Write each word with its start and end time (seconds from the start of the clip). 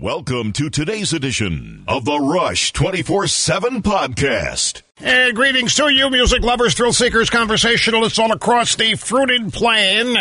Welcome 0.00 0.54
to 0.54 0.70
today's 0.70 1.12
edition 1.12 1.84
of 1.86 2.06
the 2.06 2.18
Rush 2.18 2.72
24 2.72 3.26
7 3.26 3.82
podcast. 3.82 4.80
And 4.96 5.36
greetings 5.36 5.74
to 5.74 5.90
you, 5.90 6.08
music 6.08 6.40
lovers, 6.40 6.72
thrill 6.72 6.94
seekers, 6.94 7.28
conversationalists 7.28 8.18
all 8.18 8.32
across 8.32 8.76
the 8.76 8.94
fruited 8.94 9.52
plain. 9.52 10.16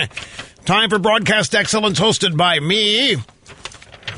Time 0.66 0.90
for 0.90 1.00
broadcast 1.00 1.56
excellence 1.56 1.98
hosted 1.98 2.36
by 2.36 2.60
me, 2.60 3.16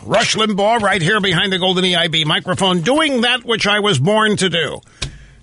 Rush 0.03 0.35
Limbaugh, 0.35 0.81
right 0.81 0.99
here 0.99 1.21
behind 1.21 1.53
the 1.53 1.59
golden 1.59 1.83
EIB 1.83 2.25
microphone, 2.25 2.81
doing 2.81 3.21
that 3.21 3.45
which 3.45 3.67
I 3.67 3.81
was 3.81 3.99
born 3.99 4.37
to 4.37 4.49
do. 4.49 4.81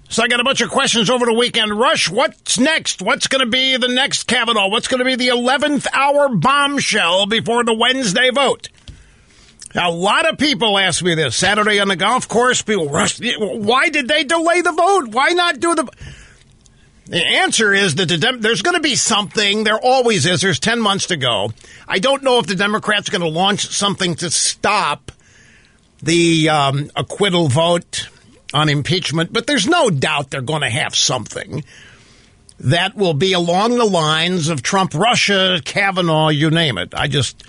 So 0.09 0.25
I 0.25 0.27
got 0.27 0.41
a 0.41 0.45
bunch 0.45 0.63
of 0.63 0.71
questions 0.71 1.11
over 1.11 1.27
the 1.27 1.33
weekend. 1.33 1.79
Rush, 1.79 2.11
what's 2.11 2.59
next? 2.59 3.03
What's 3.03 3.29
going 3.29 3.45
to 3.45 3.51
be 3.51 3.77
the 3.77 3.87
next 3.87 4.25
Kavanaugh? 4.25 4.69
What's 4.69 4.89
going 4.89 4.99
to 4.99 5.05
be 5.05 5.15
the 5.15 5.29
11th 5.29 5.87
hour 5.93 6.35
bombshell 6.35 7.27
before 7.27 7.63
the 7.63 7.75
Wednesday 7.75 8.31
vote? 8.31 8.69
A 9.75 9.91
lot 9.91 10.29
of 10.29 10.39
people 10.39 10.79
ask 10.79 11.03
me 11.03 11.15
this 11.15 11.37
Saturday 11.37 11.79
on 11.79 11.89
the 11.89 11.97
golf 11.97 12.27
course. 12.27 12.63
People 12.63 12.89
rush. 12.89 13.21
Why 13.39 13.89
did 13.91 14.09
they 14.09 14.25
delay 14.25 14.63
the 14.63 14.73
vote? 14.73 15.09
Why 15.09 15.31
not 15.31 15.61
do 15.61 15.75
the? 15.75 15.89
The 17.07 17.25
answer 17.25 17.73
is 17.73 17.95
that 17.95 18.09
the 18.09 18.19
Dem- 18.19 18.41
there's 18.41 18.63
going 18.63 18.77
to 18.77 18.83
be 18.83 18.95
something. 18.95 19.65
There 19.65 19.79
always 19.79 20.27
is. 20.27 20.41
There's 20.41 20.59
ten 20.59 20.81
months 20.81 21.07
to 21.07 21.17
go. 21.17 21.53
I 21.87 21.99
don't 21.99 22.23
know 22.23 22.39
if 22.39 22.47
the 22.47 22.55
Democrats 22.55 23.09
are 23.09 23.13
going 23.13 23.23
to 23.33 23.39
launch 23.39 23.67
something 23.69 24.15
to 24.17 24.31
stop 24.31 25.13
the 26.03 26.49
um, 26.49 26.91
acquittal 26.97 27.49
vote 27.49 28.09
on 28.55 28.69
impeachment, 28.69 29.33
but 29.33 29.47
there's 29.47 29.67
no 29.67 29.91
doubt 29.91 30.31
they're 30.31 30.41
going 30.41 30.63
to 30.63 30.71
have 30.71 30.95
something 30.95 31.65
that 32.61 32.97
will 32.97 33.15
be 33.15 33.33
along 33.33 33.77
the 33.77 33.85
lines 33.85 34.49
of 34.49 34.63
Trump, 34.63 34.95
Russia, 34.95 35.61
Kavanaugh, 35.65 36.29
you 36.29 36.51
name 36.51 36.79
it. 36.79 36.95
I 36.95 37.07
just 37.07 37.43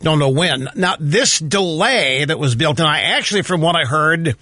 don't 0.00 0.18
know 0.18 0.30
when. 0.30 0.68
Now, 0.74 0.96
this 0.98 1.38
delay 1.38 2.24
that 2.24 2.38
was 2.38 2.54
built, 2.54 2.80
and 2.80 2.88
I 2.88 3.00
actually, 3.00 3.42
from 3.42 3.60
what 3.60 3.76
I 3.76 3.84
heard, 3.84 4.36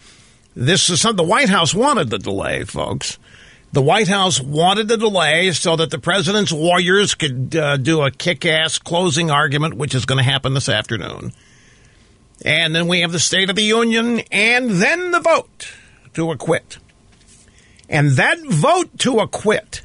this 0.54 0.88
is 0.90 1.00
something 1.00 1.24
the 1.24 1.30
White 1.30 1.48
House 1.48 1.74
wanted 1.74 2.10
the 2.10 2.18
delay, 2.18 2.64
folks. 2.64 3.18
The 3.72 3.82
White 3.82 4.08
House 4.08 4.40
wanted 4.40 4.88
the 4.88 4.96
delay 4.96 5.52
so 5.52 5.76
that 5.76 5.90
the 5.90 5.98
president's 5.98 6.52
lawyers 6.52 7.14
could 7.14 7.54
uh, 7.54 7.76
do 7.76 8.02
a 8.02 8.10
kick 8.10 8.46
ass 8.46 8.78
closing 8.78 9.30
argument, 9.30 9.74
which 9.74 9.94
is 9.94 10.06
going 10.06 10.18
to 10.18 10.30
happen 10.30 10.54
this 10.54 10.68
afternoon. 10.68 11.32
And 12.44 12.74
then 12.74 12.88
we 12.88 13.00
have 13.00 13.12
the 13.12 13.18
State 13.18 13.50
of 13.50 13.56
the 13.56 13.62
Union 13.62 14.20
and 14.30 14.70
then 14.70 15.10
the 15.10 15.20
vote 15.20 15.72
to 16.14 16.30
acquit. 16.30 16.78
And 17.88 18.12
that 18.12 18.38
vote 18.40 18.98
to 19.00 19.18
acquit 19.18 19.82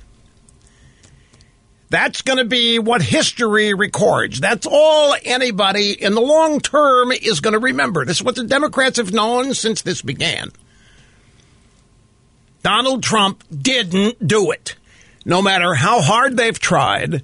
that's 1.94 2.24
going 2.24 2.40
to 2.40 2.46
be 2.46 2.80
what 2.80 3.04
history 3.04 3.76
records. 3.76 4.40
That's 4.40 4.66
all 4.66 5.16
anybody 5.24 5.92
in 5.92 6.16
the 6.16 6.22
long 6.22 6.60
term 6.60 7.12
is 7.12 7.40
going 7.40 7.54
to 7.54 7.60
remember. 7.60 8.04
This 8.04 8.18
is 8.18 8.24
what 8.24 8.36
the 8.36 8.46
Democrats 8.46 8.98
have 8.98 9.14
known 9.14 9.54
since 9.54 9.84
this 9.84 10.02
began. 10.02 10.52
Donald 12.64 13.04
Trump 13.04 13.44
didn't 13.56 14.28
do 14.28 14.50
it, 14.50 14.76
no 15.24 15.44
matter 15.44 15.76
how 15.76 16.02
hard 16.02 16.36
they've 16.36 16.58
tried. 16.58 17.24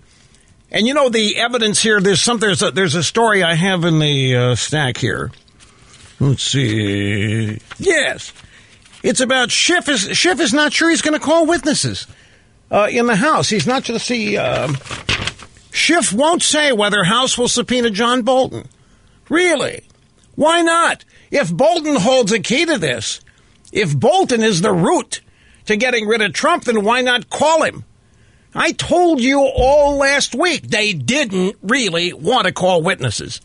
And 0.69 0.85
you 0.85 0.93
know 0.93 1.09
the 1.09 1.37
evidence 1.37 1.81
here. 1.81 1.99
There's 1.99 2.21
some. 2.21 2.37
There's 2.37 2.61
a, 2.61 2.69
there's 2.69 2.93
a 2.93 3.03
story 3.03 3.41
I 3.41 3.55
have 3.55 3.85
in 3.85 3.97
the 3.97 4.35
uh, 4.35 4.55
stack 4.55 4.97
here. 4.97 5.31
Let's 6.19 6.43
see. 6.43 7.59
Yes, 7.79 8.33
it's 9.01 9.19
about 9.19 9.49
Schiff. 9.49 9.89
Is 9.89 10.15
Schiff 10.15 10.39
is 10.39 10.53
not 10.53 10.73
sure 10.73 10.91
he's 10.91 11.01
going 11.01 11.19
to 11.19 11.25
call 11.25 11.47
witnesses 11.47 12.05
uh, 12.71 12.87
in 12.89 13.07
the 13.07 13.15
House. 13.15 13.49
He's 13.49 13.67
not 13.67 13.83
just 13.83 14.07
the. 14.09 14.37
Uh, 14.37 14.73
Schiff 15.71 16.11
won't 16.11 16.41
say 16.41 16.71
whether 16.71 17.03
House 17.03 17.37
will 17.37 17.47
subpoena 17.47 17.89
John 17.89 18.23
Bolton. 18.23 18.67
Really? 19.29 19.83
Why 20.35 20.61
not? 20.61 21.05
If 21.31 21.51
Bolton 21.53 21.95
holds 21.95 22.31
a 22.31 22.39
key 22.39 22.65
to 22.65 22.77
this, 22.77 23.21
if 23.71 23.97
Bolton 23.97 24.41
is 24.41 24.61
the 24.61 24.73
root 24.73 25.21
to 25.65 25.77
getting 25.77 26.07
rid 26.07 26.21
of 26.21 26.33
Trump, 26.33 26.63
then 26.63 26.83
why 26.83 27.01
not 27.01 27.29
call 27.29 27.63
him? 27.63 27.83
I 28.55 28.71
told 28.71 29.21
you 29.21 29.41
all 29.41 29.97
last 29.97 30.33
week 30.33 30.63
they 30.63 30.93
didn't 30.93 31.57
really 31.61 32.13
want 32.13 32.47
to 32.47 32.51
call 32.51 32.81
witnesses. 32.81 33.41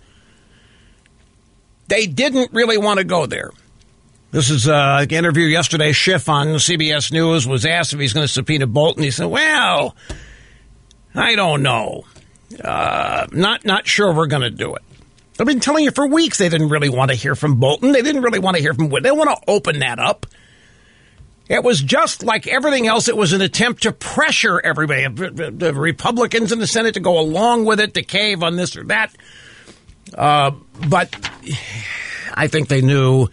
They 1.88 2.06
didn't 2.06 2.52
really 2.52 2.78
want 2.78 2.98
to 2.98 3.04
go 3.04 3.26
there. 3.26 3.50
This 4.34 4.50
is 4.50 4.66
uh, 4.66 4.98
an 5.02 5.10
interview 5.10 5.44
yesterday. 5.44 5.92
Schiff 5.92 6.28
on 6.28 6.48
CBS 6.48 7.12
News 7.12 7.46
was 7.46 7.64
asked 7.64 7.92
if 7.92 8.00
he's 8.00 8.12
going 8.12 8.26
to 8.26 8.32
subpoena 8.32 8.66
Bolton. 8.66 9.04
He 9.04 9.12
said, 9.12 9.26
"Well, 9.26 9.94
I 11.14 11.36
don't 11.36 11.62
know. 11.62 12.02
Uh, 12.60 13.28
not 13.30 13.64
not 13.64 13.86
sure 13.86 14.12
we're 14.12 14.26
going 14.26 14.42
to 14.42 14.50
do 14.50 14.74
it." 14.74 14.82
I've 15.38 15.46
been 15.46 15.60
telling 15.60 15.84
you 15.84 15.92
for 15.92 16.08
weeks 16.08 16.38
they 16.38 16.48
didn't 16.48 16.70
really 16.70 16.88
want 16.88 17.12
to 17.12 17.16
hear 17.16 17.36
from 17.36 17.60
Bolton. 17.60 17.92
They 17.92 18.02
didn't 18.02 18.22
really 18.22 18.40
want 18.40 18.56
to 18.56 18.60
hear 18.60 18.74
from. 18.74 18.88
They 18.88 19.12
want 19.12 19.30
to 19.30 19.38
open 19.46 19.78
that 19.78 20.00
up. 20.00 20.26
It 21.48 21.62
was 21.62 21.80
just 21.80 22.24
like 22.24 22.48
everything 22.48 22.88
else. 22.88 23.06
It 23.06 23.16
was 23.16 23.34
an 23.34 23.40
attempt 23.40 23.84
to 23.84 23.92
pressure 23.92 24.60
everybody, 24.60 25.06
the 25.06 25.72
Republicans 25.72 26.50
in 26.50 26.58
the 26.58 26.66
Senate, 26.66 26.94
to 26.94 27.00
go 27.00 27.20
along 27.20 27.66
with 27.66 27.78
it, 27.78 27.94
to 27.94 28.02
cave 28.02 28.42
on 28.42 28.56
this 28.56 28.76
or 28.76 28.82
that. 28.86 29.14
Uh, 30.12 30.50
but 30.88 31.14
I 32.34 32.48
think 32.48 32.66
they 32.66 32.82
knew 32.82 33.28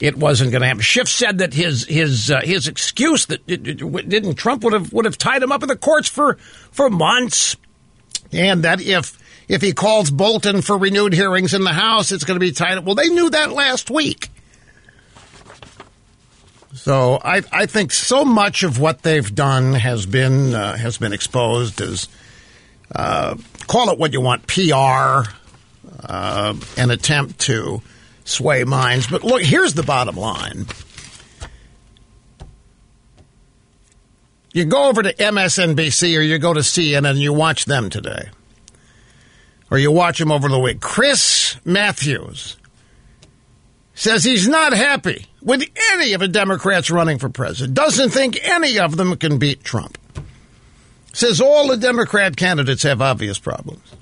it 0.00 0.16
wasn't 0.16 0.50
going 0.50 0.62
to 0.62 0.68
happen. 0.68 0.82
Schiff 0.82 1.08
said 1.08 1.38
that 1.38 1.52
his 1.52 1.84
his 1.84 2.30
uh, 2.30 2.40
his 2.42 2.66
excuse 2.66 3.26
that 3.26 3.40
it, 3.46 3.66
it, 3.66 4.08
didn't 4.08 4.34
Trump 4.34 4.64
would 4.64 4.72
have 4.72 4.92
would 4.92 5.04
have 5.04 5.18
tied 5.18 5.42
him 5.42 5.52
up 5.52 5.62
in 5.62 5.68
the 5.68 5.76
courts 5.76 6.08
for 6.08 6.34
for 6.72 6.88
months, 6.88 7.56
and 8.32 8.64
that 8.64 8.80
if 8.80 9.18
if 9.48 9.60
he 9.60 9.72
calls 9.72 10.10
Bolton 10.10 10.62
for 10.62 10.78
renewed 10.78 11.12
hearings 11.12 11.54
in 11.54 11.64
the 11.64 11.72
House, 11.72 12.12
it's 12.12 12.24
going 12.24 12.36
to 12.36 12.44
be 12.44 12.52
tied 12.52 12.78
up. 12.78 12.84
Well, 12.84 12.94
they 12.94 13.08
knew 13.08 13.30
that 13.30 13.52
last 13.52 13.90
week. 13.90 14.28
So 16.72 17.20
I 17.22 17.42
I 17.52 17.66
think 17.66 17.92
so 17.92 18.24
much 18.24 18.62
of 18.62 18.78
what 18.78 19.02
they've 19.02 19.34
done 19.34 19.74
has 19.74 20.06
been 20.06 20.54
uh, 20.54 20.76
has 20.76 20.96
been 20.96 21.12
exposed 21.12 21.80
as 21.82 22.08
uh, 22.94 23.36
call 23.66 23.90
it 23.90 23.98
what 23.98 24.12
you 24.12 24.20
want 24.20 24.46
PR, 24.46 25.30
uh, 26.04 26.54
an 26.76 26.90
attempt 26.90 27.40
to 27.40 27.82
sway 28.24 28.64
minds. 28.64 29.06
But 29.06 29.24
look, 29.24 29.42
here's 29.42 29.74
the 29.74 29.82
bottom 29.82 30.16
line. 30.16 30.66
You 34.52 34.64
go 34.64 34.88
over 34.88 35.02
to 35.02 35.14
MSNBC 35.14 36.18
or 36.18 36.22
you 36.22 36.38
go 36.38 36.52
to 36.52 36.60
CNN 36.60 37.08
and 37.08 37.18
you 37.18 37.32
watch 37.32 37.66
them 37.66 37.88
today. 37.88 38.30
Or 39.70 39.78
you 39.78 39.92
watch 39.92 40.18
them 40.18 40.32
over 40.32 40.48
the 40.48 40.58
week. 40.58 40.80
Chris 40.80 41.56
Matthews 41.64 42.56
says 43.94 44.24
he's 44.24 44.48
not 44.48 44.72
happy 44.72 45.26
with 45.42 45.62
any 45.92 46.12
of 46.14 46.20
the 46.20 46.26
Democrats 46.26 46.90
running 46.90 47.18
for 47.18 47.28
president. 47.28 47.74
Doesn't 47.74 48.10
think 48.10 48.38
any 48.42 48.78
of 48.78 48.96
them 48.96 49.16
can 49.16 49.38
beat 49.38 49.62
Trump. 49.62 49.96
Says 51.12 51.40
all 51.40 51.68
the 51.68 51.76
Democrat 51.76 52.36
candidates 52.36 52.82
have 52.82 53.00
obvious 53.00 53.38
problems. 53.38 53.94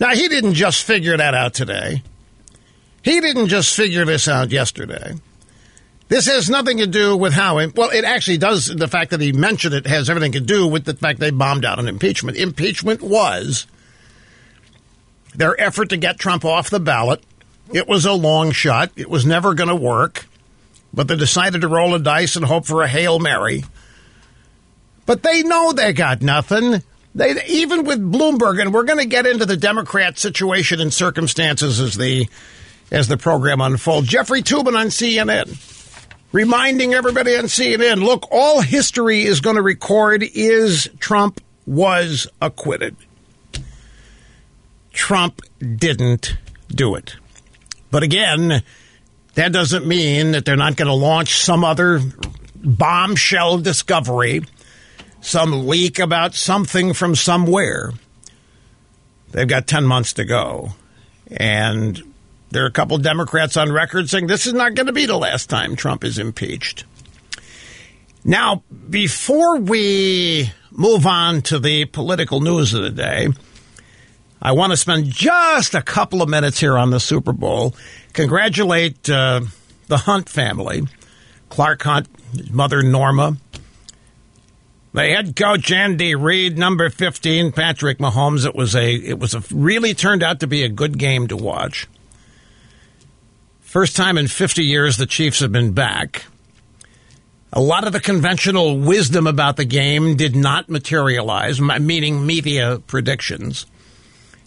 Now, 0.00 0.10
he 0.10 0.28
didn't 0.28 0.54
just 0.54 0.82
figure 0.82 1.16
that 1.16 1.34
out 1.34 1.54
today. 1.54 2.02
He 3.04 3.20
didn't 3.20 3.48
just 3.48 3.76
figure 3.76 4.06
this 4.06 4.26
out 4.28 4.50
yesterday. 4.50 5.14
This 6.08 6.26
has 6.26 6.48
nothing 6.48 6.78
to 6.78 6.86
do 6.86 7.16
with 7.16 7.34
how, 7.34 7.56
well, 7.56 7.90
it 7.90 8.04
actually 8.04 8.38
does. 8.38 8.66
The 8.66 8.88
fact 8.88 9.10
that 9.10 9.20
he 9.20 9.32
mentioned 9.32 9.74
it 9.74 9.86
has 9.86 10.08
everything 10.08 10.32
to 10.32 10.40
do 10.40 10.66
with 10.66 10.86
the 10.86 10.94
fact 10.94 11.20
they 11.20 11.30
bombed 11.30 11.66
out 11.66 11.78
an 11.78 11.86
impeachment. 11.86 12.38
Impeachment 12.38 13.02
was 13.02 13.66
their 15.34 15.58
effort 15.60 15.90
to 15.90 15.98
get 15.98 16.18
Trump 16.18 16.46
off 16.46 16.70
the 16.70 16.80
ballot. 16.80 17.22
It 17.72 17.86
was 17.86 18.06
a 18.06 18.12
long 18.12 18.52
shot. 18.52 18.92
It 18.96 19.10
was 19.10 19.26
never 19.26 19.52
going 19.52 19.68
to 19.68 19.76
work. 19.76 20.26
But 20.94 21.08
they 21.08 21.16
decided 21.16 21.60
to 21.60 21.68
roll 21.68 21.94
a 21.94 21.98
dice 21.98 22.36
and 22.36 22.44
hope 22.44 22.64
for 22.64 22.82
a 22.82 22.88
Hail 22.88 23.18
Mary. 23.18 23.64
But 25.04 25.22
they 25.22 25.42
know 25.42 25.72
they 25.72 25.92
got 25.92 26.22
nothing. 26.22 26.82
They, 27.14 27.44
even 27.46 27.84
with 27.84 28.00
Bloomberg, 28.00 28.60
and 28.60 28.72
we're 28.72 28.84
going 28.84 28.98
to 28.98 29.06
get 29.06 29.26
into 29.26 29.44
the 29.44 29.56
Democrat 29.56 30.18
situation 30.18 30.80
and 30.80 30.92
circumstances 30.92 31.80
as 31.80 31.96
the 31.96 32.28
as 32.94 33.08
the 33.08 33.16
program 33.16 33.60
unfolds. 33.60 34.06
Jeffrey 34.06 34.40
Toobin 34.40 34.78
on 34.78 34.86
CNN 34.86 35.58
reminding 36.30 36.94
everybody 36.94 37.36
on 37.36 37.44
CNN 37.44 38.02
look, 38.02 38.26
all 38.30 38.60
history 38.60 39.22
is 39.22 39.40
going 39.40 39.56
to 39.56 39.62
record 39.62 40.22
is 40.22 40.88
Trump 41.00 41.40
was 41.66 42.28
acquitted. 42.40 42.96
Trump 44.92 45.40
didn't 45.58 46.36
do 46.68 46.94
it. 46.94 47.16
But 47.90 48.04
again, 48.04 48.62
that 49.34 49.52
doesn't 49.52 49.86
mean 49.86 50.32
that 50.32 50.44
they're 50.44 50.56
not 50.56 50.76
going 50.76 50.88
to 50.88 50.94
launch 50.94 51.40
some 51.40 51.64
other 51.64 52.00
bombshell 52.56 53.58
discovery, 53.58 54.42
some 55.20 55.66
leak 55.66 55.98
about 55.98 56.34
something 56.34 56.92
from 56.92 57.16
somewhere. 57.16 57.92
They've 59.32 59.48
got 59.48 59.66
10 59.66 59.84
months 59.84 60.12
to 60.14 60.24
go. 60.24 60.74
And 61.28 62.13
there 62.50 62.64
are 62.64 62.68
a 62.68 62.72
couple 62.72 62.98
Democrats 62.98 63.56
on 63.56 63.72
record 63.72 64.08
saying 64.08 64.26
this 64.26 64.46
is 64.46 64.52
not 64.52 64.74
going 64.74 64.86
to 64.86 64.92
be 64.92 65.06
the 65.06 65.16
last 65.16 65.50
time 65.50 65.76
Trump 65.76 66.04
is 66.04 66.18
impeached. 66.18 66.84
Now, 68.24 68.62
before 68.88 69.58
we 69.58 70.50
move 70.70 71.06
on 71.06 71.42
to 71.42 71.58
the 71.58 71.84
political 71.84 72.40
news 72.40 72.72
of 72.72 72.82
the 72.82 72.90
day, 72.90 73.28
I 74.40 74.52
want 74.52 74.72
to 74.72 74.76
spend 74.76 75.06
just 75.06 75.74
a 75.74 75.82
couple 75.82 76.22
of 76.22 76.28
minutes 76.28 76.58
here 76.60 76.78
on 76.78 76.90
the 76.90 77.00
Super 77.00 77.32
Bowl. 77.32 77.74
Congratulate 78.12 79.10
uh, 79.10 79.42
the 79.88 79.98
Hunt 79.98 80.28
family, 80.28 80.82
Clark 81.48 81.82
Hunt, 81.82 82.08
mother 82.52 82.82
Norma, 82.82 83.36
the 84.92 85.02
head 85.02 85.34
coach 85.34 85.72
Andy 85.72 86.14
Reid, 86.14 86.56
number 86.56 86.88
fifteen, 86.88 87.52
Patrick 87.52 87.98
Mahomes. 87.98 88.46
It 88.46 88.54
was 88.54 88.76
a 88.76 88.94
it 88.94 89.18
was 89.18 89.34
a 89.34 89.42
really 89.50 89.92
turned 89.92 90.22
out 90.22 90.40
to 90.40 90.46
be 90.46 90.62
a 90.62 90.68
good 90.68 90.98
game 90.98 91.26
to 91.28 91.36
watch. 91.36 91.88
First 93.74 93.96
time 93.96 94.18
in 94.18 94.28
fifty 94.28 94.62
years 94.62 94.98
the 94.98 95.04
Chiefs 95.04 95.40
have 95.40 95.50
been 95.50 95.72
back. 95.72 96.26
A 97.52 97.60
lot 97.60 97.88
of 97.88 97.92
the 97.92 97.98
conventional 97.98 98.78
wisdom 98.78 99.26
about 99.26 99.56
the 99.56 99.64
game 99.64 100.14
did 100.14 100.36
not 100.36 100.68
materialize, 100.68 101.60
meaning 101.60 102.24
media 102.24 102.78
predictions. 102.86 103.66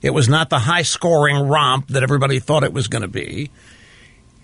It 0.02 0.12
was 0.12 0.30
not 0.30 0.50
the 0.50 0.60
high 0.60 0.84
scoring 0.84 1.46
romp 1.46 1.90
that 1.90 2.04
everybody 2.04 2.40
thought 2.40 2.64
it 2.64 2.72
was 2.72 2.88
going 2.88 3.02
to 3.02 3.10
be. 3.10 3.52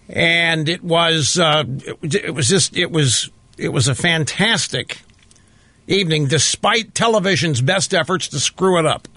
And 0.09 0.68
it 0.68 0.83
was, 0.83 1.39
uh, 1.39 1.63
it, 1.65 2.15
it 2.15 2.35
was 2.35 2.50
just, 2.50 2.75
it 2.75 2.91
was, 2.91 3.31
it 3.57 3.69
was 3.69 3.88
a 3.88 3.95
fantastic 3.95 5.00
evening 5.88 6.27
despite 6.27 6.94
television's 6.94 7.62
best 7.62 7.94
efforts 7.94 8.27
to 8.27 8.38
screw 8.38 8.77
it 8.80 8.85
up. 8.85 9.07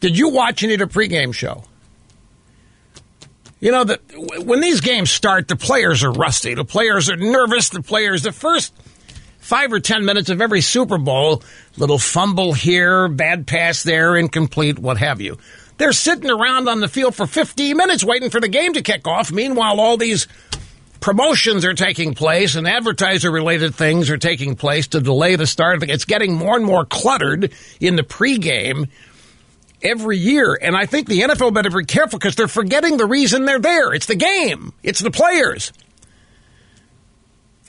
Did 0.00 0.18
you 0.18 0.28
watch 0.28 0.62
any 0.62 0.74
of 0.74 0.80
the 0.80 0.84
pregame 0.84 1.32
show? 1.32 1.64
You 3.60 3.72
know 3.72 3.84
that 3.84 4.00
when 4.44 4.60
these 4.60 4.80
games 4.80 5.10
start, 5.10 5.48
the 5.48 5.56
players 5.56 6.04
are 6.04 6.12
rusty. 6.12 6.54
The 6.54 6.64
players 6.64 7.10
are 7.10 7.16
nervous. 7.16 7.70
The 7.70 7.82
players, 7.82 8.22
the 8.22 8.32
first 8.32 8.72
five 9.40 9.72
or 9.72 9.80
ten 9.80 10.04
minutes 10.04 10.30
of 10.30 10.40
every 10.40 10.60
Super 10.60 10.98
Bowl, 10.98 11.42
little 11.76 11.98
fumble 11.98 12.52
here, 12.52 13.08
bad 13.08 13.46
pass 13.46 13.82
there, 13.82 14.16
incomplete, 14.16 14.78
what 14.78 14.98
have 14.98 15.20
you. 15.20 15.38
They're 15.78 15.92
sitting 15.92 16.30
around 16.30 16.68
on 16.68 16.80
the 16.80 16.88
field 16.88 17.14
for 17.14 17.26
15 17.26 17.76
minutes 17.76 18.04
waiting 18.04 18.30
for 18.30 18.40
the 18.40 18.48
game 18.48 18.74
to 18.74 18.82
kick 18.82 19.06
off. 19.06 19.32
Meanwhile, 19.32 19.80
all 19.80 19.96
these 19.96 20.26
promotions 21.00 21.64
are 21.64 21.74
taking 21.74 22.14
place 22.14 22.56
and 22.56 22.66
advertiser 22.66 23.30
related 23.30 23.74
things 23.74 24.10
are 24.10 24.18
taking 24.18 24.56
place 24.56 24.88
to 24.88 25.00
delay 25.00 25.36
the 25.36 25.46
start. 25.46 25.82
It's 25.84 26.04
getting 26.04 26.34
more 26.34 26.56
and 26.56 26.64
more 26.64 26.84
cluttered 26.84 27.52
in 27.80 27.96
the 27.96 28.02
pregame 28.02 28.88
every 29.82 30.18
year. 30.18 30.58
And 30.60 30.76
I 30.76 30.86
think 30.86 31.08
the 31.08 31.20
NFL 31.20 31.54
better 31.54 31.70
be 31.70 31.84
careful 31.84 32.18
because 32.18 32.36
they're 32.36 32.48
forgetting 32.48 32.96
the 32.96 33.06
reason 33.06 33.44
they're 33.44 33.58
there. 33.58 33.92
It's 33.92 34.06
the 34.06 34.16
game, 34.16 34.72
it's 34.82 35.00
the 35.00 35.10
players. 35.10 35.72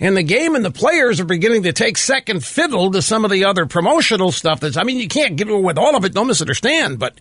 And 0.02 0.16
the 0.16 0.24
game 0.24 0.56
and 0.56 0.64
the 0.64 0.72
players 0.72 1.20
are 1.20 1.26
beginning 1.26 1.64
to 1.64 1.74
take 1.74 1.98
second 1.98 2.46
fiddle 2.46 2.92
to 2.92 3.02
some 3.02 3.26
of 3.26 3.32
the 3.32 3.44
other 3.44 3.66
promotional 3.66 4.32
stuff 4.32 4.62
that's, 4.62 4.78
I 4.78 4.84
mean, 4.84 4.98
you 4.98 5.10
can't 5.10 5.36
get 5.36 5.50
away 5.50 5.62
with 5.62 5.78
all 5.78 5.96
of 5.96 6.06
it, 6.06 6.14
don't 6.14 6.28
misunderstand, 6.28 7.00
but 7.00 7.20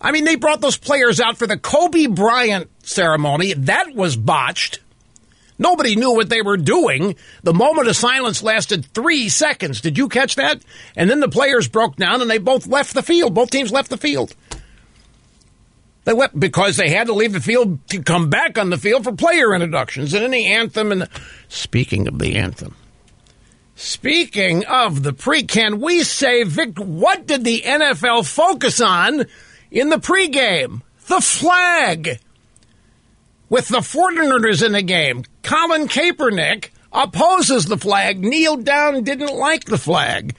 I 0.00 0.12
mean, 0.12 0.24
they 0.24 0.36
brought 0.36 0.60
those 0.60 0.76
players 0.76 1.18
out 1.18 1.38
for 1.38 1.46
the 1.46 1.56
Kobe 1.56 2.06
Bryant 2.06 2.68
ceremony. 2.86 3.54
That 3.54 3.94
was 3.94 4.16
botched. 4.16 4.80
Nobody 5.58 5.94
knew 5.94 6.12
what 6.12 6.28
they 6.28 6.42
were 6.42 6.56
doing. 6.56 7.16
The 7.42 7.54
moment 7.54 7.88
of 7.88 7.96
silence 7.96 8.42
lasted 8.42 8.86
three 8.86 9.28
seconds. 9.28 9.80
Did 9.80 9.96
you 9.96 10.08
catch 10.08 10.34
that? 10.34 10.62
And 10.96 11.08
then 11.08 11.20
the 11.20 11.28
players 11.28 11.68
broke 11.68 11.96
down 11.96 12.20
and 12.20 12.30
they 12.30 12.38
both 12.38 12.66
left 12.66 12.94
the 12.94 13.02
field. 13.02 13.34
Both 13.34 13.50
teams 13.50 13.70
left 13.70 13.90
the 13.90 13.96
field. 13.96 14.34
They 16.04 16.12
left 16.12 16.38
because 16.38 16.76
they 16.76 16.90
had 16.90 17.06
to 17.06 17.14
leave 17.14 17.32
the 17.32 17.40
field 17.40 17.86
to 17.88 18.02
come 18.02 18.28
back 18.28 18.58
on 18.58 18.70
the 18.70 18.76
field 18.76 19.04
for 19.04 19.12
player 19.12 19.54
introductions 19.54 20.12
and 20.12 20.22
then 20.22 20.32
the 20.32 20.46
anthem. 20.46 20.92
And 20.92 21.02
the, 21.02 21.08
speaking 21.48 22.08
of 22.08 22.18
the 22.18 22.36
anthem, 22.36 22.76
speaking 23.74 24.66
of 24.66 25.02
the 25.02 25.12
pre, 25.12 25.44
can 25.44 25.80
we 25.80 26.02
say, 26.02 26.42
Vic, 26.42 26.78
what 26.78 27.26
did 27.26 27.44
the 27.44 27.62
NFL 27.64 28.26
focus 28.26 28.80
on 28.80 29.24
in 29.70 29.88
the 29.88 29.96
pregame? 29.96 30.82
The 31.06 31.20
flag 31.20 32.18
with 33.54 33.68
the 33.68 33.78
49ers 33.78 34.66
in 34.66 34.72
the 34.72 34.82
game. 34.82 35.22
Colin 35.44 35.86
Kaepernick 35.86 36.70
opposes 36.92 37.66
the 37.66 37.78
flag. 37.78 38.18
Kneel 38.18 38.56
down 38.56 39.04
didn't 39.04 39.32
like 39.32 39.62
the 39.66 39.78
flag. 39.78 40.34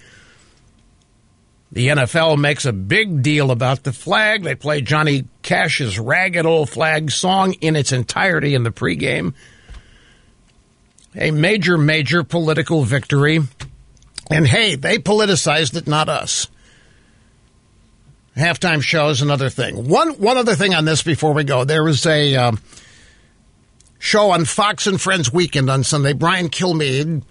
The 1.71 1.87
NFL 1.87 2.37
makes 2.37 2.65
a 2.65 2.73
big 2.73 3.21
deal 3.21 3.51
about 3.51 3.83
the 3.83 3.93
flag. 3.93 4.43
They 4.43 4.53
play 4.53 4.81
Johnny 4.81 5.23
Cash's 5.43 5.97
Ragged 5.97 6.45
Old 6.45 6.69
Flag 6.69 7.09
song 7.09 7.53
in 7.61 7.77
its 7.77 7.93
entirety 7.93 8.53
in 8.53 8.63
the 8.63 8.69
pregame. 8.69 9.33
A 11.15 11.31
major, 11.31 11.77
major 11.77 12.25
political 12.25 12.83
victory. 12.83 13.39
And 14.29 14.45
hey, 14.45 14.75
they 14.75 14.97
politicized 14.97 15.77
it, 15.77 15.87
not 15.87 16.09
us. 16.09 16.49
Halftime 18.35 18.81
show 18.81 19.07
is 19.07 19.21
another 19.21 19.49
thing. 19.49 19.87
One, 19.87 20.15
one 20.15 20.35
other 20.35 20.55
thing 20.55 20.73
on 20.73 20.83
this 20.83 21.01
before 21.01 21.31
we 21.31 21.45
go. 21.45 21.63
There 21.63 21.85
was 21.85 22.05
a. 22.05 22.35
Um, 22.35 22.59
show 24.05 24.29
on 24.29 24.45
Fox 24.45 24.85
and 24.85 25.01
Friends 25.01 25.33
Weekend 25.33 25.67
on 25.67 25.83
Sunday, 25.83 26.13
Brian 26.13 26.49
Kilmeade 26.49 27.23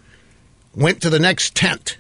went 0.75 1.01
to 1.03 1.09
the 1.09 1.21
next 1.21 1.55
tent. 1.55 1.99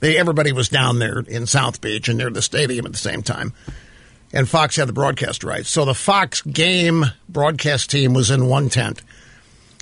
They, 0.00 0.18
everybody 0.18 0.50
was 0.50 0.68
down 0.68 0.98
there 0.98 1.20
in 1.20 1.46
South 1.46 1.80
Beach 1.80 2.08
and 2.08 2.18
near 2.18 2.28
the 2.28 2.42
stadium 2.42 2.84
at 2.84 2.90
the 2.90 2.98
same 2.98 3.22
time. 3.22 3.52
And 4.32 4.48
Fox 4.48 4.74
had 4.74 4.88
the 4.88 4.92
broadcast 4.92 5.44
rights. 5.44 5.68
So 5.68 5.84
the 5.84 5.94
Fox 5.94 6.42
game 6.42 7.04
broadcast 7.28 7.90
team 7.90 8.12
was 8.12 8.30
in 8.30 8.48
one 8.48 8.68
tent. 8.70 9.02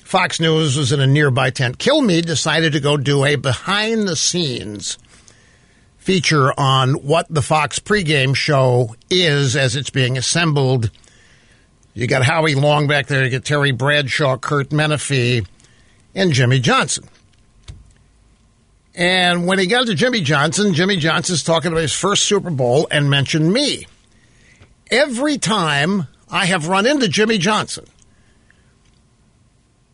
Fox 0.05 0.39
News 0.39 0.77
was 0.77 0.93
in 0.93 1.01
a 1.01 1.07
nearby 1.07 1.49
tent. 1.49 1.79
Kilmeade 1.79 2.27
decided 2.27 2.75
to 2.75 2.81
go 2.81 2.99
do 2.99 3.25
a 3.25 3.37
behind 3.37 4.07
the 4.07 4.17
scenes 4.17 4.99
feature 5.97 6.53
on 6.61 6.95
what 6.95 7.27
the 7.31 7.43
Fox 7.43 7.79
pregame 7.79 8.35
show 8.35 8.95
is 9.09 9.57
as 9.57 9.77
it's 9.77 9.91
being 9.91 10.19
assembled 10.19 10.91
you 11.95 12.07
got 12.07 12.23
Howie 12.23 12.55
Long 12.55 12.87
back 12.87 13.07
there. 13.07 13.25
You 13.25 13.31
get 13.31 13.45
Terry 13.45 13.73
Bradshaw, 13.73 14.37
Kurt 14.37 14.71
Menefee, 14.71 15.47
and 16.15 16.33
Jimmy 16.33 16.61
Johnson. 16.61 17.09
And 18.95 19.47
when 19.47 19.59
he 19.59 19.67
got 19.67 19.87
to 19.87 19.95
Jimmy 19.95 20.21
Johnson, 20.21 20.75
Jimmy 20.75 20.97
Johnson's 20.97 21.43
talking 21.43 21.73
about 21.73 21.83
his 21.83 21.93
first 21.95 22.25
Super 22.25 22.51
Bowl 22.51 22.89
and 22.91 23.09
mentioned 23.09 23.53
me. 23.53 23.87
Every 24.91 25.39
time 25.39 26.09
I 26.29 26.47
have 26.47 26.69
run 26.69 26.87
into 26.87 27.09
Jimmy 27.09 27.39
Johnson, 27.39 27.87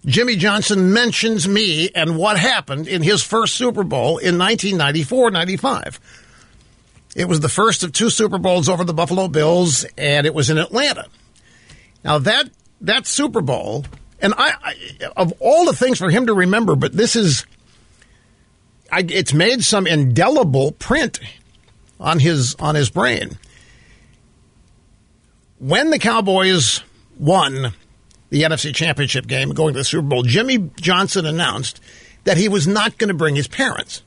Jimmy 0.06 0.36
Johnson 0.36 0.92
mentions 0.92 1.48
me 1.48 1.90
and 1.94 2.16
what 2.16 2.38
happened 2.38 2.88
in 2.88 3.02
his 3.02 3.22
first 3.22 3.56
Super 3.56 3.82
Bowl 3.82 4.18
in 4.18 4.38
1994 4.38 5.30
95. 5.30 6.00
It 7.16 7.28
was 7.28 7.40
the 7.40 7.48
first 7.48 7.82
of 7.82 7.92
two 7.92 8.10
Super 8.10 8.38
Bowls 8.38 8.68
over 8.68 8.84
the 8.84 8.94
Buffalo 8.94 9.26
Bills, 9.26 9.84
and 9.96 10.26
it 10.26 10.34
was 10.34 10.50
in 10.50 10.58
Atlanta. 10.58 11.06
Now 12.06 12.18
that 12.18 12.48
that 12.82 13.04
Super 13.04 13.40
Bowl, 13.40 13.84
and 14.22 14.32
I, 14.38 14.52
I 14.62 14.74
of 15.16 15.32
all 15.40 15.66
the 15.66 15.72
things 15.72 15.98
for 15.98 16.08
him 16.08 16.26
to 16.26 16.34
remember, 16.34 16.76
but 16.76 16.92
this 16.92 17.16
is, 17.16 17.44
I, 18.92 19.04
it's 19.08 19.34
made 19.34 19.64
some 19.64 19.88
indelible 19.88 20.70
print 20.70 21.18
on 21.98 22.20
his 22.20 22.54
on 22.60 22.76
his 22.76 22.90
brain. 22.90 23.36
When 25.58 25.90
the 25.90 25.98
Cowboys 25.98 26.80
won 27.18 27.72
the 28.30 28.42
NFC 28.42 28.72
Championship 28.72 29.26
game, 29.26 29.50
going 29.50 29.74
to 29.74 29.80
the 29.80 29.84
Super 29.84 30.06
Bowl, 30.06 30.22
Jimmy 30.22 30.70
Johnson 30.80 31.26
announced 31.26 31.80
that 32.22 32.36
he 32.36 32.48
was 32.48 32.68
not 32.68 32.98
going 32.98 33.08
to 33.08 33.14
bring 33.14 33.34
his 33.34 33.48
parents. 33.48 34.04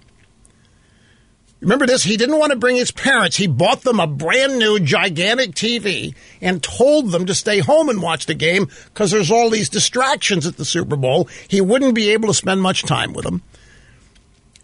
Remember 1.62 1.86
this? 1.86 2.04
He 2.04 2.16
didn't 2.16 2.39
want 2.39 2.54
to 2.54 2.58
bring 2.58 2.78
his 2.78 2.92
parents. 2.92 3.36
He 3.36 3.48
bought 3.48 3.82
them 3.82 4.00
a 4.00 4.08
brand 4.08 4.58
new 4.60 4.80
gigantic 4.80 5.51
TV 5.51 6.16
and 6.42 6.63
told 6.63 7.12
them 7.12 7.25
to 7.25 7.36
stay 7.36 7.60
home 7.60 7.89
and 7.89 8.01
watch 8.01 8.28
the 8.28 8.34
game 8.34 8.70
because 8.86 9.12
there's 9.12 9.32
all 9.32 9.50
these 9.50 9.68
distractions 9.68 10.48
at 10.48 10.56
the 10.56 10.63
Super 10.63 10.96
Bowl. 10.96 11.28
He 11.50 11.60
wouldn't 11.60 11.96
be 11.96 12.12
able 12.12 12.30
to 12.30 12.34
spend 12.34 12.62
much 12.62 12.84
time 12.84 13.12
with 13.12 13.25
them. 13.25 13.44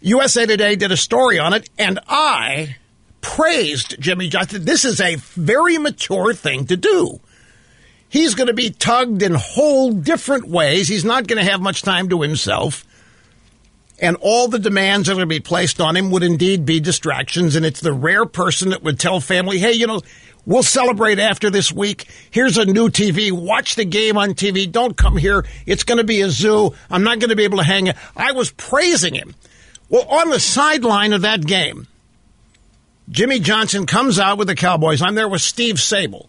USA 0.00 0.46
Today 0.46 0.76
did 0.76 0.92
a 0.92 0.96
story 0.96 1.38
on 1.38 1.52
it, 1.52 1.68
and 1.78 2.00
I 2.08 2.76
praised 3.20 4.00
Jimmy 4.00 4.28
Johnson. 4.28 4.64
This 4.64 4.84
is 4.84 5.00
a 5.00 5.16
very 5.16 5.76
mature 5.76 6.32
thing 6.32 6.66
to 6.66 6.76
do. 6.76 7.20
He's 8.08 8.34
going 8.34 8.46
to 8.46 8.54
be 8.54 8.70
tugged 8.70 9.22
in 9.22 9.34
whole 9.34 9.92
different 9.92 10.48
ways. 10.48 10.88
He's 10.88 11.04
not 11.04 11.26
going 11.26 11.44
to 11.44 11.50
have 11.50 11.60
much 11.60 11.82
time 11.82 12.08
to 12.08 12.22
himself 12.22 12.84
and 13.98 14.16
all 14.20 14.48
the 14.48 14.58
demands 14.58 15.06
that 15.06 15.12
are 15.12 15.16
going 15.16 15.28
to 15.28 15.34
be 15.34 15.40
placed 15.40 15.80
on 15.80 15.96
him 15.96 16.10
would 16.10 16.22
indeed 16.22 16.66
be 16.66 16.80
distractions. 16.80 17.56
And 17.56 17.64
it's 17.64 17.80
the 17.80 17.92
rare 17.92 18.26
person 18.26 18.70
that 18.70 18.82
would 18.82 19.00
tell 19.00 19.20
family, 19.20 19.58
hey, 19.58 19.72
you 19.72 19.86
know, 19.86 20.02
we'll 20.44 20.62
celebrate 20.62 21.18
after 21.18 21.48
this 21.48 21.72
week. 21.72 22.06
Here's 22.30 22.58
a 22.58 22.66
new 22.66 22.88
TV. 22.88 23.32
Watch 23.32 23.74
the 23.74 23.84
game 23.84 24.18
on 24.18 24.30
TV. 24.30 24.70
Don't 24.70 24.96
come 24.96 25.16
here. 25.16 25.46
It's 25.64 25.84
going 25.84 25.98
to 25.98 26.04
be 26.04 26.20
a 26.20 26.30
zoo. 26.30 26.74
I'm 26.90 27.04
not 27.04 27.20
going 27.20 27.30
to 27.30 27.36
be 27.36 27.44
able 27.44 27.58
to 27.58 27.64
hang 27.64 27.86
it. 27.86 27.96
I 28.16 28.32
was 28.32 28.50
praising 28.50 29.14
him. 29.14 29.34
Well, 29.88 30.06
on 30.08 30.30
the 30.30 30.40
sideline 30.40 31.12
of 31.12 31.22
that 31.22 31.46
game, 31.46 31.86
Jimmy 33.08 33.38
Johnson 33.38 33.86
comes 33.86 34.18
out 34.18 34.36
with 34.36 34.48
the 34.48 34.56
Cowboys. 34.56 35.00
I'm 35.00 35.14
there 35.14 35.28
with 35.28 35.42
Steve 35.42 35.76
Sabol. 35.76 36.28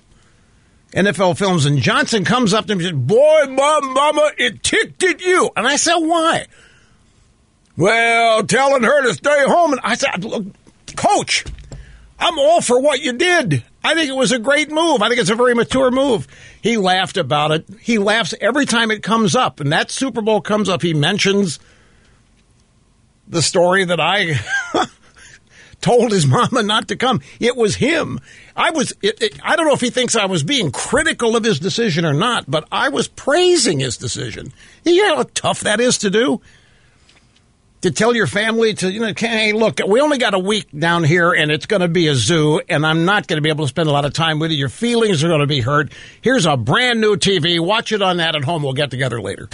NFL 0.93 1.37
Films, 1.37 1.65
and 1.65 1.79
Johnson 1.79 2.23
comes 2.23 2.53
up 2.53 2.65
to 2.67 2.75
me 2.75 2.85
and 2.85 2.95
says, 2.95 3.05
Boy, 3.07 3.45
mom, 3.49 3.93
mama, 3.93 4.31
it 4.37 4.63
ticked 4.63 5.03
at 5.03 5.21
you. 5.21 5.49
And 5.55 5.67
I 5.67 5.75
said, 5.75 5.97
Why? 5.97 6.45
Well, 7.77 8.43
telling 8.43 8.83
her 8.83 9.03
to 9.03 9.13
stay 9.13 9.45
home. 9.45 9.73
And 9.73 9.81
I 9.83 9.95
said, 9.95 10.23
Look, 10.23 10.45
Coach, 10.95 11.45
I'm 12.19 12.37
all 12.39 12.59
for 12.59 12.81
what 12.81 13.01
you 13.01 13.13
did. 13.13 13.63
I 13.83 13.93
think 13.93 14.09
it 14.09 14.15
was 14.15 14.31
a 14.31 14.39
great 14.39 14.69
move. 14.69 15.01
I 15.01 15.07
think 15.07 15.21
it's 15.21 15.29
a 15.29 15.35
very 15.35 15.53
mature 15.53 15.91
move. 15.91 16.27
He 16.61 16.75
laughed 16.75 17.17
about 17.17 17.51
it. 17.51 17.69
He 17.79 17.99
laughs 17.99 18.33
every 18.41 18.65
time 18.65 18.91
it 18.91 19.03
comes 19.03 19.35
up. 19.35 19.59
And 19.59 19.71
that 19.71 19.91
Super 19.91 20.21
Bowl 20.21 20.41
comes 20.41 20.67
up, 20.67 20.81
he 20.81 20.93
mentions 20.93 21.59
the 23.27 23.41
story 23.41 23.85
that 23.85 23.99
I 23.99 24.39
told 25.81 26.11
his 26.11 26.25
mama 26.25 26.63
not 26.63 26.87
to 26.87 26.95
come. 26.95 27.21
It 27.39 27.55
was 27.55 27.75
him. 27.75 28.19
I 28.55 28.71
was, 28.71 28.93
it, 29.01 29.21
it, 29.21 29.39
I 29.43 29.55
don't 29.55 29.67
know 29.67 29.73
if 29.73 29.81
he 29.81 29.91
thinks 29.91 30.15
I 30.15 30.25
was 30.25 30.43
being 30.43 30.71
critical 30.71 31.35
of 31.35 31.43
his 31.43 31.59
decision 31.59 32.05
or 32.05 32.13
not, 32.13 32.49
but 32.49 32.67
I 32.71 32.89
was 32.89 33.07
praising 33.07 33.79
his 33.79 33.97
decision. 33.97 34.51
You 34.83 35.07
know 35.07 35.17
how 35.17 35.25
tough 35.33 35.61
that 35.61 35.79
is 35.79 35.99
to 35.99 36.09
do? 36.09 36.41
To 37.81 37.91
tell 37.91 38.15
your 38.15 38.27
family 38.27 38.73
to 38.73 38.91
you 38.91 38.99
know 38.99 39.13
hey 39.15 39.53
look 39.53 39.79
we 39.87 40.01
only 40.01 40.17
got 40.17 40.33
a 40.33 40.39
week 40.39 40.67
down 40.77 41.03
here 41.03 41.31
and 41.31 41.51
it's 41.51 41.65
going 41.65 41.81
to 41.81 41.87
be 41.87 42.07
a 42.07 42.15
zoo 42.15 42.59
and 42.69 42.85
i'm 42.85 43.05
not 43.05 43.27
going 43.27 43.37
to 43.37 43.41
be 43.41 43.49
able 43.49 43.65
to 43.65 43.69
spend 43.69 43.87
a 43.87 43.91
lot 43.91 44.05
of 44.05 44.13
time 44.13 44.39
with 44.39 44.51
you. 44.51 44.57
Your 44.57 44.69
feelings 44.69 45.23
are 45.23 45.27
going 45.27 45.41
to 45.41 45.47
be 45.47 45.61
hurt. 45.61 45.91
Here's 46.21 46.45
a 46.45 46.57
brand 46.57 46.99
new 47.01 47.15
tv 47.15 47.59
watch 47.59 47.91
it 47.91 48.01
on 48.01 48.17
that 48.17 48.35
at 48.35 48.43
home. 48.43 48.63
We'll 48.63 48.73
get 48.73 48.91
together 48.91 49.21
later. 49.21 49.49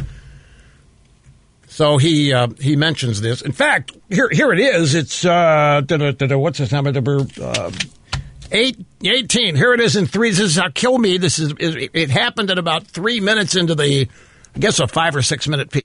So 1.67 1.97
he 1.97 2.31
uh, 2.33 2.49
he 2.59 2.75
mentions 2.75 3.19
this. 3.19 3.41
In 3.41 3.51
fact 3.51 3.91
here 4.09 4.29
here 4.31 4.53
it 4.53 4.59
is. 4.59 4.93
It's 4.93 5.25
uh, 5.25 5.81
what's 5.89 6.59
this 6.59 6.71
number? 6.71 7.25
Uh, 7.41 7.71
Eight, 8.55 8.77
18 9.03 9.55
here 9.55 9.73
it 9.73 9.79
is 9.79 9.95
in 9.95 10.05
three. 10.05 10.29
This 10.29 10.39
is 10.39 10.57
how 10.57 10.69
kill 10.69 10.99
me. 10.99 11.17
This 11.17 11.39
is 11.39 11.55
it 11.59 12.11
happened 12.11 12.51
at 12.51 12.59
about 12.59 12.85
three 12.85 13.19
minutes 13.19 13.55
into 13.55 13.73
the 13.73 14.07
i 14.55 14.59
guess 14.59 14.79
a 14.79 14.87
five 14.87 15.15
or 15.15 15.23
six 15.23 15.47
minute 15.47 15.71
piece 15.71 15.81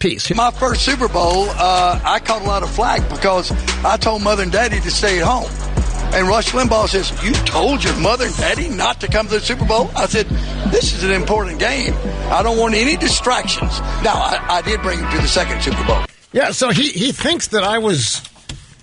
piece. 0.00 0.34
My 0.34 0.50
first 0.50 0.84
Super 0.84 1.08
Bowl, 1.08 1.48
uh, 1.50 2.00
I 2.02 2.18
caught 2.18 2.42
a 2.42 2.46
lot 2.46 2.62
of 2.64 2.70
flack 2.70 3.08
because 3.08 3.52
I 3.84 3.96
told 3.96 4.22
mother 4.22 4.42
and 4.42 4.50
daddy 4.50 4.80
to 4.80 4.90
stay 4.90 5.20
at 5.20 5.24
home. 5.24 5.50
And 6.12 6.26
Rush 6.26 6.50
Limbaugh 6.50 6.88
says, 6.88 7.12
You 7.22 7.32
told 7.44 7.84
your 7.84 7.96
mother 7.98 8.26
and 8.26 8.36
daddy 8.36 8.68
not 8.68 9.00
to 9.02 9.08
come 9.08 9.28
to 9.28 9.34
the 9.34 9.40
Super 9.40 9.64
Bowl? 9.64 9.88
I 9.94 10.06
said, 10.06 10.26
This 10.72 10.92
is 10.92 11.04
an 11.04 11.12
important 11.12 11.60
game. 11.60 11.94
I 12.32 12.42
don't 12.42 12.58
want 12.58 12.74
any 12.74 12.96
distractions. 12.96 13.78
Now, 14.02 14.14
I, 14.14 14.44
I 14.48 14.62
did 14.62 14.82
bring 14.82 14.98
him 14.98 15.08
to 15.08 15.18
the 15.18 15.28
second 15.28 15.62
Super 15.62 15.84
Bowl. 15.84 16.02
Yeah, 16.32 16.50
so 16.50 16.70
he, 16.70 16.88
he 16.88 17.12
thinks 17.12 17.48
that 17.48 17.62
I 17.62 17.78
was 17.78 18.22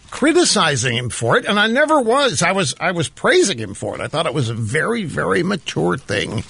criticizing 0.09 0.95
him 0.95 1.09
for 1.09 1.37
it, 1.37 1.45
and 1.45 1.59
I 1.59 1.67
never 1.67 1.99
was. 1.99 2.41
I 2.41 2.53
was 2.53 2.75
I 2.79 2.91
was 2.91 3.09
praising 3.09 3.57
him 3.57 3.73
for 3.73 3.95
it. 3.95 4.01
I 4.01 4.07
thought 4.07 4.25
it 4.25 4.33
was 4.33 4.49
a 4.49 4.53
very, 4.53 5.03
very 5.03 5.43
mature 5.43 5.97
thing 5.97 6.43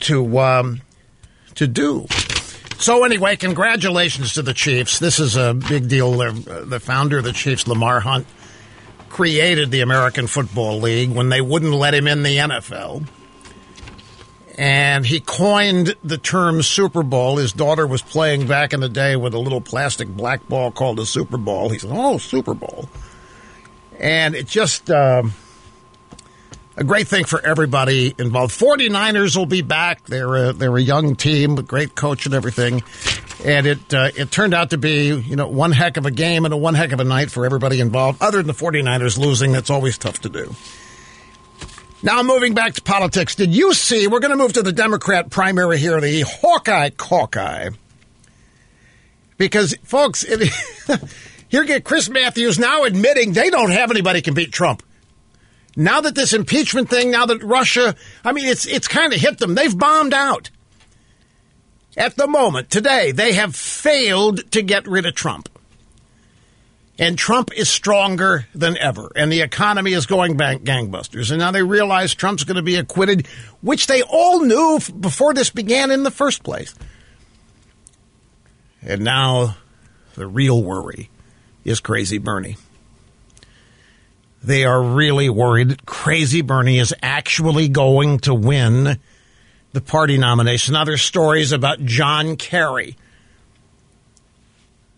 to 0.00 0.38
um, 0.38 0.82
to 1.54 1.66
do. 1.66 2.06
So 2.78 3.04
anyway, 3.04 3.36
congratulations 3.36 4.34
to 4.34 4.42
the 4.42 4.52
Chiefs. 4.52 4.98
This 4.98 5.18
is 5.18 5.36
a 5.36 5.54
big 5.54 5.88
deal. 5.88 6.12
The 6.12 6.80
founder 6.80 7.18
of 7.18 7.24
the 7.24 7.32
Chiefs, 7.32 7.66
Lamar 7.66 8.00
Hunt, 8.00 8.26
created 9.08 9.70
the 9.70 9.80
American 9.80 10.26
Football 10.26 10.80
League 10.80 11.10
when 11.10 11.30
they 11.30 11.40
wouldn't 11.40 11.72
let 11.72 11.94
him 11.94 12.06
in 12.06 12.22
the 12.22 12.36
NFL. 12.36 13.06
And 14.58 15.06
he 15.06 15.20
coined 15.20 15.94
the 16.04 16.18
term 16.18 16.62
Super 16.62 17.02
Bowl. 17.02 17.38
His 17.38 17.52
daughter 17.52 17.86
was 17.86 18.02
playing 18.02 18.46
back 18.46 18.72
in 18.72 18.80
the 18.80 18.88
day 18.88 19.16
with 19.16 19.32
a 19.34 19.38
little 19.38 19.60
plastic 19.60 20.08
black 20.08 20.46
ball 20.48 20.70
called 20.70 21.00
a 21.00 21.06
Super 21.06 21.36
Bowl. 21.38 21.70
He 21.70 21.78
said, 21.78 21.90
"Oh, 21.92 22.16
Super 22.18 22.54
Bowl," 22.54 22.88
and 23.98 24.34
it 24.34 24.46
just. 24.46 24.90
Uh, 24.90 25.24
a 26.76 26.84
great 26.84 27.08
thing 27.08 27.24
for 27.24 27.44
everybody 27.44 28.14
involved. 28.18 28.58
49ers 28.58 29.36
will 29.36 29.46
be 29.46 29.62
back. 29.62 30.04
They're 30.04 30.36
a, 30.36 30.52
they're 30.52 30.76
a 30.76 30.82
young 30.82 31.16
team, 31.16 31.56
a 31.58 31.62
great 31.62 31.94
coach 31.94 32.26
and 32.26 32.34
everything. 32.34 32.82
And 33.44 33.66
it 33.66 33.94
uh, 33.94 34.10
it 34.16 34.30
turned 34.30 34.54
out 34.54 34.70
to 34.70 34.78
be, 34.78 35.14
you 35.14 35.36
know, 35.36 35.48
one 35.48 35.72
heck 35.72 35.96
of 35.96 36.06
a 36.06 36.10
game 36.10 36.44
and 36.44 36.52
a 36.52 36.56
one 36.56 36.74
heck 36.74 36.92
of 36.92 37.00
a 37.00 37.04
night 37.04 37.30
for 37.30 37.44
everybody 37.46 37.80
involved. 37.80 38.22
Other 38.22 38.38
than 38.38 38.46
the 38.46 38.52
49ers 38.52 39.18
losing, 39.18 39.52
that's 39.52 39.70
always 39.70 39.98
tough 39.98 40.20
to 40.22 40.28
do. 40.28 40.54
Now 42.02 42.22
moving 42.22 42.54
back 42.54 42.74
to 42.74 42.82
politics. 42.82 43.34
Did 43.34 43.54
you 43.54 43.72
see, 43.72 44.06
we're 44.06 44.20
going 44.20 44.30
to 44.30 44.36
move 44.36 44.52
to 44.54 44.62
the 44.62 44.72
Democrat 44.72 45.30
primary 45.30 45.78
here, 45.78 46.00
the 46.00 46.24
Hawkeye 46.26 46.90
Caucus. 46.90 47.74
Because, 49.38 49.74
folks, 49.82 50.24
it, 50.24 50.50
here 51.48 51.64
get 51.64 51.84
Chris 51.84 52.08
Matthews 52.08 52.58
now 52.58 52.84
admitting 52.84 53.32
they 53.32 53.50
don't 53.50 53.70
have 53.70 53.90
anybody 53.90 54.22
can 54.22 54.34
beat 54.34 54.52
Trump. 54.52 54.82
Now 55.76 56.00
that 56.00 56.14
this 56.14 56.32
impeachment 56.32 56.88
thing, 56.88 57.10
now 57.10 57.26
that 57.26 57.42
Russia, 57.42 57.94
I 58.24 58.32
mean, 58.32 58.46
it's 58.48 58.66
it's 58.66 58.88
kind 58.88 59.12
of 59.12 59.20
hit 59.20 59.38
them. 59.38 59.54
They've 59.54 59.76
bombed 59.76 60.14
out. 60.14 60.50
At 61.98 62.16
the 62.16 62.26
moment, 62.26 62.70
today, 62.70 63.12
they 63.12 63.34
have 63.34 63.54
failed 63.54 64.50
to 64.52 64.62
get 64.62 64.86
rid 64.86 65.06
of 65.06 65.14
Trump. 65.14 65.48
And 66.98 67.18
Trump 67.18 67.50
is 67.54 67.68
stronger 67.68 68.46
than 68.54 68.78
ever, 68.78 69.12
and 69.14 69.30
the 69.30 69.42
economy 69.42 69.92
is 69.92 70.06
going 70.06 70.38
bang- 70.38 70.60
gangbusters. 70.60 71.30
And 71.30 71.38
now 71.38 71.50
they 71.50 71.62
realize 71.62 72.14
Trump's 72.14 72.44
going 72.44 72.56
to 72.56 72.62
be 72.62 72.76
acquitted, 72.76 73.26
which 73.60 73.86
they 73.86 74.02
all 74.02 74.40
knew 74.40 74.80
before 74.98 75.34
this 75.34 75.50
began 75.50 75.90
in 75.90 76.04
the 76.04 76.10
first 76.10 76.42
place. 76.42 76.74
And 78.80 79.02
now 79.02 79.56
the 80.14 80.26
real 80.26 80.62
worry 80.62 81.10
is 81.64 81.80
Crazy 81.80 82.16
Bernie. 82.16 82.56
They 84.42 84.64
are 84.64 84.82
really 84.82 85.28
worried 85.28 85.84
Crazy 85.86 86.42
Bernie 86.42 86.78
is 86.78 86.94
actually 87.02 87.68
going 87.68 88.18
to 88.20 88.34
win 88.34 88.98
the 89.72 89.80
party 89.80 90.18
nomination. 90.18 90.74
Now, 90.74 90.84
there's 90.84 91.02
stories 91.02 91.52
about 91.52 91.84
John 91.84 92.36
Kerry 92.36 92.96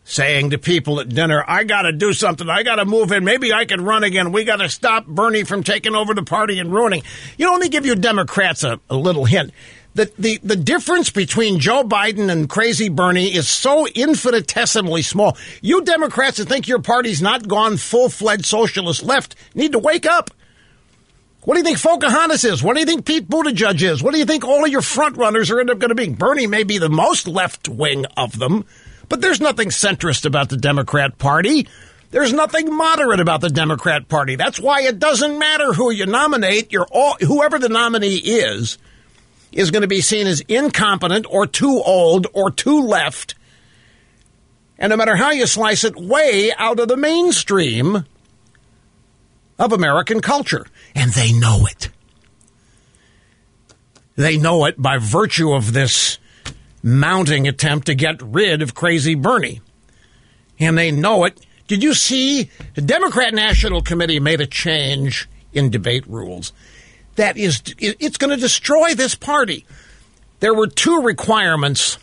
saying 0.04 0.50
to 0.50 0.58
people 0.58 1.00
at 1.00 1.08
dinner, 1.10 1.44
I 1.46 1.64
got 1.64 1.82
to 1.82 1.92
do 1.92 2.14
something. 2.14 2.48
I 2.48 2.62
got 2.62 2.76
to 2.76 2.86
move 2.86 3.12
in. 3.12 3.24
Maybe 3.24 3.52
I 3.52 3.66
can 3.66 3.84
run 3.84 4.04
again. 4.04 4.32
We 4.32 4.44
got 4.44 4.56
to 4.56 4.68
stop 4.70 5.06
Bernie 5.06 5.44
from 5.44 5.62
taking 5.62 5.94
over 5.94 6.14
the 6.14 6.22
party 6.22 6.58
and 6.58 6.72
ruining. 6.72 7.02
You 7.36 7.46
know, 7.46 7.52
let 7.52 7.60
me 7.60 7.68
give 7.68 7.84
you 7.84 7.94
Democrats 7.94 8.64
a, 8.64 8.80
a 8.88 8.96
little 8.96 9.26
hint 9.26 9.52
the, 9.98 10.12
the, 10.18 10.40
the 10.44 10.56
difference 10.56 11.10
between 11.10 11.58
Joe 11.58 11.82
Biden 11.82 12.30
and 12.30 12.48
crazy 12.48 12.88
Bernie 12.88 13.34
is 13.34 13.48
so 13.48 13.86
infinitesimally 13.88 15.02
small. 15.02 15.36
You 15.60 15.82
Democrats 15.82 16.38
that 16.38 16.48
think 16.48 16.68
your 16.68 16.80
party's 16.80 17.20
not 17.20 17.48
gone 17.48 17.76
full 17.76 18.08
fledged 18.08 18.46
socialist 18.46 19.02
left 19.02 19.34
need 19.54 19.72
to 19.72 19.78
wake 19.78 20.06
up. 20.06 20.30
What 21.42 21.54
do 21.54 21.60
you 21.60 21.64
think 21.64 21.82
Pocahontas 21.82 22.44
is? 22.44 22.62
What 22.62 22.74
do 22.74 22.80
you 22.80 22.86
think 22.86 23.06
Pete 23.06 23.28
Buttigieg 23.28 23.82
is? 23.82 24.02
What 24.02 24.12
do 24.12 24.18
you 24.18 24.24
think 24.24 24.44
all 24.44 24.64
of 24.64 24.70
your 24.70 24.82
front 24.82 25.16
runners 25.16 25.50
are 25.50 25.60
end 25.60 25.70
up 25.70 25.78
going 25.78 25.88
to 25.88 25.94
be? 25.94 26.08
Bernie 26.08 26.46
may 26.46 26.62
be 26.62 26.78
the 26.78 26.88
most 26.88 27.26
left 27.26 27.68
wing 27.68 28.06
of 28.16 28.38
them, 28.38 28.66
but 29.08 29.20
there's 29.20 29.40
nothing 29.40 29.70
centrist 29.70 30.26
about 30.26 30.48
the 30.48 30.56
Democrat 30.56 31.18
Party. 31.18 31.66
There's 32.10 32.32
nothing 32.32 32.74
moderate 32.74 33.20
about 33.20 33.40
the 33.40 33.50
Democrat 33.50 34.08
Party. 34.08 34.36
That's 34.36 34.60
why 34.60 34.82
it 34.82 34.98
doesn't 34.98 35.38
matter 35.38 35.72
who 35.72 35.90
you 35.90 36.06
nominate. 36.06 36.72
You're 36.72 36.86
all, 36.90 37.16
whoever 37.20 37.58
the 37.58 37.68
nominee 37.68 38.16
is 38.16 38.78
is 39.52 39.70
going 39.70 39.82
to 39.82 39.88
be 39.88 40.00
seen 40.00 40.26
as 40.26 40.40
incompetent 40.42 41.26
or 41.28 41.46
too 41.46 41.82
old 41.84 42.26
or 42.32 42.50
too 42.50 42.82
left. 42.82 43.34
And 44.78 44.90
no 44.90 44.96
matter 44.96 45.16
how 45.16 45.30
you 45.30 45.46
slice 45.46 45.84
it, 45.84 45.96
way 45.96 46.52
out 46.56 46.78
of 46.78 46.88
the 46.88 46.96
mainstream 46.96 48.04
of 49.58 49.72
American 49.72 50.20
culture. 50.20 50.66
And 50.94 51.12
they 51.12 51.32
know 51.32 51.66
it. 51.68 51.88
They 54.16 54.36
know 54.36 54.64
it 54.66 54.80
by 54.80 54.98
virtue 54.98 55.52
of 55.52 55.72
this 55.72 56.18
mounting 56.82 57.48
attempt 57.48 57.86
to 57.86 57.94
get 57.94 58.22
rid 58.22 58.62
of 58.62 58.74
crazy 58.74 59.14
Bernie. 59.14 59.60
And 60.58 60.76
they 60.76 60.90
know 60.90 61.24
it. 61.24 61.44
Did 61.66 61.82
you 61.82 61.94
see 61.94 62.50
the 62.74 62.80
Democrat 62.80 63.34
National 63.34 63.82
Committee 63.82 64.20
made 64.20 64.40
a 64.40 64.46
change 64.46 65.28
in 65.52 65.70
debate 65.70 66.06
rules? 66.06 66.52
That 67.18 67.36
is 67.36 67.62
it's 67.78 68.16
going 68.16 68.30
to 68.30 68.40
destroy 68.40 68.94
this 68.94 69.14
party. 69.14 69.66
There 70.40 70.54
were 70.54 70.66
two 70.66 71.02
requirements 71.02 71.98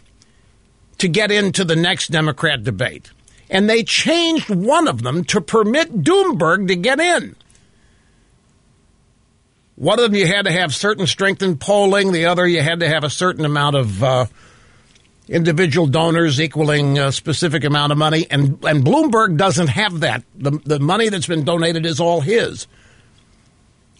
to 1.00 1.08
get 1.08 1.32
into 1.32 1.66
the 1.66 1.76
next 1.76 2.12
Democrat 2.12 2.64
debate, 2.64 3.12
and 3.50 3.70
they 3.70 3.84
changed 3.84 4.50
one 4.50 4.88
of 4.88 5.02
them 5.02 5.24
to 5.26 5.42
permit 5.42 6.04
Bloomberg 6.04 6.68
to 6.68 6.76
get 6.76 7.00
in. 7.00 7.36
One 9.76 10.00
of 10.00 10.06
them 10.06 10.16
you 10.16 10.28
had 10.28 10.46
to 10.46 10.52
have 10.52 10.74
certain 10.74 11.06
strength 11.08 11.42
in 11.42 11.58
polling. 11.58 12.14
The 12.14 12.28
other 12.28 12.48
you 12.48 12.62
had 12.62 12.80
to 12.80 12.88
have 12.88 13.04
a 13.04 13.10
certain 13.10 13.44
amount 13.44 13.76
of 13.76 14.04
uh, 14.04 14.26
individual 15.28 15.88
donors 15.88 16.40
equaling 16.40 16.98
a 16.98 17.12
specific 17.12 17.64
amount 17.66 17.92
of 17.92 17.98
money, 17.98 18.28
and 18.30 18.64
and 18.66 18.84
Bloomberg 18.86 19.38
doesn't 19.38 19.68
have 19.68 20.02
that. 20.02 20.24
The 20.36 20.52
the 20.66 20.80
money 20.80 21.10
that's 21.10 21.28
been 21.28 21.46
donated 21.46 21.86
is 21.86 22.00
all 22.00 22.22
his 22.22 22.68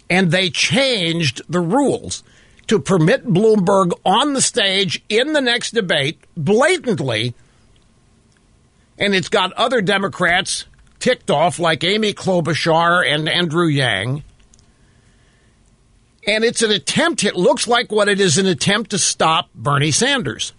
and 0.10 0.32
they 0.32 0.50
changed 0.50 1.42
the 1.50 1.60
rules 1.60 2.24
to 2.68 2.80
permit 2.80 3.28
Bloomberg 3.28 3.92
on 4.06 4.34
the 4.34 4.42
stage 4.42 5.04
in 5.10 5.34
the 5.34 5.42
next 5.42 5.72
debate 5.72 6.20
blatantly. 6.36 7.36
And 8.98 9.14
it's 9.14 9.30
got 9.30 9.52
other 9.54 9.82
Democrats 9.82 10.66
ticked 11.00 11.30
off, 11.30 11.60
like 11.60 11.84
Amy 11.84 12.14
Klobuchar 12.14 13.06
and 13.08 13.30
Andrew 13.30 13.68
Yang. 13.68 14.24
And 16.28 16.44
it's 16.44 16.64
an 16.64 16.72
attempt, 16.72 17.24
it 17.24 17.36
looks 17.36 17.68
like 17.68 17.92
what 17.92 18.10
it 18.10 18.20
is 18.20 18.38
an 18.38 18.48
attempt 18.48 18.92
to 18.92 18.98
stop 18.98 19.54
Bernie 19.54 19.92
Sanders, 19.92 20.54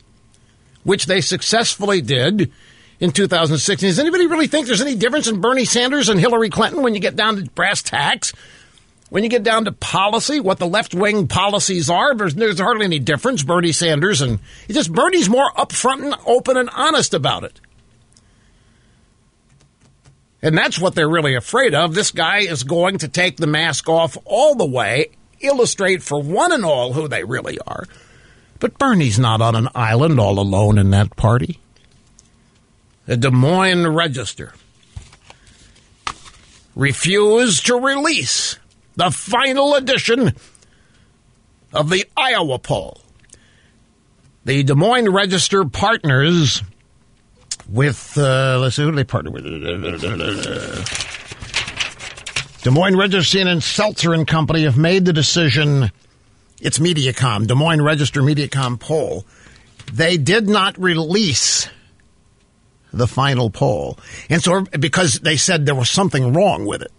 which 0.85 1.07
they 1.07 1.21
successfully 1.21 2.00
did 2.00 2.53
in 3.00 3.11
2016. 3.11 3.88
Does 3.88 3.99
anybody 3.99 4.26
really 4.26 4.47
think 4.47 4.67
there's 4.67 4.81
any 4.81 4.95
difference 4.95 5.26
in 5.26 5.41
Bernie 5.41 5.65
Sanders 5.65 6.09
and 6.09 6.21
Hillary 6.21 6.50
Clinton 6.50 6.83
when 6.83 6.95
you 6.95 7.00
get 7.00 7.17
down 7.17 7.37
to 7.37 7.50
brass 7.50 7.83
tacks? 7.83 8.33
When 9.09 9.23
you 9.23 9.29
get 9.29 9.45
down 9.45 9.65
to 9.67 9.73
policy, 9.73 10.41
what 10.41 10.59
the 10.59 10.67
left 10.67 10.93
wing 10.95 11.29
policies 11.29 11.89
are, 11.89 12.15
there's, 12.15 12.35
there's 12.35 12.59
hardly 12.59 12.87
any 12.87 12.99
difference. 12.99 13.45
Bernie 13.45 13.73
Sanders 13.73 14.21
and 14.21 14.41
just 14.69 14.93
Bernie's 14.93 15.29
more 15.29 15.53
upfront 15.53 16.05
and 16.05 16.15
open 16.27 16.57
and 16.57 16.69
honest 16.71 17.15
about 17.15 17.45
it. 17.45 17.61
And 20.43 20.59
that's 20.59 20.79
what 20.79 20.95
they're 20.95 21.09
really 21.09 21.35
afraid 21.35 21.75
of. 21.75 21.95
This 21.95 22.11
guy 22.11 22.39
is 22.39 22.65
going 22.65 22.99
to 22.99 23.09
take 23.09 23.37
the 23.37 23.47
mask 23.47 23.89
off 23.89 24.19
all 24.25 24.55
the 24.55 24.67
way, 24.67 25.11
illustrate 25.41 26.03
for 26.03 26.21
one 26.21 26.53
and 26.53 26.65
all 26.65 26.93
who 26.93 27.09
they 27.09 27.25
really 27.25 27.59
are. 27.67 27.85
But 28.59 28.79
Bernie's 28.79 29.19
not 29.19 29.41
on 29.41 29.55
an 29.55 29.69
island 29.75 30.19
all 30.19 30.39
alone 30.41 30.79
in 30.79 30.91
that 30.91 31.17
party. 31.17 31.61
The 33.07 33.17
Des 33.17 33.31
Moines 33.31 33.87
Register 33.87 34.53
refused 36.75 37.67
to 37.67 37.77
release 37.77 38.59
the 38.97 39.11
final 39.11 39.75
edition 39.75 40.35
of 41.73 41.91
the 41.91 42.05
Iowa 42.17 42.59
poll. 42.59 43.00
The 44.45 44.62
Des 44.62 44.75
Moines 44.75 45.12
Register 45.12 45.65
partners 45.65 46.62
with, 47.69 48.17
uh, 48.17 48.59
let's 48.61 48.76
see, 48.76 48.83
who 48.83 48.91
do 48.91 48.97
they 48.97 49.05
partner 49.05 49.31
with? 49.31 49.45
Des 52.62 52.71
Moines 52.71 52.97
Register 52.97 53.41
and 53.41 53.61
Selzer 53.61 54.15
and 54.15 54.26
Company 54.26 54.65
have 54.65 54.79
made 54.79 55.05
the 55.05 55.12
decision. 55.12 55.91
It's 56.61 56.79
Mediacom, 56.79 57.47
Des 57.47 57.55
Moines 57.55 57.83
Register 57.83 58.23
Mediacom 58.23 58.81
poll. 58.81 59.25
They 59.93 60.17
did 60.17 60.49
not 60.49 60.79
release 60.79 61.69
the 62.93 63.07
final 63.07 63.50
poll. 63.50 63.99
And 64.31 64.43
so, 64.43 64.62
because 64.62 65.21
they 65.21 65.37
said 65.37 65.67
there 65.67 65.75
was 65.75 65.91
something 65.91 66.33
wrong 66.33 66.67
with 66.67 66.83
it. 66.83 66.93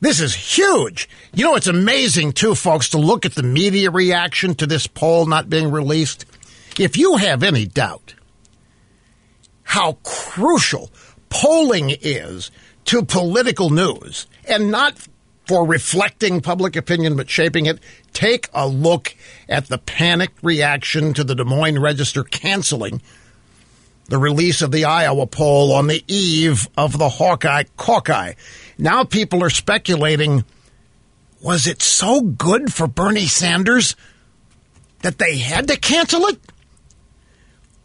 This 0.00 0.20
is 0.20 0.34
huge. 0.34 1.08
You 1.34 1.44
know, 1.44 1.56
it's 1.56 1.66
amazing, 1.66 2.32
too, 2.32 2.54
folks, 2.54 2.90
to 2.90 2.98
look 2.98 3.26
at 3.26 3.34
the 3.34 3.42
media 3.42 3.90
reaction 3.90 4.54
to 4.56 4.66
this 4.66 4.86
poll 4.86 5.26
not 5.26 5.50
being 5.50 5.70
released. 5.70 6.24
If 6.78 6.96
you 6.96 7.16
have 7.16 7.42
any 7.42 7.66
doubt 7.66 8.14
how 9.64 9.98
crucial 10.04 10.90
polling 11.28 11.90
is 12.00 12.50
to 12.86 13.04
political 13.04 13.70
news 13.70 14.26
and 14.46 14.70
not 14.70 14.96
for 15.46 15.66
reflecting 15.66 16.40
public 16.40 16.76
opinion 16.76 17.16
but 17.16 17.28
shaping 17.28 17.66
it, 17.66 17.80
take 18.12 18.48
a 18.54 18.68
look 18.68 19.16
at 19.48 19.66
the 19.66 19.78
panic 19.78 20.30
reaction 20.42 21.12
to 21.14 21.24
the 21.24 21.34
Des 21.34 21.44
Moines 21.44 21.80
Register 21.80 22.22
canceling 22.22 23.02
the 24.08 24.18
release 24.18 24.62
of 24.62 24.72
the 24.72 24.86
Iowa 24.86 25.26
poll 25.26 25.72
on 25.72 25.86
the 25.86 26.02
eve 26.08 26.66
of 26.76 26.98
the 26.98 27.08
Hawkeye 27.08 27.64
Caucus. 27.76 28.34
Now 28.78 29.04
people 29.04 29.42
are 29.44 29.50
speculating 29.50 30.44
was 31.40 31.66
it 31.68 31.82
so 31.82 32.20
good 32.20 32.72
for 32.72 32.88
Bernie 32.88 33.26
Sanders 33.26 33.94
that 35.02 35.18
they 35.18 35.38
had 35.38 35.68
to 35.68 35.76
cancel 35.76 36.26
it? 36.26 36.40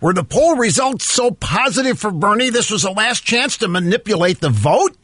Were 0.01 0.13
the 0.13 0.24
poll 0.24 0.56
results 0.56 1.06
so 1.06 1.32
positive 1.32 2.00
for 2.00 2.12
Bernie 2.12 2.50
this 2.50 2.72
was 2.72 2.82
the 2.82 2.92
last 2.92 3.24
chance 3.24 3.58
to 3.58 3.68
manipulate 3.68 4.39
the 4.39 4.50
vote? 4.50 4.98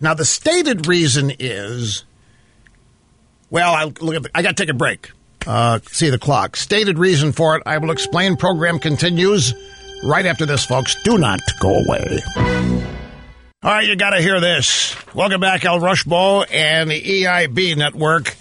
Now, 0.00 0.14
the 0.14 0.24
stated 0.24 0.86
reason 0.86 1.32
is 1.38 2.04
well, 3.50 3.72
I, 3.72 3.84
look 3.84 4.14
at 4.14 4.22
the, 4.24 4.30
I 4.34 4.42
got 4.42 4.56
to 4.56 4.62
take 4.62 4.70
a 4.70 4.74
break. 4.74 5.10
Uh, 5.46 5.78
see 5.90 6.10
the 6.10 6.18
clock. 6.18 6.56
Stated 6.56 6.98
reason 6.98 7.32
for 7.32 7.56
it, 7.56 7.62
I 7.64 7.78
will 7.78 7.90
explain. 7.90 8.36
Program 8.36 8.78
continues 8.78 9.54
right 10.04 10.26
after 10.26 10.46
this, 10.46 10.64
folks. 10.64 10.96
Do 11.04 11.18
not 11.18 11.40
go 11.60 11.70
away. 11.70 12.18
All 13.60 13.72
right, 13.72 13.86
you 13.86 13.96
got 13.96 14.10
to 14.10 14.20
hear 14.20 14.40
this. 14.40 14.94
Welcome 15.14 15.40
back, 15.40 15.64
El 15.64 15.80
Rushbo 15.80 16.46
and 16.50 16.90
the 16.90 17.00
EIB 17.00 17.76
network. 17.76 18.36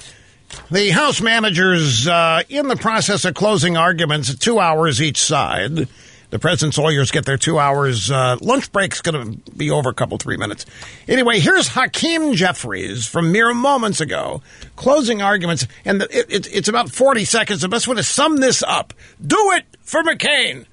The 0.69 0.89
House 0.89 1.21
managers 1.21 2.07
uh, 2.07 2.43
in 2.49 2.67
the 2.67 2.75
process 2.75 3.25
of 3.25 3.33
closing 3.33 3.77
arguments, 3.77 4.33
two 4.35 4.59
hours 4.59 5.01
each 5.01 5.17
side. 5.17 5.87
The 6.29 6.39
president's 6.39 6.77
lawyers 6.77 7.09
get 7.09 7.25
their 7.25 7.37
two 7.37 7.57
hours. 7.57 8.11
Uh, 8.11 8.37
lunch 8.41 8.71
break's 8.73 9.01
going 9.01 9.41
to 9.41 9.51
be 9.51 9.71
over 9.71 9.89
a 9.89 9.93
couple, 9.93 10.17
three 10.17 10.35
minutes. 10.35 10.65
Anyway, 11.07 11.39
here's 11.39 11.69
Hakeem 11.69 12.33
Jeffries 12.33 13.07
from 13.07 13.31
mere 13.31 13.53
moments 13.53 14.01
ago 14.01 14.41
closing 14.75 15.21
arguments, 15.21 15.67
and 15.85 16.01
it, 16.03 16.25
it, 16.29 16.53
it's 16.53 16.67
about 16.67 16.89
40 16.89 17.23
seconds. 17.23 17.61
The 17.61 17.69
best 17.69 17.87
way 17.87 17.95
to 17.95 18.03
sum 18.03 18.37
this 18.37 18.61
up 18.61 18.93
do 19.25 19.37
it 19.53 19.65
for 19.81 20.03
McCain, 20.03 20.65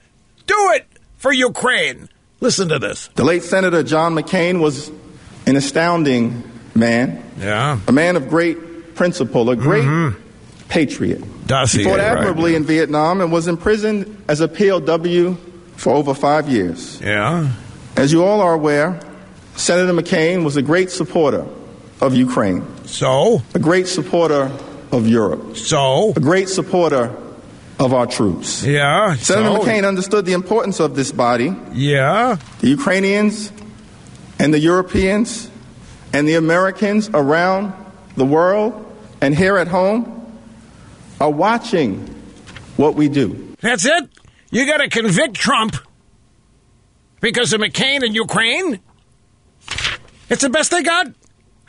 do 0.46 0.72
it 0.74 0.86
for 1.18 1.32
Ukraine. 1.32 2.08
Listen 2.40 2.68
to 2.70 2.80
this. 2.80 3.08
The 3.14 3.24
late 3.24 3.44
Senator 3.44 3.84
John 3.84 4.14
McCain 4.14 4.60
was 4.60 4.90
an 5.46 5.54
astounding 5.54 6.42
man. 6.74 7.22
Yeah. 7.38 7.78
A 7.86 7.92
man 7.92 8.16
of 8.16 8.28
great 8.28 8.94
principle, 8.96 9.48
a 9.50 9.56
great 9.56 9.84
mm-hmm. 9.84 10.20
patriot. 10.68 11.22
Does 11.46 11.72
he? 11.72 11.82
He 11.82 11.84
fought 11.84 12.00
admirably 12.00 12.52
right. 12.52 12.56
in 12.56 12.64
Vietnam 12.64 13.20
and 13.20 13.30
was 13.30 13.48
imprisoned 13.48 14.24
as 14.28 14.40
a 14.40 14.48
POW 14.48 15.36
for 15.76 15.92
over 15.92 16.14
five 16.14 16.48
years. 16.48 17.00
Yeah. 17.00 17.52
As 17.96 18.12
you 18.12 18.24
all 18.24 18.40
are 18.40 18.54
aware, 18.54 19.00
Senator 19.56 19.92
McCain 19.92 20.44
was 20.44 20.56
a 20.56 20.62
great 20.62 20.90
supporter 20.90 21.46
of 22.00 22.14
Ukraine. 22.14 22.64
So? 22.86 23.42
A 23.54 23.58
great 23.58 23.86
supporter 23.86 24.50
of 24.90 25.06
Europe. 25.06 25.56
So? 25.56 26.12
A 26.16 26.20
great 26.20 26.48
supporter 26.48 27.14
of 27.78 27.92
our 27.92 28.06
troops. 28.06 28.64
Yeah. 28.64 29.14
Senator 29.16 29.56
so? 29.56 29.60
McCain 29.60 29.86
understood 29.86 30.24
the 30.24 30.32
importance 30.32 30.80
of 30.80 30.96
this 30.96 31.12
body. 31.12 31.54
Yeah. 31.72 32.38
The 32.60 32.68
Ukrainians 32.68 33.52
and 34.38 34.52
the 34.52 34.58
Europeans 34.58 35.50
and 36.12 36.28
the 36.28 36.34
Americans 36.34 37.10
around 37.12 37.72
the 38.16 38.24
world 38.24 38.80
and 39.20 39.34
here 39.34 39.56
at 39.56 39.68
home 39.68 40.13
are 41.20 41.30
watching 41.30 41.98
what 42.76 42.94
we 42.94 43.08
do. 43.08 43.54
That's 43.60 43.84
it? 43.84 44.10
You 44.50 44.66
got 44.66 44.78
to 44.78 44.88
convict 44.88 45.34
Trump 45.34 45.76
because 47.20 47.52
of 47.52 47.60
McCain 47.60 48.04
and 48.04 48.14
Ukraine? 48.14 48.80
It's 50.28 50.42
the 50.42 50.50
best 50.50 50.70
they 50.70 50.82
got? 50.82 51.08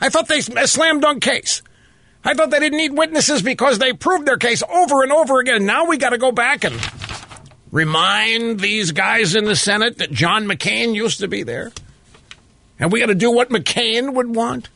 I 0.00 0.08
thought 0.08 0.28
they 0.28 0.38
a 0.38 0.68
slam 0.68 1.00
dunk 1.00 1.22
case. 1.22 1.62
I 2.24 2.34
thought 2.34 2.50
they 2.50 2.58
didn't 2.58 2.78
need 2.78 2.92
witnesses 2.92 3.40
because 3.40 3.78
they 3.78 3.92
proved 3.92 4.26
their 4.26 4.36
case 4.36 4.62
over 4.62 5.02
and 5.02 5.12
over 5.12 5.38
again. 5.38 5.64
Now 5.64 5.86
we 5.86 5.96
got 5.96 6.10
to 6.10 6.18
go 6.18 6.32
back 6.32 6.64
and 6.64 6.74
remind 7.70 8.60
these 8.60 8.92
guys 8.92 9.34
in 9.34 9.44
the 9.44 9.56
Senate 9.56 9.98
that 9.98 10.10
John 10.10 10.46
McCain 10.46 10.94
used 10.94 11.20
to 11.20 11.28
be 11.28 11.44
there. 11.44 11.72
And 12.78 12.92
we 12.92 13.00
got 13.00 13.06
to 13.06 13.14
do 13.14 13.30
what 13.30 13.50
McCain 13.50 14.14
would 14.14 14.34
want. 14.34 14.68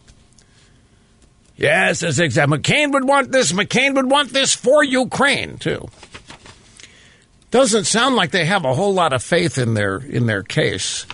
Yes, 1.60 2.00
that's 2.00 2.18
exactly. 2.18 2.58
McCain 2.58 2.90
would 2.94 3.06
want 3.06 3.32
this. 3.32 3.52
McCain 3.52 3.94
would 3.94 4.10
want 4.10 4.32
this 4.32 4.54
for 4.54 4.82
Ukraine 4.82 5.58
too. 5.58 5.88
Doesn't 7.50 7.84
sound 7.84 8.16
like 8.16 8.30
they 8.30 8.46
have 8.46 8.64
a 8.64 8.72
whole 8.72 8.94
lot 8.94 9.12
of 9.12 9.22
faith 9.22 9.58
in 9.58 9.74
their 9.74 9.98
in 9.98 10.24
their 10.24 10.42
case. 10.42 11.04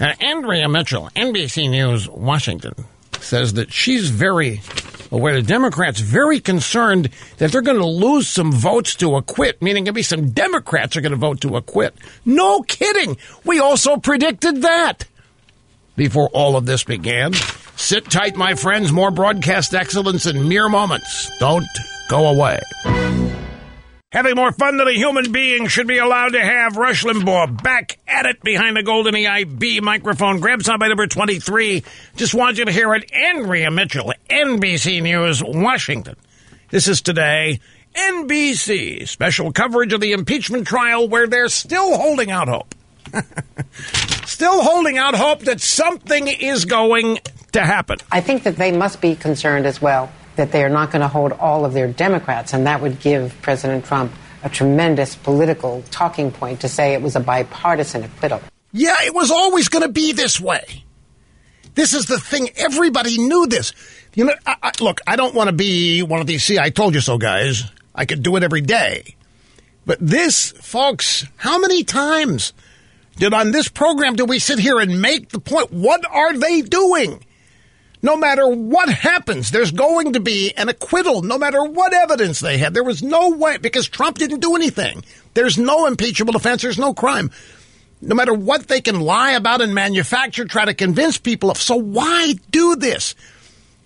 Now, 0.00 0.14
Andrea 0.20 0.68
Mitchell, 0.68 1.10
NBC 1.14 1.70
News, 1.70 2.08
Washington, 2.08 2.74
says 3.20 3.52
that 3.54 3.72
she's 3.72 4.10
very 4.10 4.62
aware. 5.12 5.34
The 5.34 5.42
Democrats 5.42 6.00
very 6.00 6.40
concerned 6.40 7.10
that 7.36 7.52
they're 7.52 7.62
going 7.62 7.78
to 7.78 7.86
lose 7.86 8.26
some 8.26 8.50
votes 8.50 8.96
to 8.96 9.14
acquit, 9.14 9.62
meaning 9.62 9.84
maybe 9.84 10.02
some 10.02 10.30
Democrats 10.30 10.96
are 10.96 11.00
going 11.00 11.12
to 11.12 11.16
vote 11.16 11.40
to 11.42 11.56
acquit. 11.56 11.94
No 12.24 12.62
kidding. 12.62 13.16
We 13.44 13.60
also 13.60 13.96
predicted 13.96 14.62
that 14.62 15.04
before 15.98 16.30
all 16.30 16.56
of 16.56 16.64
this 16.64 16.84
began. 16.84 17.34
Sit 17.76 18.10
tight, 18.10 18.36
my 18.36 18.54
friends. 18.54 18.90
More 18.90 19.10
broadcast 19.10 19.74
excellence 19.74 20.24
in 20.24 20.48
mere 20.48 20.70
moments. 20.70 21.30
Don't 21.38 21.66
go 22.08 22.28
away. 22.28 22.58
Having 24.10 24.36
more 24.36 24.52
fun 24.52 24.78
than 24.78 24.88
a 24.88 24.92
human 24.92 25.32
being 25.32 25.66
should 25.66 25.86
be 25.86 25.98
allowed 25.98 26.30
to 26.30 26.40
have. 26.40 26.78
Rush 26.78 27.04
Limbaugh 27.04 27.62
back 27.62 27.98
at 28.08 28.24
it 28.24 28.40
behind 28.42 28.74
the 28.74 28.82
golden 28.82 29.14
EIB 29.14 29.82
microphone. 29.82 30.40
Grab 30.40 30.62
by 30.64 30.88
number 30.88 31.06
23. 31.06 31.84
Just 32.16 32.32
want 32.32 32.56
you 32.56 32.64
to 32.64 32.72
hear 32.72 32.94
it. 32.94 33.12
Andrea 33.12 33.70
Mitchell, 33.70 34.14
NBC 34.30 35.02
News, 35.02 35.42
Washington. 35.44 36.16
This 36.70 36.88
is 36.88 37.02
today. 37.02 37.60
NBC 37.94 39.06
special 39.06 39.52
coverage 39.52 39.92
of 39.92 40.00
the 40.00 40.12
impeachment 40.12 40.66
trial 40.66 41.08
where 41.08 41.26
they're 41.26 41.48
still 41.48 41.96
holding 41.98 42.30
out 42.30 42.48
hope. 42.48 42.74
still 44.26 44.62
holding 44.62 44.98
out 44.98 45.14
hope 45.14 45.40
that 45.40 45.60
something 45.60 46.28
is 46.28 46.64
going 46.64 47.18
to 47.52 47.60
happen. 47.64 47.98
I 48.10 48.20
think 48.20 48.44
that 48.44 48.56
they 48.56 48.72
must 48.72 49.00
be 49.00 49.14
concerned 49.16 49.66
as 49.66 49.80
well 49.80 50.10
that 50.36 50.52
they 50.52 50.64
are 50.64 50.68
not 50.68 50.92
going 50.92 51.02
to 51.02 51.08
hold 51.08 51.32
all 51.32 51.64
of 51.64 51.72
their 51.72 51.88
Democrats, 51.88 52.52
and 52.52 52.66
that 52.66 52.80
would 52.80 53.00
give 53.00 53.34
President 53.42 53.84
Trump 53.84 54.12
a 54.42 54.48
tremendous 54.48 55.16
political 55.16 55.82
talking 55.90 56.30
point 56.30 56.60
to 56.60 56.68
say 56.68 56.94
it 56.94 57.02
was 57.02 57.16
a 57.16 57.20
bipartisan 57.20 58.04
acquittal. 58.04 58.40
Yeah, 58.72 58.96
it 59.02 59.14
was 59.14 59.30
always 59.30 59.68
going 59.68 59.82
to 59.82 59.92
be 59.92 60.12
this 60.12 60.40
way. 60.40 60.84
This 61.74 61.92
is 61.92 62.06
the 62.06 62.20
thing. 62.20 62.50
Everybody 62.56 63.18
knew 63.18 63.46
this. 63.46 63.72
You 64.14 64.26
know, 64.26 64.34
I, 64.46 64.56
I, 64.62 64.72
look, 64.80 65.00
I 65.06 65.16
don't 65.16 65.34
want 65.34 65.48
to 65.48 65.52
be 65.54 66.02
one 66.02 66.20
of 66.20 66.26
these. 66.26 66.44
See, 66.44 66.58
I 66.58 66.70
told 66.70 66.94
you 66.94 67.00
so, 67.00 67.18
guys. 67.18 67.64
I 67.94 68.04
could 68.04 68.22
do 68.22 68.36
it 68.36 68.42
every 68.42 68.60
day. 68.60 69.16
But 69.86 69.98
this, 70.00 70.52
folks, 70.52 71.26
how 71.36 71.58
many 71.58 71.82
times 71.82 72.52
did 73.18 73.34
on 73.34 73.50
this 73.50 73.68
program 73.68 74.16
do 74.16 74.24
we 74.24 74.38
sit 74.38 74.58
here 74.58 74.78
and 74.78 75.02
make 75.02 75.28
the 75.30 75.40
point? 75.40 75.72
What 75.72 76.04
are 76.10 76.36
they 76.36 76.62
doing? 76.62 77.24
No 78.00 78.16
matter 78.16 78.46
what 78.46 78.88
happens, 78.88 79.50
there's 79.50 79.72
going 79.72 80.12
to 80.12 80.20
be 80.20 80.52
an 80.56 80.68
acquittal, 80.68 81.22
no 81.22 81.36
matter 81.36 81.64
what 81.64 81.92
evidence 81.92 82.38
they 82.38 82.56
had. 82.56 82.72
There 82.72 82.84
was 82.84 83.02
no 83.02 83.30
way, 83.30 83.58
because 83.58 83.88
Trump 83.88 84.18
didn't 84.18 84.38
do 84.40 84.54
anything. 84.54 85.02
There's 85.34 85.58
no 85.58 85.86
impeachable 85.86 86.36
offense, 86.36 86.62
there's 86.62 86.78
no 86.78 86.94
crime. 86.94 87.32
No 88.00 88.14
matter 88.14 88.32
what 88.32 88.68
they 88.68 88.80
can 88.80 89.00
lie 89.00 89.32
about 89.32 89.60
and 89.60 89.74
manufacture, 89.74 90.44
try 90.44 90.64
to 90.64 90.74
convince 90.74 91.18
people 91.18 91.50
of. 91.50 91.56
So 91.56 91.74
why 91.74 92.34
do 92.52 92.76
this? 92.76 93.16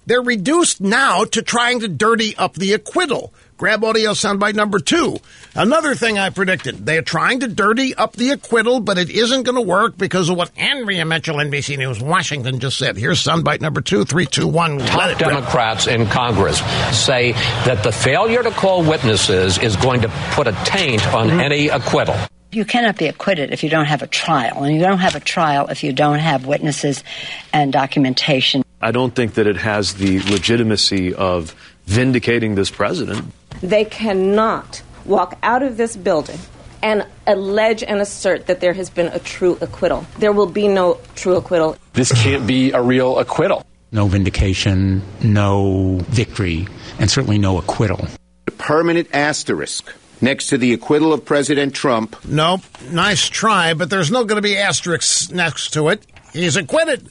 They're 0.04 0.20
reduced 0.20 0.82
now 0.82 1.24
to 1.24 1.40
trying 1.40 1.80
to 1.80 1.88
dirty 1.88 2.36
up 2.36 2.54
the 2.54 2.74
acquittal. 2.74 3.32
Grab 3.62 3.84
audio 3.84 4.10
soundbite 4.10 4.56
number 4.56 4.80
two. 4.80 5.18
Another 5.54 5.94
thing 5.94 6.18
I 6.18 6.30
predicted. 6.30 6.84
They're 6.84 7.00
trying 7.00 7.38
to 7.40 7.46
dirty 7.46 7.94
up 7.94 8.14
the 8.14 8.30
acquittal, 8.30 8.80
but 8.80 8.98
it 8.98 9.08
isn't 9.08 9.44
going 9.44 9.54
to 9.54 9.60
work 9.62 9.96
because 9.96 10.28
of 10.28 10.36
what 10.36 10.50
Andrea 10.56 11.04
Mitchell, 11.04 11.36
NBC 11.36 11.78
News, 11.78 12.00
Washington 12.00 12.58
just 12.58 12.76
said. 12.76 12.96
Here's 12.96 13.22
soundbite 13.22 13.60
number 13.60 13.80
two, 13.80 14.04
three, 14.04 14.26
two, 14.26 14.48
one. 14.48 14.80
Top 14.80 15.16
Democrats 15.16 15.86
in 15.86 16.06
Congress 16.06 16.58
say 16.90 17.34
that 17.64 17.84
the 17.84 17.92
failure 17.92 18.42
to 18.42 18.50
call 18.50 18.82
witnesses 18.82 19.58
is 19.58 19.76
going 19.76 20.00
to 20.00 20.08
put 20.32 20.48
a 20.48 20.52
taint 20.64 21.06
on 21.14 21.28
mm-hmm. 21.28 21.38
any 21.38 21.68
acquittal. 21.68 22.16
You 22.50 22.64
cannot 22.64 22.98
be 22.98 23.06
acquitted 23.06 23.52
if 23.52 23.62
you 23.62 23.70
don't 23.70 23.86
have 23.86 24.02
a 24.02 24.08
trial, 24.08 24.64
and 24.64 24.74
you 24.74 24.80
don't 24.80 24.98
have 24.98 25.14
a 25.14 25.20
trial 25.20 25.68
if 25.68 25.84
you 25.84 25.92
don't 25.92 26.18
have 26.18 26.46
witnesses 26.46 27.04
and 27.52 27.72
documentation. 27.72 28.64
I 28.80 28.90
don't 28.90 29.14
think 29.14 29.34
that 29.34 29.46
it 29.46 29.58
has 29.58 29.94
the 29.94 30.18
legitimacy 30.18 31.14
of 31.14 31.54
vindicating 31.86 32.54
this 32.54 32.70
president. 32.70 33.32
They 33.62 33.84
cannot 33.84 34.82
walk 35.04 35.38
out 35.42 35.62
of 35.62 35.76
this 35.76 35.96
building 35.96 36.38
and 36.82 37.06
allege 37.26 37.82
and 37.82 38.00
assert 38.00 38.46
that 38.46 38.60
there 38.60 38.72
has 38.72 38.90
been 38.90 39.06
a 39.06 39.18
true 39.20 39.56
acquittal. 39.60 40.04
There 40.18 40.32
will 40.32 40.46
be 40.46 40.66
no 40.68 41.00
true 41.14 41.36
acquittal. 41.36 41.76
This 41.92 42.12
can't 42.12 42.46
be 42.46 42.72
a 42.72 42.82
real 42.82 43.18
acquittal. 43.18 43.64
No 43.92 44.08
vindication, 44.08 45.02
no 45.22 45.98
victory, 46.08 46.66
and 46.98 47.10
certainly 47.10 47.38
no 47.38 47.58
acquittal. 47.58 48.06
A 48.48 48.50
permanent 48.50 49.08
asterisk 49.14 49.94
next 50.20 50.48
to 50.48 50.58
the 50.58 50.72
acquittal 50.72 51.12
of 51.12 51.24
President 51.24 51.74
Trump. 51.74 52.16
Nope. 52.24 52.62
Nice 52.90 53.28
try, 53.28 53.74
but 53.74 53.90
there's 53.90 54.10
no 54.10 54.24
going 54.24 54.36
to 54.36 54.42
be 54.42 54.56
asterisks 54.56 55.30
next 55.30 55.74
to 55.74 55.88
it. 55.88 56.04
He's 56.32 56.56
acquitted. 56.56 57.08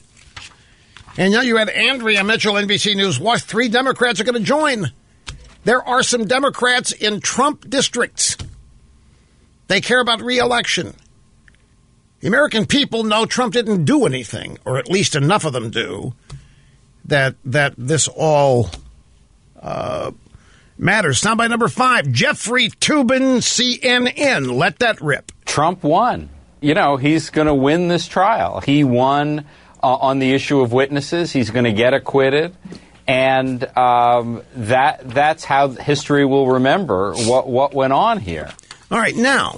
And 1.16 1.32
now 1.32 1.42
you 1.42 1.56
had 1.56 1.68
Andrea 1.68 2.24
Mitchell, 2.24 2.54
NBC 2.54 2.96
News. 2.96 3.20
What 3.20 3.42
three 3.42 3.68
Democrats 3.68 4.20
are 4.20 4.24
going 4.24 4.38
to 4.38 4.40
join. 4.40 4.90
There 5.64 5.82
are 5.82 6.02
some 6.02 6.24
Democrats 6.24 6.92
in 6.92 7.20
Trump 7.20 7.68
districts. 7.68 8.36
They 9.68 9.80
care 9.80 10.00
about 10.00 10.20
reelection. 10.20 10.94
The 12.20 12.28
American 12.28 12.66
people 12.66 13.04
know 13.04 13.26
Trump 13.26 13.54
didn't 13.54 13.84
do 13.84 14.06
anything, 14.06 14.58
or 14.64 14.78
at 14.78 14.88
least 14.88 15.16
enough 15.16 15.44
of 15.44 15.52
them 15.52 15.70
do, 15.70 16.14
that 17.06 17.34
that 17.44 17.74
this 17.76 18.06
all 18.08 18.70
uh, 19.60 20.12
matters. 20.78 21.22
By 21.22 21.48
number 21.48 21.68
five, 21.68 22.10
Jeffrey 22.12 22.68
Toobin, 22.68 23.38
CNN. 23.38 24.52
Let 24.56 24.80
that 24.80 25.00
rip. 25.00 25.32
Trump 25.44 25.82
won. 25.82 26.28
You 26.60 26.74
know, 26.74 26.96
he's 26.96 27.30
going 27.30 27.48
to 27.48 27.54
win 27.54 27.88
this 27.88 28.06
trial. 28.06 28.60
He 28.60 28.84
won 28.84 29.44
uh, 29.82 29.94
on 29.94 30.20
the 30.20 30.32
issue 30.32 30.60
of 30.60 30.72
witnesses. 30.72 31.32
He's 31.32 31.50
going 31.50 31.64
to 31.64 31.72
get 31.72 31.92
acquitted. 31.92 32.54
And 33.06 33.64
um, 33.76 34.42
that 34.54 35.08
that's 35.08 35.44
how 35.44 35.68
history 35.68 36.24
will 36.24 36.48
remember 36.48 37.14
what, 37.14 37.48
what 37.48 37.74
went 37.74 37.92
on 37.92 38.20
here. 38.20 38.50
All 38.90 38.98
right, 38.98 39.16
now, 39.16 39.56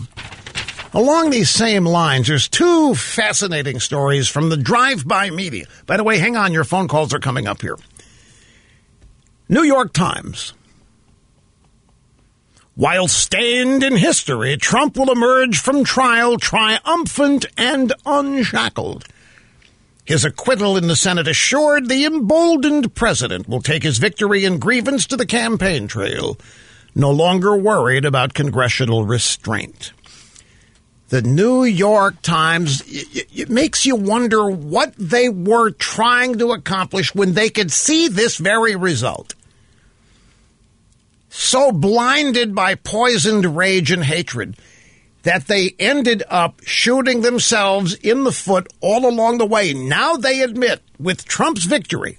along 0.93 1.31
these 1.31 1.51
same 1.51 1.85
lines, 1.85 2.29
there's 2.29 2.49
two 2.49 2.95
fascinating 2.95 3.81
stories 3.81 4.29
from 4.29 4.49
the 4.49 4.57
drive 4.57 5.07
by 5.07 5.31
media. 5.31 5.67
By 5.87 5.97
the 5.97 6.05
way, 6.05 6.19
hang 6.19 6.37
on, 6.37 6.53
your 6.53 6.65
phone 6.65 6.89
calls 6.89 7.13
are 7.13 7.19
coming 7.19 7.47
up 7.47 7.61
here. 7.61 7.77
New 9.49 9.63
York 9.63 9.93
Times. 9.93 10.55
While 12.77 13.07
stained 13.07 13.85
in 13.85 13.97
history, 13.97 14.57
Trump 14.57 14.97
will 14.97 15.13
emerge 15.13 15.61
from 15.61 15.85
trial 15.85 16.39
triumphant 16.39 17.47
and 17.57 17.93
unshackled. 18.05 19.05
His 20.05 20.25
acquittal 20.25 20.77
in 20.77 20.87
the 20.87 20.97
Senate 20.97 21.27
assured 21.27 21.89
the 21.89 22.05
emboldened 22.05 22.95
president 22.95 23.49
will 23.49 23.63
take 23.63 23.83
his 23.83 23.99
victory 23.99 24.45
and 24.45 24.61
grievance 24.61 25.07
to 25.07 25.17
the 25.17 25.27
campaign 25.27 25.89
trail, 25.89 26.37
no 26.95 27.11
longer 27.11 27.57
worried 27.57 28.05
about 28.05 28.35
congressional 28.35 29.05
restraint. 29.07 29.93
The 31.09 31.23
New 31.23 31.65
York 31.65 32.21
Times, 32.23 32.83
it 32.87 33.49
makes 33.49 33.87
you 33.87 33.97
wonder 33.97 34.51
what 34.51 34.95
they 34.99 35.29
were 35.29 35.71
trying 35.71 36.39
to 36.39 36.53
accomplish 36.53 37.15
when 37.15 37.33
they 37.33 37.49
could 37.49 37.73
see 37.73 38.09
this 38.09 38.37
very 38.37 38.77
result. 38.77 39.35
So 41.31 41.73
blinded 41.73 42.55
by 42.55 42.75
poisoned 42.75 43.57
rage 43.57 43.91
and 43.91 44.05
hatred 44.05 44.57
that 45.25 45.47
they 45.47 45.75
ended 45.79 46.23
up 46.31 46.61
shooting 46.65 47.23
themselves 47.23 47.95
in 47.95 48.25
the 48.25 48.33
foot 48.33 48.73
all 48.81 49.07
along 49.09 49.39
the 49.39 49.47
way. 49.47 49.75
Now 49.75 50.15
they 50.15 50.41
admit, 50.41 50.81
with 50.99 51.25
Trump's 51.25 51.65
victory, 51.65 52.19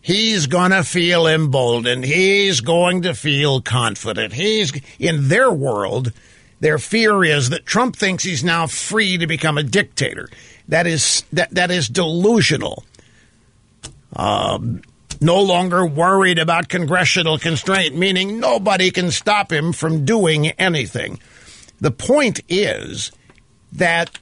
he's 0.00 0.46
going 0.46 0.72
to 0.72 0.82
feel 0.82 1.26
emboldened. 1.26 2.04
He's 2.04 2.60
going 2.60 3.02
to 3.02 3.14
feel 3.14 3.60
confident. 3.60 4.32
He's, 4.32 4.72
in 4.98 5.28
their 5.28 5.52
world, 5.52 6.12
their 6.58 6.78
fear 6.78 7.22
is 7.22 7.50
that 7.50 7.66
Trump 7.66 7.96
thinks 7.96 8.24
he's 8.24 8.42
now 8.42 8.66
free 8.66 9.18
to 9.18 9.26
become 9.26 9.58
a 9.58 9.62
dictator. 9.62 10.28
That 10.68 10.86
is, 10.86 11.24
that, 11.32 11.50
that 11.50 11.70
is 11.70 11.88
delusional. 11.88 12.84
Um, 14.16 14.82
no 15.20 15.42
longer 15.42 15.84
worried 15.84 16.38
about 16.38 16.68
congressional 16.68 17.38
constraint, 17.38 17.94
meaning 17.94 18.40
nobody 18.40 18.90
can 18.90 19.10
stop 19.10 19.52
him 19.52 19.72
from 19.72 20.06
doing 20.06 20.48
anything. 20.52 21.20
The 21.80 21.90
point 21.90 22.40
is 22.48 23.10
that 23.72 24.18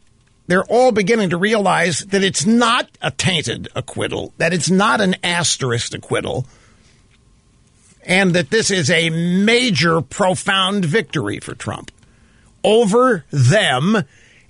they're 0.47 0.65
all 0.65 0.93
beginning 0.93 1.31
to 1.31 1.37
realize 1.37 2.01
that 2.07 2.23
it's 2.23 2.47
not 2.47 2.89
a 3.03 3.11
tainted 3.11 3.69
acquittal, 3.75 4.33
that 4.39 4.53
it's 4.53 4.71
not 4.71 5.01
an 5.01 5.17
asterisk 5.23 5.95
acquittal, 5.95 6.47
and 8.05 8.33
that 8.35 8.51
this 8.51 8.71
is 8.71 8.91
a 8.91 9.11
major, 9.11 10.01
profound 10.01 10.85
victory 10.85 11.41
for 11.41 11.55
Trump 11.55 11.91
over 12.65 13.25
them 13.31 14.05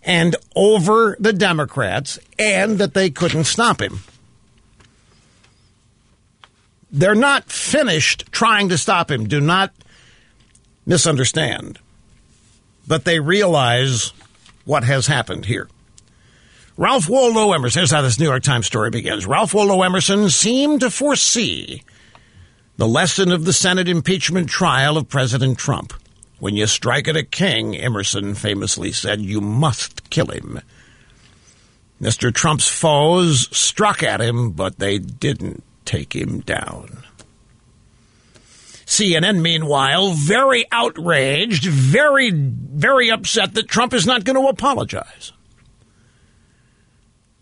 and 0.04 0.36
over 0.54 1.16
the 1.18 1.32
Democrats, 1.32 2.18
and 2.38 2.78
that 2.78 2.94
they 2.94 3.10
couldn't 3.10 3.44
stop 3.44 3.82
him. 3.82 4.00
They're 6.90 7.14
not 7.14 7.50
finished 7.50 8.24
trying 8.30 8.68
to 8.70 8.78
stop 8.78 9.10
him. 9.10 9.26
Do 9.26 9.40
not 9.40 9.72
misunderstand 10.86 11.78
but 12.88 13.04
they 13.04 13.20
realize 13.20 14.12
what 14.64 14.82
has 14.82 15.06
happened 15.06 15.44
here. 15.44 15.68
Ralph 16.76 17.08
Waldo 17.08 17.52
Emerson, 17.52 17.80
here's 17.80 17.90
how 17.90 18.02
this 18.02 18.18
New 18.18 18.26
York 18.26 18.42
Times 18.42 18.66
story 18.66 18.90
begins. 18.90 19.26
Ralph 19.26 19.52
Waldo 19.52 19.82
Emerson 19.82 20.30
seemed 20.30 20.80
to 20.80 20.90
foresee 20.90 21.82
the 22.76 22.88
lesson 22.88 23.30
of 23.30 23.44
the 23.44 23.52
Senate 23.52 23.88
impeachment 23.88 24.48
trial 24.48 24.96
of 24.96 25.08
President 25.08 25.58
Trump. 25.58 25.92
When 26.38 26.54
you 26.54 26.66
strike 26.66 27.08
at 27.08 27.16
a 27.16 27.24
king, 27.24 27.76
Emerson 27.76 28.34
famously 28.34 28.92
said, 28.92 29.20
you 29.20 29.40
must 29.40 30.08
kill 30.08 30.28
him. 30.28 30.60
Mr. 32.00 32.32
Trump's 32.32 32.68
foes 32.68 33.48
struck 33.56 34.04
at 34.04 34.20
him, 34.20 34.52
but 34.52 34.78
they 34.78 34.98
didn't 34.98 35.64
take 35.84 36.14
him 36.14 36.40
down. 36.40 37.02
CNN, 38.88 39.42
meanwhile, 39.42 40.14
very 40.14 40.64
outraged, 40.72 41.66
very, 41.66 42.30
very 42.32 43.10
upset 43.10 43.52
that 43.52 43.68
Trump 43.68 43.92
is 43.92 44.06
not 44.06 44.24
going 44.24 44.42
to 44.42 44.48
apologize. 44.48 45.32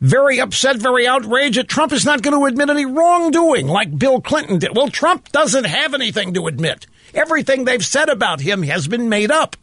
Very 0.01 0.41
upset, 0.41 0.77
very 0.77 1.07
outraged 1.07 1.57
that 1.57 1.69
Trump 1.69 1.93
is 1.93 2.05
not 2.05 2.23
going 2.23 2.37
to 2.37 2.47
admit 2.47 2.69
any 2.69 2.85
wrongdoing 2.85 3.69
like 3.69 3.97
Bill 3.97 4.21
Clinton 4.21 4.59
did. 4.59 4.75
Well, 4.75 4.89
Trump 4.89 5.31
doesn't 5.31 5.65
have 5.65 5.95
anything 5.95 6.35
to 6.35 6.49
admit. 6.49 6.89
Everything 7.15 7.65
they've 7.65 7.87
said 7.87 8.09
about 8.09 8.41
him 8.41 8.65
has 8.65 8.89
been 8.89 9.09
made 9.09 9.31
up. 9.31 9.55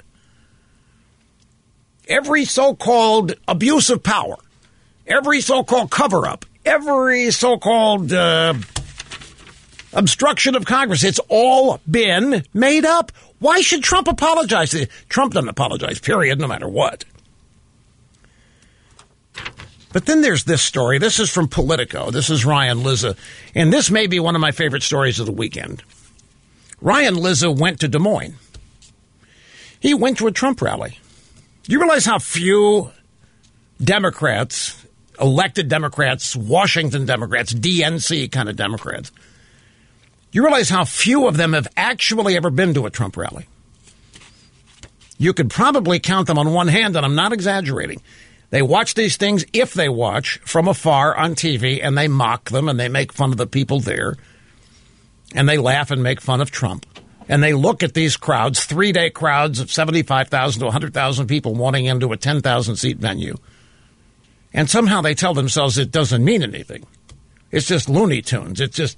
Every 2.07 2.45
so 2.45 2.75
called 2.75 3.33
abuse 3.45 3.89
of 3.89 4.03
power, 4.03 4.37
every 5.05 5.41
so 5.41 5.65
called 5.65 5.91
cover 5.91 6.27
up, 6.27 6.45
every 6.65 7.29
so 7.31 7.57
called 7.57 8.13
uh, 8.13 8.53
obstruction 9.93 10.55
of 10.55 10.65
Congress. 10.65 11.03
It's 11.03 11.19
all 11.29 11.79
been 11.89 12.43
made 12.53 12.85
up. 12.85 13.11
Why 13.39 13.61
should 13.61 13.83
Trump 13.83 14.07
apologize? 14.07 14.75
Trump 15.09 15.33
doesn't 15.33 15.49
apologize, 15.49 15.99
period, 15.99 16.39
no 16.39 16.47
matter 16.47 16.67
what. 16.67 17.05
But 19.91 20.07
then 20.07 20.21
there's 20.21 20.43
this 20.43 20.63
story. 20.63 20.97
This 20.97 21.19
is 21.19 21.29
from 21.29 21.47
Politico. 21.47 22.09
This 22.09 22.29
is 22.29 22.45
Ryan 22.45 22.81
Lizza. 22.81 23.15
And 23.53 23.71
this 23.71 23.91
may 23.91 24.07
be 24.07 24.19
one 24.19 24.35
of 24.35 24.41
my 24.41 24.51
favorite 24.51 24.81
stories 24.81 25.19
of 25.19 25.27
the 25.27 25.31
weekend. 25.31 25.83
Ryan 26.81 27.15
Lizza 27.15 27.51
went 27.51 27.79
to 27.81 27.87
Des 27.87 27.99
Moines. 27.99 28.35
He 29.79 29.93
went 29.93 30.17
to 30.17 30.27
a 30.27 30.31
Trump 30.31 30.61
rally. 30.61 30.97
Do 31.63 31.73
you 31.73 31.79
realize 31.79 32.05
how 32.05 32.17
few 32.17 32.91
Democrats, 33.81 34.83
elected 35.19 35.69
Democrats, 35.69 36.35
Washington 36.35 37.05
Democrats, 37.05 37.53
DNC 37.53 38.31
kind 38.31 38.49
of 38.49 38.55
Democrats, 38.55 39.11
you 40.33 40.43
realize 40.43 40.69
how 40.69 40.83
few 40.83 41.27
of 41.27 41.37
them 41.37 41.53
have 41.53 41.67
actually 41.77 42.35
ever 42.35 42.49
been 42.49 42.73
to 42.73 42.85
a 42.85 42.89
Trump 42.89 43.15
rally? 43.15 43.47
You 45.17 45.33
could 45.33 45.49
probably 45.49 45.99
count 45.99 46.27
them 46.27 46.37
on 46.37 46.51
one 46.53 46.67
hand, 46.67 46.95
and 46.95 47.05
I'm 47.05 47.15
not 47.15 47.31
exaggerating. 47.31 48.01
They 48.49 48.61
watch 48.61 48.93
these 48.93 49.15
things, 49.15 49.45
if 49.53 49.73
they 49.73 49.87
watch, 49.87 50.39
from 50.39 50.67
afar 50.67 51.15
on 51.15 51.35
TV, 51.35 51.79
and 51.81 51.97
they 51.97 52.07
mock 52.07 52.49
them 52.49 52.67
and 52.67 52.79
they 52.79 52.89
make 52.89 53.13
fun 53.13 53.31
of 53.31 53.37
the 53.37 53.47
people 53.47 53.79
there, 53.79 54.17
and 55.33 55.47
they 55.47 55.57
laugh 55.57 55.91
and 55.91 56.03
make 56.03 56.19
fun 56.19 56.41
of 56.41 56.51
Trump 56.51 56.85
and 57.29 57.41
they 57.41 57.53
look 57.53 57.83
at 57.83 57.93
these 57.93 58.17
crowds, 58.17 58.65
three 58.65 58.91
day 58.91 59.09
crowds 59.09 59.59
of 59.59 59.71
75,000 59.71 60.59
to 60.59 60.65
100,000 60.65 61.27
people 61.27 61.53
wanting 61.53 61.85
into 61.85 62.11
a 62.11 62.17
10,000 62.17 62.75
seat 62.75 62.97
venue. 62.97 63.35
And 64.53 64.69
somehow 64.69 65.01
they 65.01 65.15
tell 65.15 65.33
themselves 65.33 65.77
it 65.77 65.91
doesn't 65.91 66.23
mean 66.23 66.43
anything. 66.43 66.85
It's 67.51 67.67
just 67.67 67.89
Looney 67.89 68.21
Tunes. 68.21 68.61
It's 68.61 68.75
just 68.75 68.97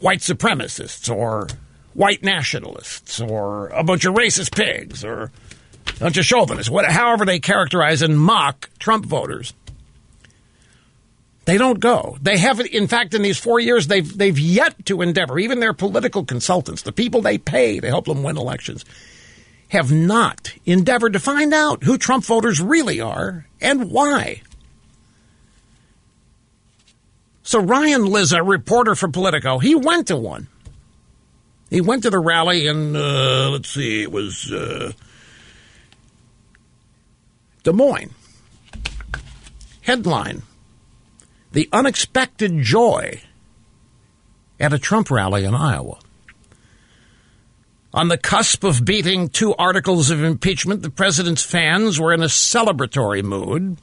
white 0.00 0.20
supremacists 0.20 1.14
or 1.14 1.48
white 1.94 2.22
nationalists 2.22 3.20
or 3.20 3.68
a 3.68 3.84
bunch 3.84 4.04
of 4.04 4.14
racist 4.14 4.54
pigs 4.54 5.04
or 5.04 5.30
a 5.96 6.00
bunch 6.00 6.16
of 6.16 6.24
chauvinists, 6.24 6.70
whatever, 6.70 6.92
however 6.92 7.24
they 7.24 7.38
characterize 7.38 8.02
and 8.02 8.18
mock 8.18 8.70
Trump 8.78 9.06
voters. 9.06 9.52
They 11.46 11.58
don't 11.58 11.80
go. 11.80 12.16
They 12.22 12.38
haven't. 12.38 12.68
In 12.68 12.86
fact, 12.86 13.14
in 13.14 13.22
these 13.22 13.38
four 13.38 13.58
years, 13.58 13.86
they've 13.88 14.16
they've 14.16 14.38
yet 14.38 14.86
to 14.86 15.02
endeavor. 15.02 15.38
Even 15.38 15.58
their 15.58 15.72
political 15.72 16.24
consultants, 16.24 16.82
the 16.82 16.92
people 16.92 17.22
they 17.22 17.38
pay 17.38 17.80
to 17.80 17.88
help 17.88 18.04
them 18.04 18.22
win 18.22 18.36
elections, 18.36 18.84
have 19.68 19.90
not 19.90 20.52
endeavored 20.64 21.14
to 21.14 21.18
find 21.18 21.52
out 21.52 21.82
who 21.82 21.98
Trump 21.98 22.24
voters 22.24 22.60
really 22.60 23.00
are 23.00 23.46
and 23.60 23.90
why. 23.90 24.42
So 27.50 27.58
Ryan 27.58 28.04
Lizza, 28.04 28.44
reporter 28.44 28.94
for 28.94 29.08
Politico, 29.08 29.58
he 29.58 29.74
went 29.74 30.06
to 30.06 30.16
one. 30.16 30.46
He 31.68 31.80
went 31.80 32.04
to 32.04 32.10
the 32.10 32.20
rally 32.20 32.68
in 32.68 32.94
uh, 32.94 33.48
let's 33.50 33.70
see, 33.70 34.02
it 34.02 34.12
was 34.12 34.52
uh, 34.52 34.92
Des 37.64 37.72
Moines. 37.72 38.14
Headline 39.80 40.42
the 41.50 41.68
unexpected 41.72 42.62
joy 42.62 43.20
at 44.60 44.72
a 44.72 44.78
Trump 44.78 45.10
rally 45.10 45.44
in 45.44 45.52
Iowa. 45.52 45.98
On 47.92 48.06
the 48.06 48.16
cusp 48.16 48.62
of 48.62 48.84
beating 48.84 49.28
two 49.28 49.56
articles 49.56 50.10
of 50.10 50.22
impeachment, 50.22 50.82
the 50.82 50.90
president's 50.90 51.42
fans 51.42 51.98
were 51.98 52.12
in 52.12 52.22
a 52.22 52.26
celebratory 52.26 53.24
mood. 53.24 53.76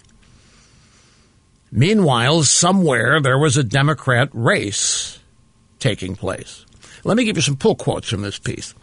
Meanwhile, 1.72 2.44
somewhere 2.44 3.20
there 3.22 3.38
was 3.38 3.58
a 3.58 3.64
Democrat 3.64 4.30
race 4.34 5.20
taking 5.80 6.16
place. 6.16 6.66
Let 7.04 7.18
me 7.18 7.26
give 7.26 7.36
you 7.36 7.42
some 7.42 7.58
pull 7.58 7.76
quotes 7.76 8.10
from 8.10 8.22
this 8.22 8.40
piece. 8.40 8.74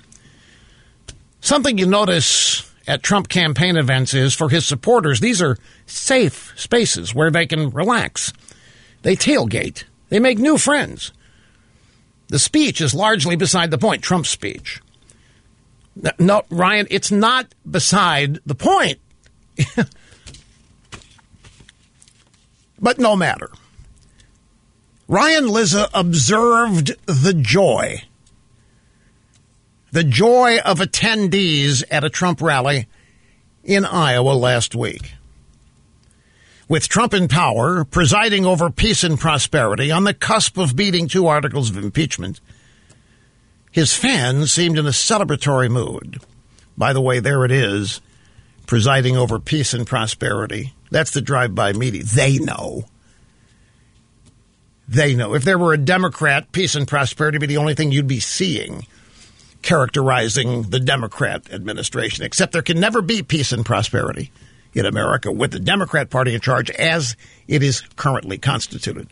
Something 1.41 1.79
you 1.79 1.87
notice 1.87 2.71
at 2.87 3.03
Trump 3.03 3.29
campaign 3.29 3.77
events 3.77 4.15
is 4.15 4.35
for 4.35 4.49
his 4.49 4.67
supporters, 4.67 5.21
these 5.21 5.43
are 5.43 5.59
safe 5.87 6.53
spaces 6.57 7.15
where 7.15 7.31
they 7.31 7.47
can 7.47 7.71
relax 7.71 8.33
they 9.05 9.15
tailgate. 9.15 9.85
They 10.09 10.19
make 10.19 10.39
new 10.39 10.59
friends. 10.59 11.13
The 12.29 12.39
speech 12.39 12.81
is 12.81 12.95
largely 12.95 13.37
beside 13.37 13.71
the 13.71 13.79
point, 13.79 14.03
Trump's 14.03 14.31
speech. 14.31 14.81
No, 16.19 16.43
Ryan, 16.51 16.89
it's 16.91 17.13
not 17.13 17.55
beside 17.71 18.41
the 18.45 18.57
point. 18.57 18.99
but 22.85 22.99
no 22.99 23.17
matter. 23.17 23.49
Ryan 25.09 25.49
Lizza 25.49 25.89
observed 25.95 26.95
the 27.07 27.33
joy, 27.33 28.03
the 29.91 30.05
joy 30.05 30.59
of 30.59 30.81
attendees 30.81 31.83
at 31.91 32.05
a 32.05 32.11
Trump 32.11 32.43
rally 32.43 32.87
in 33.65 33.87
Iowa 33.87 34.33
last 34.33 34.75
week. 34.75 35.15
With 36.69 36.89
Trump 36.89 37.15
in 37.15 37.27
power, 37.27 37.85
presiding 37.85 38.45
over 38.45 38.71
peace 38.71 39.03
and 39.03 39.19
prosperity, 39.19 39.91
on 39.91 40.05
the 40.05 40.15
cusp 40.15 40.59
of 40.59 40.77
beating 40.77 41.09
two 41.09 41.27
articles 41.27 41.71
of 41.71 41.83
impeachment, 41.83 42.39
his 43.71 43.95
fans 43.95 44.53
seemed 44.53 44.79
in 44.79 44.87
a 44.87 44.91
celebratory 44.91 45.71
mood. 45.71 46.21
By 46.77 46.93
the 46.93 47.01
way, 47.01 47.19
there 47.21 47.47
it 47.47 47.51
is, 47.51 48.03
presiding 48.67 49.17
over 49.17 49.39
peace 49.39 49.73
and 49.73 49.87
prosperity. 49.87 50.75
That's 50.91 51.11
the 51.11 51.21
drive 51.21 51.55
by 51.55 51.73
media. 51.73 52.03
They 52.05 52.39
know. 52.39 52.85
They 54.89 55.15
know. 55.15 55.35
If 55.35 55.45
there 55.45 55.59
were 55.59 55.73
a 55.73 55.79
Democrat, 55.79 56.53
peace 56.53 56.75
and 56.75 56.87
prosperity 56.87 57.37
would 57.37 57.49
be 57.49 57.55
the 57.55 57.57
only 57.57 57.75
thing 57.75 57.91
you'd 57.91 58.07
be 58.07 58.21
seeing 58.21 58.87
characterizing 59.63 60.65
the 60.65 60.79
Democrat 60.79 61.51
administration, 61.51 62.25
except 62.25 62.53
there 62.53 62.63
can 62.63 62.79
never 62.79 63.01
be 63.01 63.23
peace 63.23 63.51
and 63.53 63.65
prosperity 63.65 64.31
in 64.75 64.85
America 64.85 65.33
with 65.33 65.53
the 65.53 65.61
Democrat 65.61 66.11
Party 66.11 66.35
in 66.35 66.41
charge 66.41 66.71
as 66.71 67.17
it 67.49 67.63
is 67.63 67.81
currently 67.97 68.39
constituted. 68.39 69.09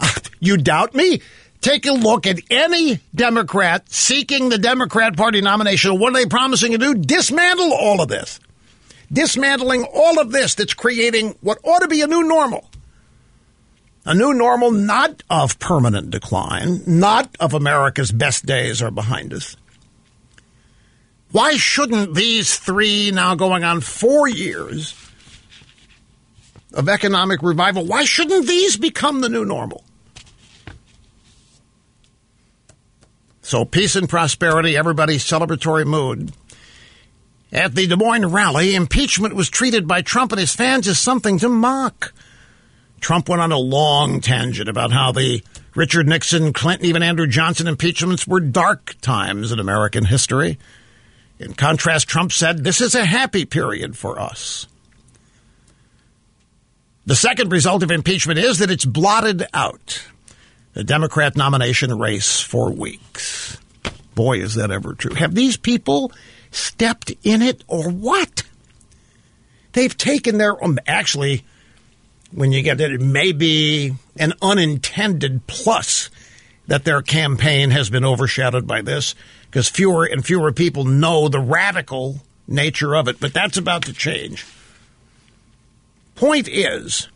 You 0.40 0.56
doubt 0.56 0.94
me? 0.94 1.20
Take 1.60 1.84
a 1.86 1.92
look 1.92 2.26
at 2.26 2.38
any 2.48 3.00
Democrat 3.12 3.90
seeking 3.90 4.48
the 4.48 4.58
Democrat 4.58 5.16
Party 5.16 5.40
nomination. 5.40 5.98
What 5.98 6.10
are 6.10 6.20
they 6.20 6.26
promising 6.26 6.70
to 6.72 6.78
do? 6.78 6.94
Dismantle 6.94 7.72
all 7.74 8.00
of 8.00 8.06
this. 8.06 8.38
Dismantling 9.12 9.84
all 9.84 10.20
of 10.20 10.32
this 10.32 10.54
that's 10.54 10.74
creating 10.74 11.36
what 11.40 11.58
ought 11.64 11.80
to 11.80 11.88
be 11.88 12.02
a 12.02 12.06
new 12.06 12.24
normal. 12.24 12.68
A 14.04 14.14
new 14.14 14.34
normal 14.34 14.70
not 14.70 15.22
of 15.28 15.58
permanent 15.58 16.10
decline, 16.10 16.82
not 16.86 17.34
of 17.40 17.54
America's 17.54 18.12
best 18.12 18.46
days 18.46 18.80
are 18.80 18.90
behind 18.90 19.34
us, 19.34 19.56
why 21.30 21.56
shouldn't 21.56 22.14
these 22.14 22.56
three, 22.56 23.10
now 23.10 23.34
going 23.34 23.64
on 23.64 23.80
four 23.80 24.28
years 24.28 24.94
of 26.72 26.88
economic 26.88 27.42
revival, 27.42 27.84
why 27.84 28.04
shouldn't 28.04 28.46
these 28.46 28.76
become 28.76 29.20
the 29.20 29.28
new 29.28 29.44
normal? 29.44 29.84
So, 33.42 33.64
peace 33.64 33.96
and 33.96 34.08
prosperity, 34.08 34.76
everybody's 34.76 35.24
celebratory 35.24 35.86
mood. 35.86 36.32
At 37.52 37.74
the 37.74 37.86
Des 37.86 37.96
Moines 37.96 38.26
rally, 38.26 38.74
impeachment 38.74 39.34
was 39.34 39.48
treated 39.48 39.88
by 39.88 40.02
Trump 40.02 40.32
and 40.32 40.40
his 40.40 40.54
fans 40.54 40.86
as 40.86 40.98
something 40.98 41.38
to 41.38 41.48
mock. 41.48 42.12
Trump 43.00 43.28
went 43.28 43.40
on 43.40 43.52
a 43.52 43.58
long 43.58 44.20
tangent 44.20 44.68
about 44.68 44.92
how 44.92 45.12
the 45.12 45.42
Richard 45.74 46.08
Nixon, 46.08 46.52
Clinton, 46.52 46.86
even 46.86 47.02
Andrew 47.02 47.26
Johnson 47.26 47.66
impeachments 47.66 48.26
were 48.26 48.40
dark 48.40 48.96
times 49.00 49.52
in 49.52 49.60
American 49.60 50.04
history. 50.04 50.58
In 51.38 51.54
contrast, 51.54 52.08
Trump 52.08 52.32
said, 52.32 52.64
This 52.64 52.80
is 52.80 52.94
a 52.94 53.04
happy 53.04 53.44
period 53.44 53.96
for 53.96 54.20
us. 54.20 54.66
The 57.06 57.16
second 57.16 57.52
result 57.52 57.82
of 57.82 57.90
impeachment 57.90 58.38
is 58.38 58.58
that 58.58 58.70
it's 58.70 58.84
blotted 58.84 59.46
out 59.54 60.04
the 60.74 60.84
Democrat 60.84 61.36
nomination 61.36 61.96
race 61.98 62.40
for 62.40 62.70
weeks. 62.70 63.56
Boy, 64.14 64.40
is 64.40 64.56
that 64.56 64.70
ever 64.70 64.94
true. 64.94 65.14
Have 65.14 65.34
these 65.34 65.56
people 65.56 66.12
stepped 66.50 67.12
in 67.22 67.42
it 67.42 67.64
or 67.66 67.90
what? 67.90 68.42
They've 69.72 69.96
taken 69.96 70.38
their, 70.38 70.62
um, 70.62 70.78
actually, 70.86 71.44
when 72.32 72.52
you 72.52 72.62
get 72.62 72.80
it, 72.80 72.92
it 72.92 73.00
may 73.00 73.32
be 73.32 73.94
an 74.16 74.32
unintended 74.42 75.46
plus 75.46 76.10
that 76.66 76.84
their 76.84 77.02
campaign 77.02 77.70
has 77.70 77.90
been 77.90 78.04
overshadowed 78.04 78.66
by 78.66 78.82
this 78.82 79.14
because 79.46 79.68
fewer 79.68 80.04
and 80.04 80.24
fewer 80.24 80.52
people 80.52 80.84
know 80.84 81.28
the 81.28 81.40
radical 81.40 82.20
nature 82.46 82.94
of 82.94 83.08
it. 83.08 83.18
But 83.20 83.32
that's 83.32 83.56
about 83.56 83.84
to 83.84 83.92
change. 83.92 84.44
Point 86.14 86.48
is, 86.48 87.08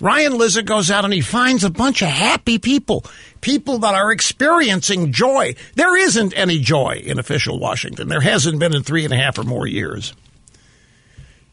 Ryan 0.00 0.36
Lizza 0.36 0.62
goes 0.62 0.90
out 0.90 1.04
and 1.04 1.14
he 1.14 1.20
finds 1.20 1.64
a 1.64 1.70
bunch 1.70 2.02
of 2.02 2.08
happy 2.08 2.58
people, 2.58 3.04
people 3.40 3.78
that 3.78 3.94
are 3.94 4.12
experiencing 4.12 5.12
joy. 5.12 5.54
There 5.74 5.96
isn't 5.96 6.36
any 6.36 6.58
joy 6.58 7.02
in 7.04 7.18
official 7.18 7.58
Washington. 7.58 8.08
There 8.08 8.20
hasn't 8.20 8.58
been 8.58 8.74
in 8.74 8.82
three 8.82 9.04
and 9.04 9.12
a 9.12 9.16
half 9.16 9.38
or 9.38 9.44
more 9.44 9.66
years. 9.66 10.12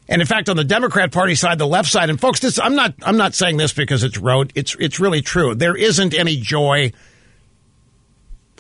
And 0.10 0.22
in 0.22 0.28
fact, 0.28 0.50
on 0.50 0.58
the 0.58 0.66
Democrat 0.66 1.14
Party 1.14 1.36
side, 1.36 1.58
the 1.58 1.66
left 1.66 1.90
side, 1.90 2.10
and 2.10 2.20
folks, 2.20 2.42
this 2.42 2.60
I'm 2.60 2.76
not 2.76 2.94
I'm 3.04 3.16
not 3.16 3.34
saying 3.34 3.58
this 3.58 3.72
because 3.72 4.04
it's 4.04 4.18
rote. 4.18 4.52
It's 4.54 4.76
it's 4.78 5.00
really 5.00 5.22
true. 5.22 5.56
There 5.56 5.78
isn't 5.78 6.14
any 6.14 6.36
joy 6.36 6.92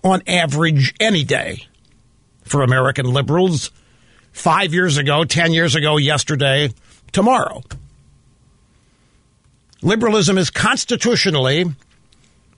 on 0.04 0.22
average 0.26 0.93
any 1.02 1.24
day 1.26 1.67
for 2.43 2.62
American 2.62 3.06
liberals. 3.06 3.72
Five 4.32 4.74
years 4.74 4.98
ago, 4.98 5.26
10 5.26 5.54
years 5.54 5.76
ago, 5.76 5.98
yesterday, 5.98 6.72
tomorrow. 7.12 7.62
Liberalism 9.84 10.38
is 10.38 10.50
constitutionally, 10.50 11.65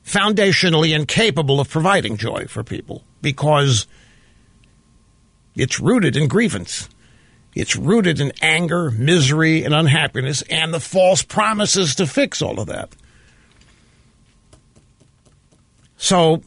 foundationally 0.05 0.95
incapable 0.95 1.59
of 1.59 1.69
providing 1.69 2.17
joy 2.17 2.45
for 2.45 2.63
people 2.63 3.03
because 3.21 3.88
It's 5.55 5.79
rooted 5.79 6.17
in 6.17 6.27
grievance. 6.27 6.89
It's 7.55 7.75
rooted 7.75 8.19
in 8.19 8.33
anger, 8.41 8.91
misery, 8.91 9.63
and 9.63 9.73
unhappiness, 9.73 10.41
and 10.43 10.73
the 10.73 10.81
false 10.81 11.23
promises 11.23 11.95
to 11.95 12.05
fix 12.05 12.41
all 12.41 12.59
of 12.59 12.67
that. 12.67 12.93
So 15.95 16.43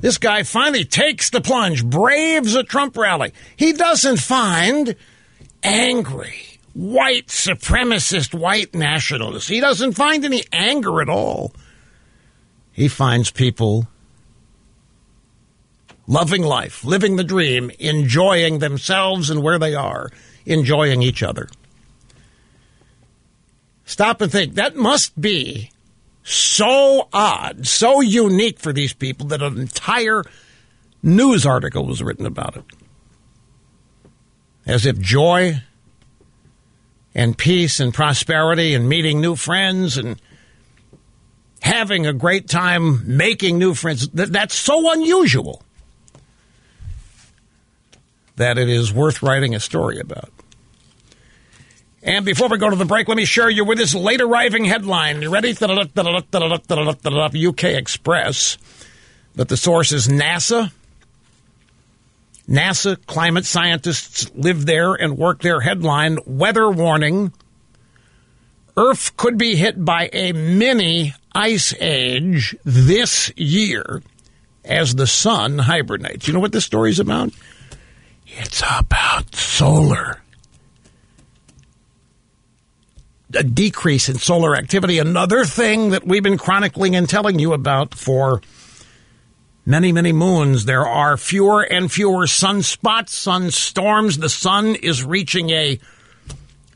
this 0.00 0.18
guy 0.18 0.42
finally 0.42 0.84
takes 0.84 1.30
the 1.30 1.40
plunge, 1.40 1.84
braves 1.84 2.56
a 2.56 2.64
Trump 2.64 2.96
rally. 2.96 3.32
He 3.56 3.72
doesn't 3.72 4.18
find 4.18 4.96
angry, 5.62 6.34
white 6.78 7.26
supremacist, 7.26 8.32
white 8.32 8.72
nationalists. 8.72 9.48
He 9.48 9.58
doesn't 9.58 9.94
find 9.94 10.24
any 10.24 10.44
anger 10.52 11.02
at 11.02 11.08
all. 11.08 11.52
He 12.70 12.86
finds 12.86 13.32
people 13.32 13.88
loving 16.06 16.42
life, 16.42 16.84
living 16.84 17.16
the 17.16 17.24
dream, 17.24 17.72
enjoying 17.80 18.60
themselves 18.60 19.28
and 19.28 19.42
where 19.42 19.58
they 19.58 19.74
are, 19.74 20.08
enjoying 20.46 21.02
each 21.02 21.20
other. 21.20 21.48
Stop 23.84 24.20
and 24.20 24.30
think. 24.30 24.54
That 24.54 24.76
must 24.76 25.20
be 25.20 25.72
so 26.22 27.08
odd, 27.12 27.66
so 27.66 28.00
unique 28.00 28.60
for 28.60 28.72
these 28.72 28.92
people 28.92 29.26
that 29.28 29.42
an 29.42 29.58
entire 29.58 30.22
news 31.02 31.44
article 31.44 31.84
was 31.86 32.04
written 32.04 32.24
about 32.24 32.56
it. 32.56 32.64
As 34.64 34.86
if 34.86 35.00
joy 35.00 35.62
and 37.18 37.36
peace 37.36 37.80
and 37.80 37.92
prosperity 37.92 38.74
and 38.74 38.88
meeting 38.88 39.20
new 39.20 39.34
friends 39.34 39.98
and 39.98 40.22
having 41.60 42.06
a 42.06 42.12
great 42.12 42.48
time 42.48 43.16
making 43.16 43.58
new 43.58 43.74
friends. 43.74 44.08
That's 44.10 44.54
so 44.54 44.92
unusual 44.92 45.60
that 48.36 48.56
it 48.56 48.68
is 48.68 48.92
worth 48.92 49.20
writing 49.20 49.56
a 49.56 49.58
story 49.58 49.98
about. 49.98 50.30
And 52.04 52.24
before 52.24 52.46
we 52.48 52.56
go 52.56 52.70
to 52.70 52.76
the 52.76 52.84
break, 52.84 53.08
let 53.08 53.16
me 53.16 53.24
share 53.24 53.50
you 53.50 53.64
with 53.64 53.78
this 53.78 53.96
late 53.96 54.20
arriving 54.20 54.64
headline. 54.64 55.20
You 55.20 55.30
ready? 55.30 55.50
UK 57.48 57.64
Express. 57.64 58.58
But 59.34 59.48
the 59.48 59.56
source 59.56 59.90
is 59.90 60.06
NASA. 60.06 60.70
NASA 62.48 63.04
climate 63.06 63.44
scientists 63.44 64.30
live 64.34 64.64
there 64.64 64.94
and 64.94 65.18
work 65.18 65.42
there. 65.42 65.60
Headline 65.60 66.18
Weather 66.26 66.70
warning. 66.70 67.32
Earth 68.76 69.16
could 69.16 69.36
be 69.36 69.56
hit 69.56 69.84
by 69.84 70.08
a 70.12 70.32
mini 70.32 71.14
ice 71.34 71.74
age 71.80 72.56
this 72.64 73.30
year 73.36 74.02
as 74.64 74.94
the 74.94 75.06
sun 75.06 75.58
hibernates. 75.58 76.26
You 76.26 76.34
know 76.34 76.40
what 76.40 76.52
this 76.52 76.64
story's 76.64 77.00
about? 77.00 77.32
It's 78.26 78.62
about 78.62 79.34
solar 79.34 80.22
a 83.34 83.42
decrease 83.42 84.08
in 84.08 84.16
solar 84.16 84.56
activity. 84.56 84.98
Another 84.98 85.44
thing 85.44 85.90
that 85.90 86.06
we've 86.06 86.22
been 86.22 86.38
chronicling 86.38 86.96
and 86.96 87.08
telling 87.08 87.38
you 87.38 87.52
about 87.52 87.94
for 87.94 88.40
many, 89.68 89.92
many 89.92 90.12
moons. 90.12 90.64
There 90.64 90.86
are 90.86 91.18
fewer 91.18 91.62
and 91.62 91.92
fewer 91.92 92.24
sunspots, 92.24 93.10
sun 93.10 93.50
storms. 93.50 94.16
The 94.16 94.30
sun 94.30 94.74
is 94.74 95.04
reaching 95.04 95.50
a 95.50 95.78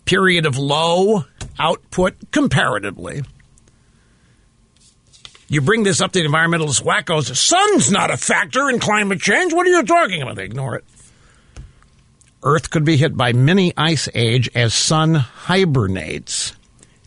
period 0.04 0.44
of 0.44 0.58
low 0.58 1.24
output 1.58 2.14
comparatively. 2.30 3.22
You 5.48 5.62
bring 5.62 5.82
this 5.82 6.00
up 6.00 6.12
to 6.12 6.20
the 6.20 6.28
environmentalist 6.28 6.82
wackos. 6.82 7.34
Sun's 7.34 7.90
not 7.90 8.10
a 8.10 8.16
factor 8.16 8.68
in 8.68 8.78
climate 8.78 9.20
change. 9.20 9.52
What 9.52 9.66
are 9.66 9.70
you 9.70 9.82
talking 9.82 10.22
about? 10.22 10.36
They 10.36 10.44
ignore 10.44 10.76
it. 10.76 10.84
Earth 12.42 12.70
could 12.70 12.84
be 12.84 12.96
hit 12.96 13.16
by 13.16 13.32
mini 13.32 13.72
ice 13.76 14.08
age 14.14 14.50
as 14.54 14.74
sun 14.74 15.14
hibernates. 15.14 16.54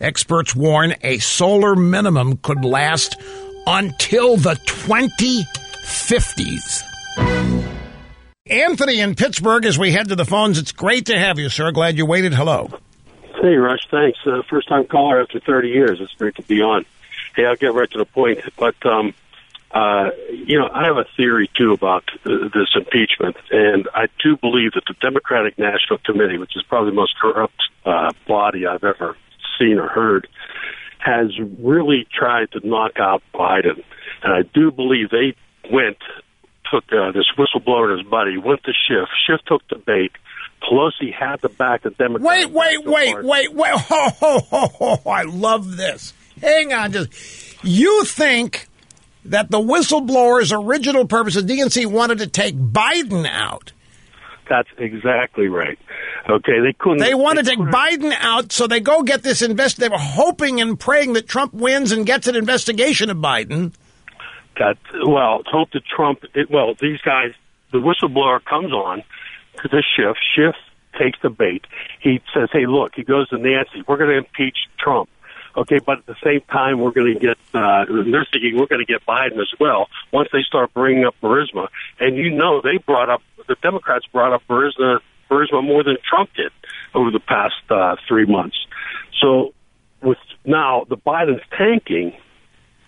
Experts 0.01 0.55
warn 0.55 0.95
a 1.01 1.19
solar 1.19 1.75
minimum 1.75 2.37
could 2.37 2.65
last 2.65 3.17
until 3.67 4.37
the 4.37 4.55
2050s. 5.85 6.83
Anthony 8.47 8.99
in 8.99 9.15
Pittsburgh, 9.15 9.65
as 9.65 9.77
we 9.77 9.91
head 9.91 10.09
to 10.09 10.15
the 10.15 10.25
phones, 10.25 10.57
it's 10.59 10.71
great 10.71 11.07
to 11.07 11.17
have 11.17 11.39
you, 11.39 11.49
sir. 11.49 11.71
Glad 11.71 11.97
you 11.97 12.05
waited. 12.05 12.33
Hello. 12.33 12.69
Hey, 13.41 13.55
Rush. 13.55 13.87
Thanks. 13.89 14.19
Uh, 14.25 14.41
first 14.49 14.67
time 14.67 14.85
caller 14.85 15.21
after 15.21 15.39
30 15.39 15.69
years. 15.69 15.99
It's 16.01 16.13
great 16.13 16.35
to 16.35 16.43
be 16.43 16.61
on. 16.61 16.85
Hey, 17.35 17.45
I'll 17.45 17.55
get 17.55 17.73
right 17.73 17.89
to 17.91 17.97
the 17.97 18.05
point. 18.05 18.39
But 18.57 18.75
um, 18.85 19.13
uh, 19.71 20.11
you 20.31 20.59
know, 20.59 20.69
I 20.71 20.85
have 20.85 20.97
a 20.97 21.05
theory 21.17 21.49
too 21.57 21.73
about 21.73 22.03
uh, 22.25 22.49
this 22.53 22.69
impeachment, 22.75 23.35
and 23.51 23.87
I 23.93 24.07
do 24.23 24.37
believe 24.37 24.73
that 24.73 24.83
the 24.87 24.95
Democratic 25.01 25.57
National 25.57 25.97
Committee, 25.99 26.37
which 26.37 26.55
is 26.55 26.63
probably 26.63 26.91
the 26.91 26.95
most 26.95 27.17
corrupt 27.19 27.61
uh, 27.83 28.13
body 28.27 28.67
I've 28.67 28.83
ever 28.83 29.17
seen 29.59 29.79
or 29.79 29.87
heard, 29.87 30.27
has 30.99 31.31
really 31.59 32.07
tried 32.13 32.51
to 32.51 32.67
knock 32.67 32.99
out 32.99 33.21
Biden. 33.33 33.83
And 34.23 34.33
I 34.33 34.43
do 34.53 34.71
believe 34.71 35.09
they 35.09 35.35
went, 35.71 35.97
took 36.71 36.83
uh, 36.91 37.11
this 37.11 37.25
whistleblower 37.37 37.91
and 37.91 37.99
his 37.99 38.07
buddy, 38.07 38.37
went 38.37 38.63
to 38.63 38.71
Schiff. 38.71 39.09
Schiff 39.25 39.41
took 39.45 39.67
the 39.69 39.77
bait. 39.77 40.11
Pelosi 40.63 41.13
had 41.13 41.41
to 41.41 41.49
back 41.49 41.83
the 41.83 41.91
Democrats. 41.91 42.45
Wait, 42.45 42.51
wait, 42.51 42.85
wait, 42.85 43.23
wait, 43.23 43.53
wait. 43.53 43.71
Ho, 43.71 44.09
ho, 44.09 44.39
ho, 44.39 44.67
ho, 44.69 44.95
ho. 44.97 45.09
I 45.09 45.23
love 45.23 45.77
this. 45.77 46.13
Hang 46.41 46.73
on. 46.73 46.91
Just, 46.91 47.63
you 47.63 48.03
think 48.05 48.67
that 49.25 49.49
the 49.51 49.59
whistleblower's 49.59 50.51
original 50.51 51.05
purpose, 51.05 51.35
the 51.35 51.41
DNC 51.41 51.85
wanted 51.87 52.19
to 52.19 52.27
take 52.27 52.55
Biden 52.55 53.27
out. 53.27 53.71
That's 54.49 54.69
exactly 54.77 55.47
right. 55.47 55.79
Okay, 56.29 56.59
they 56.59 56.73
couldn't. 56.73 56.99
They 56.99 57.15
wanted 57.15 57.45
to 57.45 57.51
take 57.51 57.59
Biden 57.59 58.13
out, 58.19 58.51
so 58.51 58.67
they 58.67 58.79
go 58.79 59.01
get 59.01 59.23
this 59.23 59.41
invest. 59.41 59.77
They 59.77 59.89
were 59.89 59.97
hoping 59.97 60.61
and 60.61 60.79
praying 60.79 61.13
that 61.13 61.27
Trump 61.27 61.53
wins 61.53 61.91
and 61.91 62.05
gets 62.05 62.27
an 62.27 62.35
investigation 62.35 63.09
of 63.09 63.17
Biden. 63.17 63.73
That 64.57 64.77
well, 65.05 65.43
hope 65.45 65.71
that 65.71 65.83
Trump. 65.85 66.23
It, 66.33 66.49
well, 66.49 66.75
these 66.79 67.01
guys, 67.01 67.33
the 67.71 67.79
whistleblower 67.79 68.43
comes 68.43 68.71
on 68.71 69.03
to 69.61 69.67
the 69.67 69.83
Schiff. 69.95 70.17
Schiff 70.35 70.55
takes 70.97 71.19
the 71.21 71.29
bait. 71.29 71.65
He 71.99 72.21
says, 72.33 72.49
"Hey, 72.51 72.65
look," 72.65 72.93
he 72.95 73.03
goes 73.03 73.29
to 73.29 73.37
Nancy. 73.37 73.83
We're 73.87 73.97
going 73.97 74.11
to 74.11 74.17
impeach 74.17 74.57
Trump. 74.79 75.09
Okay, 75.57 75.79
but 75.85 75.99
at 75.99 76.05
the 76.05 76.15
same 76.23 76.41
time, 76.51 76.79
we're 76.79 76.91
going 76.91 77.13
to 77.13 77.19
get, 77.19 77.37
uh, 77.53 77.85
they're 77.85 78.27
thinking 78.29 78.57
we're 78.57 78.65
going 78.65 78.85
to 78.85 78.91
get 78.91 79.05
Biden 79.05 79.39
as 79.39 79.53
well 79.57 79.87
once 80.11 80.27
they 80.33 80.41
start 80.41 80.73
bringing 80.73 81.05
up 81.05 81.15
Burisma. 81.23 81.69
And 81.97 82.17
you 82.17 82.29
know, 82.29 82.59
they 82.61 82.77
brought 82.77 83.09
up, 83.09 83.21
the 83.47 83.55
Democrats 83.61 84.05
brought 84.11 84.33
up 84.33 84.41
Burisma, 84.49 84.99
Burisma 85.31 85.63
more 85.63 85.81
than 85.81 85.95
Trump 86.07 86.29
did 86.35 86.51
over 86.93 87.09
the 87.09 87.21
past 87.21 87.55
uh, 87.69 87.95
three 88.05 88.25
months. 88.25 88.57
So 89.21 89.53
with 90.01 90.17
now 90.43 90.85
the 90.89 90.97
Biden's 90.97 91.41
tanking, 91.57 92.13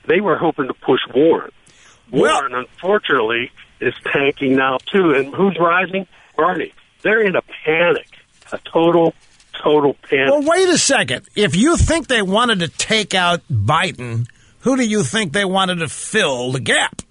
they 0.08 0.22
were 0.22 0.38
hoping 0.38 0.67
to 0.67 0.74
push 0.74 1.02
Warren. 1.13 1.52
Warren, 2.12 2.52
well, 2.54 2.62
unfortunately, 2.62 3.52
is 3.80 3.93
tanking 4.12 4.56
now 4.56 4.78
too. 4.91 5.13
And 5.13 5.34
who's 5.34 5.58
rising? 5.60 6.08
Bernie. 6.36 6.74
They're 7.02 7.22
in 7.22 7.36
a 7.36 7.41
panic, 7.65 8.08
a 8.52 8.60
total 8.60 9.13
total 9.62 9.96
panic. 10.10 10.30
Well, 10.32 10.43
wait 10.43 10.70
a 10.70 10.78
second. 10.78 11.28
If 11.36 11.56
you 11.56 11.78
think 11.78 12.08
they 12.08 12.22
wanted 12.22 12.60
to 12.60 12.67
take 12.67 13.13
out 13.13 13.41
Biden, 13.52 14.28
who 14.60 14.78
do 14.78 14.88
you 14.88 15.04
think 15.04 15.34
they 15.34 15.46
wanted 15.46 15.80
to 15.80 15.88
fill 15.88 16.52
the 16.52 16.60
gap? 16.60 17.02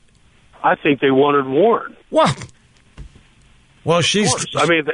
I 0.63 0.75
think 0.75 1.01
they 1.01 1.11
wanted 1.11 1.47
Warren. 1.47 1.97
Well, 2.11 2.35
well, 3.85 4.01
she's. 4.01 4.35
I 4.57 4.67
mean, 4.67 4.85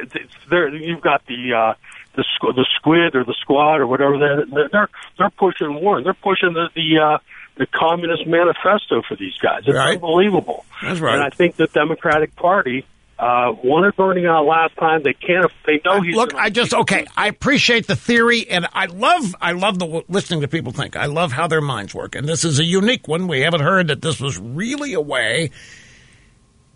there 0.49 0.69
you've 0.69 1.01
got 1.01 1.25
the 1.25 1.53
uh, 1.53 1.73
the 2.15 2.23
the 2.41 2.65
squid 2.77 3.15
or 3.15 3.23
the 3.23 3.35
squad 3.41 3.77
or 3.77 3.87
whatever 3.87 4.17
they're 4.19 4.67
they're 4.71 4.89
they're 5.17 5.29
pushing 5.31 5.81
Warren. 5.81 6.03
They're 6.03 6.13
pushing 6.13 6.53
the 6.53 6.67
the 6.75 6.99
uh, 6.99 7.17
the 7.55 7.67
communist 7.67 8.25
manifesto 8.25 9.01
for 9.07 9.15
these 9.15 9.37
guys. 9.41 9.63
It's 9.65 9.75
right. 9.75 9.95
unbelievable. 9.95 10.65
That's 10.81 10.99
right. 10.99 11.15
And 11.15 11.23
I 11.23 11.29
think 11.29 11.55
the 11.55 11.67
Democratic 11.67 12.35
Party 12.35 12.85
uh, 13.19 13.53
wanted 13.63 13.95
Bernie 13.95 14.25
out 14.25 14.45
last 14.45 14.75
time. 14.75 15.03
They 15.03 15.13
can't. 15.13 15.51
They 15.65 15.79
know 15.85 16.01
he's. 16.01 16.15
Look, 16.15 16.33
I 16.33 16.49
just 16.49 16.73
okay. 16.73 17.05
I 17.15 17.27
appreciate 17.27 17.87
the 17.87 17.95
theory, 17.95 18.49
and 18.49 18.67
I 18.73 18.87
love. 18.87 19.35
I 19.39 19.51
love 19.51 19.79
the 19.79 20.03
listening 20.07 20.41
to 20.41 20.47
people 20.47 20.71
think. 20.71 20.95
I 20.95 21.05
love 21.05 21.31
how 21.31 21.47
their 21.47 21.61
minds 21.61 21.93
work, 21.93 22.15
and 22.15 22.27
this 22.27 22.43
is 22.43 22.59
a 22.59 22.65
unique 22.65 23.07
one. 23.07 23.27
We 23.27 23.41
haven't 23.41 23.61
heard 23.61 23.87
that 23.87 24.01
this 24.01 24.19
was 24.19 24.39
really 24.39 24.93
a 24.93 25.01
way 25.01 25.51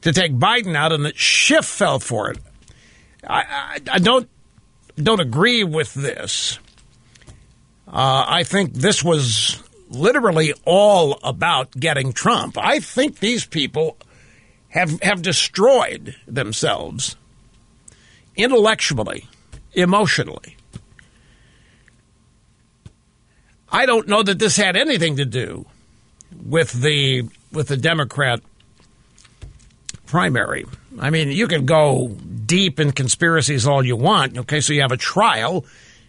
to 0.02 0.14
take 0.14 0.34
Biden 0.34 0.76
out, 0.76 0.91
and 0.91 1.06
that 1.06 1.18
Schiff 1.18 1.66
fell 1.66 1.99
for 1.99 2.32
it. 2.32 2.38
I, 3.28 3.41
I, 3.41 3.80
I 3.93 3.99
don't 3.99 4.30
don't 4.95 5.20
agree 5.20 5.64
with 5.64 5.93
this. 5.95 6.60
Uh, 7.88 8.26
I 8.28 8.43
think 8.43 8.74
this 8.74 9.04
was 9.04 9.64
literally 9.90 10.54
all 10.66 11.20
about 11.24 11.72
getting 11.72 12.14
Trump. 12.14 12.58
I 12.58 12.80
think 12.80 13.20
these 13.20 13.46
people 13.46 13.98
have, 14.70 15.02
have 15.02 15.22
destroyed 15.22 16.16
themselves 16.28 17.16
intellectually, 18.36 19.28
emotionally. 19.74 20.56
I 23.70 23.86
don't 23.86 24.08
know 24.08 24.24
that 24.24 24.40
this 24.40 24.56
had 24.56 24.76
anything 24.76 25.18
to 25.18 25.26
do 25.26 25.66
with 26.46 26.72
the 26.72 27.28
with 27.52 27.68
the 27.68 27.78
Democrat 27.78 28.42
primary. 30.06 30.66
I 31.00 31.10
mean, 31.10 31.32
you 31.32 31.48
can 31.48 31.66
go 31.66 32.10
deep 32.46 32.80
in 32.80 32.92
conspiracies 32.92 33.68
all 33.68 33.86
you 33.86 33.96
want. 33.96 34.38
Okay, 34.38 34.62
so 34.62 34.74
you 34.74 34.82
have 34.82 34.92
a 34.92 34.98
trial 34.98 35.66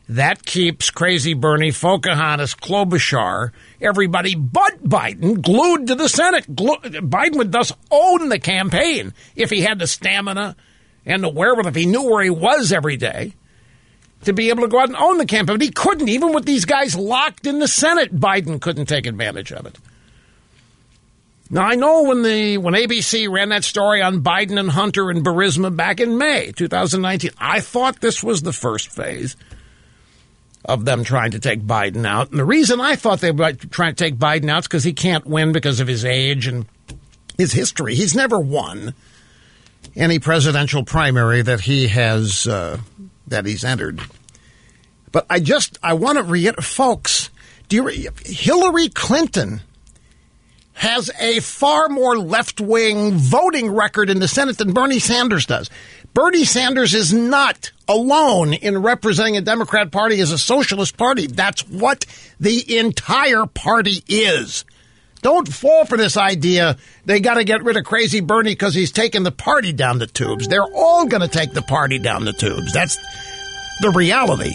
that 0.09 0.45
keeps 0.45 0.91
crazy 0.91 1.35
Bernie, 1.35 1.73
Pocahontas, 1.73 2.55
Klobuchar, 2.55 3.53
everybody 3.81 4.35
but 4.35 4.83
Biden 4.83 5.43
glued 5.43 5.89
to 5.89 5.95
the 5.95 6.09
Senate. 6.09 6.47
Biden 6.47 7.37
would 7.37 7.53
thus 7.53 7.73
own 7.91 8.31
the 8.31 8.39
campaign 8.39 9.13
if 9.37 9.51
he 9.51 9.61
had 9.61 9.79
the 9.79 9.87
stamina 9.87 10.57
and 11.05 11.23
the 11.23 11.29
wherewithal, 11.29 11.69
if 11.69 11.75
he 11.75 11.87
knew 11.87 12.11
where 12.11 12.25
he 12.25 12.31
was 12.31 12.73
every 12.73 12.97
day 12.97 13.35
to 14.25 14.33
be 14.33 14.49
able 14.49 14.63
to 14.63 14.69
go 14.69 14.81
out 14.81 14.89
and 14.89 14.97
own 14.97 15.19
the 15.19 15.27
campaign. 15.27 15.57
But 15.57 15.63
he 15.63 15.71
couldn't, 15.71 16.09
even 16.09 16.33
with 16.33 16.47
these 16.47 16.65
guys 16.65 16.97
locked 16.97 17.47
in 17.47 17.59
the 17.59 17.69
Senate, 17.69 18.15
Biden 18.15 18.61
couldn't 18.61 18.87
take 18.87 19.07
advantage 19.07 19.53
of 19.53 19.67
it. 19.67 19.77
Now 21.51 21.63
I 21.63 21.77
know 21.77 22.03
when 22.03 22.23
the 22.23 22.59
when 22.59 22.75
ABC 22.75 23.31
ran 23.31 23.49
that 23.51 23.65
story 23.65 24.03
on 24.03 24.23
Biden 24.23 24.59
and 24.59 24.71
Hunter 24.71 25.09
and 25.11 25.25
Burisma 25.25 25.75
back 25.75 25.99
in 25.99 26.19
May 26.19 26.53
2019, 26.53 27.31
I 27.39 27.61
thought 27.61 28.01
this 28.01 28.23
was 28.23 28.43
the 28.43 28.53
first 28.53 28.91
phase 28.91 29.35
of 30.65 30.85
them 30.85 31.05
trying 31.05 31.31
to 31.33 31.39
take 31.39 31.61
Biden 31.61 32.07
out. 32.07 32.31
And 32.31 32.39
the 32.39 32.45
reason 32.45 32.81
I 32.81 32.97
thought 32.97 33.21
they 33.21 33.31
were 33.31 33.53
trying 33.53 33.95
to 33.95 34.05
take 34.05 34.17
Biden 34.17 34.51
out 34.51 34.65
is 34.65 34.69
because 34.69 34.85
he 34.85 34.93
can't 34.93 35.27
win 35.27 35.53
because 35.53 35.81
of 35.81 35.89
his 35.89 36.05
age 36.05 36.47
and 36.47 36.67
his 37.37 37.53
history. 37.53 37.95
He's 37.95 38.15
never 38.15 38.39
won 38.39 38.95
any 39.97 40.19
presidential 40.19 40.85
primary 40.85 41.43
that 41.43 41.61
he 41.61 41.89
has 41.89 42.47
uh, 42.47 42.79
that 43.29 43.47
he's 43.47 43.65
entered. 43.65 44.01
But 45.13 45.27
I 45.31 45.41
just 45.41 45.79
I 45.83 45.95
want 45.95 46.19
to 46.19 46.25
reiterate, 46.25 46.65
folks. 46.65 47.31
Do 47.69 47.77
you, 47.77 48.11
Hillary 48.25 48.89
Clinton 48.89 49.61
has 50.79 51.11
a 51.19 51.41
far 51.41 51.89
more 51.89 52.17
left 52.17 52.61
wing 52.61 53.13
voting 53.15 53.69
record 53.69 54.09
in 54.09 54.21
the 54.21 54.29
Senate 54.29 54.59
than 54.59 54.73
Bernie 54.73 55.01
Sanders 55.01 55.45
does. 55.45 55.69
Bernie 56.19 56.45
Sanders 56.45 56.95
is 56.95 57.13
not 57.13 57.71
alone 57.87 58.53
in 58.53 58.83
representing 58.83 59.37
a 59.37 59.41
Democrat 59.41 59.93
Party 59.93 60.19
as 60.21 60.33
a 60.33 60.37
socialist 60.37 60.97
party. 60.97 61.29
That's 61.29 61.61
what 61.69 62.07
the 62.41 62.77
entire 62.77 63.47
party 63.47 64.03
is. 64.09 64.65
Don't 65.23 65.47
fall 65.47 65.85
for 65.85 65.97
this 65.97 66.17
idea 66.17 66.77
they 67.05 67.21
got 67.21 67.35
to 67.35 67.45
get 67.45 67.63
rid 67.63 67.77
of 67.77 67.85
crazy 67.85 68.19
Bernie 68.19 68.51
because 68.51 68.75
he's 68.75 68.91
taking 68.91 69.23
the 69.23 69.31
party 69.31 69.73
down 69.73 70.01
the 70.01 70.09
tubes. 70.09 70.49
They're 70.49 70.65
all 70.65 71.07
going 71.07 71.21
to 71.21 71.29
take 71.29 71.53
the 71.53 71.63
party 71.63 72.01
down 72.01 72.25
the 72.25 72.33
tubes. 72.33 72.73
That's 72.73 72.97
the 73.81 73.91
reality. 73.91 74.55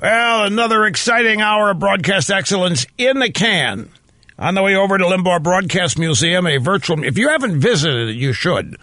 Well, 0.00 0.44
another 0.44 0.84
exciting 0.84 1.40
hour 1.40 1.72
of 1.72 1.80
broadcast 1.80 2.30
excellence 2.30 2.86
in 2.98 3.18
the 3.18 3.32
can. 3.32 3.88
On 4.38 4.54
the 4.54 4.62
way 4.62 4.76
over 4.76 4.96
to 4.96 5.04
Limbaugh 5.04 5.42
Broadcast 5.42 5.98
Museum, 5.98 6.46
a 6.46 6.58
virtual. 6.58 7.02
If 7.02 7.18
you 7.18 7.30
haven't 7.30 7.58
visited 7.58 8.10
it, 8.10 8.14
you 8.14 8.32
should 8.32 8.76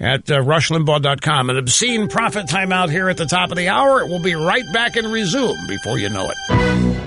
at 0.00 0.30
uh, 0.30 0.40
rushlimbaugh.com. 0.40 1.50
An 1.50 1.56
obscene 1.56 2.08
profit 2.08 2.46
timeout 2.46 2.90
here 2.90 3.08
at 3.08 3.16
the 3.16 3.26
top 3.26 3.50
of 3.50 3.56
the 3.56 3.68
hour. 3.68 4.00
It 4.02 4.08
will 4.08 4.22
be 4.22 4.34
right 4.34 4.64
back 4.72 4.96
and 4.96 5.12
resume 5.12 5.56
before 5.68 5.98
you 5.98 6.08
know 6.08 6.30
it. 6.30 7.00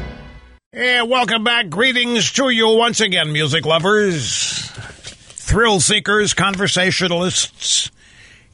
And 0.74 1.10
welcome 1.10 1.44
back. 1.44 1.70
Greetings 1.70 2.32
to 2.34 2.50
you 2.50 2.70
once 2.70 3.02
again, 3.02 3.32
music 3.32 3.66
lovers, 3.66 4.70
thrill 4.70 5.80
seekers, 5.80 6.34
conversationalists, 6.34 7.90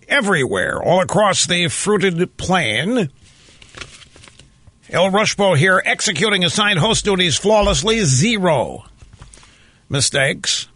everywhere, 0.07 0.81
all 0.81 1.01
across 1.01 1.45
the 1.45 1.67
fruited 1.67 2.37
plain. 2.37 3.09
El 4.89 5.09
Rushbo 5.11 5.57
here, 5.57 5.81
executing 5.83 6.43
assigned 6.43 6.79
host 6.79 7.03
duties 7.03 7.35
flawlessly, 7.35 8.01
zero 8.01 8.85
mistakes. 9.89 10.67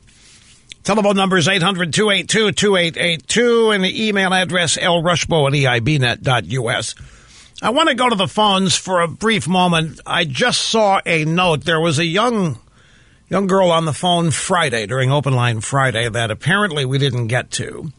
Telephone 0.87 1.17
number 1.17 1.35
is 1.35 1.49
800 1.49 1.91
282 1.93 2.53
2882 2.53 3.71
and 3.71 3.83
the 3.83 4.07
email 4.07 4.33
address 4.33 4.77
lrushbo 4.77 5.45
at 5.45 5.81
eibnet.us. 5.83 6.95
I 7.61 7.71
want 7.71 7.89
to 7.89 7.95
go 7.95 8.07
to 8.07 8.15
the 8.15 8.29
phones 8.29 8.77
for 8.77 9.01
a 9.01 9.07
brief 9.09 9.49
moment. 9.49 9.99
I 10.05 10.23
just 10.23 10.61
saw 10.61 11.01
a 11.05 11.25
note. 11.25 11.65
There 11.65 11.81
was 11.81 11.99
a 11.99 12.05
young 12.05 12.59
young 13.27 13.47
girl 13.47 13.69
on 13.69 13.83
the 13.83 13.91
phone 13.91 14.31
Friday 14.31 14.85
during 14.85 15.11
Open 15.11 15.33
Line 15.33 15.59
Friday 15.59 16.07
that 16.07 16.31
apparently 16.31 16.85
we 16.85 16.99
didn't 16.99 17.27
get 17.27 17.51
to. 17.51 17.91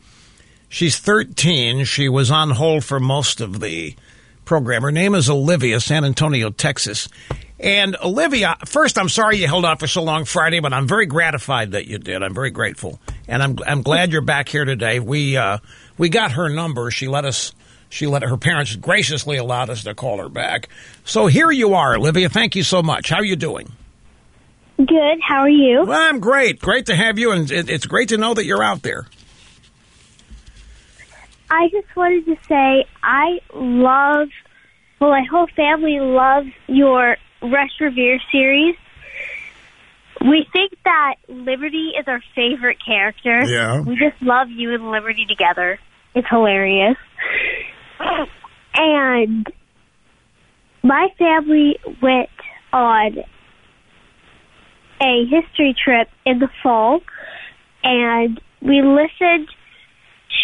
She's 0.71 0.99
13. 0.99 1.85
She 1.85 2.09
was 2.09 2.31
on 2.31 2.53
hold 2.53 2.85
for 2.85 2.99
most 2.99 3.43
of 3.43 3.61
the 3.61 3.97
program. 4.47 4.81
Her 4.81 4.91
name 4.91 5.15
is 5.15 5.29
Olivia, 5.29 5.79
San 5.81 6.07
Antonio, 6.07 6.49
Texas. 6.49 7.07
And 7.61 7.97
Olivia, 8.03 8.57
first, 8.67 8.99
I'm 8.99 9.09
sorry 9.09 9.39
you 9.39 9.49
held 9.49 9.65
out 9.65 9.81
for 9.81 9.89
so 9.89 10.03
long 10.03 10.25
Friday, 10.25 10.61
but 10.61 10.73
I'm 10.73 10.87
very 10.87 11.07
gratified 11.07 11.73
that 11.73 11.87
you 11.87 11.99
did. 11.99 12.23
I'm 12.23 12.35
very 12.35 12.51
grateful, 12.51 13.01
and 13.27 13.43
I'm 13.43 13.59
I'm 13.67 13.83
glad 13.83 14.13
you're 14.13 14.21
back 14.23 14.49
here 14.49 14.65
today. 14.65 15.01
We 15.01 15.37
uh, 15.37 15.59
we 15.97 16.09
got 16.09 16.33
her 16.33 16.49
number. 16.49 16.91
She 16.91 17.09
let 17.09 17.25
us. 17.25 17.53
She 17.91 18.07
let 18.07 18.23
her 18.23 18.37
parents 18.37 18.77
graciously 18.77 19.39
allowed 19.39 19.71
us 19.71 19.85
to 19.85 19.95
call 19.95 20.19
her 20.19 20.29
back. 20.29 20.69
So 21.05 21.27
here 21.27 21.51
you 21.51 21.75
are, 21.75 21.97
Olivia. 21.97 22.29
Thank 22.29 22.55
you 22.55 22.63
so 22.63 22.83
much. 22.83 23.09
How 23.09 23.17
are 23.17 23.25
you 23.25 23.35
doing? 23.35 23.73
Good. 24.77 25.21
How 25.27 25.41
are 25.41 25.49
you? 25.49 25.85
Well, 25.85 25.99
I'm 25.99 26.21
great. 26.21 26.61
Great 26.61 26.87
to 26.87 26.95
have 26.95 27.19
you, 27.19 27.33
and 27.33 27.51
it's 27.51 27.87
great 27.87 28.11
to 28.11 28.19
know 28.19 28.35
that 28.35 28.45
you're 28.45 28.63
out 28.63 28.83
there. 28.83 29.07
I 31.51 31.69
just 31.71 31.89
wanted 31.97 32.27
to 32.27 32.37
say 32.47 32.85
I 33.03 33.41
love, 33.55 34.29
well, 35.01 35.11
my 35.11 35.25
whole 35.29 35.49
family 35.57 35.99
loves 35.99 36.51
your 36.67 37.17
Rush 37.43 37.71
Revere 37.81 38.21
series. 38.33 38.77
We 40.21 40.47
think 40.53 40.73
that 40.85 41.15
Liberty 41.29 41.93
is 41.99 42.09
our 42.09 42.21
favorite 42.35 42.79
character. 42.85 43.45
Yeah. 43.45 43.81
We 43.81 43.97
just 43.97 44.21
love 44.21 44.51
you 44.51 44.75
and 44.75 44.91
Liberty 44.91 45.27
together. 45.27 45.79
It's 46.15 46.27
hilarious. 46.29 46.97
And 48.75 49.47
my 50.83 51.09
family 51.19 51.79
went 52.03 52.31
on 52.73 53.19
a 55.01 55.25
history 55.27 55.75
trip 55.83 56.09
in 56.27 56.41
the 56.41 56.49
fall, 56.63 57.01
and 57.85 58.41
we 58.61 58.83
listened 58.83 59.49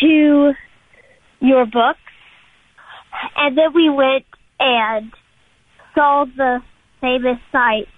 to 0.01 0.53
your 1.41 1.67
books, 1.67 1.99
and 3.37 3.59
then 3.59 3.73
we 3.75 3.91
went 3.91 4.25
and 4.61 5.13
saw 5.95 6.25
the 6.25 6.63
famous 7.05 7.39
sites 7.53 7.91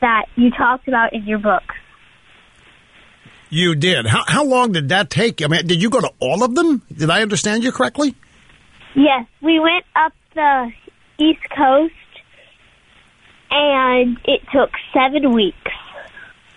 that 0.00 0.24
you 0.36 0.50
talked 0.50 0.88
about 0.88 1.12
in 1.12 1.24
your 1.26 1.38
books. 1.38 1.74
You 3.50 3.74
did. 3.74 4.06
How 4.06 4.24
how 4.26 4.44
long 4.44 4.72
did 4.72 4.88
that 4.88 5.10
take? 5.10 5.42
I 5.42 5.46
mean, 5.46 5.66
did 5.66 5.82
you 5.82 5.90
go 5.90 6.00
to 6.00 6.10
all 6.18 6.42
of 6.42 6.54
them? 6.54 6.82
Did 6.94 7.10
I 7.10 7.22
understand 7.22 7.62
you 7.62 7.72
correctly? 7.72 8.14
Yes, 8.94 9.26
we 9.42 9.58
went 9.58 9.84
up 9.94 10.12
the 10.34 10.70
East 11.18 11.48
Coast, 11.56 11.94
and 13.50 14.18
it 14.24 14.40
took 14.52 14.70
seven 14.92 15.32
weeks. 15.32 15.56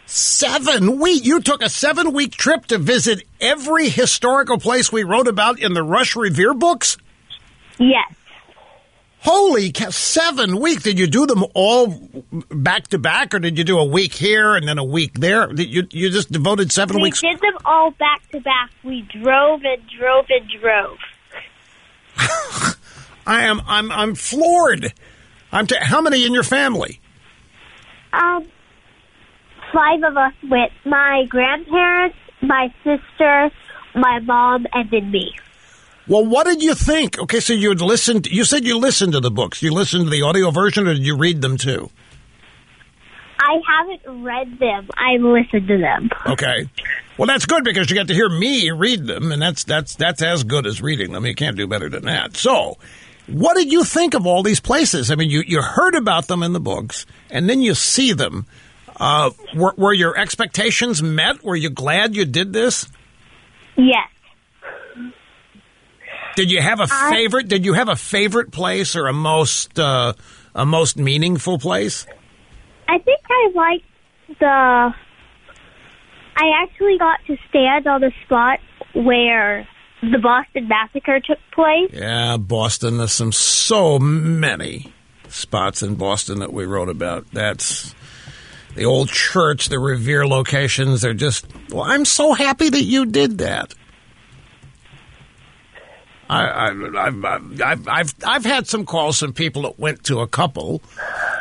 Seven 0.05 0.99
week. 0.99 1.25
You 1.25 1.39
took 1.41 1.61
a 1.61 1.69
seven 1.69 2.11
week 2.13 2.31
trip 2.31 2.65
to 2.67 2.77
visit 2.77 3.23
every 3.39 3.87
historical 3.89 4.57
place 4.57 4.91
we 4.91 5.03
wrote 5.03 5.27
about 5.27 5.59
in 5.59 5.73
the 5.73 5.83
Rush 5.83 6.15
Revere 6.15 6.53
books. 6.53 6.97
Yes. 7.79 8.13
Holy 9.23 9.71
cow! 9.71 9.91
Seven 9.91 10.59
weeks. 10.59 10.81
Did 10.81 10.97
you 10.97 11.05
do 11.05 11.27
them 11.27 11.45
all 11.53 11.87
back 12.49 12.87
to 12.87 12.97
back, 12.97 13.35
or 13.35 13.39
did 13.39 13.55
you 13.55 13.63
do 13.63 13.77
a 13.77 13.85
week 13.85 14.13
here 14.13 14.55
and 14.55 14.67
then 14.67 14.79
a 14.79 14.83
week 14.83 15.19
there? 15.19 15.45
Did 15.45 15.69
you 15.69 15.87
you 15.91 16.09
just 16.09 16.31
devoted 16.31 16.71
seven 16.71 16.95
we 16.95 17.03
weeks? 17.03 17.21
did 17.21 17.39
them 17.39 17.57
all 17.63 17.91
back 17.91 18.27
to 18.31 18.39
back. 18.39 18.71
We 18.83 19.01
drove 19.03 19.61
and 19.63 19.81
drove 19.95 20.25
and 20.29 20.49
drove. 20.59 20.97
I 23.27 23.43
am 23.43 23.61
I'm 23.67 23.91
I'm 23.91 24.15
floored. 24.15 24.91
I'm 25.51 25.67
t- 25.67 25.75
how 25.79 26.01
many 26.01 26.25
in 26.25 26.33
your 26.33 26.43
family? 26.43 26.99
Um, 28.13 28.47
five 29.71 30.01
of 30.03 30.17
us 30.17 30.33
went. 30.49 30.71
My 30.83 31.25
grandparents, 31.29 32.17
my 32.41 32.73
sister, 32.83 33.51
my 33.93 34.17
mom, 34.19 34.65
and 34.73 34.89
then 34.89 35.11
me. 35.11 35.31
Well, 36.07 36.25
what 36.25 36.45
did 36.45 36.63
you 36.63 36.73
think? 36.73 37.19
Okay, 37.19 37.39
so 37.39 37.53
you 37.53 37.73
listened. 37.73 38.27
You 38.27 38.43
said 38.43 38.65
you 38.65 38.77
listened 38.77 39.13
to 39.13 39.19
the 39.19 39.31
books. 39.31 39.61
You 39.61 39.71
listened 39.71 40.05
to 40.05 40.09
the 40.09 40.23
audio 40.23 40.51
version, 40.51 40.87
or 40.87 40.93
did 40.93 41.05
you 41.05 41.15
read 41.15 41.41
them 41.41 41.57
too? 41.57 41.89
I 43.39 43.59
haven't 43.67 44.23
read 44.23 44.59
them. 44.59 44.87
I've 44.97 45.21
listened 45.21 45.67
to 45.67 45.77
them. 45.77 46.09
Okay. 46.27 46.69
Well, 47.17 47.27
that's 47.27 47.45
good 47.45 47.63
because 47.63 47.89
you 47.89 47.95
got 47.95 48.07
to 48.07 48.13
hear 48.13 48.29
me 48.29 48.71
read 48.71 49.05
them, 49.05 49.31
and 49.31 49.41
that's 49.41 49.63
that's 49.63 49.95
that's 49.95 50.21
as 50.21 50.43
good 50.43 50.65
as 50.65 50.81
reading 50.81 51.11
them. 51.11 51.25
You 51.25 51.35
can't 51.35 51.57
do 51.57 51.67
better 51.67 51.89
than 51.89 52.05
that. 52.05 52.35
So, 52.35 52.77
what 53.27 53.55
did 53.55 53.71
you 53.71 53.83
think 53.83 54.13
of 54.13 54.25
all 54.25 54.43
these 54.43 54.59
places? 54.59 55.11
I 55.11 55.15
mean, 55.15 55.29
you 55.29 55.43
you 55.45 55.61
heard 55.61 55.95
about 55.95 56.27
them 56.27 56.43
in 56.43 56.53
the 56.53 56.59
books, 56.59 57.05
and 57.29 57.49
then 57.49 57.61
you 57.61 57.75
see 57.75 58.13
them. 58.13 58.45
Uh, 58.97 59.31
were, 59.55 59.73
were 59.77 59.93
your 59.93 60.17
expectations 60.17 61.01
met? 61.01 61.43
Were 61.43 61.55
you 61.55 61.69
glad 61.69 62.15
you 62.15 62.25
did 62.25 62.53
this? 62.53 62.87
Yes. 63.75 64.07
Did 66.35 66.51
you 66.51 66.61
have 66.61 66.79
a 66.79 66.87
I- 66.89 67.09
favorite? 67.11 67.47
Did 67.47 67.65
you 67.65 67.73
have 67.73 67.89
a 67.89 67.95
favorite 67.95 68.51
place 68.51 68.95
or 68.95 69.07
a 69.07 69.13
most 69.13 69.79
uh, 69.79 70.13
a 70.55 70.65
most 70.65 70.97
meaningful 70.97 71.57
place? 71.57 72.05
I 72.87 72.97
think 72.99 73.19
I 73.29 73.51
liked 73.53 74.39
the. 74.39 74.93
I 76.35 76.63
actually 76.63 76.97
got 76.97 77.19
to 77.27 77.37
stand 77.49 77.87
on 77.87 78.01
the 78.01 78.11
spot 78.25 78.59
where 78.93 79.67
the 80.01 80.17
Boston 80.17 80.67
Massacre 80.67 81.19
took 81.19 81.39
place. 81.53 81.91
Yeah, 81.93 82.37
Boston. 82.37 82.97
There's 82.97 83.13
some 83.13 83.31
so 83.31 83.99
many 83.99 84.91
spots 85.29 85.83
in 85.83 85.95
Boston 85.95 86.39
that 86.39 86.51
we 86.51 86.65
wrote 86.65 86.89
about. 86.89 87.29
That's 87.31 87.93
the 88.75 88.85
old 88.85 89.09
church, 89.09 89.69
the 89.69 89.79
Revere 89.79 90.25
locations. 90.25 91.01
They're 91.01 91.13
just. 91.13 91.45
Well, 91.69 91.83
I'm 91.83 92.05
so 92.05 92.33
happy 92.33 92.69
that 92.69 92.83
you 92.83 93.05
did 93.05 93.39
that. 93.39 93.73
I, 96.31 96.69
I've, 96.69 97.25
I've, 97.25 97.61
I've, 97.89 98.15
I've 98.25 98.45
had 98.45 98.65
some 98.65 98.85
calls 98.85 99.19
from 99.19 99.33
people 99.33 99.63
that 99.63 99.77
went 99.77 100.05
to 100.05 100.21
a 100.21 100.27
couple. 100.27 100.81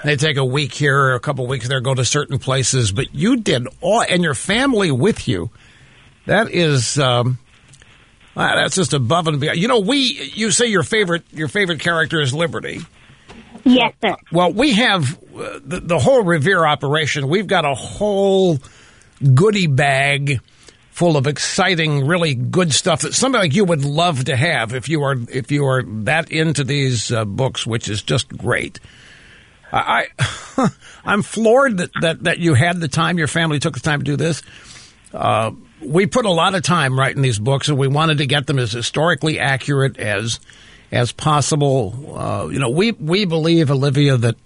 They 0.02 0.16
take 0.16 0.36
a 0.36 0.44
week 0.44 0.74
here, 0.74 1.14
a 1.14 1.20
couple 1.20 1.46
weeks 1.46 1.68
there, 1.68 1.80
go 1.80 1.94
to 1.94 2.04
certain 2.04 2.40
places, 2.40 2.90
but 2.90 3.14
you 3.14 3.36
did 3.36 3.68
all, 3.80 4.02
and 4.02 4.24
your 4.24 4.34
family 4.34 4.90
with 4.90 5.28
you. 5.28 5.50
That 6.26 6.50
is, 6.50 6.98
um, 6.98 7.38
ah, 8.36 8.56
that's 8.56 8.74
just 8.74 8.92
above 8.92 9.28
and 9.28 9.40
beyond. 9.40 9.58
You 9.58 9.68
know, 9.68 9.78
we, 9.78 10.32
you 10.34 10.50
say 10.50 10.66
your 10.66 10.82
favorite, 10.82 11.22
your 11.30 11.48
favorite 11.48 11.78
character 11.78 12.20
is 12.20 12.34
Liberty. 12.34 12.80
Yes, 13.64 13.94
sir. 14.02 14.16
Well, 14.32 14.52
we 14.52 14.72
have 14.72 15.18
uh, 15.36 15.60
the, 15.64 15.80
the 15.80 15.98
whole 16.00 16.24
Revere 16.24 16.66
operation. 16.66 17.28
We've 17.28 17.46
got 17.46 17.64
a 17.64 17.74
whole 17.74 18.58
goodie 19.34 19.68
bag 19.68 20.40
full 21.00 21.16
of 21.16 21.26
exciting, 21.26 22.06
really 22.06 22.34
good 22.34 22.74
stuff 22.74 23.00
that 23.00 23.14
somebody 23.14 23.46
like 23.46 23.56
you 23.56 23.64
would 23.64 23.86
love 23.86 24.24
to 24.24 24.36
have 24.36 24.74
if 24.74 24.86
you 24.86 25.02
are 25.02 25.16
if 25.30 25.50
you 25.50 25.64
are 25.64 25.82
that 25.82 26.30
into 26.30 26.62
these 26.62 27.10
uh, 27.10 27.24
books, 27.24 27.66
which 27.66 27.88
is 27.88 28.02
just 28.02 28.28
great. 28.28 28.78
I, 29.72 30.08
I 30.18 30.68
I'm 31.06 31.22
floored 31.22 31.78
that, 31.78 31.90
that 32.02 32.24
that 32.24 32.38
you 32.38 32.52
had 32.52 32.80
the 32.80 32.86
time, 32.86 33.16
your 33.16 33.28
family 33.28 33.58
took 33.58 33.72
the 33.72 33.80
time 33.80 34.00
to 34.00 34.04
do 34.04 34.16
this. 34.16 34.42
Uh, 35.14 35.52
we 35.80 36.04
put 36.04 36.26
a 36.26 36.30
lot 36.30 36.54
of 36.54 36.62
time 36.62 36.98
writing 36.98 37.22
these 37.22 37.38
books, 37.38 37.70
and 37.70 37.78
we 37.78 37.88
wanted 37.88 38.18
to 38.18 38.26
get 38.26 38.46
them 38.46 38.58
as 38.58 38.70
historically 38.70 39.38
accurate 39.38 39.96
as 39.96 40.38
as 40.92 41.12
possible. 41.12 42.14
Uh, 42.14 42.48
you 42.48 42.58
know, 42.58 42.68
we 42.68 42.92
we 42.92 43.24
believe, 43.24 43.70
Olivia, 43.70 44.18
that 44.18 44.36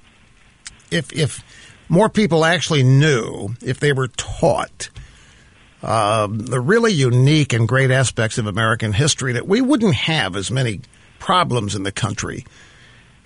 if 0.93 1.13
if 1.13 1.43
more 1.89 2.09
people 2.09 2.45
actually 2.45 2.85
knew, 2.85 3.57
if 3.61 3.81
they 3.81 3.93
were 3.93 4.07
taught 4.07 4.91
uh, 5.85 6.27
the 6.31 6.61
really 6.61 6.93
unique 6.93 7.53
and 7.53 7.69
great 7.69 7.91
aspects 7.91 8.39
of 8.39 8.47
American 8.47 8.93
history, 8.93 9.35
that 9.35 9.47
we 9.47 9.61
wouldn't 9.61 9.95
have 9.95 10.35
as 10.35 10.51
many 10.51 10.81
problems 11.19 11.75
in 11.75 11.83
the 11.83 11.93
country 11.93 12.45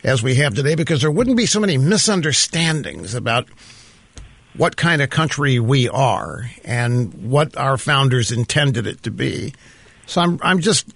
as 0.03 0.23
we 0.23 0.37
have 0.37 0.55
today, 0.55 0.75
because 0.75 1.01
there 1.01 1.11
wouldn't 1.11 1.37
be 1.37 1.47
so 1.47 1.61
many 1.61 1.79
misunderstandings 1.79 3.15
about 3.15 3.49
what 4.57 4.77
kind 4.77 5.01
of 5.01 5.09
country 5.09 5.61
we 5.61 5.89
are 5.89 6.51
and 6.65 7.15
what 7.15 7.57
our 7.57 7.79
founders 7.79 8.33
intended 8.33 8.87
it 8.87 9.03
to 9.05 9.11
be. 9.11 9.55
So 10.07 10.21
I'm 10.21 10.39
I'm 10.43 10.59
just 10.61 10.89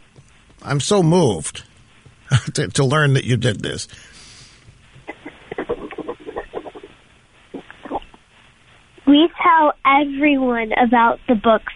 I'm 0.63 0.81
so 0.81 1.03
moved 1.03 1.63
to, 2.55 2.69
to 2.69 2.85
learn 2.85 3.15
that 3.15 3.25
you 3.25 3.37
did 3.37 3.61
this. 3.61 3.87
We 9.07 9.29
tell 9.43 9.73
everyone 9.85 10.73
about 10.73 11.19
the 11.29 11.35
books 11.35 11.73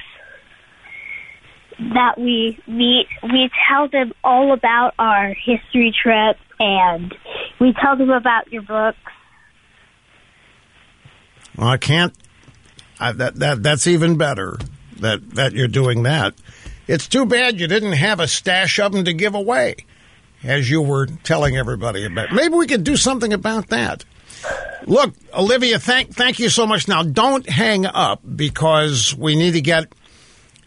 that 1.79 2.19
we 2.19 2.59
meet. 2.67 3.07
We 3.23 3.51
tell 3.69 3.89
them 3.89 4.13
all 4.25 4.53
about 4.53 4.95
our 4.99 5.35
history 5.35 5.95
trip 6.03 6.37
and 6.59 7.15
we 7.61 7.75
tell 7.81 7.97
them 7.97 8.11
about 8.11 8.53
your 8.53 8.63
books. 8.63 8.99
Well, 11.57 11.69
I 11.69 11.77
can't. 11.79 12.15
I, 12.99 13.13
that 13.13 13.37
that 13.37 13.63
that's 13.63 13.87
even 13.87 14.17
better. 14.17 14.59
That 15.01 15.31
that 15.35 15.53
you're 15.53 15.69
doing 15.69 16.05
that. 16.05 16.35
It's 16.87 17.09
too 17.09 17.27
bad 17.27 17.61
you 17.61 17.67
didn't 17.67 17.93
have 17.93 18.21
a 18.21 18.29
stash 18.29 18.79
of 18.79 18.93
them 18.93 19.05
to 19.05 19.13
give 19.13 19.35
away, 19.35 19.77
as 20.43 20.71
you 20.71 20.81
were 20.81 21.07
telling 21.07 21.57
everybody 21.57 22.05
about. 22.05 22.33
Maybe 22.33 22.55
we 22.55 22.67
could 22.67 22.85
do 22.85 22.97
something 22.97 23.33
about 23.33 23.69
that. 23.69 24.05
Look, 24.87 25.15
Olivia, 25.35 25.79
thank 25.79 26.15
thank 26.15 26.39
you 26.39 26.49
so 26.49 26.67
much. 26.67 26.87
Now, 26.87 27.03
don't 27.03 27.49
hang 27.49 27.87
up 27.87 28.21
because 28.37 29.15
we 29.15 29.35
need 29.35 29.53
to 29.53 29.61
get 29.61 29.93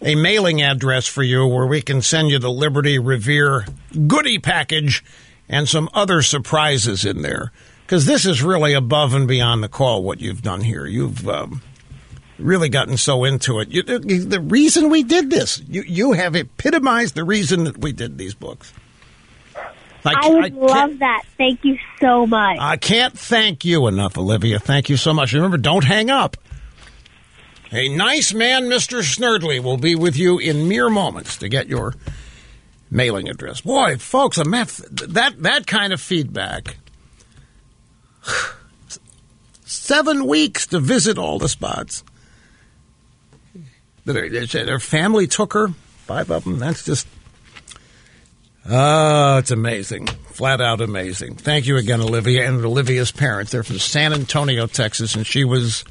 a 0.01 0.15
mailing 0.15 0.61
address 0.61 1.07
for 1.07 1.23
you 1.23 1.45
where 1.47 1.65
we 1.65 1.81
can 1.81 2.01
send 2.01 2.29
you 2.29 2.39
the 2.39 2.51
Liberty 2.51 2.99
Revere 2.99 3.65
goodie 4.07 4.39
package 4.39 5.03
and 5.47 5.67
some 5.67 5.89
other 5.93 6.21
surprises 6.21 7.05
in 7.05 7.21
there. 7.21 7.51
Because 7.85 8.05
this 8.05 8.25
is 8.25 8.43
really 8.43 8.73
above 8.73 9.15
and 9.15 9.27
beyond 9.27 9.63
the 9.63 9.67
call 9.67 10.03
what 10.03 10.21
you've 10.21 10.43
done 10.43 10.61
here. 10.61 10.85
You've 10.85 11.27
um, 11.27 11.63
really 12.37 12.69
gotten 12.69 12.97
so 12.97 13.23
into 13.23 13.59
it. 13.59 13.69
You, 13.69 13.81
the 13.81 14.39
reason 14.39 14.89
we 14.89 15.03
did 15.03 15.29
this, 15.29 15.61
you 15.67 15.81
you 15.81 16.11
have 16.13 16.35
epitomized 16.35 17.15
the 17.15 17.23
reason 17.23 17.63
that 17.63 17.79
we 17.79 17.91
did 17.91 18.17
these 18.17 18.35
books. 18.35 18.73
I, 20.05 20.13
I 20.15 20.29
would 20.29 20.53
love 20.53 20.99
that. 20.99 21.23
Thank 21.37 21.65
you 21.65 21.77
so 21.99 22.25
much. 22.25 22.57
I 22.59 22.77
can't 22.77 23.17
thank 23.17 23.65
you 23.65 23.87
enough, 23.87 24.17
Olivia. 24.17 24.59
Thank 24.59 24.89
you 24.89 24.97
so 24.97 25.13
much. 25.13 25.33
Remember, 25.33 25.57
don't 25.57 25.83
hang 25.83 26.09
up. 26.09 26.37
A 27.71 27.89
nice 27.89 28.33
man, 28.33 28.63
Mr. 28.63 29.03
Snerdley, 29.03 29.61
will 29.61 29.77
be 29.77 29.95
with 29.95 30.17
you 30.17 30.39
in 30.39 30.67
mere 30.67 30.89
moments 30.89 31.37
to 31.37 31.49
get 31.49 31.67
your 31.67 31.93
mailing 32.89 33.29
address. 33.29 33.61
Boy, 33.61 33.97
folks, 33.97 34.37
a 34.37 34.45
meth, 34.45 34.83
that 34.89 35.43
that 35.43 35.67
kind 35.67 35.93
of 35.93 36.01
feedback. 36.01 36.77
Seven 39.65 40.25
weeks 40.25 40.65
to 40.67 40.79
visit 40.79 41.19
all 41.19 41.37
the 41.37 41.49
spots. 41.49 42.03
Their 44.05 44.79
family 44.79 45.27
took 45.27 45.53
her, 45.53 45.67
five 46.07 46.31
of 46.31 46.43
them. 46.43 46.57
That's 46.57 46.83
just 46.83 47.07
Oh, 48.71 49.37
it's 49.37 49.49
amazing. 49.49 50.05
Flat 50.05 50.61
out 50.61 50.79
amazing. 50.79 51.35
Thank 51.35 51.65
you 51.65 51.77
again, 51.77 52.01
Olivia, 52.01 52.47
and 52.47 52.63
Olivia's 52.63 53.11
parents. 53.11 53.51
They're 53.51 53.63
from 53.63 53.79
San 53.79 54.13
Antonio, 54.13 54.67
Texas, 54.67 55.15
and 55.15 55.25
she 55.25 55.43
was 55.43 55.83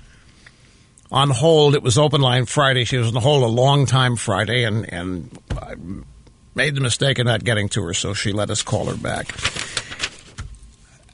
on 1.11 1.31
hold. 1.31 1.75
It 1.75 1.83
was 1.83 1.99
open 1.99 2.21
line 2.21 2.47
Friday. 2.47 2.85
She 2.85 2.97
was 2.97 3.09
on 3.09 3.21
hold 3.21 3.43
a 3.43 3.49
long 3.49 3.87
time 3.87 4.15
Friday, 4.15 4.63
and, 4.63 4.93
and 4.93 5.37
I 5.61 5.75
made 6.55 6.77
the 6.77 6.81
mistake 6.81 7.19
of 7.19 7.27
not 7.27 7.43
getting 7.43 7.69
to 7.71 7.83
her, 7.83 7.95
so 7.95 8.15
she 8.15 8.33
let 8.33 8.49
us 8.49 8.63
call 8.63 8.85
her 8.87 8.97
back. 8.97 9.27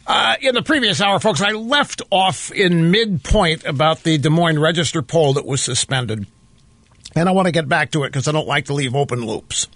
Uh, 0.06 0.34
in 0.42 0.54
the 0.54 0.62
previous 0.62 1.00
hour, 1.00 1.18
folks, 1.18 1.40
I 1.40 1.52
left 1.52 2.02
off 2.10 2.50
in 2.50 2.90
midpoint 2.90 3.64
about 3.64 4.02
the 4.02 4.18
Des 4.18 4.28
Moines 4.28 4.58
Register 4.58 5.00
poll 5.00 5.32
that 5.32 5.46
was 5.46 5.62
suspended. 5.62 6.26
And 7.16 7.26
I 7.26 7.32
want 7.32 7.46
to 7.46 7.52
get 7.52 7.70
back 7.70 7.92
to 7.92 8.02
it 8.02 8.08
because 8.08 8.28
I 8.28 8.32
don't 8.32 8.46
like 8.46 8.66
to 8.66 8.74
leave 8.74 8.94
open 8.94 9.24
loops 9.24 9.66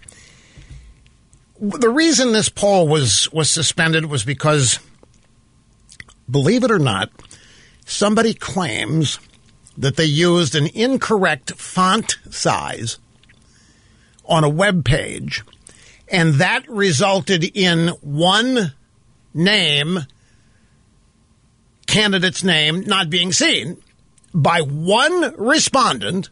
the 1.61 1.91
reason 1.91 2.33
this 2.33 2.49
poll 2.49 2.87
was 2.89 3.31
was 3.33 3.51
suspended 3.51 4.07
was 4.07 4.25
because, 4.25 4.79
believe 6.31 6.65
it 6.65 6.71
or 6.71 6.79
not, 6.79 7.11
somebody 7.85 8.35
claims 8.35 9.19
that 9.77 9.97
they 9.97 10.05
used 10.05 10.55
an 10.55 10.67
incorrect 10.75 11.53
font 11.53 12.19
size 12.31 12.99
on 14.25 14.45
a 14.45 14.49
web 14.49 14.85
page, 14.85 15.43
and 16.09 16.35
that 16.35 16.69
resulted 16.69 17.45
in 17.57 17.89
one 18.03 18.73
name, 19.33 20.01
candidate's 21.87 22.45
name, 22.45 22.81
not 22.81 23.09
being 23.11 23.33
seen 23.33 23.81
by 24.35 24.61
one 24.61 25.35
respondent. 25.37 26.29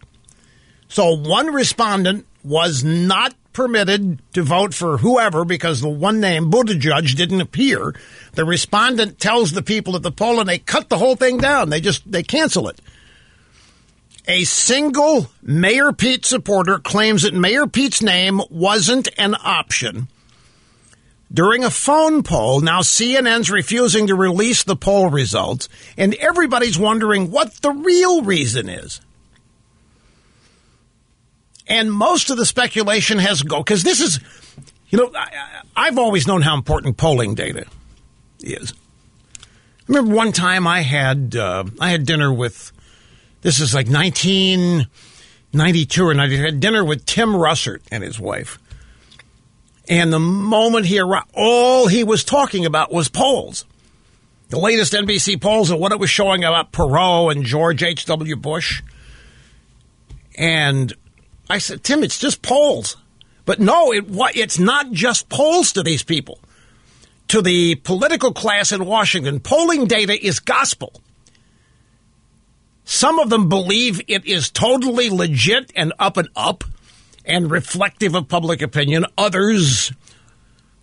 So 0.89 1.17
one 1.17 1.53
respondent 1.53 2.27
was 2.45 2.85
not 2.85 3.35
permitted 3.57 4.21
to 4.35 4.43
vote 4.43 4.75
for 4.75 4.99
whoever 4.99 5.43
because 5.43 5.81
the 5.81 5.89
one 5.89 6.21
name, 6.21 6.51
Buttigieg, 6.51 7.17
didn't 7.17 7.41
appear. 7.41 7.95
The 8.35 8.45
respondent 8.45 9.19
tells 9.19 9.53
the 9.53 9.63
people 9.63 9.97
at 9.97 10.03
the 10.03 10.13
poll 10.13 10.41
and 10.41 10.49
they 10.49 10.59
cut 10.59 10.91
the 10.91 10.99
whole 10.99 11.17
thing 11.17 11.39
down. 11.39 11.71
They 11.71 11.81
just, 11.81 12.09
they 12.11 12.23
cancel 12.23 12.69
it. 12.69 12.79
A 14.29 14.45
single 14.45 15.31
Mayor 15.41 15.93
Pete 15.93 16.27
supporter 16.27 16.79
claims 16.79 17.23
that 17.23 17.33
Mayor 17.33 17.67
Pete's 17.67 18.03
name 18.03 18.43
wasn't 18.51 19.09
an 19.17 19.35
option. 19.43 20.09
During 21.33 21.65
a 21.65 21.71
phone 21.71 22.23
poll, 22.23 22.61
now 22.61 22.81
CNN's 22.81 23.51
refusing 23.51 24.09
to 24.09 24.15
release 24.15 24.65
the 24.65 24.77
poll 24.77 25.09
results, 25.09 25.71
and 25.97 26.15
everybody's 26.17 26.79
wondering 26.79 27.31
what 27.31 27.55
the 27.63 27.71
real 27.71 28.23
reason 28.23 28.69
is. 28.69 29.01
And 31.69 31.93
most 31.93 32.31
of 32.31 32.37
the 32.37 32.47
speculation 32.47 33.19
has 33.19 33.43
go 33.43 33.59
because 33.59 33.83
this 33.83 34.01
is, 34.01 34.21
you 34.89 34.99
know, 34.99 35.11
I, 35.15 35.87
have 35.87 35.99
always 35.99 36.27
known 36.27 36.43
how 36.43 36.55
important 36.55 36.97
polling 36.97 37.35
data 37.35 37.67
is. 38.41 38.73
I 38.73 38.77
remember 39.89 40.15
one 40.15 40.33
time 40.33 40.67
I 40.67 40.83
had 40.83 41.35
uh, 41.35 41.65
I 41.81 41.91
had 41.91 42.07
dinner 42.07 42.33
with 42.33 42.73
this 43.43 43.61
is 43.61 43.75
like 43.75 43.89
1992 43.89 46.05
or 46.05 46.15
90. 46.15 46.37
I 46.37 46.41
had 46.41 46.61
dinner 46.61 46.85
with 46.85 47.05
Tim 47.07 47.31
Russert 47.31 47.81
and 47.91 48.05
his 48.05 48.21
wife. 48.21 48.59
And 49.89 50.13
the 50.13 50.19
moment 50.19 50.87
he 50.87 50.99
arrived, 50.99 51.31
all 51.33 51.87
he 51.87 52.03
was 52.03 52.25
talking 52.25 52.67
about 52.67 52.93
was 52.93 53.09
polls. 53.09 53.65
The 54.49 54.59
latest 54.59 54.93
NBC 54.93 55.41
polls 55.41 55.71
and 55.71 55.81
what 55.81 55.93
it 55.93 55.99
was 55.99 56.11
showing 56.11 56.45
about 56.45 56.73
Perot 56.73 57.33
and 57.33 57.45
George 57.45 57.83
H.W. 57.83 58.37
Bush. 58.37 58.83
And 60.37 60.93
I 61.49 61.59
said, 61.59 61.85
Tim, 61.85 62.03
it's 62.03 62.19
just 62.19 62.43
polls. 62.43 62.97
But 63.45 63.61
no, 63.61 63.93
it, 63.93 64.05
it's 64.35 64.59
not 64.59 64.91
just 64.91 65.29
polls 65.29 65.73
to 65.73 65.83
these 65.83 66.03
people. 66.03 66.41
To 67.29 67.43
the 67.43 67.77
political 67.77 68.33
class 68.33 68.73
in 68.73 68.85
Washington, 68.85 69.41
polling 69.41 69.87
data 69.87 70.25
is 70.25 70.41
gospel. 70.41 71.01
Some 72.85 73.19
of 73.19 73.31
them 73.31 73.49
believe 73.49 74.01
it 74.07 74.25
is 74.27 74.51
totally 74.51 75.11
legit 75.11 75.73
and 75.75 75.93
up 75.99 76.17
and 76.17 76.29
up 76.37 76.63
and 77.25 77.51
reflective 77.51 78.15
of 78.15 78.29
public 78.29 78.63
opinion. 78.63 79.07
Others 79.19 79.93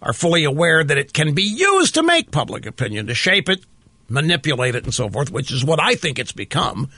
are 0.01 0.11
fully 0.11 0.43
aware 0.43 0.83
that 0.83 0.97
it 0.97 1.13
can 1.13 1.33
be 1.33 1.43
used 1.43 1.93
to 1.95 2.03
make 2.03 2.29
public 2.29 2.65
opinion, 2.65 3.07
to 3.07 3.15
shape 3.15 3.47
it, 3.47 3.65
manipulate 4.09 4.75
it, 4.75 4.83
and 4.83 4.93
so 4.93 5.09
forth, 5.09 5.31
which 5.31 5.49
is 5.49 5.63
what 5.63 5.79
I 5.79 5.95
think 5.95 6.19
it's 6.19 6.33
become. 6.33 6.89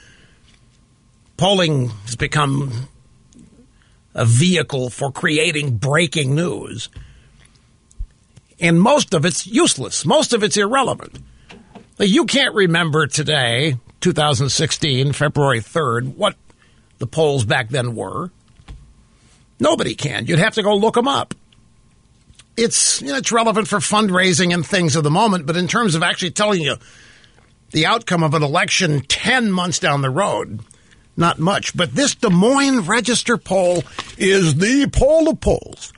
Polling 1.38 1.90
has 2.06 2.16
become 2.16 2.88
a 4.16 4.26
vehicle 4.26 4.90
for 4.90 5.12
creating 5.12 5.78
breaking 5.78 6.34
news. 6.34 6.90
And 8.60 8.82
most 8.82 9.14
of 9.14 9.26
it's 9.26 9.46
useless. 9.46 10.06
Most 10.06 10.34
of 10.34 10.42
it's 10.42 10.58
irrelevant. 10.58 11.20
You 12.00 12.26
can't 12.26 12.56
remember 12.56 13.08
today 13.08 13.76
2016, 14.00 15.12
February 15.12 15.60
3rd, 15.60 16.16
what 16.16 16.36
the 16.98 17.08
polls 17.08 17.44
back 17.44 17.70
then 17.70 17.96
were. 17.96 18.32
Nobody 19.60 19.96
can. 19.96 20.26
You'd 20.26 20.40
have 20.40 20.56
to 20.56 20.64
go 20.64 20.76
look 20.76 20.96
them 20.96 21.08
up. 21.08 21.34
It's 22.58 23.02
you 23.02 23.10
know, 23.10 23.18
it's 23.18 23.34
relevant 23.34 23.68
for 23.68 23.80
fundraising 23.80 24.54
and 24.54 24.66
things 24.66 24.96
of 24.96 25.04
the 25.04 25.12
moment, 25.12 25.46
but 25.46 25.58
in 25.58 25.68
terms 25.68 25.96
of 25.96 26.04
actually 26.04 26.32
telling 26.32 26.62
you 26.62 26.76
the 27.72 27.86
outcome 27.86 28.24
of 28.24 28.34
an 28.34 28.44
election 28.44 29.02
10 29.02 29.52
months 29.52 29.80
down 29.80 30.02
the 30.02 30.10
road, 30.10 30.62
not 31.18 31.40
much. 31.40 31.76
But 31.76 31.94
this 31.94 32.16
Des 32.16 32.30
Moines 32.30 32.88
Register 32.88 33.38
poll 33.38 33.84
is 34.18 34.56
the 34.56 34.88
poll 34.92 35.30
of 35.30 35.40
polls 35.40 35.94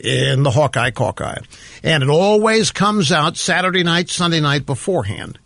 in 0.00 0.42
the 0.42 0.50
Hawkeye 0.50 0.90
Caucus. 0.90 1.44
And 1.82 2.02
it 2.02 2.08
always 2.08 2.70
comes 2.70 3.12
out 3.12 3.36
Saturday 3.36 3.82
night, 3.82 4.08
Sunday 4.08 4.40
night 4.40 4.66
beforehand. 4.66 5.38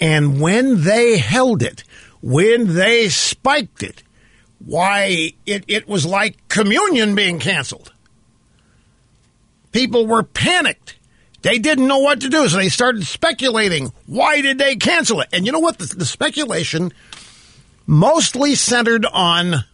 And 0.00 0.40
when 0.40 0.82
they 0.82 1.18
held 1.18 1.62
it, 1.62 1.84
when 2.20 2.74
they 2.74 3.08
spiked 3.08 3.82
it, 3.82 4.02
why, 4.64 5.32
it, 5.46 5.64
it 5.68 5.88
was 5.88 6.04
like 6.04 6.48
communion 6.48 7.14
being 7.14 7.38
canceled. 7.38 7.92
People 9.72 10.06
were 10.06 10.22
panicked. 10.22 10.96
They 11.42 11.58
didn't 11.58 11.86
know 11.86 11.98
what 11.98 12.20
to 12.22 12.28
do, 12.28 12.48
so 12.48 12.56
they 12.56 12.68
started 12.68 13.06
speculating. 13.06 13.92
Why 14.06 14.40
did 14.40 14.58
they 14.58 14.74
cancel 14.76 15.20
it? 15.20 15.28
And 15.32 15.46
you 15.46 15.52
know 15.52 15.60
what? 15.60 15.78
The, 15.78 15.86
the 15.96 16.04
speculation 16.04 16.92
mostly 17.88 18.54
centered 18.54 19.06
on, 19.06 19.64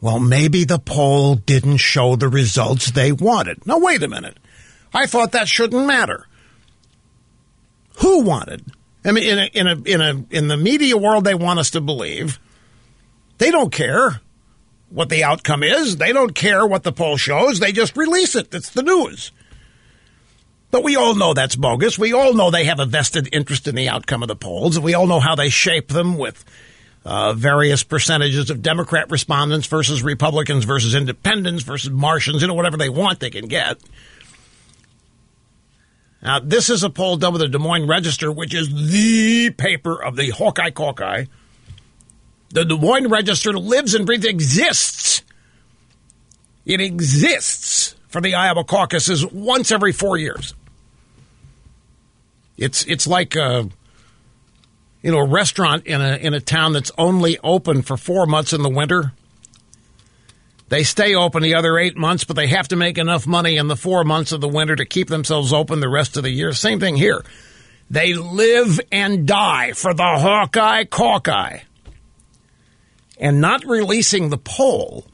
well, 0.00 0.20
maybe 0.20 0.64
the 0.64 0.78
poll 0.78 1.34
didn't 1.34 1.78
show 1.78 2.14
the 2.14 2.28
results 2.28 2.90
they 2.90 3.10
wanted. 3.10 3.66
Now, 3.66 3.78
wait 3.78 4.02
a 4.02 4.08
minute. 4.08 4.36
I 4.92 5.06
thought 5.06 5.32
that 5.32 5.48
shouldn't 5.48 5.86
matter. 5.86 6.28
Who 8.00 8.20
wanted? 8.20 8.70
I 9.04 9.12
mean, 9.12 9.24
in 9.24 9.38
a, 9.38 9.46
in 9.46 9.66
a 9.66 9.82
in 9.82 10.00
a 10.00 10.24
in 10.36 10.48
the 10.48 10.56
media 10.56 10.96
world, 10.96 11.24
they 11.24 11.34
want 11.34 11.58
us 11.58 11.70
to 11.70 11.80
believe 11.80 12.38
they 13.38 13.50
don't 13.50 13.72
care 13.72 14.20
what 14.90 15.08
the 15.08 15.24
outcome 15.24 15.62
is. 15.62 15.96
They 15.96 16.12
don't 16.12 16.34
care 16.34 16.66
what 16.66 16.84
the 16.84 16.92
poll 16.92 17.16
shows. 17.16 17.58
They 17.58 17.72
just 17.72 17.96
release 17.96 18.34
it. 18.34 18.54
It's 18.54 18.70
the 18.70 18.82
news. 18.82 19.32
But 20.70 20.84
we 20.84 20.96
all 20.96 21.14
know 21.14 21.34
that's 21.34 21.56
bogus. 21.56 21.98
We 21.98 22.12
all 22.12 22.34
know 22.34 22.50
they 22.50 22.64
have 22.64 22.80
a 22.80 22.86
vested 22.86 23.28
interest 23.32 23.68
in 23.68 23.74
the 23.74 23.88
outcome 23.88 24.22
of 24.22 24.28
the 24.28 24.36
polls. 24.36 24.78
We 24.78 24.94
all 24.94 25.06
know 25.06 25.20
how 25.20 25.34
they 25.34 25.48
shape 25.48 25.88
them 25.88 26.16
with 26.16 26.44
uh, 27.04 27.34
various 27.34 27.82
percentages 27.82 28.50
of 28.50 28.62
Democrat 28.62 29.10
respondents 29.10 29.66
versus 29.66 30.02
Republicans 30.02 30.64
versus 30.64 30.94
independents 30.94 31.62
versus 31.62 31.90
Martians, 31.90 32.42
you 32.42 32.48
know, 32.48 32.54
whatever 32.54 32.76
they 32.76 32.88
want, 32.88 33.20
they 33.20 33.30
can 33.30 33.46
get. 33.46 33.78
Now, 36.22 36.40
this 36.40 36.70
is 36.70 36.82
a 36.82 36.88
poll 36.88 37.18
done 37.18 37.34
with 37.34 37.42
the 37.42 37.48
Des 37.48 37.58
Moines 37.58 37.86
Register, 37.86 38.32
which 38.32 38.54
is 38.54 38.90
the 38.90 39.50
paper 39.50 40.02
of 40.02 40.16
the 40.16 40.30
Hawkeye 40.30 40.70
Caucus. 40.70 41.28
The 42.48 42.64
Des 42.64 42.78
Moines 42.78 43.08
Register 43.08 43.52
lives 43.52 43.94
and 43.94 44.06
breathes, 44.06 44.24
exists. 44.24 45.22
It 46.64 46.80
exists 46.80 47.94
for 48.08 48.22
the 48.22 48.34
Iowa 48.34 48.64
caucuses 48.64 49.26
once 49.26 49.70
every 49.70 49.92
four 49.92 50.16
years. 50.16 50.54
It's 52.56 52.84
it's 52.84 53.06
like 53.06 53.34
a 53.36 53.68
you 55.04 55.12
know 55.12 55.18
a 55.18 55.28
restaurant 55.28 55.86
in 55.86 56.00
a 56.00 56.16
in 56.16 56.34
a 56.34 56.40
town 56.40 56.72
that's 56.72 56.90
only 56.98 57.38
open 57.44 57.82
for 57.82 57.96
four 57.96 58.26
months 58.26 58.52
in 58.52 58.62
the 58.62 58.68
winter 58.70 59.12
they 60.68 60.82
stay 60.82 61.14
open 61.14 61.42
the 61.42 61.54
other 61.54 61.78
eight 61.78 61.96
months, 61.96 62.24
but 62.24 62.36
they 62.36 62.46
have 62.48 62.68
to 62.68 62.76
make 62.76 62.98
enough 62.98 63.26
money 63.26 63.56
in 63.58 63.68
the 63.68 63.76
four 63.76 64.02
months 64.02 64.32
of 64.32 64.40
the 64.40 64.48
winter 64.48 64.74
to 64.74 64.84
keep 64.84 65.08
themselves 65.08 65.52
open 65.52 65.80
the 65.80 65.88
rest 65.88 66.16
of 66.16 66.22
the 66.22 66.30
year. 66.30 66.52
Same 66.52 66.80
thing 66.80 66.96
here. 66.96 67.24
They 67.90 68.14
live 68.14 68.80
and 68.90 69.26
die 69.26 69.72
for 69.72 69.92
the 69.92 70.02
Hawkeye 70.02 70.84
Caucus. 70.84 71.60
And 73.18 73.40
not 73.40 73.64
releasing 73.64 74.30
the 74.30 74.38
poll 74.38 75.06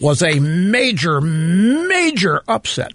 was 0.00 0.22
a 0.22 0.38
major, 0.38 1.20
major 1.20 2.42
upset. 2.48 2.92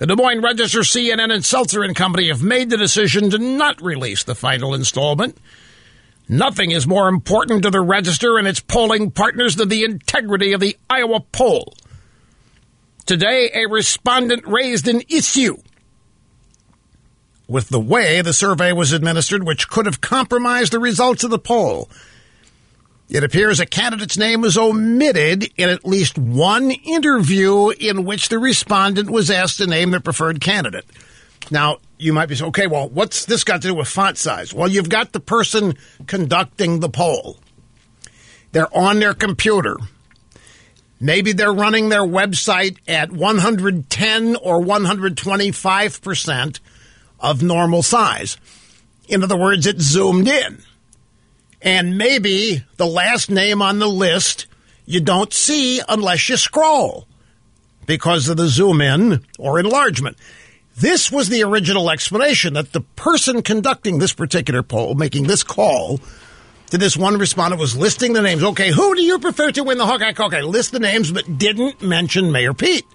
The 0.00 0.06
Des 0.06 0.16
Moines 0.16 0.42
Register, 0.42 0.80
CNN, 0.80 1.32
and 1.32 1.44
Selzer 1.44 1.84
and 1.84 1.94
Company 1.94 2.28
have 2.28 2.42
made 2.42 2.70
the 2.70 2.76
decision 2.76 3.30
to 3.30 3.38
not 3.38 3.80
release 3.80 4.24
the 4.24 4.34
final 4.34 4.74
installment 4.74 5.38
Nothing 6.32 6.70
is 6.70 6.86
more 6.86 7.08
important 7.08 7.64
to 7.64 7.70
the 7.70 7.80
register 7.80 8.38
and 8.38 8.46
its 8.46 8.60
polling 8.60 9.10
partners 9.10 9.56
than 9.56 9.68
the 9.68 9.82
integrity 9.82 10.52
of 10.52 10.60
the 10.60 10.78
Iowa 10.88 11.18
poll. 11.18 11.74
Today, 13.04 13.50
a 13.52 13.66
respondent 13.68 14.46
raised 14.46 14.86
an 14.86 15.02
issue 15.08 15.56
with 17.48 17.68
the 17.70 17.80
way 17.80 18.22
the 18.22 18.32
survey 18.32 18.72
was 18.72 18.92
administered, 18.92 19.42
which 19.42 19.68
could 19.68 19.86
have 19.86 20.00
compromised 20.00 20.72
the 20.72 20.78
results 20.78 21.24
of 21.24 21.30
the 21.30 21.38
poll. 21.40 21.90
It 23.10 23.24
appears 23.24 23.58
a 23.58 23.66
candidate's 23.66 24.16
name 24.16 24.40
was 24.40 24.56
omitted 24.56 25.50
in 25.56 25.68
at 25.68 25.84
least 25.84 26.16
one 26.16 26.70
interview 26.70 27.70
in 27.70 28.04
which 28.04 28.28
the 28.28 28.38
respondent 28.38 29.10
was 29.10 29.32
asked 29.32 29.58
to 29.58 29.66
name 29.66 29.90
their 29.90 29.98
preferred 29.98 30.40
candidate. 30.40 30.84
Now, 31.50 31.78
you 31.98 32.12
might 32.12 32.26
be 32.26 32.36
saying, 32.36 32.50
okay, 32.50 32.68
well, 32.68 32.88
what's 32.88 33.24
this 33.24 33.42
got 33.42 33.62
to 33.62 33.68
do 33.68 33.74
with 33.74 33.88
font 33.88 34.16
size? 34.16 34.54
Well, 34.54 34.68
you've 34.68 34.88
got 34.88 35.10
the 35.10 35.18
person 35.18 35.74
conducting 36.06 36.78
the 36.78 36.88
poll. 36.88 37.38
They're 38.52 38.76
on 38.76 39.00
their 39.00 39.14
computer. 39.14 39.76
Maybe 41.00 41.32
they're 41.32 41.52
running 41.52 41.88
their 41.88 42.06
website 42.06 42.76
at 42.86 43.10
110 43.10 44.36
or 44.36 44.60
125% 44.60 46.60
of 47.18 47.42
normal 47.42 47.82
size. 47.82 48.36
In 49.08 49.24
other 49.24 49.36
words, 49.36 49.66
it's 49.66 49.82
zoomed 49.82 50.28
in. 50.28 50.62
And 51.62 51.98
maybe 51.98 52.64
the 52.76 52.86
last 52.86 53.30
name 53.30 53.60
on 53.60 53.78
the 53.78 53.88
list 53.88 54.46
you 54.86 55.00
don't 55.00 55.32
see 55.32 55.80
unless 55.88 56.28
you 56.28 56.36
scroll 56.36 57.06
because 57.86 58.28
of 58.28 58.36
the 58.36 58.48
zoom 58.48 58.80
in 58.80 59.24
or 59.38 59.58
enlargement. 59.58 60.16
This 60.76 61.12
was 61.12 61.28
the 61.28 61.42
original 61.42 61.90
explanation 61.90 62.54
that 62.54 62.72
the 62.72 62.80
person 62.80 63.42
conducting 63.42 63.98
this 63.98 64.12
particular 64.12 64.62
poll, 64.62 64.94
making 64.94 65.26
this 65.26 65.42
call 65.42 66.00
to 66.70 66.78
this 66.78 66.96
one 66.96 67.18
respondent, 67.18 67.60
was 67.60 67.76
listing 67.76 68.14
the 68.14 68.22
names. 68.22 68.42
Okay, 68.42 68.70
who 68.70 68.94
do 68.94 69.02
you 69.02 69.18
prefer 69.18 69.50
to 69.52 69.64
win 69.64 69.76
the 69.76 69.84
Hawkeye 69.84 70.14
Okay, 70.18 70.42
List 70.42 70.72
the 70.72 70.78
names, 70.78 71.12
but 71.12 71.38
didn't 71.38 71.82
mention 71.82 72.32
Mayor 72.32 72.54
Pete. 72.54 72.86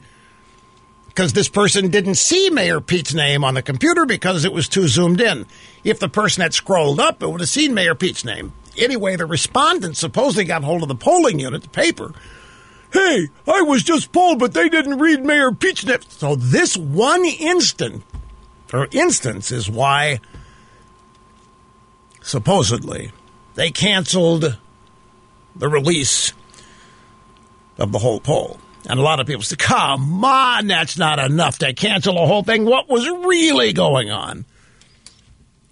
Because 1.16 1.32
this 1.32 1.48
person 1.48 1.90
didn't 1.90 2.16
see 2.16 2.50
Mayor 2.50 2.82
Pete's 2.82 3.14
name 3.14 3.46
on 3.46 3.54
the 3.54 3.62
computer 3.62 4.06
because 4.06 4.44
it 4.44 4.52
was 4.52 4.68
too 4.68 4.90
zoomed 4.90 5.22
in. 5.22 5.46
If 5.86 5.98
the 5.98 6.10
person 6.10 6.42
had 6.42 6.54
scrolled 6.54 7.00
up, 7.00 7.24
it 7.24 7.30
would 7.30 7.40
have 7.40 7.50
seen 7.50 7.74
Mayor 7.74 7.96
Pete's 7.96 8.26
name. 8.26 8.52
Anyway, 8.78 9.16
the 9.16 9.26
respondent 9.26 9.96
supposedly 9.96 10.44
got 10.44 10.66
hold 10.66 10.82
of 10.82 10.90
the 10.90 10.96
polling 10.96 11.40
unit, 11.40 11.62
the 11.62 11.70
paper, 11.70 12.14
hey, 12.96 13.28
I 13.48 13.62
was 13.62 13.84
just 13.84 14.12
polled, 14.12 14.40
but 14.40 14.54
they 14.54 14.70
didn't 14.70 15.00
read 15.00 15.24
Mayor 15.24 15.52
Pete's 15.52 15.86
name. 15.86 16.00
So 16.08 16.36
this 16.36 16.78
one 16.78 17.26
instant, 17.26 18.04
or 18.74 18.88
instance, 18.92 19.52
is 19.52 19.70
why 19.70 20.22
supposedly 22.22 23.12
they 23.56 23.70
canceled 23.70 24.58
the 25.56 25.68
release 25.68 26.34
of 27.78 27.92
the 27.92 28.00
whole 28.00 28.20
poll. 28.20 28.60
And 28.88 29.00
a 29.00 29.04
lot 29.04 29.20
of 29.20 29.28
people 29.28 29.42
say, 29.42 29.56
come 29.56 30.24
on, 30.24 30.68
that's 30.68 30.98
not 30.98 31.20
enough 31.20 31.58
to 31.60 31.74
cancel 31.74 32.16
the 32.16 32.26
whole 32.26 32.44
thing. 32.44 32.66
What 32.66 32.88
was 32.88 33.08
really 33.08 33.74
going 33.74 34.12
on? 34.12 34.46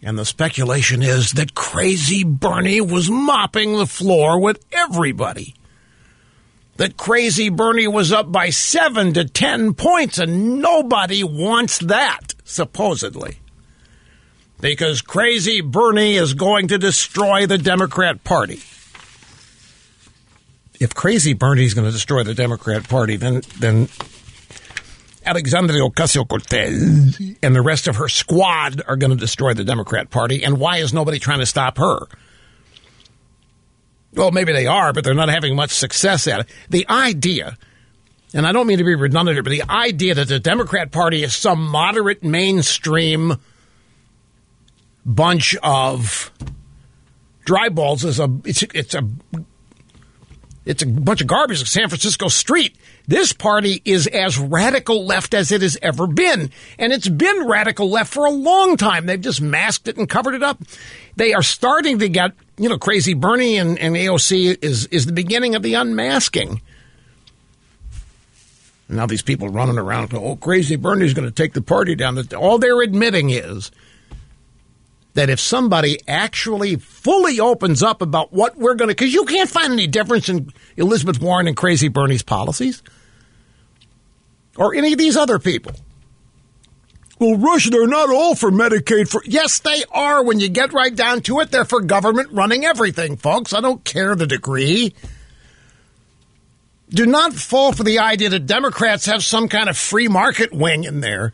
And 0.01 0.17
the 0.17 0.25
speculation 0.25 1.01
is 1.01 1.33
that 1.33 1.55
crazy 1.55 2.23
Bernie 2.23 2.81
was 2.81 3.09
mopping 3.09 3.77
the 3.77 3.85
floor 3.85 4.39
with 4.39 4.65
everybody 4.71 5.55
that 6.77 6.97
crazy 6.97 7.49
Bernie 7.49 7.87
was 7.87 8.11
up 8.11 8.31
by 8.31 8.49
seven 8.49 9.13
to 9.13 9.25
ten 9.25 9.73
points, 9.73 10.17
and 10.17 10.61
nobody 10.61 11.23
wants 11.23 11.77
that, 11.79 12.33
supposedly. 12.43 13.37
Because 14.59 15.01
crazy 15.01 15.61
Bernie 15.61 16.15
is 16.15 16.33
going 16.33 16.69
to 16.69 16.77
destroy 16.77 17.45
the 17.45 17.57
Democrat 17.57 18.23
Party. 18.23 18.61
If 20.79 20.93
Crazy 20.93 21.33
Bernie's 21.33 21.73
going 21.73 21.85
to 21.85 21.91
destroy 21.91 22.23
the 22.23 22.33
Democrat 22.33 22.87
Party, 22.87 23.15
then 23.15 23.41
then 23.59 23.87
Alexandria 25.25 25.81
Ocasio 25.81 26.27
Cortez 26.27 27.19
and 27.41 27.55
the 27.55 27.61
rest 27.61 27.87
of 27.87 27.95
her 27.97 28.09
squad 28.09 28.81
are 28.87 28.95
going 28.95 29.11
to 29.11 29.17
destroy 29.17 29.53
the 29.53 29.63
Democrat 29.63 30.09
Party. 30.09 30.43
And 30.43 30.59
why 30.59 30.77
is 30.77 30.93
nobody 30.93 31.19
trying 31.19 31.39
to 31.39 31.45
stop 31.45 31.77
her? 31.77 32.07
Well, 34.13 34.31
maybe 34.31 34.53
they 34.53 34.67
are, 34.67 34.93
but 34.93 35.03
they're 35.03 35.13
not 35.13 35.29
having 35.29 35.55
much 35.55 35.71
success 35.71 36.27
at 36.27 36.41
it. 36.41 36.49
The 36.69 36.87
idea, 36.89 37.57
and 38.33 38.45
I 38.45 38.51
don't 38.51 38.67
mean 38.67 38.77
to 38.77 38.83
be 38.83 38.95
redundant 38.95 39.35
here, 39.35 39.43
but 39.43 39.49
the 39.49 39.63
idea 39.69 40.13
that 40.15 40.27
the 40.27 40.39
Democrat 40.39 40.91
Party 40.91 41.23
is 41.23 41.33
some 41.33 41.65
moderate 41.65 42.23
mainstream 42.23 43.37
bunch 45.05 45.55
of 45.63 46.31
dry 47.45 47.69
balls 47.69 48.05
is 48.05 48.19
a 48.19 48.29
it's 48.45 48.63
it's 48.73 48.95
a 48.95 49.01
it's 50.65 50.81
a 50.81 50.87
bunch 50.87 51.21
of 51.21 51.27
garbage 51.27 51.59
like 51.59 51.67
San 51.67 51.89
Francisco 51.89 52.29
Street. 52.29 52.75
This 53.07 53.33
party 53.33 53.81
is 53.83 54.07
as 54.07 54.37
radical 54.37 55.05
left 55.05 55.33
as 55.33 55.51
it 55.51 55.61
has 55.61 55.77
ever 55.81 56.07
been. 56.07 56.51
And 56.79 56.93
it's 56.93 57.09
been 57.09 57.47
radical 57.47 57.89
left 57.89 58.13
for 58.13 58.25
a 58.25 58.31
long 58.31 58.77
time. 58.77 59.05
They've 59.05 59.19
just 59.19 59.41
masked 59.41 59.89
it 59.89 59.97
and 59.97 60.09
covered 60.09 60.35
it 60.35 60.43
up. 60.43 60.61
They 61.17 61.33
are 61.33 61.43
starting 61.43 61.99
to 61.99 62.07
get, 62.07 62.31
you 62.57 62.69
know, 62.69 62.77
crazy 62.77 63.13
Bernie 63.13 63.57
and, 63.57 63.77
and 63.77 63.95
AOC 63.95 64.63
is, 64.63 64.85
is 64.87 65.05
the 65.05 65.11
beginning 65.11 65.55
of 65.55 65.63
the 65.63 65.73
unmasking. 65.73 66.61
Now 68.87 69.05
these 69.05 69.21
people 69.21 69.49
running 69.49 69.77
around, 69.77 70.13
oh, 70.13 70.37
crazy 70.37 70.77
Bernie's 70.77 71.13
going 71.13 71.27
to 71.27 71.33
take 71.33 71.53
the 71.53 71.61
party 71.61 71.95
down. 71.95 72.17
All 72.33 72.57
they're 72.57 72.81
admitting 72.81 73.31
is 73.31 73.71
that 75.13 75.29
if 75.29 75.39
somebody 75.39 75.99
actually 76.07 76.75
fully 76.77 77.39
opens 77.39 77.83
up 77.83 78.01
about 78.01 78.33
what 78.33 78.57
we're 78.57 78.75
going 78.75 78.89
to, 78.89 78.95
because 78.95 79.13
you 79.13 79.25
can't 79.25 79.49
find 79.49 79.73
any 79.73 79.87
difference 79.87 80.29
in 80.29 80.51
Elizabeth 80.75 81.21
Warren 81.21 81.47
and 81.47 81.55
Crazy 81.55 81.87
Bernie's 81.87 82.23
policies 82.23 82.81
or 84.57 84.73
any 84.73 84.93
of 84.93 84.99
these 84.99 85.15
other 85.15 85.39
people. 85.39 85.73
Well, 87.19 87.37
Rush, 87.37 87.69
they're 87.69 87.87
not 87.87 88.09
all 88.09 88.35
for 88.35 88.51
Medicaid. 88.51 89.07
For 89.07 89.21
yes, 89.25 89.59
they 89.59 89.83
are. 89.91 90.23
When 90.23 90.39
you 90.39 90.49
get 90.49 90.73
right 90.73 90.93
down 90.93 91.21
to 91.21 91.39
it, 91.39 91.51
they're 91.51 91.63
for 91.63 91.79
government 91.81 92.31
running 92.31 92.65
everything, 92.65 93.17
folks. 93.17 93.53
I 93.53 93.61
don't 93.61 93.83
care 93.83 94.15
the 94.15 94.27
degree. 94.27 94.93
Do 96.89 97.05
not 97.05 97.33
fall 97.33 97.71
for 97.71 97.83
the 97.83 97.99
idea 97.99 98.29
that 98.29 98.45
Democrats 98.45 99.05
have 99.05 99.23
some 99.23 99.47
kind 99.47 99.69
of 99.69 99.77
free 99.77 100.07
market 100.07 100.51
wing 100.53 100.83
in 100.83 100.99
there 101.01 101.33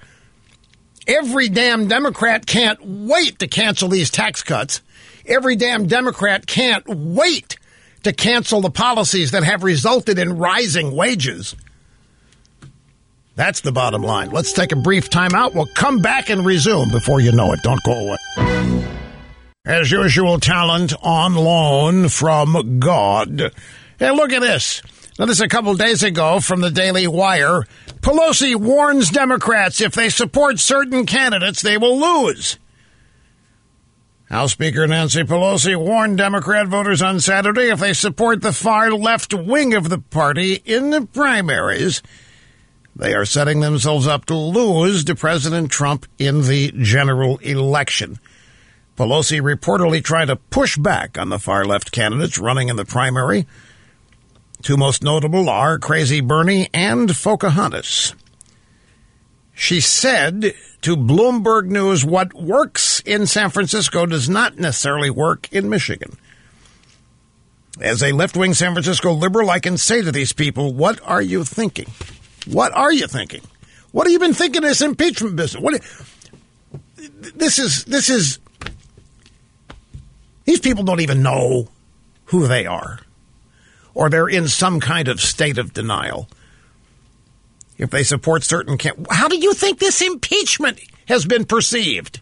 Every 1.09 1.49
damn 1.49 1.87
Democrat 1.87 2.45
can't 2.45 2.79
wait 2.85 3.39
to 3.39 3.47
cancel 3.47 3.89
these 3.89 4.11
tax 4.11 4.43
cuts. 4.43 4.79
Every 5.25 5.55
damn 5.55 5.87
Democrat 5.87 6.45
can't 6.45 6.87
wait 6.87 7.57
to 8.03 8.13
cancel 8.13 8.61
the 8.61 8.69
policies 8.69 9.31
that 9.31 9.43
have 9.43 9.63
resulted 9.63 10.19
in 10.19 10.37
rising 10.37 10.95
wages. 10.95 11.55
That's 13.35 13.61
the 13.61 13.71
bottom 13.71 14.03
line. 14.03 14.29
Let's 14.29 14.53
take 14.53 14.71
a 14.71 14.75
brief 14.75 15.09
time 15.09 15.33
out. 15.33 15.55
We'll 15.55 15.65
come 15.73 15.97
back 15.97 16.29
and 16.29 16.45
resume 16.45 16.91
before 16.91 17.21
you 17.21 17.31
know 17.31 17.53
it. 17.53 17.61
Don't 17.63 17.81
go 17.83 17.93
away. 17.93 18.85
As 19.65 19.89
usual, 19.89 20.39
talent 20.39 20.93
on 21.01 21.33
loan 21.33 22.09
from 22.09 22.77
God. 22.77 23.51
Hey, 23.97 24.11
look 24.11 24.31
at 24.31 24.41
this. 24.41 24.83
Now, 25.17 25.25
this 25.25 25.37
is 25.37 25.41
a 25.41 25.47
couple 25.47 25.73
days 25.73 26.03
ago 26.03 26.39
from 26.39 26.61
the 26.61 26.69
Daily 26.69 27.07
Wire. 27.07 27.63
Pelosi 28.01 28.55
warns 28.55 29.09
Democrats 29.09 29.81
if 29.81 29.93
they 29.93 30.09
support 30.09 30.59
certain 30.59 31.05
candidates, 31.05 31.61
they 31.61 31.77
will 31.77 31.99
lose. 31.99 32.57
House 34.29 34.51
Speaker 34.51 34.85
Nancy 34.85 35.23
Pelosi 35.23 35.75
warned 35.75 36.17
Democrat 36.17 36.67
voters 36.67 37.01
on 37.01 37.19
Saturday 37.19 37.71
if 37.71 37.79
they 37.79 37.93
support 37.93 38.41
the 38.41 38.53
far 38.53 38.91
left 38.91 39.33
wing 39.33 39.73
of 39.73 39.89
the 39.89 39.97
party 39.97 40.61
in 40.65 40.91
the 40.91 41.01
primaries, 41.01 42.03
they 42.95 43.15
are 43.15 43.25
setting 43.25 43.59
themselves 43.59 44.07
up 44.07 44.25
to 44.25 44.35
lose 44.35 45.03
to 45.05 45.15
President 45.15 45.71
Trump 45.71 46.05
in 46.19 46.43
the 46.43 46.71
general 46.77 47.37
election. 47.37 48.19
Pelosi 48.95 49.41
reportedly 49.41 50.03
tried 50.03 50.25
to 50.25 50.35
push 50.35 50.77
back 50.77 51.17
on 51.17 51.29
the 51.29 51.39
far 51.39 51.65
left 51.65 51.91
candidates 51.91 52.37
running 52.37 52.69
in 52.69 52.75
the 52.75 52.85
primary 52.85 53.47
Two 54.61 54.75
most 54.75 55.03
notable 55.03 55.49
are 55.49 55.79
Crazy 55.79 56.19
Bernie 56.19 56.69
and 56.73 57.09
Pocahontas. 57.09 58.13
She 59.53 59.79
said 59.79 60.53
to 60.81 60.97
Bloomberg 60.97 61.67
News, 61.67 62.03
what 62.03 62.33
works 62.33 62.99
in 63.01 63.25
San 63.25 63.49
Francisco 63.49 64.05
does 64.05 64.27
not 64.27 64.57
necessarily 64.57 65.09
work 65.09 65.51
in 65.51 65.69
Michigan. 65.69 66.17
As 67.79 68.03
a 68.03 68.11
left 68.11 68.35
wing 68.35 68.53
San 68.53 68.73
Francisco 68.73 69.13
liberal, 69.13 69.49
I 69.49 69.59
can 69.59 69.77
say 69.77 70.01
to 70.01 70.11
these 70.11 70.33
people, 70.33 70.73
what 70.73 70.99
are 71.05 71.21
you 71.21 71.45
thinking? 71.45 71.87
What 72.45 72.73
are 72.73 72.91
you 72.91 73.07
thinking? 73.07 73.41
What 73.91 74.07
have 74.07 74.11
you 74.11 74.19
been 74.19 74.33
thinking 74.33 74.63
of 74.63 74.69
this 74.69 74.81
impeachment 74.81 75.37
business? 75.37 75.61
What, 75.63 75.81
this 76.97 77.59
is, 77.59 77.85
this 77.85 78.09
is, 78.09 78.39
these 80.43 80.59
people 80.59 80.83
don't 80.83 81.01
even 81.01 81.23
know 81.23 81.69
who 82.25 82.47
they 82.47 82.65
are 82.65 82.99
or 83.99 84.09
they're 84.09 84.29
in 84.29 84.47
some 84.47 84.79
kind 84.79 85.09
of 85.09 85.19
state 85.19 85.57
of 85.57 85.73
denial. 85.73 86.29
If 87.77 87.89
they 87.89 88.03
support 88.03 88.45
certain 88.45 88.77
can 88.77 89.05
how 89.09 89.27
do 89.27 89.37
you 89.37 89.53
think 89.53 89.77
this 89.77 90.01
impeachment 90.01 90.79
has 91.09 91.25
been 91.25 91.43
perceived? 91.43 92.21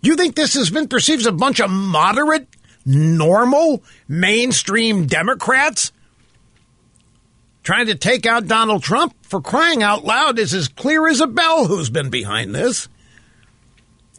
You 0.00 0.14
think 0.14 0.36
this 0.36 0.54
has 0.54 0.70
been 0.70 0.86
perceived 0.86 1.22
as 1.22 1.26
a 1.26 1.32
bunch 1.32 1.58
of 1.58 1.70
moderate, 1.70 2.46
normal, 2.86 3.82
mainstream 4.06 5.06
Democrats 5.06 5.90
trying 7.64 7.86
to 7.86 7.96
take 7.96 8.24
out 8.24 8.46
Donald 8.46 8.84
Trump? 8.84 9.12
For 9.22 9.40
crying 9.40 9.82
out 9.82 10.04
loud, 10.04 10.38
is 10.38 10.54
as 10.54 10.68
clear 10.68 11.08
as 11.08 11.20
a 11.20 11.26
bell 11.26 11.66
who's 11.66 11.90
been 11.90 12.10
behind 12.10 12.54
this 12.54 12.88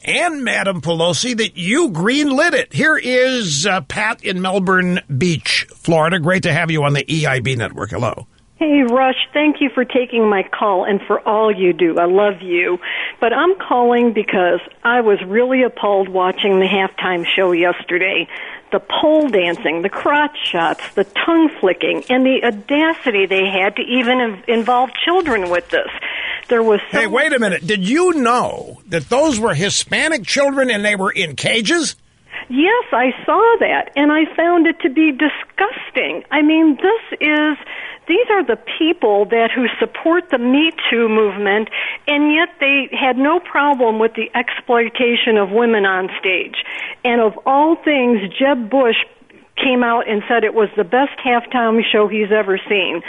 and 0.06 0.44
Madam 0.44 0.82
Pelosi 0.82 1.36
that 1.38 1.58
you 1.58 1.90
greenlit 1.90 2.54
it. 2.54 2.72
Here 2.72 2.96
is 2.96 3.66
uh, 3.66 3.82
Pat 3.82 4.24
in 4.24 4.42
Melbourne 4.42 5.02
Beach, 5.18 5.68
Florida. 5.76 6.20
Great 6.20 6.44
to 6.44 6.54
have 6.54 6.70
you 6.72 6.84
on 6.84 6.94
the 6.94 7.04
EIB 7.04 7.58
network. 7.58 7.90
Hello. 7.90 8.28
Hey, 8.58 8.84
Rush, 8.84 9.28
thank 9.34 9.60
you 9.60 9.70
for 9.70 9.84
taking 9.84 10.30
my 10.30 10.44
call 10.44 10.86
and 10.86 11.02
for 11.02 11.20
all 11.28 11.52
you 11.52 11.74
do. 11.74 12.00
I 12.00 12.06
love 12.06 12.42
you. 12.42 12.80
But 13.20 13.34
I'm 13.34 13.56
calling 13.56 14.14
because 14.14 14.62
I 14.82 15.02
was 15.02 15.20
really 15.28 15.64
appalled 15.64 16.08
watching 16.08 16.60
the 16.60 16.66
halftime 16.66 17.26
show 17.26 17.52
yesterday. 17.52 18.30
The 18.76 18.82
pole 18.82 19.30
dancing, 19.30 19.84
the 19.84 19.90
crotch 19.90 20.36
shots, 20.52 20.82
the 20.96 21.06
tongue 21.06 21.50
flicking, 21.62 22.04
and 22.10 22.26
the 22.26 22.44
audacity 22.44 23.26
they 23.26 23.46
had 23.46 23.78
to 23.78 23.82
even 23.82 24.44
involve 24.50 24.90
children 24.94 25.50
with 25.50 25.70
this. 25.70 25.88
There 26.50 26.62
was 26.62 26.82
so 26.92 27.00
Hey, 27.00 27.08
wait 27.08 27.32
a 27.32 27.40
minute. 27.40 27.66
Did 27.66 27.88
you 27.88 28.12
know 28.16 28.82
that 28.90 29.08
those 29.08 29.40
were 29.40 29.54
Hispanic 29.54 30.26
children 30.26 30.70
and 30.70 30.84
they 30.84 30.98
were 30.98 31.10
in 31.10 31.38
cages? 31.38 31.96
Yes, 32.50 32.86
I 32.92 33.14
saw 33.26 33.56
that, 33.62 33.92
and 33.96 34.12
I 34.12 34.26
found 34.36 34.68
it 34.68 34.78
to 34.82 34.90
be 34.90 35.14
disgusting. 35.14 36.26
I 36.30 36.42
mean, 36.42 36.76
this 36.76 37.20
is 37.22 37.58
these 38.08 38.28
are 38.30 38.46
the 38.46 38.58
people 38.78 39.26
that 39.26 39.50
who 39.54 39.66
support 39.80 40.30
the 40.30 40.38
Me 40.38 40.72
Too 40.90 41.10
movement, 41.10 41.70
and 42.08 42.32
yet 42.32 42.50
they 42.60 42.90
had 42.92 43.18
no 43.18 43.40
problem 43.40 44.00
with 44.00 44.14
the 44.14 44.30
exploitation 44.36 45.38
of 45.38 45.52
women 45.52 45.86
on 45.86 46.10
stage. 46.20 46.56
And 47.04 47.22
of 47.22 47.34
all 47.46 47.76
things, 47.76 48.20
Jeb 48.38 48.70
Bush 48.70 48.98
came 49.58 49.84
out 49.84 50.08
and 50.08 50.22
said 50.28 50.44
it 50.44 50.54
was 50.54 50.70
the 50.76 50.84
best 50.84 51.18
halftime 51.26 51.82
show 51.92 52.08
he's 52.08 52.32
ever 52.32 52.60
seen. 52.70 53.02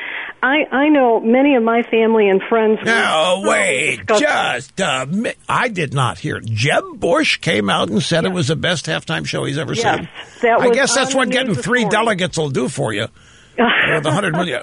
I 0.43 0.65
I 0.71 0.89
know 0.89 1.21
many 1.21 1.57
of 1.57 1.63
my 1.63 1.83
family 1.83 2.29
and 2.29 2.41
friends. 2.49 2.79
No, 2.85 3.43
wait, 3.45 4.07
just 4.07 4.81
a 4.81 5.07
minute. 5.07 5.39
I 5.49 5.69
did 5.69 5.93
not 5.93 6.19
hear. 6.19 6.41
Jeb 6.41 6.85
Bush 6.99 7.39
came 7.39 7.69
out 7.69 7.91
and 7.91 8.03
said 8.03 8.25
yes. 8.25 8.31
it 8.31 8.35
was 8.35 8.49
the 8.49 8.57
best 8.57 8.87
halftime 8.87 9.27
show 9.27 9.45
he's 9.45 9.59
ever 9.59 9.75
yes, 9.75 10.09
seen. 10.41 10.51
I 10.51 10.71
guess 10.71 10.95
that's 10.95 11.15
what 11.15 11.31
getting 11.31 11.55
three 11.55 11.81
morning. 11.81 11.91
delegates 11.91 12.39
will 12.39 12.51
do 12.51 12.69
for 12.69 12.93
you. 12.93 13.09
With 13.59 14.07
a 14.07 14.13
hundred 14.13 14.35
million. 14.35 14.63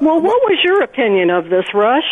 Well, 0.00 0.20
what 0.20 0.42
was 0.42 0.58
your 0.64 0.82
opinion 0.82 1.30
of 1.30 1.48
this, 1.48 1.64
Rush? 1.72 2.04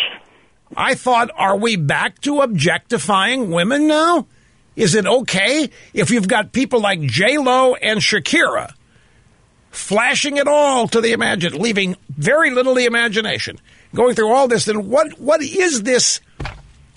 I 0.75 0.95
thought, 0.95 1.29
are 1.35 1.57
we 1.57 1.75
back 1.75 2.19
to 2.21 2.41
objectifying 2.41 3.51
women 3.51 3.87
now? 3.87 4.27
Is 4.75 4.95
it 4.95 5.05
okay 5.05 5.69
if 5.93 6.09
you've 6.09 6.27
got 6.27 6.51
people 6.51 6.79
like 6.79 7.01
J 7.01 7.37
Lo 7.37 7.75
and 7.75 7.99
Shakira? 7.99 8.73
flashing 9.73 10.37
it 10.37 10.47
all 10.47 10.87
to 10.87 11.01
the 11.01 11.11
imagine, 11.11 11.53
leaving 11.53 11.95
very 12.09 12.51
little 12.51 12.75
the 12.75 12.85
imagination. 12.85 13.59
Going 13.93 14.15
through 14.15 14.31
all 14.31 14.47
this, 14.47 14.65
then 14.65 14.89
what? 14.89 15.19
What 15.19 15.41
is 15.41 15.83
this? 15.83 16.21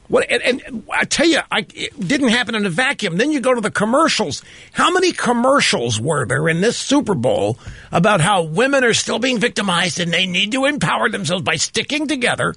What? 0.09 0.31
And, 0.31 0.43
and 0.43 0.85
I 0.93 1.05
tell 1.05 1.27
you, 1.27 1.41
I, 1.51 1.67
it 1.75 1.99
didn't 1.99 2.29
happen 2.29 2.55
in 2.55 2.65
a 2.65 2.71
vacuum. 2.71 3.17
Then 3.17 3.33
you 3.33 3.41
go 3.41 3.55
to 3.55 3.61
the 3.61 3.71
commercials. 3.71 4.43
How 4.73 4.91
many 4.91 5.13
commercials 5.13 6.01
were 6.01 6.27
there 6.27 6.49
in 6.49 6.61
this 6.61 6.77
Super 6.77 7.15
Bowl 7.15 7.59
about 7.91 8.21
how 8.21 8.43
women 8.43 8.85
are 8.85 8.95
still 8.95 9.19
being 9.19 9.39
victimized 9.39 9.99
and 9.99 10.13
they 10.13 10.27
need 10.27 10.53
to 10.53 10.65
empower 10.65 11.09
themselves 11.09 11.43
by 11.43 11.57
sticking 11.57 12.07
together? 12.07 12.55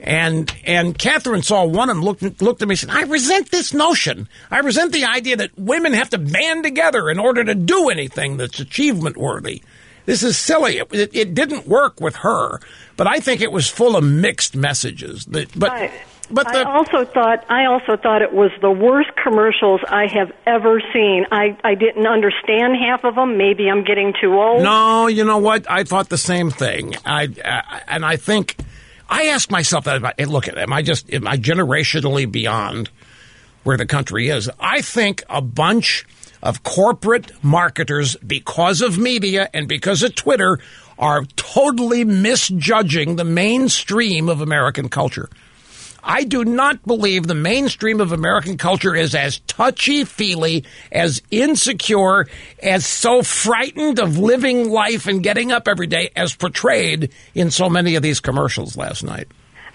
And 0.00 0.54
and 0.64 0.98
Catherine 0.98 1.42
saw 1.42 1.64
one 1.64 1.88
and 1.88 2.02
looked 2.02 2.42
looked 2.42 2.60
at 2.60 2.68
me 2.68 2.72
and 2.72 2.78
said, 2.78 2.90
"I 2.90 3.02
resent 3.02 3.50
this 3.50 3.72
notion. 3.72 4.28
I 4.50 4.58
resent 4.58 4.92
the 4.92 5.04
idea 5.04 5.36
that 5.36 5.58
women 5.58 5.94
have 5.94 6.10
to 6.10 6.18
band 6.18 6.64
together 6.64 7.08
in 7.08 7.18
order 7.18 7.42
to 7.44 7.54
do 7.54 7.88
anything 7.88 8.36
that's 8.36 8.60
achievement 8.60 9.16
worthy." 9.16 9.62
This 10.06 10.22
is 10.22 10.36
silly. 10.36 10.78
It, 10.78 10.92
it, 10.92 11.14
it 11.14 11.34
didn't 11.34 11.66
work 11.66 12.00
with 12.00 12.16
her, 12.16 12.60
but 12.96 13.06
I 13.06 13.20
think 13.20 13.40
it 13.40 13.52
was 13.52 13.68
full 13.68 13.96
of 13.96 14.04
mixed 14.04 14.54
messages. 14.54 15.24
But, 15.24 15.48
but 15.56 15.70
I, 15.70 15.92
but 16.30 16.50
the, 16.52 16.58
I 16.58 16.64
also 16.64 17.04
thought 17.04 17.44
I 17.50 17.66
also 17.66 17.96
thought 17.96 18.22
it 18.22 18.32
was 18.32 18.50
the 18.60 18.70
worst 18.70 19.10
commercials 19.22 19.80
I 19.88 20.06
have 20.06 20.32
ever 20.46 20.80
seen. 20.92 21.26
I 21.30 21.56
I 21.64 21.74
didn't 21.74 22.06
understand 22.06 22.76
half 22.76 23.04
of 23.04 23.14
them. 23.14 23.36
Maybe 23.36 23.68
I'm 23.68 23.84
getting 23.84 24.14
too 24.20 24.34
old. 24.34 24.62
No, 24.62 25.06
you 25.06 25.24
know 25.24 25.38
what? 25.38 25.70
I 25.70 25.84
thought 25.84 26.08
the 26.08 26.18
same 26.18 26.50
thing. 26.50 26.94
I 27.04 27.28
uh, 27.44 27.80
and 27.88 28.04
I 28.04 28.16
think 28.16 28.56
I 29.08 29.26
asked 29.26 29.50
myself 29.50 29.84
that. 29.84 29.96
About, 29.96 30.18
look 30.20 30.48
at 30.48 30.56
am 30.58 30.72
I 30.72 30.82
just 30.82 31.12
am 31.12 31.26
I 31.26 31.36
generationally 31.36 32.30
beyond 32.30 32.90
where 33.62 33.76
the 33.76 33.86
country 33.86 34.28
is? 34.28 34.50
I 34.60 34.80
think 34.80 35.24
a 35.28 35.40
bunch 35.40 36.06
of 36.42 36.62
corporate 36.62 37.32
marketers, 37.42 38.16
because 38.16 38.82
of 38.82 38.98
media 38.98 39.48
and 39.54 39.66
because 39.66 40.02
of 40.02 40.14
Twitter, 40.14 40.58
are 40.98 41.24
totally 41.36 42.04
misjudging 42.04 43.16
the 43.16 43.24
mainstream 43.24 44.28
of 44.28 44.40
American 44.40 44.88
culture. 44.88 45.28
I 46.04 46.24
do 46.24 46.44
not 46.44 46.84
believe 46.84 47.26
the 47.26 47.34
mainstream 47.34 48.00
of 48.00 48.12
American 48.12 48.58
culture 48.58 48.94
is 48.94 49.14
as 49.14 49.38
touchy 49.40 50.04
feely, 50.04 50.64
as 50.92 51.22
insecure, 51.30 52.26
as 52.62 52.86
so 52.86 53.22
frightened 53.22 53.98
of 53.98 54.18
living 54.18 54.68
life 54.68 55.06
and 55.06 55.22
getting 55.22 55.50
up 55.50 55.66
every 55.66 55.86
day 55.86 56.10
as 56.14 56.34
portrayed 56.34 57.10
in 57.34 57.50
so 57.50 57.70
many 57.70 57.94
of 57.94 58.02
these 58.02 58.20
commercials 58.20 58.76
last 58.76 59.02
night. 59.02 59.28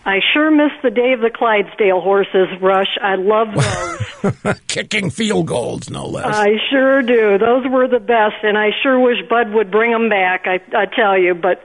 I 0.06 0.20
sure 0.34 0.50
miss 0.50 0.72
the 0.82 0.92
day 0.92 1.14
of 1.14 1.20
the 1.20 1.30
Clydesdale 1.30 2.00
horses, 2.00 2.48
Rush. 2.62 2.98
I 3.02 3.16
love 3.16 3.50
those. 3.54 4.60
Kicking 4.68 5.10
field 5.10 5.48
goals, 5.48 5.90
no 5.90 6.06
less. 6.08 6.26
I 6.26 6.54
sure 6.70 7.02
do. 7.02 7.38
Those 7.38 7.66
were 7.70 7.88
the 7.88 8.00
best, 8.00 8.36
and 8.44 8.58
I 8.58 8.70
sure 8.82 9.00
wish 9.00 9.18
Bud 9.30 9.52
would 9.54 9.72
bring 9.72 9.92
them 9.92 10.10
back. 10.10 10.46
I, 10.46 10.62
I 10.76 10.86
tell 10.86 11.18
you, 11.18 11.36
but 11.36 11.62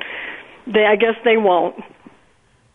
they, 0.66 0.84
I 0.84 0.96
guess 0.96 1.14
they 1.24 1.36
won't. 1.36 1.76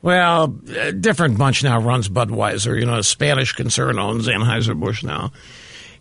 Well, 0.02 0.56
a 0.76 0.94
different 0.94 1.38
bunch 1.38 1.64
now 1.64 1.80
runs 1.80 2.08
Budweiser. 2.08 2.80
You 2.80 2.86
know, 2.86 3.00
a 3.00 3.04
Spanish 3.04 3.54
concern 3.54 4.00
owns 4.00 4.28
Anheuser-Busch 4.28 5.04
now. 5.04 5.32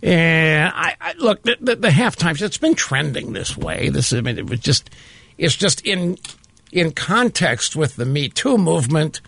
And 0.03 0.73
I, 0.75 0.95
I 1.01 1.15
look, 1.15 1.43
the, 1.43 1.57
the, 1.61 1.77
the 1.77 1.91
half 1.91 2.15
times, 2.15 2.41
it's 2.41 2.59
been 2.59 2.77
trending 2.77 3.33
this 3.33 3.57
way. 3.57 3.89
This, 3.89 4.13
I 4.13 4.21
mean, 4.21 4.39
it 4.39 4.49
was 4.49 4.61
just, 4.61 4.91
it's 5.37 5.57
just 5.57 5.85
in, 5.85 6.17
in 6.71 6.93
context 6.93 7.75
with 7.75 7.97
the 7.97 8.05
Me 8.05 8.29
Too 8.29 8.57
movement. 8.57 9.21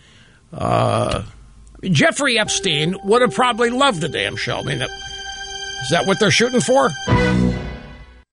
Uh, 0.53 1.23
Jeffrey 1.83 2.39
Epstein 2.39 2.95
would 3.03 3.21
have 3.21 3.33
probably 3.33 3.69
loved 3.69 3.99
the 3.99 4.07
damn 4.07 4.37
show. 4.37 4.59
I 4.59 4.63
mean, 4.63 4.81
is 4.81 5.89
that 5.89 6.07
what 6.07 6.19
they're 6.21 6.31
shooting 6.31 6.61
for? 6.61 6.89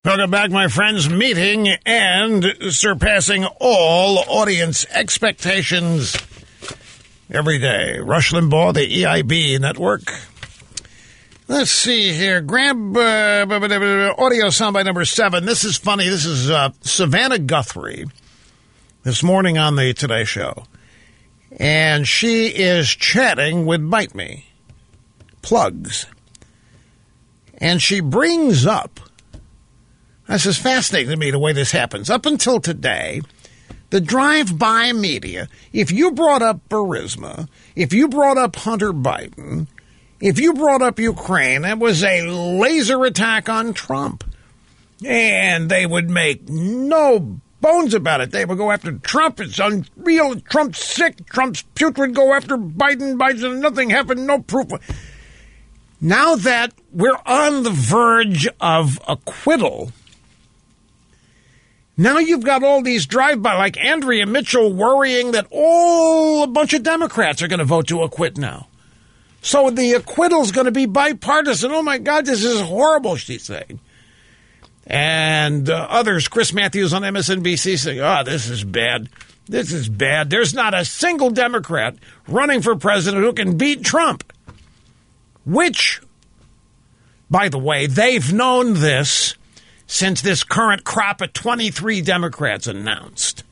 Welcome 0.05 0.31
back, 0.31 0.49
my 0.51 0.69
friends. 0.69 1.09
Meeting 1.09 1.67
and 1.85 2.45
surpassing 2.69 3.45
all 3.59 4.23
audience 4.29 4.85
expectations 4.91 6.15
every 7.29 7.59
day. 7.59 7.99
Rush 7.99 8.31
Limbaugh, 8.31 8.73
the 8.73 9.03
EIB 9.03 9.59
network. 9.59 10.01
Let's 11.47 11.71
see 11.71 12.13
here. 12.13 12.41
Grab 12.41 12.95
uh, 12.95 13.45
audio 14.17 14.47
soundbite 14.47 14.85
number 14.85 15.05
seven. 15.05 15.45
This 15.45 15.63
is 15.63 15.77
funny. 15.77 16.07
This 16.07 16.25
is 16.25 16.49
uh, 16.49 16.69
Savannah 16.81 17.39
Guthrie 17.39 18.05
this 19.03 19.23
morning 19.23 19.57
on 19.57 19.75
the 19.75 19.93
Today 19.93 20.23
Show. 20.23 20.65
And 21.57 22.07
she 22.07 22.47
is 22.47 22.87
chatting 22.89 23.65
with 23.65 23.89
Bite 23.89 24.13
Me, 24.13 24.45
plugs. 25.41 26.05
And 27.57 27.81
she 27.81 27.99
brings 27.99 28.67
up 28.67 28.99
this 30.29 30.45
is 30.45 30.59
fascinating 30.59 31.09
to 31.09 31.17
me 31.17 31.31
the 31.31 31.39
way 31.39 31.53
this 31.53 31.71
happens. 31.71 32.11
Up 32.11 32.27
until 32.27 32.59
today, 32.59 33.21
the 33.89 34.01
drive-by 34.01 34.93
media, 34.93 35.47
if 35.73 35.91
you 35.91 36.11
brought 36.11 36.41
up 36.41 36.67
Burisma, 36.69 37.47
if 37.75 37.93
you 37.93 38.07
brought 38.07 38.37
up 38.37 38.55
Hunter 38.55 38.93
Biden, 38.93 39.67
if 40.21 40.39
you 40.39 40.53
brought 40.53 40.81
up 40.81 40.99
Ukraine, 40.99 41.65
it 41.65 41.79
was 41.79 42.03
a 42.03 42.27
laser 42.27 43.03
attack 43.05 43.49
on 43.49 43.73
Trump. 43.73 44.23
And 45.05 45.69
they 45.69 45.85
would 45.85 46.09
make 46.09 46.49
no 46.49 47.39
bones 47.61 47.93
about 47.93 48.19
it. 48.21 48.31
They 48.31 48.43
would 48.43 48.57
go 48.57 48.69
after 48.71 48.91
Trump. 48.91 49.39
It's 49.39 49.57
unreal. 49.57 50.39
Trump's 50.41 50.83
sick. 50.83 51.25
Trump's 51.27 51.61
putrid. 51.73 52.13
Go 52.13 52.33
after 52.33 52.57
Biden. 52.57 53.17
Biden. 53.17 53.59
Nothing 53.59 53.89
happened. 53.89 54.27
No 54.27 54.39
proof. 54.39 54.67
Now 56.01 56.35
that 56.35 56.73
we're 56.91 57.19
on 57.25 57.63
the 57.63 57.69
verge 57.69 58.47
of 58.59 58.99
acquittal, 59.07 59.93
now 61.99 62.17
you've 62.17 62.45
got 62.45 62.63
all 62.63 62.81
these 62.81 63.05
drive-by, 63.05 63.55
like 63.55 63.77
Andrea 63.77 64.25
Mitchell 64.25 64.71
worrying 64.71 65.31
that 65.31 65.47
all 65.51 66.43
a 66.43 66.47
bunch 66.47 66.73
of 66.73 66.81
Democrats 66.81 67.41
are 67.41 67.49
going 67.49 67.59
to 67.59 67.65
vote 67.65 67.87
to 67.89 68.03
acquit 68.03 68.37
now. 68.37 68.67
So 69.41 69.69
the 69.69 69.91
acquittal's 69.91 70.53
going 70.53 70.63
to 70.63 70.71
be 70.71 70.85
bipartisan. 70.85 71.71
Oh 71.71 71.83
my 71.83 71.97
God, 71.97 72.25
this 72.25 72.45
is 72.45 72.61
horrible, 72.61 73.17
she's 73.17 73.43
saying. 73.43 73.81
And 74.87 75.69
uh, 75.69 75.87
others, 75.89 76.29
Chris 76.29 76.53
Matthews 76.53 76.93
on 76.93 77.01
MSNBC 77.01 77.77
saying, 77.77 77.99
oh, 77.99 78.23
this 78.23 78.49
is 78.49 78.63
bad. 78.63 79.09
This 79.49 79.73
is 79.73 79.89
bad. 79.89 80.29
There's 80.29 80.53
not 80.53 80.73
a 80.73 80.85
single 80.85 81.31
Democrat 81.31 81.97
running 82.29 82.61
for 82.61 82.77
president 82.77 83.25
who 83.25 83.33
can 83.33 83.57
beat 83.57 83.83
Trump. 83.83 84.31
Which, 85.45 86.01
by 87.29 87.49
the 87.49 87.59
way, 87.59 87.87
they've 87.87 88.31
known 88.31 88.75
this 88.75 89.35
since 89.89 90.21
this 90.21 90.43
current 90.43 90.83
crop 90.83 91.19
of 91.19 91.33
23 91.33 92.01
Democrats 92.01 92.67
announced. 92.67 93.43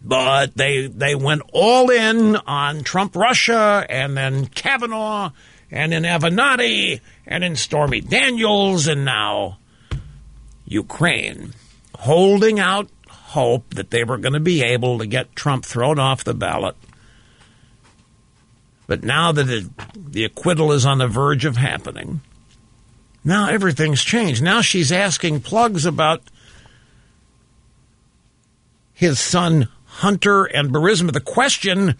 But 0.00 0.54
they 0.54 0.86
they 0.86 1.16
went 1.16 1.42
all 1.52 1.90
in 1.90 2.36
on 2.36 2.84
Trump 2.84 3.16
Russia 3.16 3.84
and 3.90 4.16
then 4.16 4.46
Kavanaugh 4.46 5.32
and 5.72 5.90
then 5.90 6.04
Avenatti 6.04 7.00
and 7.26 7.42
then 7.42 7.56
Stormy 7.56 8.00
Daniels 8.00 8.86
and 8.86 9.04
now 9.04 9.58
Ukraine, 10.64 11.52
holding 11.96 12.60
out 12.60 12.88
hope 13.08 13.74
that 13.74 13.90
they 13.90 14.04
were 14.04 14.16
going 14.16 14.34
to 14.34 14.40
be 14.40 14.62
able 14.62 14.98
to 15.00 15.06
get 15.06 15.34
Trump 15.34 15.64
thrown 15.64 15.98
off 15.98 16.22
the 16.22 16.34
ballot. 16.34 16.76
But 18.86 19.02
now 19.02 19.32
that 19.32 19.50
it, 19.50 19.64
the 19.96 20.24
acquittal 20.24 20.70
is 20.70 20.86
on 20.86 20.98
the 20.98 21.08
verge 21.08 21.44
of 21.44 21.56
happening, 21.56 22.20
now 23.26 23.48
everything's 23.50 24.02
changed. 24.02 24.42
Now 24.42 24.62
she's 24.62 24.92
asking 24.92 25.40
plugs 25.40 25.84
about 25.84 26.22
his 28.94 29.18
son 29.18 29.68
Hunter 29.84 30.44
and 30.44 30.70
Burisma. 30.70 31.12
The 31.12 31.20
question 31.20 31.96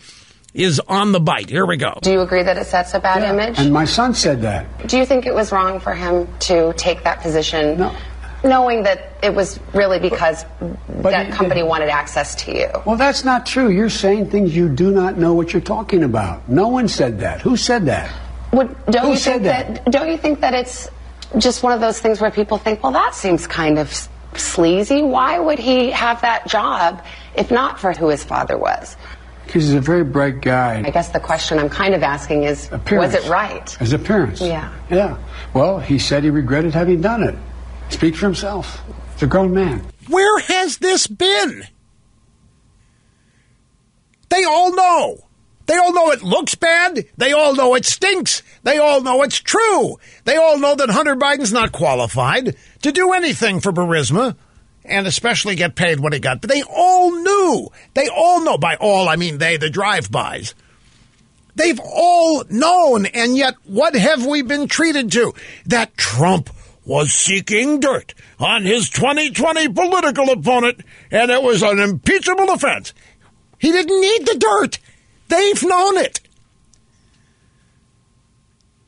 is 0.55 0.81
on 0.81 1.12
the 1.12 1.20
bite. 1.20 1.51
Here 1.51 1.66
we 1.66 1.77
go. 1.77 1.99
Do 2.01 2.12
you 2.12 2.20
agree 2.20 2.43
that 2.43 2.57
it 2.57 2.66
sets 2.66 2.95
a 2.95 3.01
bad 3.01 3.22
yeah, 3.22 3.33
image? 3.33 3.59
And 3.59 3.72
my 3.72 3.85
son 3.85 4.14
said 4.14 4.43
that. 4.43 4.89
Do 4.89 4.99
you 4.99 5.05
think 5.05 5.27
it 5.27 5.35
was 5.35 5.53
wrong 5.53 5.81
for 5.81 5.95
him 5.95 6.29
to 6.41 6.72
take 6.74 7.05
that 7.05 7.20
position? 7.20 7.79
No. 7.79 7.95
Knowing 8.45 8.85
that 8.85 9.12
it 9.22 9.35
was 9.35 9.59
really 9.74 9.99
because 9.99 10.45
but 10.61 11.11
that 11.11 11.29
it- 11.29 11.33
company 11.33 11.62
wanted 11.62 11.89
access 11.89 12.35
to 12.37 12.57
you. 12.57 12.68
Well, 12.85 12.97
that's 12.97 13.24
not 13.24 13.47
true. 13.47 13.68
You're 13.70 13.91
saying 13.91 14.31
things 14.31 14.55
you 14.55 14.68
do 14.68 14.93
not 14.93 15.18
know 15.18 15.35
what 15.35 15.53
you're 15.53 15.62
talking 15.62 16.05
about. 16.05 16.49
No 16.49 16.68
one 16.68 16.87
said 16.87 17.20
that. 17.20 17.41
Who 17.41 17.57
said 17.57 17.87
that? 17.87 18.12
Would, 18.53 18.77
don't 18.87 19.07
Who 19.07 19.11
you 19.12 19.16
said 19.16 19.43
think 19.43 19.85
that? 19.85 19.91
Don't 19.91 20.09
you 20.09 20.16
think 20.16 20.41
that 20.41 20.55
it's 20.55 20.89
just 21.39 21.62
one 21.62 21.72
of 21.72 21.81
those 21.81 22.01
things 22.01 22.20
where 22.20 22.31
people 22.31 22.59
think, 22.59 22.83
well, 22.83 22.93
that 22.93 23.14
seems 23.14 23.47
kind 23.47 23.79
of 23.79 23.93
sleazy. 24.35 25.03
Why 25.03 25.39
would 25.39 25.59
he 25.59 25.91
have 25.91 26.20
that 26.22 26.47
job 26.47 27.05
if 27.35 27.51
not 27.51 27.81
for 27.81 27.93
who 27.93 28.09
his 28.09 28.24
father 28.24 28.57
was? 28.57 28.97
Because 29.47 29.64
he's 29.64 29.74
a 29.74 29.81
very 29.81 30.03
bright 30.05 30.41
guy. 30.41 30.83
I 30.85 30.91
guess 30.91 31.11
the 31.11 31.20
question 31.20 31.59
I'm 31.59 31.68
kind 31.68 31.95
of 31.95 32.03
asking 32.03 32.43
is, 32.45 32.70
Appearance. 32.72 33.14
was 33.14 33.24
it 33.24 33.31
right? 33.31 33.70
His 33.72 33.93
appearance. 33.93 34.41
Yeah. 34.41 34.72
Yeah. 34.91 35.18
Well, 35.55 35.79
he 35.79 35.99
said 35.99 36.24
he 36.24 36.31
regretted 36.31 36.74
having 36.74 37.01
done 37.01 37.22
it. 37.22 37.37
Speak 37.91 38.16
for 38.16 38.27
himself. 38.27 38.83
It's 39.14 39.22
a 39.22 39.27
grown 39.27 39.55
man. 39.55 39.87
Where 40.09 40.39
has 40.41 40.79
this 40.79 41.07
been? 41.07 41.62
They 44.29 44.43
all 44.45 44.74
know. 44.74 45.18
They 45.67 45.77
all 45.77 45.93
know 45.93 46.11
it 46.11 46.23
looks 46.23 46.55
bad. 46.55 47.07
They 47.17 47.33
all 47.33 47.55
know 47.55 47.75
it 47.75 47.85
stinks. 47.85 48.43
They 48.62 48.79
all 48.79 49.01
know 49.01 49.23
it's 49.23 49.39
true. 49.39 49.99
They 50.25 50.37
all 50.37 50.59
know 50.59 50.75
that 50.75 50.91
Hunter 50.91 51.17
Biden's 51.17 51.53
not 51.53 51.73
qualified 51.73 52.57
to 52.83 52.93
do 52.93 53.12
anything 53.12 53.61
for 53.61 53.73
Burisma 53.73 54.37
and 54.85 55.07
especially 55.07 55.57
get 55.57 55.75
paid 55.75 56.01
what 56.01 56.12
he 56.12 56.21
got. 56.21 56.41
But 56.41 56.51
they 56.51 56.62
all 56.62 57.11
knew. 57.11 57.69
They 57.95 58.09
all 58.09 58.45
know. 58.45 58.57
By 58.57 58.77
all, 58.77 59.09
I 59.09 59.17
mean 59.17 59.39
they, 59.39 59.57
the 59.57 59.71
drive-bys. 59.71 60.55
They've 61.57 61.81
all 61.81 62.45
known, 62.51 63.07
and 63.07 63.37
yet 63.37 63.55
what 63.64 63.97
have 63.97 64.25
we 64.27 64.43
been 64.43 64.69
treated 64.69 65.11
to? 65.12 65.33
That 65.64 65.97
Trump 65.97 66.51
was 66.85 67.12
seeking 67.12 67.81
dirt 67.81 68.14
on 68.39 68.64
his 68.64 68.91
2020 68.91 69.71
political 69.71 70.31
opponent, 70.31 70.83
and 71.11 71.31
it 71.31 71.43
was 71.43 71.62
an 71.62 71.81
impeachable 71.81 72.51
offense. 72.51 72.93
He 73.59 73.73
didn't 73.73 74.01
need 74.01 74.27
the 74.27 74.39
dirt. 74.39 74.79
They've 75.29 75.62
known 75.62 75.97
it. 75.99 76.20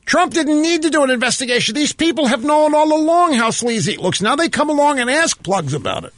Trump 0.05 0.33
didn't 0.33 0.61
need 0.61 0.81
to 0.81 0.89
do 0.89 1.03
an 1.03 1.11
investigation. 1.11 1.75
These 1.75 1.93
people 1.93 2.25
have 2.27 2.43
known 2.43 2.73
all 2.73 2.91
along 2.93 3.33
how 3.33 3.51
sleazy 3.51 3.93
it 3.93 3.99
looks. 3.99 4.21
Now 4.21 4.35
they 4.35 4.49
come 4.49 4.69
along 4.69 4.99
and 4.99 5.07
ask 5.07 5.43
plugs 5.43 5.73
about 5.73 6.03
it. 6.03 6.13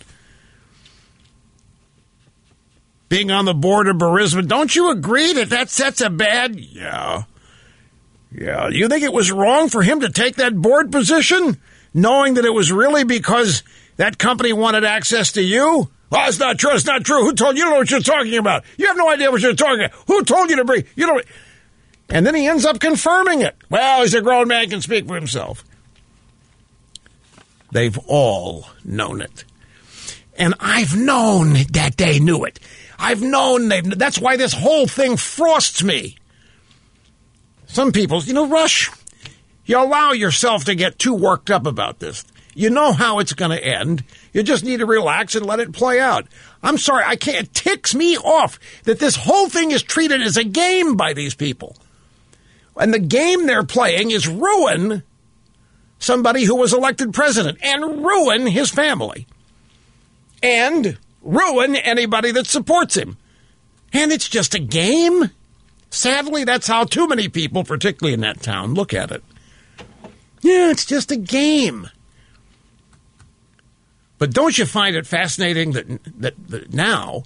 Being 3.10 3.32
on 3.32 3.44
the 3.44 3.54
board 3.54 3.90
of 3.90 3.98
Burisma, 3.98 4.48
don't 4.48 4.74
you 4.74 4.92
agree 4.92 5.34
that 5.34 5.50
that 5.50 5.70
sets 5.70 6.00
a 6.00 6.10
bad? 6.10 6.58
Yeah. 6.58 7.24
Yeah. 8.34 8.70
You 8.70 8.88
think 8.88 9.04
it 9.04 9.12
was 9.12 9.30
wrong 9.30 9.68
for 9.68 9.84
him 9.84 10.00
to 10.00 10.10
take 10.10 10.38
that 10.38 10.56
board 10.56 10.90
position, 10.94 11.60
knowing 11.94 12.36
that 12.36 12.46
it 12.46 12.54
was 12.54 12.72
really 12.72 13.04
because 13.04 13.64
that 13.98 14.18
company 14.18 14.54
wanted 14.54 14.86
access 14.86 15.34
to 15.34 15.42
you? 15.42 15.90
Well, 16.12 16.28
it's 16.28 16.40
not 16.40 16.60
true. 16.60 16.76
It's 16.76 16.86
not 16.86 17.06
true. 17.06 17.24
Who 17.24 17.34
told 17.34 17.56
you? 17.56 17.60
You 17.60 17.66
don't 17.66 17.74
know 17.74 17.80
what 17.80 17.90
you're 17.92 18.02
talking 18.02 18.38
about. 18.38 18.66
You 18.78 18.88
have 18.88 18.98
no 18.98 19.10
idea 19.10 19.32
what 19.32 19.42
you're 19.42 19.56
talking 19.56 19.86
about. 19.86 19.98
Who 20.08 20.24
told 20.24 20.50
you 20.50 20.58
to 20.58 20.66
bring? 20.66 20.84
You 20.96 21.08
don't. 21.08 21.26
And 22.10 22.28
then 22.28 22.36
he 22.36 22.48
ends 22.48 22.66
up 22.66 22.82
confirming 22.82 23.42
it. 23.42 23.56
Well, 23.70 24.02
he's 24.02 24.14
a 24.14 24.22
grown 24.22 24.50
man, 24.50 24.70
can 24.70 24.82
speak 24.82 25.08
for 25.08 25.16
himself. 25.16 25.64
They've 27.72 27.98
all 28.08 28.68
known 28.84 29.22
it. 29.22 29.46
And 30.38 30.54
I've 30.60 30.98
known 30.98 31.54
that 31.72 31.96
they 31.98 32.20
knew 32.20 32.44
it. 32.44 32.60
I've 33.00 33.22
known 33.22 33.70
they 33.70 33.80
that's 33.82 34.20
why 34.20 34.36
this 34.36 34.54
whole 34.54 34.88
thing 34.88 35.16
frosts 35.16 35.82
me. 35.82 36.18
Some 37.68 37.94
people, 37.94 38.22
you 38.24 38.34
know, 38.34 38.50
Rush, 38.50 38.92
you 39.66 39.82
allow 39.82 40.12
yourself 40.12 40.66
to 40.66 40.76
get 40.76 41.00
too 41.00 41.14
worked 41.14 41.50
up 41.50 41.66
about 41.66 42.00
this. 42.00 42.26
You 42.54 42.70
know 42.70 42.92
how 42.92 43.20
it's 43.20 43.34
going 43.34 43.52
to 43.52 43.64
end. 43.64 44.04
You 44.34 44.44
just 44.44 44.64
need 44.64 44.78
to 44.78 44.86
relax 44.86 45.36
and 45.36 45.46
let 45.46 45.60
it 45.60 45.72
play 45.72 46.00
out. 46.00 46.28
I'm 46.62 46.78
sorry, 46.78 47.04
I 47.06 47.16
can't. 47.16 47.48
It 47.48 47.54
ticks 47.54 47.96
me 47.96 48.18
off 48.18 48.60
that 48.84 49.00
this 49.00 49.16
whole 49.16 49.50
thing 49.50 49.72
is 49.72 49.84
treated 49.84 50.22
as 50.22 50.38
a 50.38 50.44
game 50.44 50.96
by 50.96 51.14
these 51.14 51.34
people. 51.34 51.78
And 52.76 52.94
the 52.94 53.00
game 53.00 53.46
they're 53.46 53.64
playing 53.64 54.12
is 54.12 54.28
ruin 54.28 55.04
somebody 56.00 56.44
who 56.44 56.56
was 56.56 56.74
elected 56.74 57.14
president 57.14 57.60
and 57.62 58.04
ruin 58.04 58.48
his 58.48 58.70
family. 58.70 59.28
And 60.44 60.98
ruin 61.22 61.76
anybody 61.76 62.32
that 62.32 62.48
supports 62.48 62.96
him. 62.96 63.18
And 63.94 64.12
it's 64.12 64.28
just 64.28 64.56
a 64.56 64.60
game. 64.60 65.30
Sadly, 65.90 66.44
that's 66.44 66.68
how 66.68 66.86
too 66.86 67.08
many 67.08 67.28
people, 67.28 67.64
particularly 67.64 68.14
in 68.14 68.22
that 68.22 68.42
town, 68.42 68.74
look 68.74 68.94
at 68.94 69.12
it. 69.12 69.24
Yeah, 70.42 70.72
it's 70.72 70.86
just 70.86 71.12
a 71.12 71.18
game. 71.18 71.88
But 74.22 74.34
don't 74.34 74.56
you 74.56 74.68
find 74.68 74.96
it 74.96 75.08
fascinating 75.08 75.72
that, 75.72 75.88
that, 76.20 76.36
that 76.50 76.72
now, 76.72 77.24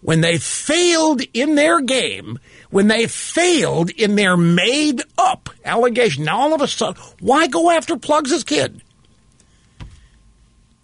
when 0.00 0.20
they 0.20 0.36
failed 0.36 1.22
in 1.32 1.54
their 1.54 1.80
game, 1.80 2.40
when 2.70 2.88
they 2.88 3.06
failed 3.06 3.90
in 3.90 4.16
their 4.16 4.36
made 4.36 5.02
up 5.16 5.50
allegation, 5.64 6.24
now 6.24 6.40
all 6.40 6.52
of 6.52 6.62
a 6.62 6.66
sudden, 6.66 7.00
why 7.20 7.46
go 7.46 7.70
after 7.70 7.96
Plugs' 7.96 8.42
kid? 8.42 8.82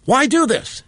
Why 0.05 0.27
do 0.27 0.47
this? 0.47 0.83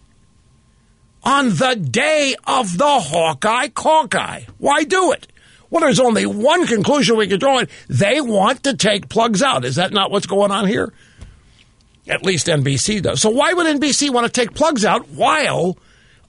On 1.23 1.49
the 1.49 1.75
day 1.75 2.37
of 2.47 2.77
the 2.77 2.97
Hawkeye 3.01 3.71
Hawkeye. 3.75 4.43
Why 4.57 4.85
do 4.85 5.11
it? 5.11 5.27
Well, 5.69 5.81
there's 5.81 5.99
only 5.99 6.25
one 6.25 6.65
conclusion 6.65 7.17
we 7.17 7.27
can 7.27 7.39
draw. 7.39 7.59
It. 7.59 7.69
They 7.89 8.21
want 8.21 8.63
to 8.63 8.77
take 8.77 9.09
plugs 9.09 9.41
out. 9.43 9.65
Is 9.65 9.75
that 9.75 9.91
not 9.91 10.11
what's 10.11 10.27
going 10.27 10.51
on 10.51 10.65
here? 10.65 10.93
At 12.07 12.23
least 12.23 12.47
NBC 12.47 13.01
does. 13.01 13.21
So 13.21 13.29
why 13.29 13.53
would 13.53 13.67
NBC 13.79 14.09
want 14.09 14.25
to 14.25 14.31
take 14.31 14.55
plugs 14.55 14.83
out 14.83 15.09
while 15.09 15.77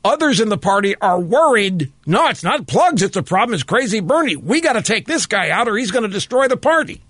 others 0.05 0.41
in 0.41 0.49
the 0.49 0.59
party 0.59 0.95
are 0.97 1.19
worried? 1.19 1.93
No, 2.07 2.29
it's 2.29 2.45
not 2.45 2.67
plugs. 2.67 3.03
It's 3.03 3.17
a 3.17 3.23
problem. 3.23 3.55
It's 3.55 3.63
crazy 3.63 4.01
Bernie. 4.01 4.37
We 4.37 4.61
got 4.61 4.75
to 4.75 4.83
take 4.83 5.07
this 5.07 5.27
guy 5.27 5.51
out 5.51 5.69
or 5.69 5.77
he's 5.77 5.91
going 5.91 6.05
to 6.05 6.09
destroy 6.09 6.49
the 6.49 6.57
party. 6.57 7.03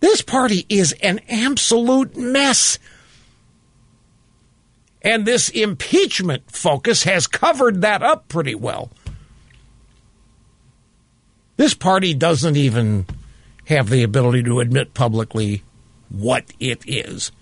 This 0.00 0.22
party 0.22 0.64
is 0.68 0.92
an 1.02 1.20
absolute 1.28 2.16
mess. 2.16 2.78
And 5.02 5.24
this 5.24 5.48
impeachment 5.48 6.50
focus 6.50 7.04
has 7.04 7.26
covered 7.26 7.82
that 7.82 8.02
up 8.02 8.28
pretty 8.28 8.54
well. 8.54 8.90
This 11.56 11.74
party 11.74 12.14
doesn't 12.14 12.56
even 12.56 13.06
have 13.66 13.88
the 13.88 14.02
ability 14.02 14.44
to 14.44 14.60
admit 14.60 14.94
publicly 14.94 15.62
what 16.10 16.44
it 16.60 16.82
is, 16.86 17.32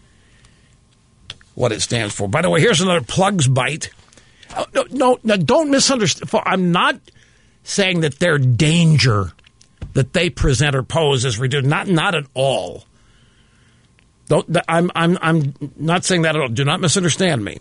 what 1.54 1.72
it 1.72 1.80
stands 1.82 2.14
for. 2.14 2.28
By 2.28 2.42
the 2.42 2.50
way, 2.50 2.60
here's 2.60 2.80
another 2.80 3.02
plugs 3.02 3.48
bite. 3.48 3.90
Oh, 4.56 4.66
no, 4.74 4.84
no, 4.90 5.18
no, 5.22 5.36
don't 5.36 5.70
misunderstand. 5.70 6.30
I'm 6.46 6.72
not 6.72 7.00
saying 7.62 8.00
that 8.00 8.18
their 8.18 8.38
danger 8.38 9.32
that 9.94 10.12
they 10.12 10.30
present 10.30 10.76
or 10.76 10.82
pose 10.82 11.24
is 11.24 11.38
reduced. 11.38 11.66
Not, 11.66 11.88
not 11.88 12.14
at 12.14 12.24
all. 12.34 12.84
Don't, 14.28 14.56
I'm, 14.68 14.90
I'm, 14.94 15.18
I'm 15.20 15.54
not 15.76 16.04
saying 16.04 16.22
that 16.22 16.36
at 16.36 16.42
all. 16.42 16.48
Do 16.48 16.64
not 16.64 16.80
misunderstand 16.80 17.44
me. 17.44 17.58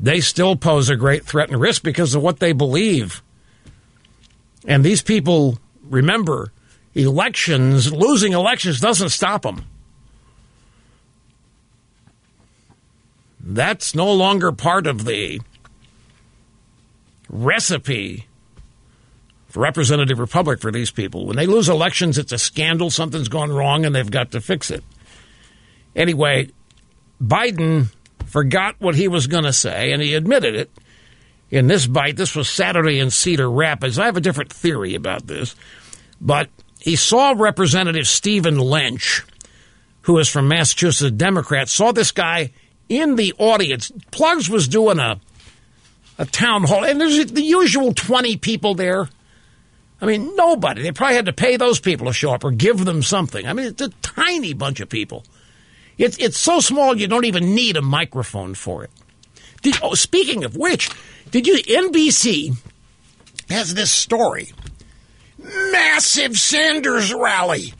They 0.00 0.20
still 0.20 0.56
pose 0.56 0.90
a 0.90 0.96
great 0.96 1.24
threat 1.24 1.50
and 1.50 1.60
risk 1.60 1.82
because 1.82 2.14
of 2.14 2.22
what 2.22 2.40
they 2.40 2.52
believe. 2.52 3.22
And 4.66 4.84
these 4.84 5.02
people, 5.02 5.58
remember, 5.88 6.52
elections, 6.94 7.92
losing 7.92 8.32
elections 8.32 8.80
doesn't 8.80 9.10
stop 9.10 9.42
them. 9.42 9.64
That's 13.40 13.94
no 13.94 14.12
longer 14.12 14.52
part 14.52 14.86
of 14.86 15.04
the 15.04 15.40
recipe 17.28 18.26
for 19.48 19.60
representative 19.60 20.18
republic 20.18 20.60
for 20.60 20.72
these 20.72 20.90
people. 20.90 21.26
When 21.26 21.36
they 21.36 21.46
lose 21.46 21.68
elections, 21.68 22.16
it's 22.16 22.32
a 22.32 22.38
scandal, 22.38 22.90
something's 22.90 23.28
gone 23.28 23.52
wrong, 23.52 23.84
and 23.84 23.94
they've 23.94 24.10
got 24.10 24.32
to 24.32 24.40
fix 24.40 24.70
it. 24.70 24.82
Anyway, 25.94 26.50
Biden 27.22 27.88
forgot 28.24 28.76
what 28.78 28.94
he 28.94 29.08
was 29.08 29.26
going 29.26 29.44
to 29.44 29.52
say, 29.52 29.92
and 29.92 30.02
he 30.02 30.14
admitted 30.14 30.54
it 30.54 30.70
in 31.50 31.66
this 31.66 31.86
bite. 31.86 32.16
This 32.16 32.34
was 32.34 32.48
Saturday 32.48 32.98
in 32.98 33.10
Cedar 33.10 33.50
Rapids. 33.50 33.98
I 33.98 34.06
have 34.06 34.16
a 34.16 34.20
different 34.20 34.52
theory 34.52 34.94
about 34.94 35.26
this, 35.26 35.54
but 36.20 36.48
he 36.84 36.96
saw 36.96 37.32
Representative 37.34 38.06
Stephen 38.06 38.58
Lynch, 38.58 39.24
who 40.02 40.18
is 40.18 40.28
from 40.28 40.48
Massachusetts, 40.48 41.16
Democrat, 41.16 41.70
saw 41.70 41.92
this 41.92 42.10
guy 42.10 42.52
in 42.90 43.16
the 43.16 43.32
audience. 43.38 43.90
Plugs 44.10 44.50
was 44.50 44.68
doing 44.68 44.98
a 44.98 45.18
a 46.18 46.26
town 46.26 46.64
hall, 46.64 46.84
and 46.84 47.00
there's 47.00 47.32
the 47.32 47.42
usual 47.42 47.94
20 47.94 48.36
people 48.36 48.74
there. 48.74 49.08
I 49.98 50.04
mean, 50.04 50.36
nobody. 50.36 50.82
They 50.82 50.92
probably 50.92 51.16
had 51.16 51.24
to 51.24 51.32
pay 51.32 51.56
those 51.56 51.80
people 51.80 52.08
to 52.08 52.12
show 52.12 52.34
up 52.34 52.44
or 52.44 52.50
give 52.50 52.84
them 52.84 53.02
something. 53.02 53.46
I 53.46 53.54
mean, 53.54 53.68
it's 53.68 53.80
a 53.80 53.88
tiny 54.02 54.52
bunch 54.52 54.80
of 54.80 54.90
people. 54.90 55.24
It's, 55.96 56.18
it's 56.18 56.38
so 56.38 56.60
small 56.60 56.94
you 56.94 57.08
don't 57.08 57.24
even 57.24 57.54
need 57.54 57.78
a 57.78 57.82
microphone 57.82 58.52
for 58.52 58.84
it. 58.84 58.90
Did, 59.62 59.78
oh, 59.82 59.94
speaking 59.94 60.44
of 60.44 60.54
which, 60.54 60.90
did 61.30 61.46
you, 61.46 61.56
NBC 61.56 62.58
has 63.48 63.72
this 63.72 63.90
story 63.90 64.52
massive 65.72 66.36
Sanders 66.36 67.12
rally. 67.12 67.74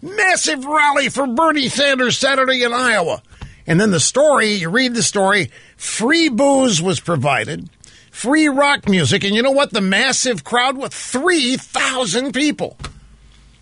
Massive 0.00 0.64
rally 0.64 1.08
for 1.08 1.26
Bernie 1.26 1.68
Sanders 1.68 2.18
Saturday 2.18 2.62
in 2.62 2.72
Iowa. 2.72 3.22
And 3.66 3.80
then 3.80 3.90
the 3.90 4.00
story, 4.00 4.54
you 4.54 4.70
read 4.70 4.94
the 4.94 5.02
story, 5.02 5.50
free 5.76 6.28
booze 6.28 6.80
was 6.80 7.00
provided, 7.00 7.68
free 8.10 8.48
rock 8.48 8.88
music, 8.88 9.24
and 9.24 9.34
you 9.34 9.42
know 9.42 9.50
what? 9.50 9.72
The 9.72 9.80
massive 9.80 10.44
crowd 10.44 10.78
with 10.78 10.94
3,000 10.94 12.32
people. 12.32 12.78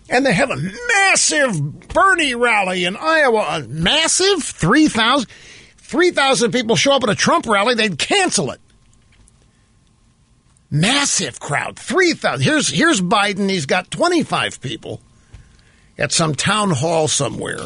And 0.09 0.25
they 0.25 0.33
have 0.33 0.49
a 0.49 0.55
massive 0.55 1.89
Bernie 1.89 2.35
rally 2.35 2.85
in 2.85 2.95
Iowa. 2.95 3.45
A 3.49 3.67
massive 3.67 4.41
3,000. 4.41 5.29
3,000 5.77 6.51
people 6.51 6.75
show 6.75 6.93
up 6.93 7.03
at 7.03 7.09
a 7.09 7.15
Trump 7.15 7.45
rally, 7.45 7.75
they'd 7.75 7.97
cancel 7.97 8.51
it. 8.51 8.61
Massive 10.69 11.39
crowd, 11.39 11.79
3,000. 11.79 12.43
Here's, 12.43 12.67
here's 12.67 13.01
Biden. 13.01 13.49
He's 13.49 13.65
got 13.65 13.89
25 13.89 14.59
people 14.59 15.01
at 15.97 16.11
some 16.11 16.35
town 16.35 16.71
hall 16.71 17.07
somewhere. 17.07 17.59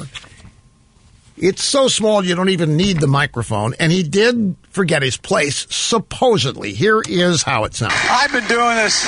It's 1.38 1.64
so 1.64 1.88
small 1.88 2.24
you 2.24 2.36
don't 2.36 2.50
even 2.50 2.78
need 2.78 3.00
the 3.00 3.08
microphone. 3.08 3.74
And 3.80 3.92
he 3.92 4.04
did 4.04 4.56
forget 4.70 5.02
his 5.02 5.18
place, 5.18 5.66
supposedly. 5.72 6.74
Here 6.74 7.02
is 7.08 7.42
how 7.42 7.64
it 7.64 7.74
sounds. 7.74 7.96
I've 7.96 8.32
been 8.32 8.48
doing 8.48 8.76
this. 8.76 9.04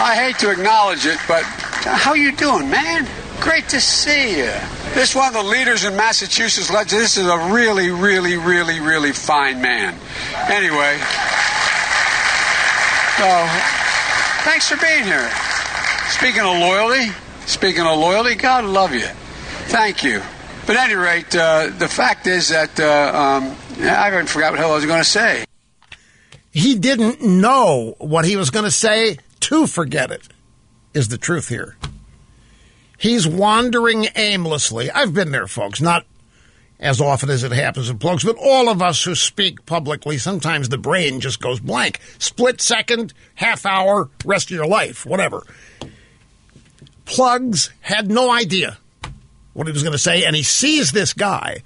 I 0.00 0.16
hate 0.16 0.38
to 0.40 0.50
acknowledge 0.50 1.06
it, 1.06 1.18
but 1.28 1.44
how 1.44 2.14
you 2.14 2.34
doing, 2.34 2.68
man? 2.68 3.08
Great 3.40 3.68
to 3.68 3.80
see 3.80 4.38
you. 4.38 4.52
This 4.94 5.10
is 5.10 5.16
one 5.16 5.28
of 5.28 5.34
the 5.34 5.48
leaders 5.48 5.84
in 5.84 5.94
Massachusetts. 5.94 6.68
This 6.90 7.16
is 7.16 7.28
a 7.28 7.52
really, 7.52 7.90
really, 7.90 8.36
really, 8.36 8.80
really 8.80 9.12
fine 9.12 9.62
man. 9.62 9.94
Anyway. 10.50 10.98
So, 13.16 13.46
thanks 14.42 14.68
for 14.68 14.76
being 14.76 15.04
here. 15.04 15.30
Speaking 16.08 16.40
of 16.40 16.58
loyalty, 16.58 17.12
speaking 17.46 17.86
of 17.86 17.98
loyalty, 17.98 18.34
God 18.34 18.64
love 18.64 18.92
you. 18.92 19.06
Thank 19.68 20.02
you. 20.02 20.20
But 20.66 20.76
at 20.76 20.86
any 20.86 20.94
rate, 20.94 21.34
uh, 21.36 21.70
the 21.78 21.86
fact 21.88 22.26
is 22.26 22.48
that 22.48 22.80
uh, 22.80 23.16
um, 23.16 23.56
I 23.80 24.08
even 24.08 24.26
forgot 24.26 24.52
what 24.52 24.58
hell 24.58 24.72
I 24.72 24.74
was 24.76 24.86
going 24.86 25.00
to 25.00 25.08
say. 25.08 25.44
He 26.50 26.74
didn't 26.76 27.20
know 27.22 27.94
what 27.98 28.24
he 28.24 28.36
was 28.36 28.50
going 28.50 28.64
to 28.64 28.70
say 28.70 29.18
to 29.40 29.66
forget 29.66 30.10
it. 30.10 30.28
is 30.92 31.08
the 31.08 31.18
truth 31.18 31.48
here. 31.48 31.76
He's 32.98 33.26
wandering 33.26 34.06
aimlessly. 34.16 34.90
I've 34.90 35.12
been 35.14 35.30
there, 35.30 35.46
folks, 35.46 35.80
not 35.80 36.06
as 36.84 37.00
often 37.00 37.30
as 37.30 37.42
it 37.42 37.50
happens 37.50 37.88
in 37.88 37.98
plugs, 37.98 38.22
but 38.22 38.36
all 38.36 38.68
of 38.68 38.82
us 38.82 39.02
who 39.02 39.14
speak 39.14 39.64
publicly, 39.64 40.18
sometimes 40.18 40.68
the 40.68 40.76
brain 40.76 41.18
just 41.18 41.40
goes 41.40 41.58
blank. 41.58 41.98
Split 42.18 42.60
second, 42.60 43.14
half 43.34 43.64
hour, 43.64 44.10
rest 44.22 44.50
of 44.50 44.56
your 44.56 44.66
life, 44.66 45.06
whatever. 45.06 45.42
Plugs 47.06 47.70
had 47.80 48.10
no 48.10 48.30
idea 48.30 48.76
what 49.54 49.66
he 49.66 49.72
was 49.72 49.82
going 49.82 49.92
to 49.92 49.98
say, 49.98 50.24
and 50.24 50.36
he 50.36 50.42
sees 50.42 50.92
this 50.92 51.14
guy, 51.14 51.62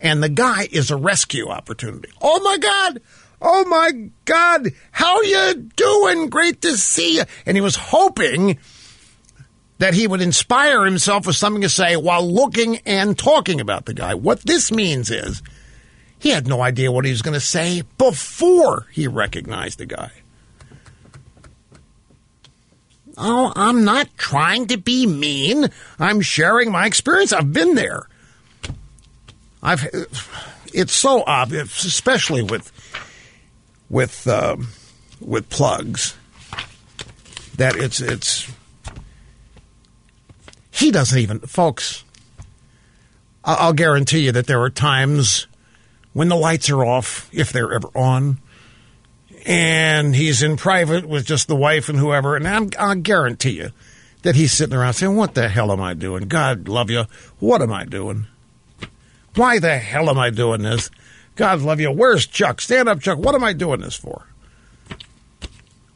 and 0.00 0.22
the 0.22 0.28
guy 0.28 0.68
is 0.70 0.92
a 0.92 0.96
rescue 0.96 1.48
opportunity. 1.48 2.10
Oh 2.22 2.40
my 2.40 2.56
God! 2.56 3.02
Oh 3.42 3.64
my 3.64 3.90
God! 4.24 4.68
How 4.92 5.20
you 5.22 5.68
doing? 5.74 6.28
Great 6.28 6.62
to 6.62 6.76
see 6.76 7.16
you. 7.16 7.24
And 7.44 7.56
he 7.56 7.60
was 7.60 7.74
hoping 7.74 8.58
that 9.80 9.94
he 9.94 10.06
would 10.06 10.20
inspire 10.20 10.84
himself 10.84 11.26
with 11.26 11.36
something 11.36 11.62
to 11.62 11.68
say 11.68 11.96
while 11.96 12.30
looking 12.30 12.76
and 12.84 13.18
talking 13.18 13.62
about 13.62 13.86
the 13.86 13.94
guy. 13.94 14.12
What 14.12 14.42
this 14.42 14.70
means 14.70 15.10
is 15.10 15.42
he 16.18 16.28
had 16.28 16.46
no 16.46 16.60
idea 16.60 16.92
what 16.92 17.06
he 17.06 17.10
was 17.10 17.22
going 17.22 17.34
to 17.34 17.40
say 17.40 17.82
before 17.96 18.86
he 18.92 19.08
recognized 19.08 19.78
the 19.78 19.86
guy. 19.86 20.10
Oh, 23.16 23.54
I'm 23.56 23.82
not 23.82 24.08
trying 24.18 24.66
to 24.66 24.76
be 24.76 25.06
mean. 25.06 25.68
I'm 25.98 26.20
sharing 26.20 26.70
my 26.70 26.84
experience. 26.84 27.32
I've 27.32 27.52
been 27.52 27.74
there. 27.74 28.06
I've. 29.62 29.88
It's 30.74 30.92
so 30.92 31.24
obvious, 31.26 31.84
especially 31.84 32.42
with 32.42 32.70
with 33.88 34.28
um, 34.28 34.68
with 35.20 35.48
plugs, 35.48 36.16
that 37.56 37.76
it's 37.76 38.00
it's. 38.02 38.50
He 40.80 40.90
doesn't 40.90 41.18
even, 41.18 41.40
folks. 41.40 42.04
I- 43.44 43.54
I'll 43.54 43.74
guarantee 43.74 44.20
you 44.20 44.32
that 44.32 44.46
there 44.46 44.62
are 44.62 44.70
times 44.70 45.46
when 46.14 46.28
the 46.28 46.36
lights 46.36 46.70
are 46.70 46.82
off, 46.82 47.28
if 47.32 47.52
they're 47.52 47.72
ever 47.74 47.88
on, 47.94 48.38
and 49.44 50.16
he's 50.16 50.42
in 50.42 50.56
private 50.56 51.06
with 51.06 51.26
just 51.26 51.48
the 51.48 51.56
wife 51.56 51.90
and 51.90 51.98
whoever, 51.98 52.34
and 52.34 52.48
I'm, 52.48 52.70
I'll 52.78 52.94
guarantee 52.94 53.58
you 53.58 53.72
that 54.22 54.36
he's 54.36 54.52
sitting 54.52 54.74
around 54.74 54.94
saying, 54.94 55.16
"What 55.16 55.34
the 55.34 55.50
hell 55.50 55.70
am 55.70 55.82
I 55.82 55.92
doing? 55.92 56.28
God 56.28 56.66
love 56.66 56.88
you. 56.88 57.04
What 57.40 57.60
am 57.60 57.72
I 57.72 57.84
doing? 57.84 58.26
Why 59.34 59.58
the 59.58 59.76
hell 59.76 60.08
am 60.08 60.18
I 60.18 60.30
doing 60.30 60.62
this? 60.62 60.90
God 61.36 61.60
love 61.60 61.78
you. 61.80 61.90
Where's 61.90 62.26
Chuck? 62.26 62.60
Stand 62.62 62.88
up, 62.88 63.00
Chuck. 63.00 63.18
What 63.18 63.34
am 63.34 63.44
I 63.44 63.52
doing 63.52 63.80
this 63.80 63.96
for? 63.96 64.26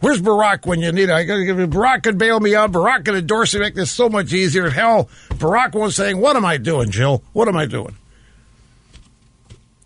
Where's 0.04 0.20
Barack 0.20 0.66
when 0.66 0.80
you 0.80 0.92
need 0.92 1.08
it? 1.08 1.10
I 1.10 1.24
Barack 1.24 2.02
could 2.02 2.18
bail 2.18 2.38
me 2.38 2.54
out. 2.54 2.72
Barack 2.72 3.06
could 3.06 3.14
endorse 3.14 3.54
me, 3.54 3.60
make 3.60 3.74
this 3.74 3.90
so 3.90 4.10
much 4.10 4.34
easier. 4.34 4.68
Hell, 4.68 5.08
Barack 5.30 5.72
was 5.72 5.96
saying, 5.96 6.18
"What 6.18 6.36
am 6.36 6.44
I 6.44 6.58
doing, 6.58 6.90
Jill? 6.90 7.22
What 7.32 7.48
am 7.48 7.56
I 7.56 7.64
doing?" 7.64 7.96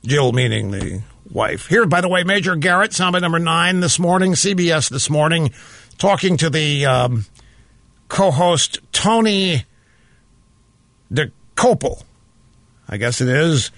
Jill 0.05 0.33
meaning 0.33 0.73
the 0.73 1.03
wife. 1.31 1.69
Here, 1.69 1.87
by 1.87 2.01
the 2.01 2.09
way, 2.09 2.25
Major 2.25 2.57
Garrett, 2.57 2.91
soundbite 2.91 3.21
number 3.21 3.39
nine 3.39 3.79
this 3.79 4.01
morning, 4.01 4.33
CBS 4.33 4.91
this 4.91 5.09
morning, 5.09 5.53
talking 5.99 6.37
to 6.39 6.51
the 6.51 6.85
um, 6.85 7.27
co-host 8.09 8.81
Tony 8.91 9.67
Dokoupil. 11.13 12.03
I 12.89 12.97
guess 12.97 13.21
it 13.21 13.29
is 13.29 13.71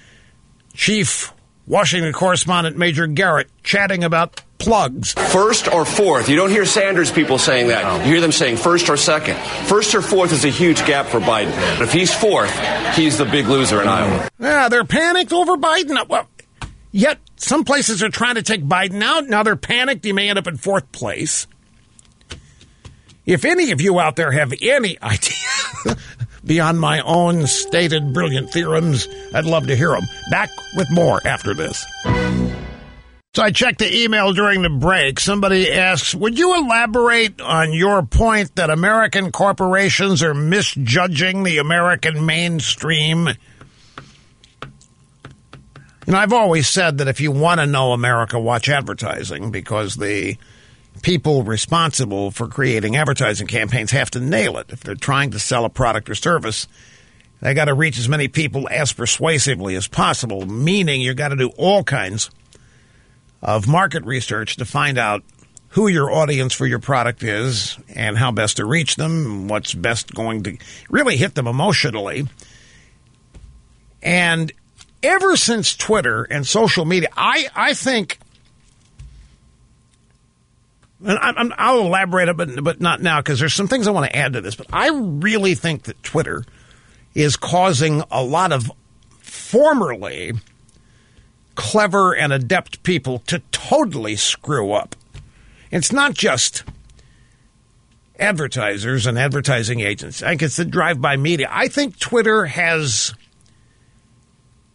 Chief 0.73 1.35
Washington 1.67 2.15
correspondent 2.15 2.79
Major 2.79 3.07
Garrett 3.07 3.51
chatting 3.63 4.05
about 4.05 4.41
plugs. 4.61 5.13
First 5.15 5.67
or 5.73 5.85
fourth. 5.85 6.29
You 6.29 6.37
don't 6.37 6.51
hear 6.51 6.65
Sanders 6.65 7.11
people 7.11 7.39
saying 7.39 7.69
that. 7.69 8.05
You 8.05 8.13
hear 8.13 8.21
them 8.21 8.31
saying 8.31 8.59
first 8.59 8.89
or 8.89 8.97
second. 8.97 9.37
First 9.67 9.95
or 9.95 10.03
fourth 10.03 10.33
is 10.33 10.45
a 10.45 10.49
huge 10.51 10.85
gap 10.87 11.07
for 11.07 11.19
Biden. 11.19 11.51
But 11.79 11.89
if 11.89 11.93
he's 11.93 12.15
fourth, 12.15 12.55
he's 12.95 13.19
the 13.19 13.25
big 13.25 13.47
loser 13.47 13.83
in 13.83 13.89
Iowa. 13.89 14.29
Yeah, 14.39 14.69
they're 14.69 14.85
panicked 14.85 15.33
over 15.33 15.57
Biden. 15.57 15.97
Uh, 15.97 16.05
well, 16.09 16.29
yet 16.93 17.19
some 17.37 17.65
places 17.65 18.03
are 18.03 18.11
trying 18.11 18.37
to 18.37 18.43
take 18.43 18.63
Biden 18.63 19.03
out. 19.03 19.27
Now 19.27 19.43
they're 19.43 19.57
panicked. 19.57 20.05
He 20.05 20.13
may 20.13 20.29
end 20.29 20.39
up 20.39 20.47
in 20.47 20.57
fourth 20.57 20.93
place. 20.93 21.47
If 23.27 23.45
any 23.45 23.73
of 23.73 23.81
you 23.81 23.99
out 23.99 24.17
there 24.17 24.31
have 24.31 24.53
any 24.61 24.99
idea 25.03 25.97
beyond 26.45 26.81
my 26.81 27.01
own 27.01 27.47
stated 27.47 28.13
brilliant 28.13 28.51
theorems, 28.51 29.09
I'd 29.35 29.45
love 29.45 29.67
to 29.69 29.77
hear 29.77 29.91
them. 29.91 30.05
Back 30.31 30.51
with 30.77 30.91
more 30.91 31.21
after 31.27 31.55
this. 31.55 31.85
So 33.33 33.45
I 33.45 33.53
checked 33.53 33.79
the 33.79 34.03
email 34.03 34.33
during 34.33 34.63
the 34.63 34.69
break. 34.69 35.21
Somebody 35.21 35.71
asks, 35.71 36.13
would 36.17 36.37
you 36.37 36.57
elaborate 36.57 37.41
on 37.41 37.73
your 37.73 38.03
point 38.03 38.57
that 38.57 38.71
American 38.71 39.31
corporations 39.31 40.21
are 40.25 40.35
misjudging 40.35 41.45
the 41.45 41.59
American 41.59 42.27
mainstream? 42.27 43.29
Know, 46.09 46.19
I've 46.19 46.33
always 46.33 46.69
said 46.69 46.99
that 46.99 47.07
if 47.07 47.21
you 47.21 47.31
want 47.31 47.61
to 47.61 47.69
know 47.69 47.93
America, 47.93 48.37
watch 48.37 48.69
advertising 48.69 49.53
because 49.53 49.95
the 49.95 50.37
people 51.03 51.45
responsible 51.45 52.33
for 52.33 52.49
creating 52.49 52.97
advertising 52.97 53.47
campaigns 53.47 53.93
have 53.93 54.11
to 54.11 54.19
nail 54.19 54.59
it. 54.59 54.71
If 54.71 54.81
they're 54.81 54.97
trying 54.97 55.31
to 55.31 55.39
sell 55.39 55.65
a 55.65 55.71
product 55.71 56.11
or 56.11 56.17
service, 56.17 56.67
they 57.41 57.55
got 57.55 57.67
to 57.67 57.75
reach 57.75 57.97
as 57.97 58.09
many 58.09 58.27
people 58.27 58.69
as 58.69 58.93
persuasively 58.93 59.77
as 59.77 59.87
possible, 59.87 60.47
meaning 60.47 61.01
you 61.01 61.15
got 61.15 61.29
to 61.29 61.37
do 61.37 61.51
all 61.57 61.85
kinds 61.85 62.29
of 63.43 63.67
market 63.67 64.05
research 64.05 64.57
to 64.57 64.65
find 64.65 64.99
out 64.99 65.23
who 65.71 65.87
your 65.87 66.11
audience 66.11 66.53
for 66.53 66.67
your 66.67 66.81
product 66.81 67.23
is 67.23 67.79
and 67.95 68.19
how 68.19 68.33
best 68.33 68.57
to 68.57 68.65
reach 68.65 68.97
them, 68.97 69.49
what's 69.49 69.73
best 69.73 70.13
going 70.15 70.43
to 70.43 70.59
really 70.89 71.17
hit 71.17 71.35
them 71.35 71.47
emotionally. 71.47 72.27
And 74.03 74.53
ever 75.03 75.37
since 75.37 75.77
Twitter 75.77 76.25
and 76.25 76.47
social 76.47 76.85
media, 76.85 77.09
I, 77.17 77.47
I 77.55 77.75
think, 77.75 78.19
and 81.05 81.19
I, 81.19 81.55
I'll 81.57 81.81
elaborate 81.81 82.29
it, 82.29 82.37
but, 82.37 82.65
but 82.65 82.81
not 82.81 83.01
now 83.01 83.21
because 83.21 83.39
there's 83.39 83.55
some 83.55 83.69
things 83.69 83.87
I 83.87 83.93
want 83.93 84.11
to 84.11 84.17
add 84.17 84.33
to 84.33 84.41
this. 84.41 84.57
But 84.57 84.67
I 84.73 84.91
really 84.91 85.55
think 85.55 85.85
that 85.85 86.03
Twitter 86.03 86.45
is 87.15 87.37
causing 87.37 88.03
a 88.11 88.23
lot 88.23 88.51
of 88.53 88.71
formerly 89.21 90.33
clever 91.61 92.17
and 92.17 92.33
adept 92.33 92.83
people 92.85 93.19
to 93.19 93.39
totally 93.53 94.17
screw 94.17 94.73
up. 94.73 94.97
It's 95.71 95.93
not 95.93 96.15
just 96.15 96.65
advertisers 98.19 99.07
and 99.07 99.19
advertising 99.19 99.81
agents. 99.81 100.23
I 100.23 100.31
think 100.31 100.43
it's 100.43 100.57
the 100.57 100.65
drive 100.65 101.03
by 101.03 101.19
media. 101.19 101.49
I 101.51 101.69
think 101.69 101.99
Twitter 101.99 102.47
has 102.47 103.15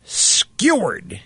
skewered 0.03 1.19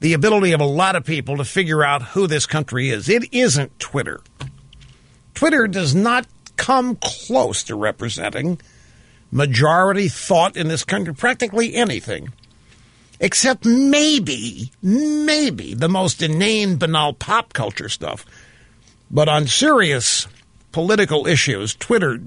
the 0.00 0.14
ability 0.14 0.52
of 0.52 0.62
a 0.62 0.66
lot 0.66 0.96
of 0.96 1.04
people 1.04 1.36
to 1.36 1.44
figure 1.44 1.84
out 1.84 2.02
who 2.02 2.26
this 2.26 2.46
country 2.46 2.88
is. 2.88 3.10
It 3.10 3.24
isn't 3.30 3.78
Twitter. 3.78 4.20
Twitter 5.34 5.68
does 5.68 5.94
not 5.94 6.26
come 6.56 6.96
close 6.96 7.62
to 7.64 7.76
representing 7.76 8.58
majority 9.34 10.08
thought 10.08 10.56
in 10.56 10.68
this 10.68 10.84
country, 10.84 11.12
practically 11.12 11.74
anything, 11.74 12.32
except 13.18 13.66
maybe, 13.66 14.70
maybe 14.80 15.74
the 15.74 15.88
most 15.88 16.22
inane, 16.22 16.76
banal 16.76 17.12
pop 17.12 17.52
culture 17.52 17.88
stuff. 17.88 18.24
But 19.10 19.28
on 19.28 19.48
serious 19.48 20.28
political 20.70 21.26
issues, 21.26 21.74
Twitter, 21.74 22.20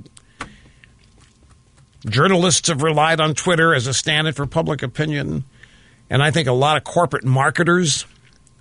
journalists 2.06 2.68
have 2.68 2.84
relied 2.84 3.22
on 3.22 3.34
Twitter 3.34 3.74
as 3.74 3.88
a 3.88 3.94
standard 3.94 4.36
for 4.36 4.46
public 4.46 4.84
opinion. 4.84 5.46
And 6.10 6.22
I 6.22 6.32
think 6.32 6.48
a 6.48 6.54
lot 6.54 6.78
of 6.78 6.84
corporate 6.84 7.26
marketers 7.26 8.06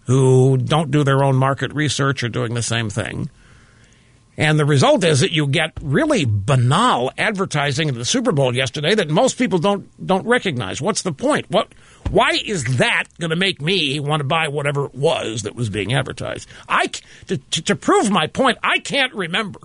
who 0.07 0.57
don't 0.57 0.93
do 0.93 1.03
their 1.03 1.25
own 1.25 1.35
market 1.35 1.75
research 1.75 2.23
are 2.23 2.29
doing 2.29 2.55
the 2.55 2.63
same 2.63 2.91
thing. 2.91 3.29
And 4.39 4.59
the 4.59 4.67
result 4.67 5.03
is 5.03 5.21
that 5.21 5.33
you 5.33 5.47
get 5.47 5.73
really 5.81 6.27
banal 6.27 7.11
advertising 7.17 7.89
in 7.89 7.95
the 7.95 8.05
Super 8.05 8.33
Bowl 8.33 8.55
yesterday 8.55 8.95
that 8.95 9.09
most 9.09 9.39
people 9.39 9.59
don't 9.59 9.89
don't 10.05 10.27
recognize. 10.27 10.81
What's 10.81 11.03
the 11.03 11.13
point? 11.13 11.51
What 11.51 11.73
why 12.11 12.39
is 12.45 12.77
that 12.77 13.05
going 13.19 13.31
to 13.31 13.37
make 13.37 13.63
me 13.63 13.99
want 13.99 14.21
to 14.21 14.25
buy 14.25 14.49
whatever 14.49 14.85
it 14.87 14.95
was 14.95 15.43
that 15.43 15.55
was 15.55 15.71
being 15.71 15.95
advertised? 15.95 16.49
I 16.69 16.89
to, 17.29 17.39
to, 17.39 17.63
to 17.63 17.77
prove 17.77 18.11
my 18.11 18.27
point, 18.27 18.59
I 18.63 18.79
can't 18.79 19.15
remember 19.15 19.61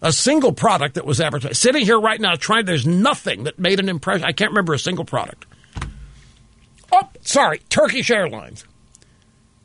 a 0.00 0.12
single 0.12 0.52
product 0.52 0.94
that 0.94 1.04
was 1.04 1.20
advertised. 1.20 1.56
Sitting 1.56 1.84
here 1.84 2.00
right 2.00 2.20
now 2.20 2.34
trying 2.34 2.64
there's 2.64 2.86
nothing 2.86 3.44
that 3.44 3.58
made 3.58 3.78
an 3.78 3.88
impression. 3.88 4.24
I 4.24 4.32
can't 4.32 4.50
remember 4.50 4.72
a 4.72 4.78
single 4.78 5.04
product. 5.04 5.46
Oh, 6.90 7.08
sorry, 7.20 7.60
Turkish 7.68 8.10
Airlines. 8.10 8.64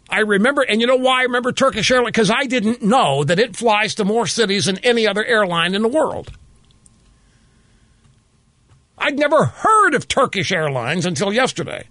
I 0.09 0.19
remember, 0.19 0.61
and 0.61 0.79
you 0.79 0.87
know 0.87 0.95
why 0.95 1.19
I 1.19 1.23
remember 1.23 1.51
Turkish 1.51 1.91
Airlines? 1.91 2.13
Because 2.13 2.31
I 2.31 2.45
didn't 2.45 2.81
know 2.81 3.23
that 3.23 3.39
it 3.39 3.55
flies 3.55 3.95
to 3.95 4.05
more 4.05 4.25
cities 4.25 4.65
than 4.65 4.77
any 4.79 5.05
other 5.05 5.23
airline 5.25 5.75
in 5.75 5.81
the 5.81 5.87
world. 5.87 6.31
I'd 8.97 9.19
never 9.19 9.45
heard 9.45 9.93
of 9.93 10.07
Turkish 10.07 10.51
Airlines 10.51 11.05
until 11.05 11.31
yesterday. 11.33 11.87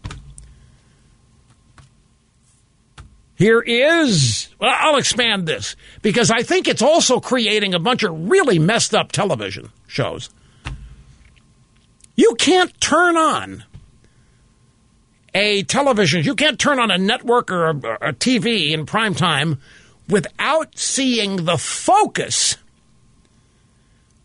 Here 3.36 3.60
is, 3.60 4.48
well, 4.58 4.74
I'll 4.74 4.96
expand 4.96 5.46
this 5.46 5.76
because 6.00 6.30
I 6.30 6.42
think 6.42 6.68
it's 6.68 6.80
also 6.80 7.20
creating 7.20 7.74
a 7.74 7.78
bunch 7.78 8.02
of 8.02 8.30
really 8.30 8.58
messed 8.58 8.94
up 8.94 9.12
television 9.12 9.70
shows. 9.86 10.30
You 12.16 12.34
can't 12.36 12.78
turn 12.80 13.18
on 13.18 13.64
a 15.36 15.62
television, 15.64 16.24
you 16.24 16.34
can't 16.34 16.58
turn 16.58 16.78
on 16.78 16.90
a 16.90 16.96
network 16.96 17.52
or 17.52 17.66
a, 17.66 17.76
a 17.76 18.12
TV 18.14 18.70
in 18.70 18.86
prime 18.86 19.14
time 19.14 19.60
without 20.08 20.78
seeing 20.78 21.44
the 21.44 21.58
focus 21.58 22.56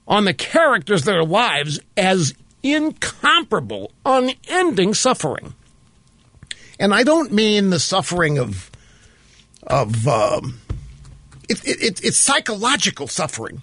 on 0.07 0.23
the 0.23 0.33
characters, 0.33 1.03
their 1.03 1.23
lives, 1.23 1.81
as 1.97 2.33
incomparable, 2.63 3.91
unending 4.05 4.93
suffering. 4.93 5.53
And 6.79 6.93
I 6.93 7.03
don't 7.03 7.33
mean 7.33 7.71
the 7.71 7.79
suffering 7.79 8.39
of 8.39 8.71
of 9.67 10.07
um, 10.07 10.59
it, 11.49 11.63
it, 11.65 11.83
it, 11.83 12.03
it's 12.05 12.17
psychological 12.17 13.07
suffering, 13.07 13.61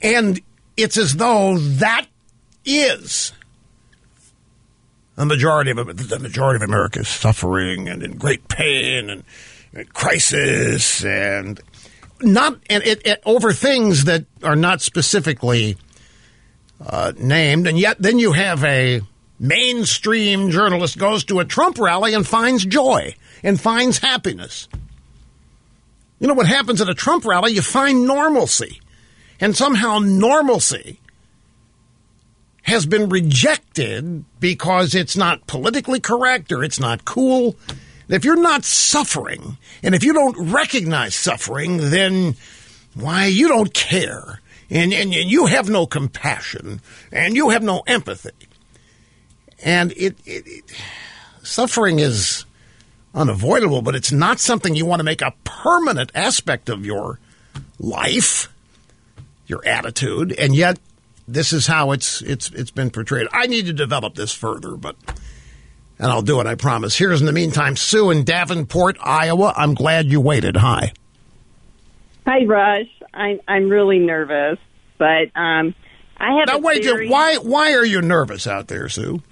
and 0.00 0.40
it's 0.78 0.96
as 0.96 1.16
though 1.16 1.58
that 1.58 2.06
is 2.64 3.32
the 5.16 5.26
majority 5.26 5.70
of 5.70 5.76
the 5.76 6.18
majority 6.18 6.62
of 6.62 6.68
America 6.68 7.00
is 7.00 7.08
suffering 7.08 7.88
and 7.88 8.02
in 8.02 8.16
great 8.16 8.48
pain 8.48 9.10
and, 9.10 9.24
and 9.72 9.92
crisis 9.92 11.04
and 11.04 11.60
not 12.22 12.58
and 12.68 12.82
it, 12.84 13.06
it, 13.06 13.22
over 13.24 13.52
things 13.52 14.04
that 14.04 14.24
are 14.42 14.56
not 14.56 14.80
specifically 14.80 15.76
uh, 16.86 17.12
named, 17.18 17.66
and 17.66 17.78
yet 17.78 18.00
then 18.00 18.18
you 18.18 18.32
have 18.32 18.64
a 18.64 19.00
mainstream 19.38 20.50
journalist 20.50 20.98
goes 20.98 21.24
to 21.24 21.40
a 21.40 21.44
Trump 21.44 21.78
rally 21.78 22.14
and 22.14 22.26
finds 22.26 22.64
joy 22.64 23.14
and 23.42 23.60
finds 23.60 23.98
happiness. 23.98 24.68
You 26.18 26.26
know 26.26 26.34
what 26.34 26.46
happens 26.46 26.80
at 26.82 26.88
a 26.88 26.94
Trump 26.94 27.24
rally? 27.24 27.52
You 27.52 27.62
find 27.62 28.06
normalcy. 28.06 28.80
And 29.42 29.56
somehow 29.56 30.00
normalcy 30.00 30.99
has 32.62 32.86
been 32.86 33.08
rejected 33.08 34.24
because 34.38 34.94
it's 34.94 35.16
not 35.16 35.46
politically 35.46 36.00
correct 36.00 36.52
or 36.52 36.62
it's 36.62 36.80
not 36.80 37.04
cool. 37.04 37.56
If 38.08 38.24
you're 38.24 38.36
not 38.36 38.64
suffering, 38.64 39.56
and 39.82 39.94
if 39.94 40.02
you 40.02 40.12
don't 40.12 40.52
recognize 40.52 41.14
suffering, 41.14 41.90
then 41.90 42.34
why, 42.94 43.26
you 43.26 43.48
don't 43.48 43.72
care. 43.72 44.40
And, 44.68 44.92
and, 44.92 45.14
and 45.14 45.30
you 45.30 45.46
have 45.46 45.68
no 45.68 45.86
compassion, 45.86 46.80
and 47.12 47.36
you 47.36 47.50
have 47.50 47.62
no 47.62 47.82
empathy. 47.86 48.30
And 49.64 49.92
it, 49.92 50.16
it, 50.26 50.46
it 50.46 50.64
suffering 51.42 51.98
is 51.98 52.44
unavoidable, 53.14 53.82
but 53.82 53.94
it's 53.94 54.12
not 54.12 54.40
something 54.40 54.74
you 54.74 54.86
want 54.86 55.00
to 55.00 55.04
make 55.04 55.22
a 55.22 55.34
permanent 55.44 56.12
aspect 56.14 56.68
of 56.68 56.86
your 56.86 57.18
life, 57.78 58.48
your 59.46 59.64
attitude, 59.66 60.32
and 60.32 60.54
yet 60.54 60.78
this 61.32 61.52
is 61.52 61.66
how 61.66 61.92
it's 61.92 62.22
it's 62.22 62.50
it's 62.50 62.70
been 62.70 62.90
portrayed. 62.90 63.28
I 63.32 63.46
need 63.46 63.66
to 63.66 63.72
develop 63.72 64.14
this 64.14 64.34
further, 64.34 64.76
but 64.76 64.96
and 65.98 66.10
I'll 66.10 66.22
do 66.22 66.40
it, 66.40 66.46
I 66.46 66.54
promise. 66.54 66.96
Here's 66.96 67.20
in 67.20 67.26
the 67.26 67.32
meantime, 67.32 67.76
Sue 67.76 68.10
in 68.10 68.24
Davenport, 68.24 68.96
Iowa. 69.02 69.52
I'm 69.56 69.74
glad 69.74 70.06
you 70.06 70.20
waited. 70.20 70.56
Hi. 70.56 70.92
Hi, 72.26 72.44
Rush. 72.44 72.88
I'm 73.12 73.40
I'm 73.46 73.68
really 73.68 73.98
nervous, 73.98 74.58
but 74.98 75.30
um, 75.34 75.74
I 76.16 76.38
have 76.38 76.48
now 76.48 76.56
a 76.56 76.58
wait. 76.58 76.82
theory. 76.82 77.08
Why 77.08 77.36
why 77.36 77.74
are 77.74 77.84
you 77.84 78.02
nervous 78.02 78.46
out 78.46 78.68
there, 78.68 78.88
Sue? 78.88 79.22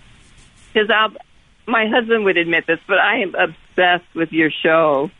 Because 0.72 0.90
I'll 0.90 1.12
my 1.66 1.86
husband 1.86 2.24
would 2.24 2.36
admit 2.36 2.66
this, 2.66 2.80
but 2.86 2.98
I 2.98 3.20
am 3.20 3.34
obsessed 3.34 4.14
with 4.14 4.32
your 4.32 4.50
show, 4.50 5.10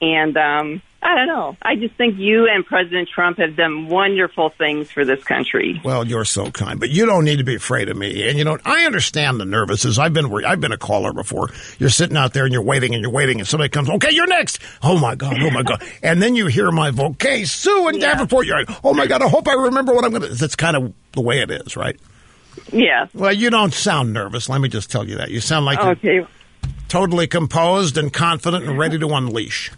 and 0.00 0.36
um, 0.36 0.82
I 1.06 1.14
don't 1.16 1.26
know. 1.26 1.54
I 1.60 1.76
just 1.76 1.94
think 1.96 2.18
you 2.18 2.48
and 2.48 2.64
President 2.64 3.10
Trump 3.10 3.36
have 3.36 3.56
done 3.56 3.88
wonderful 3.88 4.48
things 4.48 4.90
for 4.90 5.04
this 5.04 5.22
country. 5.22 5.78
Well, 5.84 6.06
you're 6.06 6.24
so 6.24 6.50
kind, 6.50 6.80
but 6.80 6.88
you 6.88 7.04
don't 7.04 7.24
need 7.24 7.36
to 7.36 7.44
be 7.44 7.56
afraid 7.56 7.90
of 7.90 7.96
me. 7.98 8.26
And 8.26 8.38
you 8.38 8.44
know, 8.44 8.56
I 8.64 8.84
understand 8.86 9.38
the 9.38 9.44
nervousness. 9.44 9.98
I've 9.98 10.14
been 10.14 10.32
I've 10.46 10.62
been 10.62 10.72
a 10.72 10.78
caller 10.78 11.12
before. 11.12 11.50
You're 11.78 11.90
sitting 11.90 12.16
out 12.16 12.32
there 12.32 12.44
and 12.44 12.54
you're 12.54 12.62
waiting 12.62 12.94
and 12.94 13.02
you're 13.02 13.12
waiting, 13.12 13.38
and 13.38 13.46
somebody 13.46 13.68
comes, 13.68 13.90
okay, 13.90 14.12
you're 14.12 14.26
next. 14.26 14.60
Oh 14.82 14.98
my 14.98 15.14
god, 15.14 15.36
oh 15.42 15.50
my 15.50 15.62
god, 15.62 15.82
and 16.02 16.22
then 16.22 16.34
you 16.36 16.46
hear 16.46 16.70
my 16.70 16.90
voice, 16.90 17.10
okay, 17.10 17.44
Sue 17.44 17.88
in 17.88 17.98
Davenport. 17.98 18.46
You're 18.46 18.64
like, 18.64 18.70
oh 18.82 18.94
my 18.94 19.06
god, 19.06 19.20
I 19.20 19.28
hope 19.28 19.46
I 19.46 19.52
remember 19.52 19.92
what 19.92 20.06
I'm 20.06 20.10
going 20.10 20.22
to. 20.22 20.28
That's 20.28 20.56
kind 20.56 20.74
of 20.74 20.94
the 21.12 21.20
way 21.20 21.40
it 21.42 21.50
is, 21.50 21.76
right? 21.76 22.00
Yeah. 22.72 23.08
Well, 23.12 23.32
you 23.34 23.50
don't 23.50 23.74
sound 23.74 24.14
nervous. 24.14 24.48
Let 24.48 24.62
me 24.62 24.70
just 24.70 24.90
tell 24.90 25.06
you 25.06 25.16
that. 25.18 25.30
You 25.30 25.40
sound 25.40 25.66
like 25.66 25.78
Okay. 25.78 26.14
you're 26.14 26.28
totally 26.88 27.26
composed 27.26 27.98
and 27.98 28.10
confident 28.10 28.64
and 28.64 28.78
ready 28.78 28.98
to 28.98 29.08
unleash. 29.08 29.70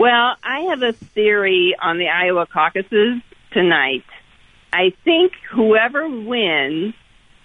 Well, 0.00 0.34
I 0.42 0.60
have 0.70 0.80
a 0.80 0.94
theory 0.94 1.76
on 1.78 1.98
the 1.98 2.08
Iowa 2.08 2.46
caucuses 2.46 3.20
tonight. 3.52 4.06
I 4.72 4.94
think 5.04 5.32
whoever 5.52 6.08
wins 6.08 6.94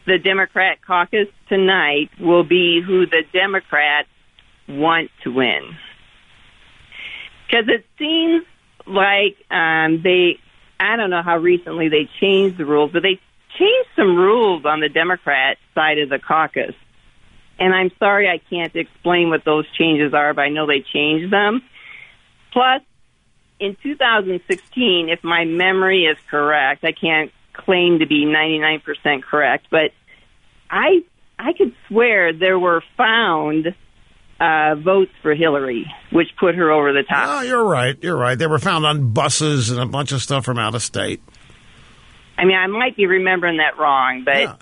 the 0.07 0.17
Democrat 0.17 0.77
caucus 0.81 1.27
tonight 1.49 2.11
will 2.17 2.45
be 2.45 2.81
who 2.81 3.07
the 3.07 3.23
Democrats 3.33 4.07
want 4.69 5.11
to 5.25 5.33
win. 5.33 5.75
Because 7.45 7.65
it 7.67 7.85
seems 7.99 8.45
like 8.87 9.35
um, 9.51 10.01
they, 10.01 10.39
I 10.79 10.95
don't 10.95 11.09
know 11.09 11.23
how 11.23 11.39
recently 11.39 11.89
they 11.89 12.09
changed 12.21 12.57
the 12.57 12.65
rules, 12.65 12.93
but 12.93 13.03
they 13.03 13.19
changed 13.59 13.89
some 13.97 14.15
rules 14.15 14.63
on 14.63 14.79
the 14.79 14.87
Democrat 14.87 15.57
side 15.73 15.99
of 15.99 16.07
the 16.07 16.19
caucus. 16.19 16.73
And 17.59 17.75
I'm 17.75 17.91
sorry 17.99 18.29
I 18.29 18.37
can't 18.37 18.73
explain 18.73 19.29
what 19.29 19.43
those 19.43 19.65
changes 19.77 20.13
are, 20.13 20.33
but 20.33 20.43
I 20.43 20.49
know 20.49 20.65
they 20.65 20.85
changed 20.93 21.33
them. 21.33 21.61
Plus, 22.55 22.81
in 23.59 23.75
2016, 23.83 25.09
if 25.09 25.21
my 25.25 25.43
memory 25.43 26.05
is 26.05 26.17
correct, 26.31 26.85
I 26.85 26.93
can't 26.93 27.29
claim 27.51 27.99
to 27.99 28.05
be 28.05 28.25
99% 28.25 29.23
correct, 29.23 29.67
but 29.69 29.91
I 30.69 31.03
I 31.37 31.51
could 31.51 31.75
swear 31.89 32.31
there 32.31 32.57
were 32.57 32.81
found 32.95 33.75
uh, 34.39 34.75
votes 34.75 35.11
for 35.21 35.35
Hillary, 35.35 35.85
which 36.13 36.29
put 36.39 36.55
her 36.55 36.71
over 36.71 36.93
the 36.93 37.03
top. 37.03 37.27
Oh, 37.27 37.41
you're 37.41 37.63
right. 37.63 38.01
You're 38.01 38.15
right. 38.15 38.39
They 38.39 38.47
were 38.47 38.59
found 38.59 38.85
on 38.85 39.11
buses 39.11 39.69
and 39.69 39.81
a 39.81 39.85
bunch 39.85 40.13
of 40.13 40.21
stuff 40.21 40.45
from 40.45 40.57
out 40.57 40.75
of 40.75 40.81
state. 40.81 41.21
I 42.37 42.45
mean, 42.45 42.55
I 42.55 42.67
might 42.67 42.95
be 42.95 43.05
remembering 43.05 43.57
that 43.57 43.77
wrong, 43.77 44.23
but 44.23 44.61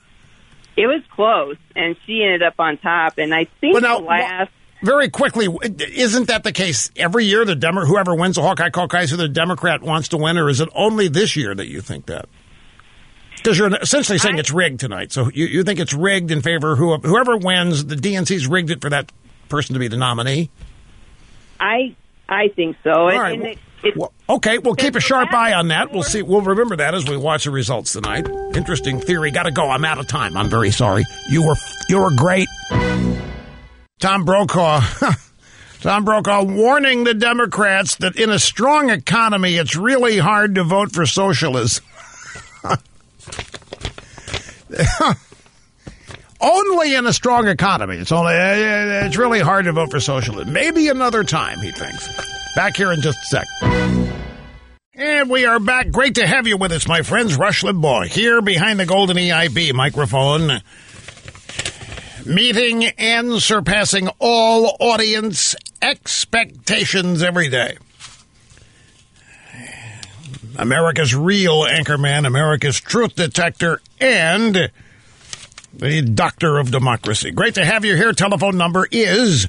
it 0.76 0.88
was 0.88 1.04
close, 1.12 1.58
and 1.76 1.96
she 2.08 2.24
ended 2.24 2.42
up 2.42 2.56
on 2.58 2.78
top. 2.78 3.20
And 3.20 3.36
I 3.36 3.46
think 3.62 3.74
Well, 3.74 3.82
now, 3.84 4.00
the 4.00 4.06
last. 4.06 4.52
Very 4.84 5.10
quickly, 5.10 5.48
isn't 5.96 6.28
that 6.28 6.44
the 6.44 6.52
case 6.52 6.92
every 6.98 7.24
year? 7.26 7.46
The 7.46 7.56
Demo- 7.56 7.86
whoever 7.86 8.14
wins 8.16 8.36
the 8.36 8.42
Hawkeye 8.42 8.70
Caucus, 8.70 9.10
who 9.12 9.18
the 9.18 9.30
Democrat 9.30 9.82
wants 9.82 10.10
to 10.10 10.18
win, 10.18 10.38
or 10.38 10.50
is 10.50 10.60
it 10.60 10.68
only 10.76 11.08
this 11.08 11.38
year 11.38 11.56
that 11.56 11.68
you 11.68 11.80
think 11.80 12.08
that? 12.08 12.28
Because 13.38 13.58
you're 13.58 13.74
essentially 13.78 14.18
saying 14.18 14.38
it's 14.38 14.52
rigged 14.52 14.82
tonight, 14.82 15.12
so 15.14 15.30
you, 15.34 15.46
you 15.46 15.64
think 15.64 15.80
it's 15.80 15.94
rigged 15.94 16.32
in 16.32 16.42
favor 16.42 16.74
of 16.74 16.78
whoever, 16.80 17.08
whoever 17.08 17.38
wins. 17.38 17.86
The 17.86 17.96
DNC's 17.96 18.48
rigged 18.48 18.72
it 18.72 18.82
for 18.82 18.90
that 18.90 19.12
person 19.50 19.74
to 19.74 19.80
be 19.80 19.88
the 19.88 19.98
nominee. 19.98 20.50
I 21.60 21.96
I 22.28 22.50
think 22.50 22.76
so. 22.84 22.92
All 22.92 23.10
it- 23.26 23.58
it- 23.84 23.98
Well, 23.98 24.14
okay, 24.30 24.58
we'll 24.60 24.76
keep 24.76 24.96
a 24.96 25.02
sharp 25.02 25.34
eye 25.34 25.54
on 25.54 25.70
that. 25.70 25.92
We'll 25.92 26.04
see. 26.04 26.22
We'll 26.22 26.42
remember 26.42 26.76
that 26.78 26.94
as 26.94 27.08
we 27.10 27.16
watch 27.18 27.44
the 27.46 27.52
results 27.52 27.92
tonight. 27.94 28.28
Interesting 28.56 29.00
theory. 29.00 29.30
Got 29.32 29.44
to 29.44 29.52
go. 29.52 29.70
I'm 29.70 29.84
out 29.86 29.98
of 30.00 30.08
time. 30.08 30.36
I'm 30.38 30.50
very 30.50 30.72
sorry. 30.72 31.04
You 31.30 31.46
were 31.46 31.56
you 31.90 32.00
were 32.00 32.12
great. 32.16 32.48
Tom 34.00 34.26
Brokaw. 34.26 34.82
Tom 35.82 36.06
Brokaw 36.06 36.44
warning 36.44 37.04
the 37.04 37.14
Democrats 37.14 37.96
that 37.98 38.16
in 38.16 38.30
a 38.30 38.40
strong 38.40 38.90
economy, 38.90 39.56
it's 39.56 39.76
really 39.76 40.18
hard 40.18 40.56
to 40.56 40.64
vote 40.64 40.94
for 40.94 41.06
socialism. 41.06 41.84
only 46.42 46.96
in 46.96 47.06
a 47.06 47.14
strong 47.14 47.48
economy. 47.48 47.98
It's 47.98 48.12
only 48.12 48.34
uh, 48.34 49.06
it's 49.06 49.18
really 49.18 49.40
hard 49.40 49.66
to 49.66 49.74
vote 49.74 49.92
for 49.92 50.00
socialism. 50.00 50.54
Maybe 50.54 50.88
another 50.88 51.24
time, 51.24 51.60
he 51.60 51.72
thinks. 51.72 52.10
Back 52.56 52.78
here 52.78 52.92
in 52.92 53.02
just 53.02 53.20
a 53.20 53.26
sec. 53.26 53.48
And 54.96 55.30
we 55.30 55.46
are 55.46 55.60
back. 55.60 55.92
Great 55.92 56.16
to 56.16 56.28
have 56.28 56.46
you 56.48 56.56
with 56.58 56.72
us, 56.72 56.88
my 56.88 57.02
friends. 57.02 57.36
Rush 57.36 57.64
Limbaugh 57.64 58.08
here 58.08 58.42
behind 58.42 58.80
the 58.80 58.86
golden 58.86 59.18
EIB 59.18 59.74
microphone. 59.74 60.62
Meeting 62.26 62.86
and 62.86 63.42
surpassing 63.42 64.10
all 64.20 64.78
audience 64.80 65.56
expectations 65.82 67.22
every 67.22 67.50
day. 67.50 67.78
America's 70.58 71.14
real 71.16 71.64
anchorman, 71.64 72.26
America's 72.26 72.80
truth 72.80 73.16
detector, 73.16 73.82
and 74.00 74.72
the 75.74 76.02
doctor 76.02 76.60
of 76.60 76.72
democracy. 76.72 77.32
Great 77.32 77.56
to 77.56 77.66
have 77.66 77.84
you 77.84 77.96
here. 77.96 78.14
Telephone 78.14 78.58
number 78.58 78.88
is 78.92 79.48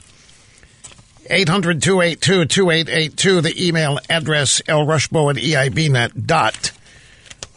800 1.29 1.83
282 1.83 2.47
2882. 2.47 3.41
The 3.41 3.67
email 3.69 3.99
address 4.11 4.63
ElRushbo 4.63 5.31
at 5.31 5.37
eibnet 5.37 6.27
dot 6.27 6.73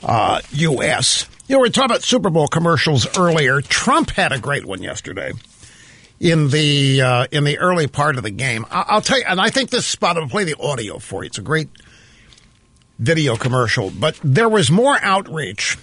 uh, 0.04 0.42
us. 0.54 1.28
You 1.48 1.56
know, 1.56 1.60
we 1.62 1.70
were 1.70 1.72
talking 1.72 1.92
about 1.92 2.04
Super 2.04 2.30
Bowl 2.30 2.48
commercials 2.48 3.08
earlier. 3.18 3.62
Trump 3.62 4.12
had 4.12 4.32
a 4.34 4.40
great 4.40 4.66
one 4.66 4.82
yesterday. 4.84 5.32
in 6.20 6.50
the 6.50 7.00
uh, 7.02 7.28
in 7.32 7.44
the 7.44 7.60
early 7.60 7.86
part 7.88 8.18
of 8.18 8.24
the 8.24 8.32
game. 8.32 8.66
I- 8.72 8.86
I'll 8.88 9.02
tell 9.02 9.20
you, 9.20 9.24
and 9.28 9.40
I 9.40 9.50
think 9.52 9.70
this 9.70 9.86
spot. 9.86 10.18
I'll 10.18 10.28
play 10.28 10.44
the 10.46 10.58
audio 10.60 10.98
for 10.98 11.24
you. 11.24 11.28
It's 11.28 11.38
a 11.38 11.44
great 11.44 11.70
video 12.98 13.36
commercial, 13.38 13.92
but 13.92 14.20
there 14.24 14.50
was 14.50 14.72
more 14.72 14.98
outreach 15.04 15.78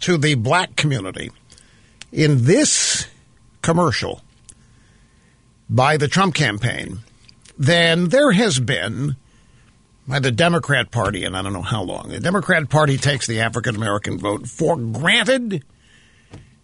to 0.00 0.16
the 0.16 0.34
black 0.34 0.76
community 0.76 1.30
in 2.10 2.44
this 2.46 3.06
commercial 3.60 4.22
by 5.68 5.98
the 5.98 6.08
Trump 6.08 6.34
campaign 6.34 7.00
than 7.58 8.08
there 8.08 8.32
has 8.32 8.58
been 8.58 9.16
by 10.06 10.18
the 10.18 10.30
Democrat 10.30 10.90
Party, 10.90 11.24
and 11.24 11.36
I 11.36 11.42
don't 11.42 11.52
know 11.52 11.62
how 11.62 11.82
long. 11.82 12.08
The 12.08 12.20
Democrat 12.20 12.68
Party 12.68 12.96
takes 12.96 13.26
the 13.26 13.40
African 13.40 13.76
American 13.76 14.18
vote 14.18 14.46
for 14.46 14.76
granted, 14.76 15.64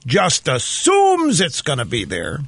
just 0.07 0.49
assumes 0.49 1.41
it's 1.41 1.63
going 1.63 1.79
to 1.79 1.85
be 1.85 2.05
there. 2.05 2.41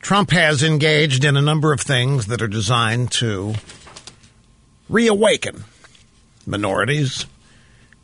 Trump 0.00 0.30
has 0.30 0.62
engaged 0.62 1.24
in 1.24 1.36
a 1.36 1.42
number 1.42 1.72
of 1.72 1.80
things 1.80 2.26
that 2.26 2.42
are 2.42 2.48
designed 2.48 3.10
to 3.12 3.54
reawaken 4.88 5.64
minorities 6.46 7.26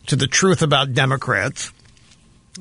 to 0.07 0.17
the 0.17 0.27
truth 0.27 0.63
about 0.63 0.95
Democrats 0.95 1.73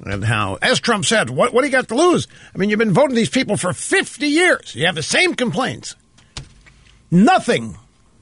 and 0.06 0.24
how, 0.24 0.58
as 0.62 0.80
Trump 0.80 1.06
said, 1.06 1.30
what, 1.30 1.54
what 1.54 1.62
do 1.62 1.68
you 1.68 1.72
got 1.72 1.88
to 1.88 1.96
lose? 1.96 2.28
I 2.54 2.58
mean, 2.58 2.70
you've 2.70 2.80
been 2.80 2.94
voting 2.94 3.16
these 3.16 3.30
people 3.30 3.58
for 3.58 3.74
50 3.74 4.28
years. 4.28 4.76
You 4.76 4.86
have 4.86 4.96
the 4.96 5.04
same 5.04 5.36
complaints. 5.36 5.96
Nothing 7.10 7.78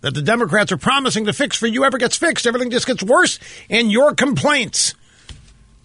that 0.08 0.14
the 0.14 0.22
Democrats 0.22 0.72
are 0.72 0.78
promising 0.78 1.26
to 1.26 1.34
fix 1.34 1.58
for 1.58 1.68
you 1.68 1.84
ever 1.84 1.98
gets 1.98 2.16
fixed. 2.16 2.48
Everything 2.48 2.70
just 2.70 2.88
gets 2.88 3.04
worse, 3.04 3.40
and 3.70 3.92
your 3.92 4.16
complaints 4.16 4.96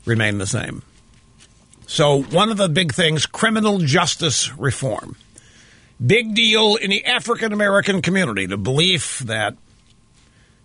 remain 0.05 0.39
the 0.39 0.47
same. 0.47 0.83
So, 1.89 2.23
one 2.23 2.53
of 2.53 2.57
the 2.57 2.69
big 2.69 2.95
things 2.95 3.27
criminal 3.27 3.79
justice 3.79 4.57
reform. 4.57 5.17
Big 6.05 6.37
deal 6.37 6.77
in 6.77 6.91
the 6.91 7.05
African 7.05 7.53
American 7.53 8.01
community, 8.01 8.47
the 8.47 8.57
belief 8.57 9.19
that 9.21 9.57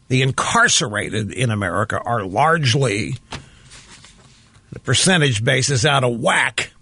the 0.07 0.21
incarcerated 0.21 1.31
in 1.31 1.49
America 1.49 1.99
are 1.99 2.23
largely 2.23 3.15
the 4.71 4.79
percentage 4.79 5.43
basis 5.43 5.83
out 5.83 6.03
of 6.03 6.19
whack 6.19 6.73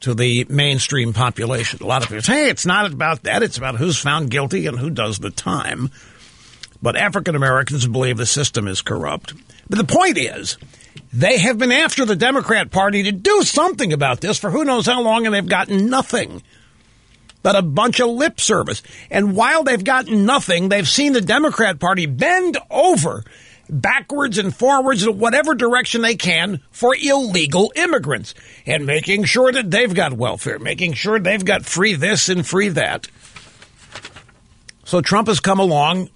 to 0.00 0.14
the 0.14 0.46
mainstream 0.48 1.12
population. 1.12 1.80
A 1.82 1.86
lot 1.86 2.02
of 2.02 2.08
people 2.08 2.22
say, 2.22 2.44
hey, 2.44 2.50
it's 2.50 2.66
not 2.66 2.90
about 2.90 3.24
that. 3.24 3.42
It's 3.42 3.58
about 3.58 3.76
who's 3.76 3.98
found 3.98 4.30
guilty 4.30 4.66
and 4.66 4.78
who 4.78 4.90
does 4.90 5.18
the 5.18 5.30
time. 5.30 5.90
But 6.80 6.96
African 6.96 7.34
Americans 7.34 7.86
believe 7.86 8.16
the 8.16 8.26
system 8.26 8.68
is 8.68 8.82
corrupt. 8.82 9.34
But 9.68 9.78
the 9.78 9.84
point 9.84 10.16
is, 10.16 10.56
they 11.12 11.38
have 11.38 11.58
been 11.58 11.72
after 11.72 12.04
the 12.04 12.16
Democrat 12.16 12.70
Party 12.70 13.02
to 13.04 13.12
do 13.12 13.42
something 13.42 13.92
about 13.92 14.20
this 14.20 14.38
for 14.38 14.50
who 14.50 14.64
knows 14.64 14.86
how 14.86 15.02
long, 15.02 15.26
and 15.26 15.34
they've 15.34 15.46
gotten 15.46 15.88
nothing 15.90 16.42
but 17.42 17.56
a 17.56 17.62
bunch 17.62 18.00
of 18.00 18.10
lip 18.10 18.40
service. 18.40 18.82
And 19.10 19.34
while 19.34 19.62
they've 19.62 19.82
gotten 19.82 20.26
nothing, 20.26 20.68
they've 20.68 20.88
seen 20.88 21.12
the 21.12 21.20
Democrat 21.20 21.78
Party 21.80 22.06
bend 22.06 22.58
over 22.70 23.24
backwards 23.68 24.38
and 24.38 24.54
forwards 24.54 25.04
in 25.06 25.18
whatever 25.18 25.54
direction 25.54 26.02
they 26.02 26.16
can 26.16 26.60
for 26.70 26.94
illegal 27.00 27.72
immigrants 27.76 28.34
and 28.66 28.86
making 28.86 29.24
sure 29.24 29.52
that 29.52 29.70
they've 29.70 29.94
got 29.94 30.12
welfare, 30.12 30.58
making 30.58 30.94
sure 30.94 31.18
they've 31.18 31.44
got 31.44 31.64
free 31.64 31.94
this 31.94 32.28
and 32.28 32.46
free 32.46 32.68
that. 32.70 33.08
So 34.84 35.00
Trump 35.00 35.28
has 35.28 35.40
come 35.40 35.60
along, 35.60 36.08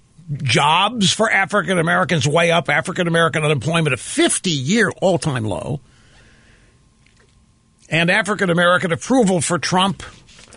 jobs 0.42 1.12
for 1.12 1.30
African 1.30 1.78
Americans 1.78 2.26
way 2.26 2.50
up, 2.50 2.68
African 2.68 3.06
American 3.06 3.44
unemployment 3.44 3.92
at 3.92 3.98
50 3.98 4.50
year 4.50 4.90
all 5.00 5.18
time 5.18 5.44
low, 5.44 5.80
and 7.90 8.10
African 8.10 8.48
American 8.48 8.92
approval 8.92 9.40
for 9.40 9.58
Trump 9.58 10.02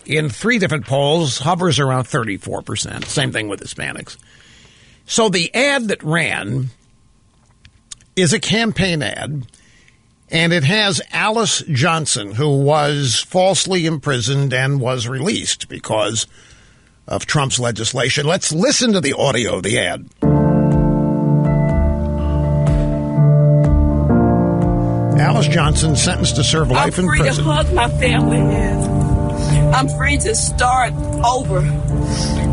in 0.06 0.30
three 0.30 0.58
different 0.58 0.86
polls 0.86 1.38
hovers 1.38 1.78
around 1.78 2.04
34%. 2.04 3.04
Same 3.04 3.32
thing 3.32 3.48
with 3.48 3.60
Hispanics. 3.60 4.16
So 5.06 5.28
the 5.28 5.54
ad 5.54 5.88
that 5.88 6.02
ran 6.02 6.70
is 8.16 8.32
a 8.32 8.40
campaign 8.40 9.02
ad, 9.02 9.46
and 10.30 10.52
it 10.52 10.64
has 10.64 11.02
Alice 11.12 11.62
Johnson, 11.70 12.34
who 12.34 12.62
was 12.62 13.20
falsely 13.20 13.84
imprisoned 13.84 14.54
and 14.54 14.80
was 14.80 15.06
released 15.06 15.68
because 15.68 16.26
of 17.06 17.26
Trump's 17.26 17.60
legislation. 17.60 18.26
Let's 18.26 18.50
listen 18.52 18.94
to 18.94 19.02
the 19.02 19.12
audio 19.12 19.56
of 19.56 19.62
the 19.62 19.78
ad. 19.78 20.08
Alice 25.20 25.48
Johnson 25.48 25.94
sentenced 25.94 26.36
to 26.36 26.44
serve 26.44 26.70
life 26.70 26.98
I'm 26.98 27.04
in 27.04 27.10
free 27.10 27.20
prison. 27.20 27.44
to 27.44 27.50
hug 27.50 27.72
my 27.74 27.90
family. 27.90 28.38
I'm 29.74 29.88
free 29.90 30.16
to 30.18 30.34
start 30.34 30.94
over. 31.24 31.60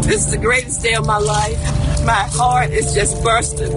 This 0.04 0.26
is 0.26 0.32
the 0.32 0.38
greatest 0.38 0.82
day 0.82 0.96
of 0.96 1.06
my 1.06 1.20
life. 1.20 1.58
My 2.06 2.28
heart 2.34 2.72
is 2.72 2.94
just 2.94 3.24
bursting 3.24 3.72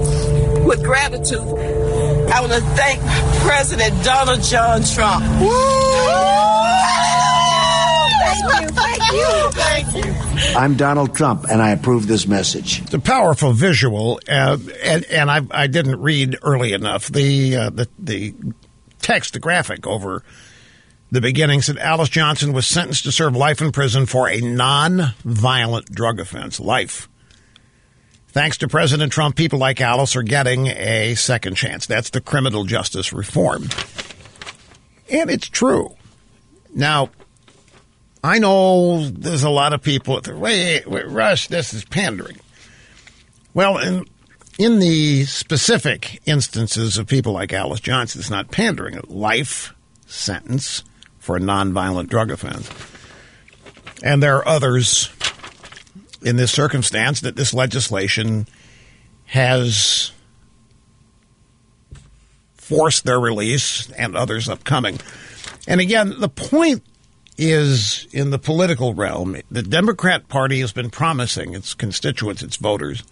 with 0.67 0.83
gratitude. 0.83 1.39
I 1.39 2.41
want 2.41 2.53
to 2.53 2.61
thank 2.61 3.01
President 3.43 4.05
Donald 4.05 4.43
John 4.43 4.83
Trump. 4.83 5.25
Thank 8.29 8.63
you, 8.63 8.69
thank 8.69 9.13
you, 9.13 9.51
thank 9.53 10.05
you. 10.05 10.57
I'm 10.59 10.77
Donald 10.77 11.15
Trump, 11.15 11.47
and 11.51 11.63
I 11.63 11.71
approve 11.71 12.07
this 12.07 12.27
message. 12.27 12.85
The 12.91 12.99
powerful 12.99 13.53
visual, 13.53 14.21
uh, 14.29 14.59
and, 14.83 15.05
and 15.05 15.31
I, 15.31 15.43
I 15.51 15.67
didn't 15.67 16.01
read 16.01 16.37
early 16.43 16.73
enough 16.73 17.07
the 17.07 17.57
uh, 17.57 17.71
the 17.71 17.89
the 17.99 18.35
text, 19.01 19.35
the 19.35 19.39
graphic 19.39 19.87
over 19.87 20.23
the 21.11 21.21
beginning 21.21 21.63
said 21.63 21.79
Alice 21.79 22.09
Johnson 22.09 22.53
was 22.53 22.67
sentenced 22.67 23.05
to 23.05 23.13
serve 23.13 23.37
life 23.37 23.61
in 23.61 23.71
prison 23.71 24.07
for 24.07 24.29
a 24.29 24.41
non-violent 24.41 25.93
drug 25.93 26.19
offense. 26.19 26.59
Life. 26.59 27.09
Thanks 28.37 28.59
to 28.59 28.69
President 28.69 29.11
Trump, 29.13 29.35
people 29.35 29.59
like 29.59 29.81
Alice 29.81 30.15
are 30.15 30.23
getting 30.23 30.67
a 30.67 31.15
second 31.15 31.55
chance. 31.55 31.87
That's 31.87 32.11
the 32.11 32.21
criminal 32.21 32.65
justice 32.65 33.11
reform. 33.11 33.63
And 35.11 35.31
it's 35.31 35.49
true. 35.49 35.97
Now, 36.75 37.09
I 38.23 38.39
know 38.39 39.09
there's 39.09 39.43
a 39.43 39.49
lot 39.49 39.73
of 39.73 39.81
people 39.81 40.21
that 40.21 40.37
wait, 40.37 40.87
wait, 40.87 41.09
Rush, 41.09 41.49
this 41.49 41.73
is 41.73 41.87
pandering. 41.87 42.37
Well, 43.55 43.79
in, 43.79 44.05
in 44.59 44.81
the 44.81 45.25
specific 45.25 46.21
instances 46.27 46.99
of 46.99 47.07
people 47.07 47.33
like 47.33 47.55
Alice 47.55 47.81
Johnson, 47.81 48.21
it's 48.21 48.29
not 48.29 48.51
pandering. 48.51 48.99
A 48.99 49.07
life 49.07 49.73
sentence 50.05 50.85
for 51.21 51.39
a 51.39 51.41
nonviolent 51.41 52.09
drug 52.09 52.31
offense. 52.31 52.71
And 54.03 54.23
there 54.23 54.37
are 54.37 54.47
others 54.47 55.07
in 56.23 56.37
this 56.37 56.53
circumstance 56.53 57.21
that 57.21 57.37
this 57.37 57.53
legislation 57.53 58.47
has 59.27 60.13
forced 62.55 63.05
their 63.05 63.21
release 63.21 63.91
and 63.93 64.17
others 64.17 64.49
upcoming. 64.49 64.99
And 65.69 65.81
again, 65.81 66.15
the 66.19 66.29
point 66.29 66.83
is 67.39 68.09
in 68.13 68.31
the 68.31 68.39
political 68.39 68.95
realm, 68.95 69.37
the 69.51 69.63
Democrat 69.63 70.29
Party 70.29 70.61
has 70.61 70.73
been 70.73 70.91
promising 70.91 71.55
its 71.55 71.75
constituents, 71.75 72.43
its 72.43 72.57
voters, 72.57 73.05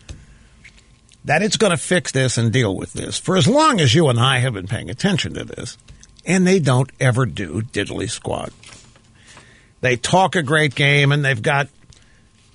that 1.25 1.43
it's 1.43 1.57
going 1.57 1.71
to 1.71 1.77
fix 1.77 2.13
this 2.13 2.37
and 2.37 2.53
deal 2.53 2.77
with 2.77 2.93
this 2.93 3.19
for 3.19 3.37
as 3.37 3.47
long 3.47 3.81
as 3.81 3.95
you 3.95 4.09
and 4.09 4.19
I 4.19 4.39
have 4.39 4.55
been 4.55 4.67
paying 4.67 4.91
attention 4.91 5.35
to 5.35 5.45
this. 5.45 5.79
And 6.27 6.47
they 6.47 6.59
don't 6.59 6.91
ever 6.99 7.27
do 7.27 7.61
diddly 7.61 8.11
squat. 8.11 8.53
They 9.83 9.97
talk 9.97 10.37
a 10.37 10.43
great 10.43 10.75
game 10.75 11.13
and 11.13 11.25
they've 11.25 11.41
got 11.41 11.69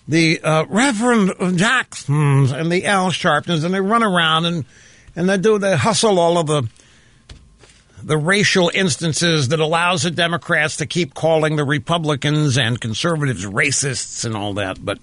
the 0.09 0.41
uh, 0.41 0.65
Reverend 0.67 1.57
Jacksons 1.57 2.51
and 2.51 2.71
the 2.71 2.87
Al 2.87 3.11
Sharptons 3.11 3.63
and 3.63 3.71
they 3.71 3.79
run 3.79 4.01
around 4.01 4.45
and, 4.45 4.65
and 5.15 5.29
they 5.29 5.37
do, 5.37 5.59
they 5.59 5.77
hustle 5.77 6.19
all 6.19 6.39
of 6.39 6.47
the 6.47 6.67
the 8.01 8.17
racial 8.17 8.71
instances 8.73 9.49
that 9.49 9.59
allows 9.59 10.03
the 10.03 10.11
Democrats 10.11 10.77
to 10.77 10.85
keep 10.85 11.13
calling 11.13 11.57
the 11.57 11.65
Republicans 11.65 12.57
and 12.57 12.79
conservatives 12.79 13.45
racists 13.45 14.23
and 14.23 14.37
all 14.37 14.53
that. 14.53 14.83
But 14.83 14.99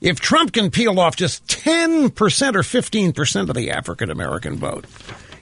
if 0.00 0.20
Trump 0.20 0.52
can 0.52 0.70
peel 0.70 1.00
off 1.00 1.16
just 1.16 1.44
10% 1.48 2.10
or 2.12 2.12
15% 2.12 3.48
of 3.48 3.56
the 3.56 3.72
African 3.72 4.08
American 4.08 4.56
vote, 4.56 4.86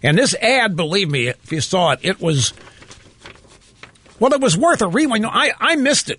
and 0.03 0.17
this 0.17 0.35
ad, 0.37 0.75
believe 0.75 1.11
me, 1.11 1.29
if 1.29 1.53
you 1.53 1.61
saw 1.61 1.93
it, 1.93 2.01
it 2.03 2.19
was, 2.19 2.55
well, 4.19 4.33
it 4.33 4.41
was 4.41 4.57
worth 4.57 4.81
a 4.81 4.89
rewind. 4.89 5.23
No, 5.23 5.29
I, 5.31 5.53
I 5.61 5.77
missed 5.77 6.09
it. 6.09 6.19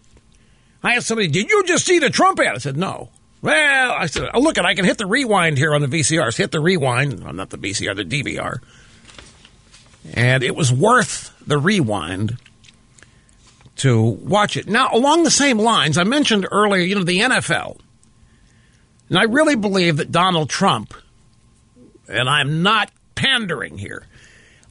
I 0.84 0.96
asked 0.96 1.08
somebody, 1.08 1.28
did 1.28 1.50
you 1.50 1.64
just 1.66 1.86
see 1.86 2.00
the 2.00 2.10
Trump 2.10 2.40
ad? 2.40 2.56
I 2.56 2.58
said, 2.58 2.78
no. 2.78 3.10
Well, 3.42 3.92
I 3.92 4.06
said, 4.06 4.30
oh, 4.34 4.40
look, 4.40 4.58
I 4.60 4.76
can 4.76 4.86
hit 4.86 4.98
the 4.98 5.06
rewind 5.06 5.58
here 5.58 5.74
on 5.74 5.82
the 5.82 5.88
VCRs. 5.88 6.38
Hit 6.38 6.52
the 6.52 6.60
rewind. 6.60 7.24
Well, 7.24 7.34
not 7.34 7.50
the 7.50 7.58
VCR, 7.58 7.96
the 7.96 8.04
DVR. 8.04 8.60
And 10.14 10.44
it 10.44 10.56
was 10.56 10.72
worth 10.72 11.34
the 11.46 11.58
rewind 11.58 12.38
to 13.78 14.00
watch 14.00 14.58
it. 14.58 14.68
Now, 14.68 14.90
along 14.94 15.24
the 15.24 15.32
same 15.32 15.58
lines, 15.58 15.98
I 15.98 16.04
mentioned 16.04 16.48
earlier, 16.52 16.84
you 16.84 16.96
know, 16.96 17.04
the 17.04 17.20
NFL. 17.20 17.80
And 19.10 19.18
I 19.18 19.24
really 19.24 19.56
believe 19.56 19.98
that 19.98 20.12
Donald 20.12 20.50
Trump, 20.50 20.94
and 22.08 22.30
I'm 22.30 22.64
not 22.64 22.92
pandering 23.16 23.78
here, 23.78 24.06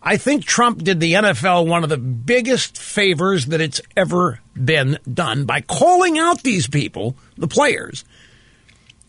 I 0.02 0.16
think 0.16 0.44
Trump 0.44 0.82
did 0.82 0.98
the 0.98 1.12
NFL 1.12 1.66
one 1.66 1.82
of 1.84 1.90
the 1.90 1.98
biggest 1.98 2.78
favors 2.78 3.46
that 3.46 3.60
it's 3.60 3.82
ever 3.96 4.40
been 4.54 4.98
done 5.12 5.44
by 5.44 5.60
calling 5.60 6.18
out 6.18 6.42
these 6.42 6.66
people, 6.66 7.16
the 7.36 7.48
players, 7.48 8.04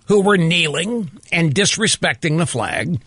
who 0.07 0.21
were 0.21 0.37
kneeling 0.37 1.09
and 1.31 1.55
disrespecting 1.55 2.37
the 2.37 2.45
flag. 2.45 2.99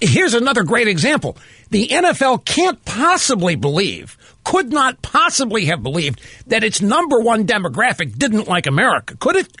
Here's 0.00 0.34
another 0.34 0.64
great 0.64 0.88
example. 0.88 1.36
The 1.68 1.88
NFL 1.88 2.44
can't 2.46 2.82
possibly 2.86 3.54
believe, 3.54 4.16
could 4.42 4.72
not 4.72 5.02
possibly 5.02 5.66
have 5.66 5.82
believed 5.82 6.20
that 6.46 6.64
its 6.64 6.80
number 6.80 7.20
one 7.20 7.46
demographic 7.46 8.16
didn't 8.16 8.48
like 8.48 8.66
America, 8.66 9.16
could 9.16 9.36
it? 9.36 9.56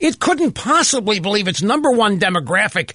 It 0.00 0.18
couldn't 0.18 0.52
possibly 0.52 1.20
believe 1.20 1.46
its 1.46 1.62
number 1.62 1.90
one 1.90 2.18
demographic 2.18 2.94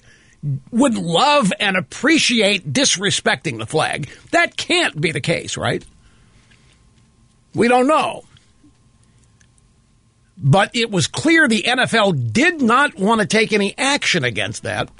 would 0.70 0.96
love 0.96 1.52
and 1.58 1.76
appreciate 1.76 2.72
disrespecting 2.72 3.58
the 3.58 3.66
flag. 3.66 4.08
That 4.30 4.56
can't 4.56 5.00
be 5.00 5.12
the 5.12 5.20
case, 5.20 5.56
right? 5.56 5.84
We 7.54 7.68
don't 7.68 7.86
know. 7.86 8.24
But 10.38 10.76
it 10.76 10.90
was 10.90 11.06
clear 11.06 11.48
the 11.48 11.62
NFL 11.62 12.32
did 12.32 12.60
not 12.60 12.98
want 12.98 13.22
to 13.22 13.26
take 13.26 13.52
any 13.52 13.76
action 13.78 14.22
against 14.22 14.64
that 14.64 14.90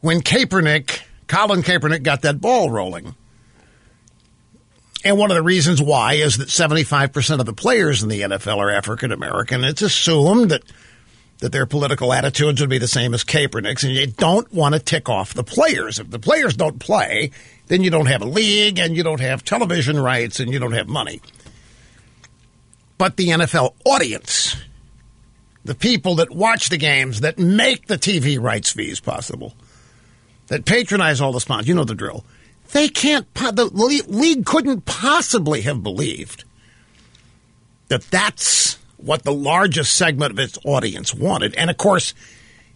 when 0.00 0.20
Kaepernick, 0.20 1.00
Colin 1.28 1.62
Kaepernick, 1.62 2.02
got 2.02 2.22
that 2.22 2.40
ball 2.40 2.70
rolling. 2.70 3.14
And 5.04 5.18
one 5.18 5.30
of 5.30 5.36
the 5.36 5.42
reasons 5.42 5.80
why 5.80 6.14
is 6.14 6.38
that 6.38 6.48
75% 6.48 7.38
of 7.38 7.46
the 7.46 7.52
players 7.52 8.02
in 8.02 8.08
the 8.08 8.22
NFL 8.22 8.58
are 8.58 8.70
African 8.70 9.12
American. 9.12 9.62
It's 9.62 9.82
assumed 9.82 10.50
that 10.50 10.62
that 11.38 11.52
their 11.52 11.66
political 11.66 12.12
attitudes 12.12 12.60
would 12.60 12.70
be 12.70 12.78
the 12.78 12.88
same 12.88 13.12
as 13.12 13.24
Kaepernick's, 13.24 13.84
and 13.84 13.92
you 13.92 14.06
don't 14.06 14.50
want 14.52 14.74
to 14.74 14.80
tick 14.80 15.08
off 15.08 15.34
the 15.34 15.44
players. 15.44 15.98
If 15.98 16.10
the 16.10 16.18
players 16.18 16.56
don't 16.56 16.78
play, 16.78 17.30
then 17.66 17.82
you 17.82 17.90
don't 17.90 18.06
have 18.06 18.22
a 18.22 18.26
league, 18.26 18.78
and 18.78 18.96
you 18.96 19.02
don't 19.02 19.20
have 19.20 19.44
television 19.44 20.00
rights, 20.00 20.40
and 20.40 20.52
you 20.52 20.58
don't 20.58 20.72
have 20.72 20.88
money. 20.88 21.20
But 22.98 23.16
the 23.16 23.28
NFL 23.28 23.74
audience, 23.84 24.56
the 25.64 25.74
people 25.74 26.14
that 26.16 26.30
watch 26.30 26.70
the 26.70 26.78
games, 26.78 27.20
that 27.20 27.38
make 27.38 27.86
the 27.86 27.98
TV 27.98 28.40
rights 28.40 28.72
fees 28.72 29.00
possible, 29.00 29.54
that 30.46 30.64
patronize 30.64 31.20
all 31.20 31.32
the 31.32 31.40
sponsors, 31.40 31.68
you 31.68 31.74
know 31.74 31.84
the 31.84 31.94
drill. 31.94 32.24
They 32.72 32.88
can't, 32.88 33.32
the 33.34 33.70
league 33.72 34.46
couldn't 34.46 34.86
possibly 34.86 35.60
have 35.62 35.82
believed 35.82 36.44
that 37.88 38.02
that's 38.10 38.78
what 38.96 39.22
the 39.22 39.32
largest 39.32 39.94
segment 39.94 40.32
of 40.32 40.38
its 40.38 40.58
audience 40.64 41.14
wanted. 41.14 41.54
And 41.56 41.70
of 41.70 41.76
course, 41.76 42.14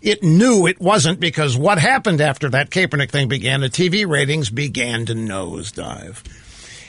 it 0.01 0.23
knew 0.23 0.67
it 0.67 0.81
wasn't 0.81 1.21
because 1.21 1.57
what 1.57 1.79
happened 1.79 2.21
after 2.21 2.49
that 2.51 2.71
Kaepernick 2.71 3.11
thing 3.11 3.29
began, 3.29 3.61
the 3.61 3.69
TV 3.69 4.09
ratings 4.09 4.51
began 4.51 5.07
to 5.07 5.15
nosedive. 5.15 6.23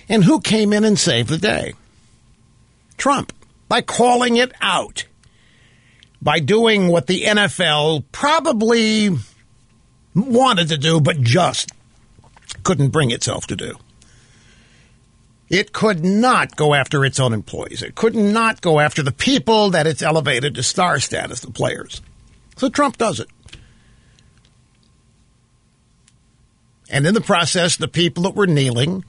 And 0.08 0.24
who 0.24 0.40
came 0.40 0.74
in 0.74 0.84
and 0.84 0.98
saved 0.98 1.30
the 1.30 1.38
day? 1.38 1.74
Trump, 2.98 3.34
by 3.68 3.82
calling 3.82 4.38
it 4.38 4.52
out, 4.62 5.06
by 6.22 6.40
doing 6.40 6.88
what 6.88 7.08
the 7.08 7.24
NFL 7.24 8.04
probably 8.12 9.10
wanted 10.14 10.70
to 10.70 10.78
do, 10.78 11.02
but 11.02 11.22
just 11.22 11.72
couldn't 12.64 12.90
bring 12.90 13.12
itself 13.12 13.48
to 13.48 13.56
do. 13.56 13.78
It 15.52 15.74
could 15.74 16.06
not 16.06 16.56
go 16.56 16.74
after 16.74 17.04
its 17.04 17.20
own 17.20 17.34
employees. 17.34 17.84
It 17.84 17.94
could 17.94 18.16
not 18.16 18.62
go 18.62 18.80
after 18.80 19.04
the 19.04 19.12
people 19.12 19.72
that 19.72 19.86
it's 19.86 20.02
elevated 20.02 20.56
to 20.56 20.64
star 20.64 20.98
status, 21.02 21.42
the 21.42 21.52
players. 21.52 22.02
So 22.56 22.70
Trump 22.70 22.98
does 22.98 23.20
it. 23.20 23.28
And 26.90 27.06
in 27.06 27.14
the 27.14 27.20
process, 27.20 27.76
the 27.76 27.90
people 27.90 28.24
that 28.24 28.36
were 28.36 28.48
kneeling 28.48 29.04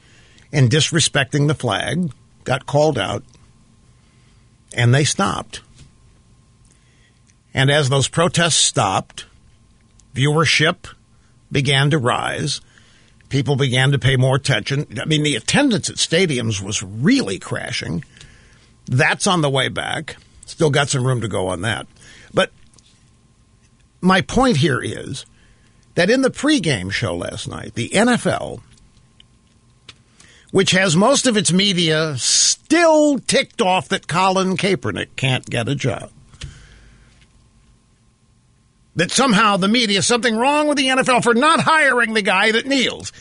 and 0.53 0.69
disrespecting 0.69 1.47
the 1.47 1.55
flag 1.55 2.11
got 2.43 2.67
called 2.67 2.99
out 2.99 3.23
and 4.73 4.93
they 4.93 5.05
stopped. 5.05 5.61
And 7.55 7.71
as 7.71 7.89
those 7.89 8.09
protests 8.09 8.57
stopped, 8.57 9.27
viewership 10.13 10.93
began 11.53 11.91
to 11.91 11.99
rise 11.99 12.61
people 13.33 13.57
began 13.57 13.93
to 13.93 13.99
pay 13.99 14.17
more 14.17 14.37
attention. 14.37 14.87
I 15.01 15.07
mean, 15.07 15.23
the 15.23 15.37
attendance 15.37 15.89
at 15.89 15.97
stadiums 15.97 16.61
was 16.61 16.83
really 16.83 17.39
crashing. 17.39 18.05
That's 18.85 19.27
on 19.27 19.41
the 19.41 19.49
way 19.49 19.69
back. 19.69 20.17
Still 20.45 20.69
got 20.69 20.91
some 20.91 21.07
room 21.07 21.23
to 21.23 21.29
go 21.29 21.49
on 21.49 21.63
that. 21.63 21.87
But 22.35 22.53
my 24.03 24.21
point 24.21 24.59
here 24.59 24.83
is 24.83 25.25
that 25.95 26.11
in 26.11 26.21
the 26.21 26.31
pregame 26.31 26.93
show 26.93 27.17
last 27.17 27.49
night, 27.49 27.75
the 27.75 27.89
NFL, 27.89 28.61
which 30.51 30.73
has 30.73 30.95
most 30.95 31.27
of 31.27 31.39
its 31.39 31.51
media 31.51 32.17
still 32.19 33.19
ticked 33.19 33.63
off 33.63 33.89
that 33.89 34.09
Colin 34.09 34.59
Kaepernick 34.59 35.17
can't 35.17 35.49
get 35.49 35.71
a 35.71 35.75
job, 35.75 36.11
that 38.97 39.11
somehow 39.11 39.57
the 39.57 39.69
media 39.69 40.03
something 40.03 40.37
wrong 40.37 40.69
with 40.69 40.77
the 40.77 40.89
NFL 40.89 41.23
for 41.23 41.35
not 41.35 41.61
hiring 41.61 42.15
the 42.15 42.23
guy 42.23 42.53
that 42.53 42.67
kneels. 42.67 43.13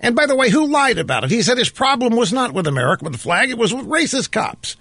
And 0.00 0.16
by 0.16 0.26
the 0.26 0.36
way, 0.36 0.50
who 0.50 0.66
lied 0.66 0.98
about 0.98 1.24
it? 1.24 1.30
He 1.30 1.42
said 1.42 1.58
his 1.58 1.70
problem 1.70 2.16
was 2.16 2.32
not 2.32 2.52
with 2.52 2.66
America 2.66 3.04
with 3.04 3.12
the 3.12 3.18
flag, 3.18 3.50
it 3.50 3.58
was 3.58 3.72
with 3.72 3.86
racist 3.86 4.32
cops. 4.32 4.76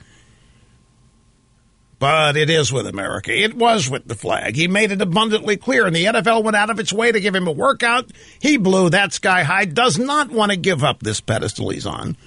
But 1.99 2.35
it 2.35 2.49
is 2.49 2.73
with 2.73 2.87
America. 2.87 3.31
It 3.31 3.53
was 3.53 3.87
with 3.87 4.07
the 4.07 4.15
flag. 4.15 4.55
He 4.55 4.67
made 4.67 4.91
it 4.91 5.03
abundantly 5.03 5.55
clear, 5.55 5.85
and 5.85 5.95
the 5.95 6.05
NFL 6.05 6.43
went 6.43 6.57
out 6.57 6.71
of 6.71 6.79
its 6.79 6.91
way 6.91 7.11
to 7.11 7.19
give 7.19 7.35
him 7.35 7.47
a 7.47 7.51
workout. 7.51 8.09
He 8.39 8.57
blew 8.57 8.89
that 8.89 9.13
sky 9.13 9.43
high, 9.43 9.65
does 9.65 9.99
not 9.99 10.31
want 10.31 10.51
to 10.51 10.57
give 10.57 10.83
up 10.83 11.01
this 11.01 11.21
pedestal 11.21 11.69
he's 11.69 11.85
on 11.85 12.17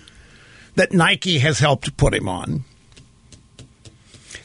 that 0.76 0.92
Nike 0.92 1.40
has 1.40 1.58
helped 1.58 1.96
put 1.96 2.14
him 2.14 2.28
on 2.28 2.64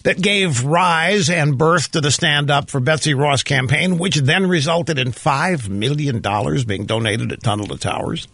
that 0.04 0.22
gave 0.22 0.64
rise 0.64 1.30
and 1.30 1.58
birth 1.58 1.92
to 1.92 2.02
the 2.02 2.12
Stand 2.12 2.50
Up 2.50 2.70
for 2.70 2.80
Betsy 2.80 3.14
Ross 3.14 3.44
campaign, 3.44 3.98
which 3.98 4.16
then 4.18 4.48
resulted 4.48 4.98
in 4.98 5.12
$5 5.12 5.70
million 5.70 6.22
being 6.66 6.86
donated 6.86 7.32
at 7.32 7.44
Tunnel 7.44 7.68
to 7.68 7.78
Towers. 7.78 8.28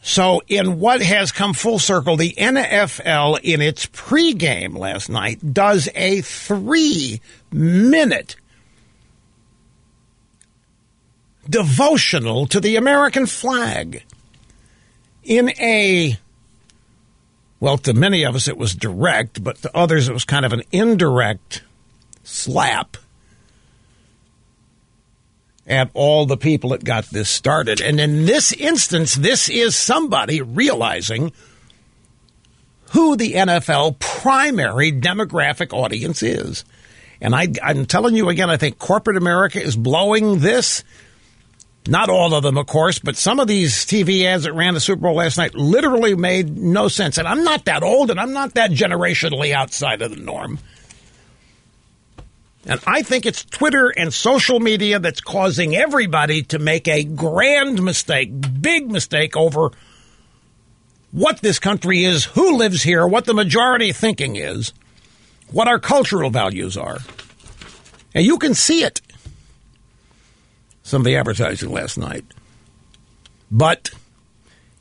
So, 0.00 0.40
in 0.48 0.80
what 0.80 1.02
has 1.02 1.32
come 1.32 1.52
full 1.52 1.78
circle, 1.78 2.16
the 2.16 2.32
NFL 2.32 3.40
in 3.42 3.60
its 3.60 3.84
pregame 3.86 4.78
last 4.78 5.10
night 5.10 5.52
does 5.52 5.88
a 5.94 6.22
three 6.22 7.20
minute 7.52 8.36
devotional 11.48 12.46
to 12.46 12.60
the 12.60 12.76
American 12.76 13.26
flag 13.26 14.02
in 15.24 15.50
a 15.60 16.18
well, 17.60 17.78
to 17.78 17.92
many 17.92 18.24
of 18.24 18.34
us 18.34 18.48
it 18.48 18.56
was 18.56 18.74
direct, 18.74 19.42
but 19.42 19.56
to 19.62 19.76
others 19.76 20.08
it 20.08 20.12
was 20.12 20.24
kind 20.24 20.44
of 20.44 20.52
an 20.52 20.62
indirect 20.72 21.62
slap 22.22 22.96
at 25.66 25.90
all 25.92 26.24
the 26.24 26.36
people 26.36 26.70
that 26.70 26.84
got 26.84 27.04
this 27.06 27.28
started. 27.28 27.80
And 27.80 28.00
in 28.00 28.24
this 28.24 28.52
instance, 28.52 29.14
this 29.14 29.48
is 29.48 29.76
somebody 29.76 30.40
realizing 30.40 31.32
who 32.90 33.16
the 33.16 33.34
NFL 33.34 33.98
primary 33.98 34.90
demographic 34.90 35.74
audience 35.74 36.22
is. 36.22 36.64
And 37.20 37.34
I, 37.34 37.48
am 37.62 37.84
telling 37.84 38.16
you 38.16 38.28
again, 38.28 38.48
I 38.48 38.56
think 38.56 38.78
corporate 38.78 39.16
America 39.16 39.60
is 39.60 39.76
blowing 39.76 40.38
this 40.38 40.84
not 41.88 42.10
all 42.10 42.34
of 42.34 42.42
them, 42.42 42.58
of 42.58 42.66
course, 42.66 42.98
but 42.98 43.16
some 43.16 43.40
of 43.40 43.48
these 43.48 43.86
TV 43.86 44.24
ads 44.24 44.44
that 44.44 44.52
ran 44.52 44.74
the 44.74 44.80
Super 44.80 45.02
Bowl 45.02 45.14
last 45.14 45.38
night 45.38 45.54
literally 45.54 46.14
made 46.14 46.56
no 46.56 46.88
sense. 46.88 47.16
And 47.18 47.26
I'm 47.26 47.44
not 47.44 47.64
that 47.64 47.82
old 47.82 48.10
and 48.10 48.20
I'm 48.20 48.32
not 48.32 48.54
that 48.54 48.70
generationally 48.70 49.52
outside 49.52 50.02
of 50.02 50.10
the 50.10 50.16
norm. 50.16 50.58
And 52.66 52.78
I 52.86 53.00
think 53.00 53.24
it's 53.24 53.44
Twitter 53.44 53.88
and 53.88 54.12
social 54.12 54.60
media 54.60 54.98
that's 54.98 55.22
causing 55.22 55.74
everybody 55.74 56.42
to 56.44 56.58
make 56.58 56.86
a 56.86 57.04
grand 57.04 57.82
mistake, 57.82 58.30
big 58.60 58.90
mistake 58.90 59.36
over 59.36 59.70
what 61.10 61.40
this 61.40 61.58
country 61.58 62.04
is, 62.04 62.24
who 62.24 62.58
lives 62.58 62.82
here, 62.82 63.06
what 63.06 63.24
the 63.24 63.32
majority 63.32 63.92
thinking 63.92 64.36
is, 64.36 64.74
what 65.50 65.68
our 65.68 65.78
cultural 65.78 66.28
values 66.28 66.76
are. 66.76 66.98
And 68.14 68.26
you 68.26 68.36
can 68.36 68.52
see 68.52 68.82
it 68.82 69.00
some 70.88 71.02
of 71.02 71.04
the 71.04 71.16
advertising 71.16 71.70
last 71.70 71.98
night. 71.98 72.24
But 73.50 73.90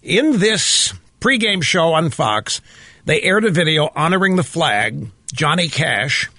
in 0.02 0.40
this 0.40 0.94
pregame 1.20 1.62
show 1.62 1.94
on 1.94 2.10
Fox, 2.10 2.62
they 3.06 3.22
aired 3.22 3.46
a 3.46 3.52
video 3.52 3.90
honoring 3.96 4.38
the 4.38 4.44
flag, 4.44 5.10
Johnny 5.34 5.68
Cash 5.68 6.30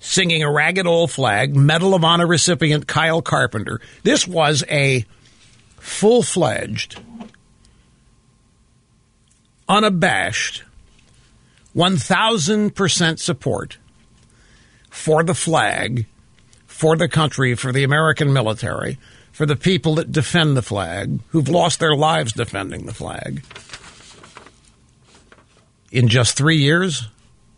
singing 0.00 0.42
a 0.42 0.50
ragged 0.50 0.86
old 0.86 1.10
flag, 1.10 1.54
Medal 1.56 1.94
of 1.94 2.04
Honor 2.04 2.26
recipient 2.26 2.86
Kyle 2.86 3.22
Carpenter. 3.22 3.80
This 4.02 4.26
was 4.26 4.64
a 4.68 5.04
full 5.76 6.22
fledged, 6.22 7.00
unabashed, 9.68 10.64
1000% 11.76 13.18
support 13.18 13.78
for 14.90 15.22
the 15.22 15.34
flag 15.34 16.06
for 16.78 16.96
the 16.96 17.08
country, 17.08 17.56
for 17.56 17.72
the 17.72 17.82
American 17.82 18.32
military, 18.32 18.98
for 19.32 19.44
the 19.46 19.56
people 19.56 19.96
that 19.96 20.12
defend 20.12 20.56
the 20.56 20.62
flag, 20.62 21.18
who've 21.30 21.48
lost 21.48 21.80
their 21.80 21.96
lives 21.96 22.32
defending 22.32 22.86
the 22.86 22.94
flag. 22.94 23.42
In 25.90 26.06
just 26.06 26.36
three 26.36 26.58
years, 26.58 27.08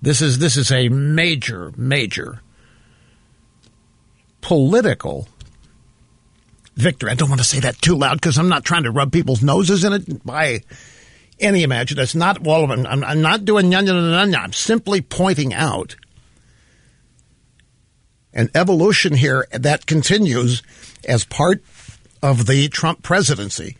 this 0.00 0.22
is 0.22 0.38
this 0.38 0.56
is 0.56 0.72
a 0.72 0.88
major, 0.88 1.70
major 1.76 2.40
political 4.40 5.28
victory. 6.76 7.10
I 7.10 7.14
don't 7.14 7.28
want 7.28 7.42
to 7.42 7.46
say 7.46 7.60
that 7.60 7.76
too 7.82 7.96
loud 7.96 8.14
because 8.14 8.38
I'm 8.38 8.48
not 8.48 8.64
trying 8.64 8.84
to 8.84 8.90
rub 8.90 9.12
people's 9.12 9.42
noses 9.42 9.84
in 9.84 9.92
it 9.92 10.24
by 10.24 10.60
any 11.38 11.62
imagination. 11.62 11.98
That's 11.98 12.14
not 12.14 12.46
all 12.46 12.64
of 12.64 12.70
them. 12.70 12.86
I'm, 12.86 13.04
I'm 13.04 13.20
not 13.20 13.44
doing 13.44 13.70
nya. 13.70 14.34
I'm 14.34 14.52
simply 14.54 15.02
pointing 15.02 15.52
out 15.52 15.94
an 18.32 18.50
evolution 18.54 19.14
here 19.14 19.46
that 19.52 19.86
continues 19.86 20.62
as 21.06 21.24
part 21.24 21.62
of 22.22 22.46
the 22.46 22.68
Trump 22.68 23.02
presidency 23.02 23.76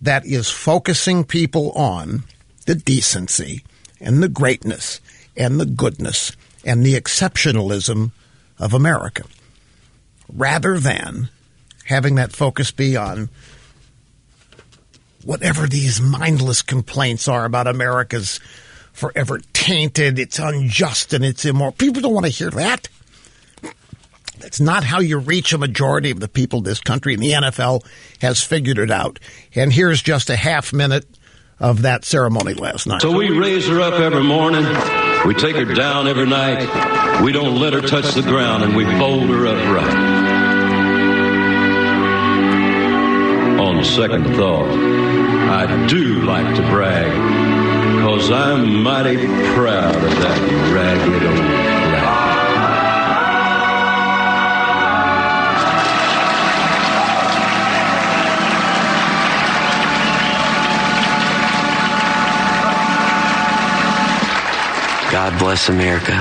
that 0.00 0.24
is 0.24 0.50
focusing 0.50 1.24
people 1.24 1.72
on 1.72 2.24
the 2.66 2.74
decency 2.74 3.64
and 4.00 4.22
the 4.22 4.28
greatness 4.28 5.00
and 5.36 5.60
the 5.60 5.66
goodness 5.66 6.32
and 6.64 6.84
the 6.84 6.94
exceptionalism 6.94 8.10
of 8.58 8.74
America 8.74 9.24
rather 10.32 10.78
than 10.78 11.28
having 11.84 12.16
that 12.16 12.32
focus 12.32 12.70
be 12.70 12.96
on 12.96 13.28
whatever 15.24 15.66
these 15.66 16.00
mindless 16.00 16.62
complaints 16.62 17.28
are 17.28 17.44
about 17.44 17.66
America's 17.66 18.40
forever 18.92 19.40
tainted, 19.52 20.18
it's 20.18 20.38
unjust, 20.38 21.12
and 21.12 21.24
it's 21.24 21.44
immoral. 21.44 21.72
People 21.72 22.02
don't 22.02 22.14
want 22.14 22.26
to 22.26 22.32
hear 22.32 22.50
that. 22.50 22.88
That's 24.40 24.60
not 24.60 24.84
how 24.84 25.00
you 25.00 25.18
reach 25.18 25.52
a 25.52 25.58
majority 25.58 26.10
of 26.10 26.20
the 26.20 26.28
people 26.28 26.60
of 26.60 26.64
this 26.64 26.80
country, 26.80 27.14
and 27.14 27.22
the 27.22 27.32
NFL 27.32 27.84
has 28.20 28.42
figured 28.42 28.78
it 28.78 28.90
out. 28.90 29.18
And 29.54 29.72
here's 29.72 30.02
just 30.02 30.30
a 30.30 30.36
half 30.36 30.72
minute 30.72 31.06
of 31.60 31.82
that 31.82 32.04
ceremony 32.04 32.54
last 32.54 32.86
night. 32.86 33.02
So 33.02 33.16
we 33.16 33.30
raise 33.30 33.66
her 33.68 33.80
up 33.80 33.94
every 33.94 34.22
morning. 34.22 34.64
We 35.26 35.34
take 35.34 35.56
her 35.56 35.74
down 35.74 36.06
every 36.06 36.26
night. 36.26 37.22
We 37.22 37.32
don't 37.32 37.58
let 37.58 37.72
her 37.72 37.80
touch 37.80 38.14
the 38.14 38.22
ground, 38.22 38.62
and 38.62 38.76
we 38.76 38.84
fold 38.98 39.28
her 39.28 39.46
upright. 39.46 40.18
On 43.60 43.84
second 43.84 44.36
thought, 44.36 44.70
I 44.70 45.86
do 45.88 46.22
like 46.22 46.54
to 46.56 46.62
brag, 46.70 47.10
cause 48.02 48.30
I'm 48.30 48.82
mighty 48.82 49.26
proud 49.54 49.96
of 49.96 50.02
that 50.02 50.72
ragged 50.72 51.22
old 51.24 51.77
God 65.18 65.36
bless 65.40 65.68
America. 65.68 66.12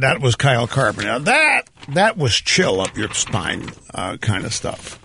That 0.00 0.20
was 0.20 0.36
Kyle 0.36 0.66
Carpenter. 0.66 1.08
Now 1.08 1.18
that 1.20 1.62
that 1.94 2.18
was 2.18 2.34
chill 2.34 2.82
up 2.82 2.94
your 2.94 3.10
spine 3.14 3.70
uh, 3.94 4.18
kind 4.18 4.44
of 4.44 4.52
stuff. 4.52 5.00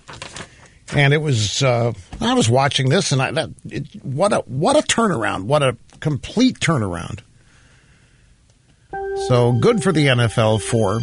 And 0.93 1.13
it 1.13 1.19
was 1.19 1.63
uh, 1.63 1.93
I 2.19 2.33
was 2.33 2.49
watching 2.49 2.89
this 2.89 3.13
and 3.13 3.21
I 3.21 3.31
that, 3.31 3.49
it, 3.63 4.03
what 4.03 4.33
a 4.33 4.39
what 4.39 4.75
a 4.75 4.81
turnaround. 4.85 5.45
What 5.45 5.63
a 5.63 5.77
complete 6.01 6.59
turnaround. 6.59 7.21
So 9.29 9.53
good 9.53 9.81
for 9.81 9.93
the 9.93 10.07
NFL 10.07 10.61
for 10.61 10.99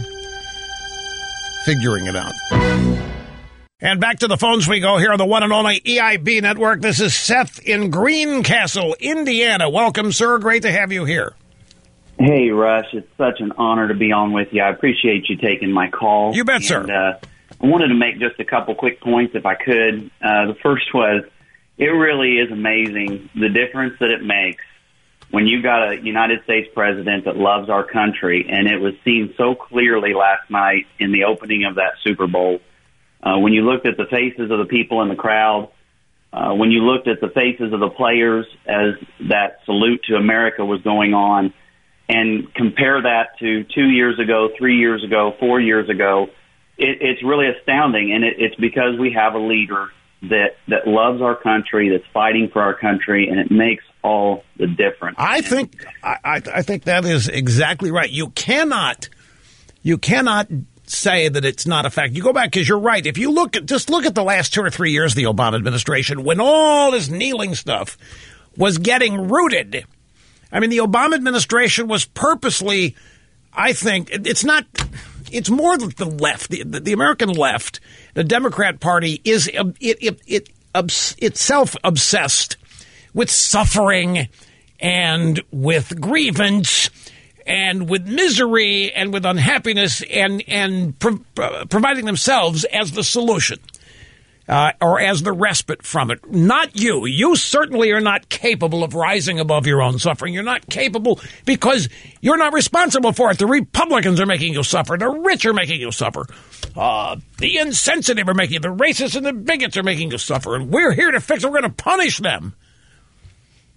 figuring 1.65 2.05
it 2.07 2.17
out. 2.17 2.35
And 3.81 3.99
back 3.99 4.19
to 4.19 4.29
the 4.29 4.37
phones 4.37 4.69
we 4.69 4.81
go 4.81 4.99
here 4.99 5.13
on 5.13 5.19
the 5.19 5.25
one 5.25 5.43
and 5.43 5.55
only 5.55 5.81
EIB 5.81 6.43
network. 6.43 6.83
This 6.83 7.01
is 7.01 7.15
Seth 7.15 7.61
in 7.61 7.89
Greencastle, 7.89 8.95
Indiana. 9.01 9.71
Welcome, 9.71 10.13
sir. 10.13 10.37
Great 10.37 10.61
to 10.65 10.71
have 10.71 10.93
you 10.93 11.07
here. 11.07 11.35
Hey, 12.21 12.51
Rush. 12.51 12.93
It's 12.93 13.09
such 13.17 13.41
an 13.41 13.53
honor 13.57 13.89
to 13.89 13.95
be 13.95 14.13
on 14.13 14.35
with 14.35 14.49
you. 14.53 14.61
I 14.63 14.69
appreciate 14.69 15.31
you 15.31 15.39
taking 15.39 15.73
my 15.73 15.89
call. 15.89 16.35
You 16.35 16.45
bet, 16.45 16.57
and, 16.57 16.65
sir. 16.65 16.83
Uh, 16.83 17.19
I 17.63 17.67
wanted 17.67 17.89
to 17.89 17.95
make 17.95 18.19
just 18.19 18.39
a 18.39 18.45
couple 18.45 18.75
quick 18.75 19.01
points 19.01 19.35
if 19.35 19.47
I 19.47 19.55
could. 19.55 20.11
Uh, 20.21 20.49
the 20.49 20.57
first 20.63 20.93
was 20.93 21.25
it 21.79 21.87
really 21.87 22.35
is 22.37 22.53
amazing 22.53 23.31
the 23.35 23.49
difference 23.49 23.95
that 24.01 24.11
it 24.11 24.23
makes 24.23 24.63
when 25.31 25.47
you 25.47 25.63
got 25.63 25.93
a 25.93 25.97
United 26.03 26.45
States 26.45 26.69
president 26.75 27.25
that 27.25 27.39
loves 27.39 27.71
our 27.71 27.85
country, 27.85 28.47
and 28.51 28.69
it 28.69 28.83
was 28.83 28.93
seen 29.03 29.33
so 29.39 29.55
clearly 29.55 30.13
last 30.13 30.51
night 30.51 30.89
in 30.99 31.13
the 31.13 31.25
opening 31.25 31.65
of 31.65 31.77
that 31.77 31.93
Super 32.05 32.27
Bowl. 32.27 32.61
Uh, 33.23 33.39
when 33.39 33.55
you 33.55 33.63
looked 33.63 33.87
at 33.87 33.97
the 33.97 34.05
faces 34.05 34.51
of 34.51 34.59
the 34.59 34.67
people 34.69 35.01
in 35.01 35.09
the 35.09 35.17
crowd, 35.17 35.71
uh, 36.35 36.53
when 36.53 36.71
you 36.71 36.83
looked 36.83 37.09
at 37.09 37.23
the 37.23 37.31
faces 37.31 37.73
of 37.73 37.81
the 37.81 37.89
players 37.89 38.45
as 38.67 38.95
that 39.31 39.61
salute 39.65 40.03
to 40.05 40.17
America 40.17 40.63
was 40.63 40.83
going 40.83 41.15
on, 41.15 41.55
and 42.11 42.53
compare 42.55 43.03
that 43.03 43.39
to 43.39 43.65
two 43.73 43.89
years 43.89 44.19
ago, 44.19 44.49
three 44.59 44.79
years 44.79 45.05
ago, 45.05 45.33
four 45.39 45.61
years 45.61 45.89
ago, 45.89 46.27
it, 46.77 46.99
it's 47.01 47.23
really 47.23 47.47
astounding. 47.49 48.13
And 48.13 48.25
it, 48.25 48.35
it's 48.39 48.57
because 48.57 48.99
we 48.99 49.13
have 49.13 49.35
a 49.35 49.39
leader 49.39 49.91
that 50.23 50.57
that 50.69 50.87
loves 50.87 51.23
our 51.23 51.37
country, 51.37 51.89
that's 51.91 52.05
fighting 52.13 52.51
for 52.53 52.61
our 52.61 52.75
country, 52.75 53.29
and 53.29 53.39
it 53.39 53.51
makes 53.51 53.85
all 54.03 54.43
the 54.59 54.67
difference. 54.67 55.17
I 55.19 55.41
think 55.41 55.83
I, 56.03 56.43
I, 56.53 56.63
think 56.63 56.85
that 56.85 57.05
is 57.05 57.29
exactly 57.29 57.91
right. 57.91 58.11
You 58.11 58.29
cannot 58.31 59.09
you 59.83 59.97
cannot 59.97 60.49
say 60.87 61.29
that 61.29 61.45
it's 61.45 61.67
not 61.67 61.87
a 61.87 61.91
fact. 61.91 62.13
You 62.15 62.23
go 62.23 62.33
back 62.33 62.51
because 62.51 62.69
you're 62.69 62.81
right. 62.81 63.07
If 63.07 63.17
you 63.17 63.31
look 63.31 63.57
at 63.57 63.65
just 63.65 63.89
look 63.89 64.05
at 64.05 64.15
the 64.15 64.25
last 64.25 64.53
two 64.53 64.63
or 64.63 64.69
three 64.69 64.91
years 64.91 65.13
of 65.13 65.17
the 65.17 65.25
Obama 65.25 65.55
administration, 65.55 66.25
when 66.25 66.41
all 66.41 66.91
this 66.91 67.09
kneeling 67.09 67.55
stuff 67.55 67.97
was 68.57 68.79
getting 68.79 69.29
rooted. 69.29 69.87
I 70.53 70.61
mean, 70.61 70.71
the 70.71 70.79
Obama 70.79 71.15
administration 71.15 71.89
was 71.89 72.05
purposely, 72.05 72.97
I 73.53 73.73
think, 73.73 74.11
it's 74.11 74.45
not. 74.45 74.67
It's 75.31 75.49
more 75.49 75.79
the 75.79 76.07
left, 76.07 76.51
the, 76.51 76.65
the 76.65 76.93
American 76.93 77.29
left, 77.29 77.79
the 78.15 78.25
Democrat 78.25 78.81
Party 78.81 79.21
is 79.25 79.47
it 79.47 79.77
it, 79.81 80.21
it 80.27 80.49
obs, 80.75 81.15
itself 81.19 81.77
obsessed 81.85 82.57
with 83.15 83.31
suffering 83.31 84.29
and 84.81 85.41
with 85.53 86.01
grievance 86.01 86.91
and 87.47 87.89
with 87.89 88.09
misery 88.09 88.93
and 88.93 89.13
with 89.13 89.25
unhappiness 89.25 90.03
and 90.11 90.43
and 90.49 90.99
pro- 90.99 91.21
uh, 91.39 91.65
providing 91.67 92.07
themselves 92.07 92.65
as 92.65 92.93
the 92.93 93.05
solution 93.05 93.59
uh, 94.51 94.73
or 94.81 95.01
as 95.01 95.23
the 95.23 95.33
respite 95.33 95.85
from 95.85 96.11
it. 96.11 96.29
Not 96.29 96.75
you. 96.75 97.07
You 97.07 97.37
certainly 97.37 97.93
are 97.93 98.01
not 98.01 98.29
capable 98.29 98.83
of 98.83 98.95
rising 98.95 99.39
above 99.39 99.65
your 99.65 99.81
own 99.81 100.01
suffering. 100.01 100.35
You're 100.35 100.43
not 100.43 100.69
capable 100.69 101.21
because 101.45 101.89
you're 102.21 102.37
not 102.37 102.53
responsible 102.53 103.13
for 103.13 103.31
it. 103.31 103.39
The 103.39 103.47
Republicans 103.47 104.21
are 104.21 104.27
making 104.27 104.53
you 104.53 104.65
suffer. 104.65 104.97
The 104.99 105.09
rich 105.09 105.47
are 105.47 105.55
making 105.55 105.81
you 105.81 105.93
suffer. 105.93 106.27
Uh, 106.77 107.17
the 107.39 107.59
insensitive 107.59 108.29
are 108.29 108.35
making 108.35 108.55
you. 108.55 108.61
The 108.61 108.75
racists 108.75 109.15
and 109.15 109.25
the 109.25 109.33
bigots 109.33 109.77
are 109.77 109.85
making 109.85 110.11
you 110.11 110.19
suffer. 110.19 110.57
And 110.57 110.69
we're 110.69 110.95
here 110.95 111.13
to 111.13 111.21
fix 111.21 111.45
it. 111.45 111.47
We're 111.47 111.61
going 111.61 111.73
to 111.73 111.83
punish 111.83 112.19
them. 112.19 112.57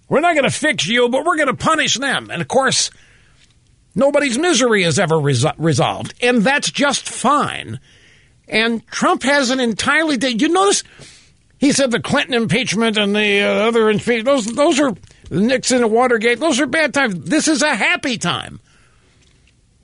We're 0.08 0.20
not 0.20 0.34
going 0.34 0.50
to 0.50 0.50
fix 0.50 0.88
you, 0.88 1.08
but 1.08 1.24
we're 1.24 1.36
going 1.36 1.46
to 1.46 1.54
punish 1.54 1.94
them. 1.94 2.30
And 2.32 2.42
of 2.42 2.48
course, 2.48 2.90
nobody's 3.94 4.38
misery 4.38 4.82
is 4.82 4.98
ever 4.98 5.14
resol- 5.14 5.54
resolved. 5.56 6.14
And 6.20 6.42
that's 6.42 6.72
just 6.72 7.08
fine. 7.08 7.78
And 8.48 8.86
Trump 8.88 9.22
has 9.22 9.50
an 9.50 9.60
entirely. 9.60 10.18
You 10.20 10.48
notice 10.48 10.82
he 11.58 11.72
said 11.72 11.90
the 11.90 12.00
Clinton 12.00 12.34
impeachment 12.34 12.96
and 12.98 13.14
the 13.14 13.42
uh, 13.42 13.68
other 13.68 13.88
impeachment. 13.88 14.26
Those 14.26 14.46
those 14.46 14.80
are 14.80 14.94
Nixon 15.30 15.82
and 15.82 15.92
Watergate. 15.92 16.38
Those 16.38 16.60
are 16.60 16.66
bad 16.66 16.92
times. 16.92 17.18
This 17.20 17.48
is 17.48 17.62
a 17.62 17.74
happy 17.74 18.18
time. 18.18 18.60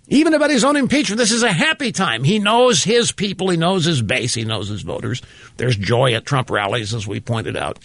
Even 0.08 0.34
about 0.34 0.50
his 0.50 0.64
own 0.64 0.76
impeachment, 0.76 1.18
this 1.18 1.30
is 1.30 1.44
a 1.44 1.52
happy 1.52 1.92
time. 1.92 2.24
He 2.24 2.40
knows 2.40 2.82
his 2.82 3.12
people. 3.12 3.48
He 3.48 3.56
knows 3.56 3.84
his 3.84 4.02
base. 4.02 4.34
He 4.34 4.44
knows 4.44 4.68
his 4.68 4.82
voters. 4.82 5.22
There's 5.56 5.76
joy 5.76 6.14
at 6.14 6.26
Trump 6.26 6.50
rallies, 6.50 6.92
as 6.92 7.06
we 7.06 7.20
pointed 7.20 7.56
out. 7.56 7.78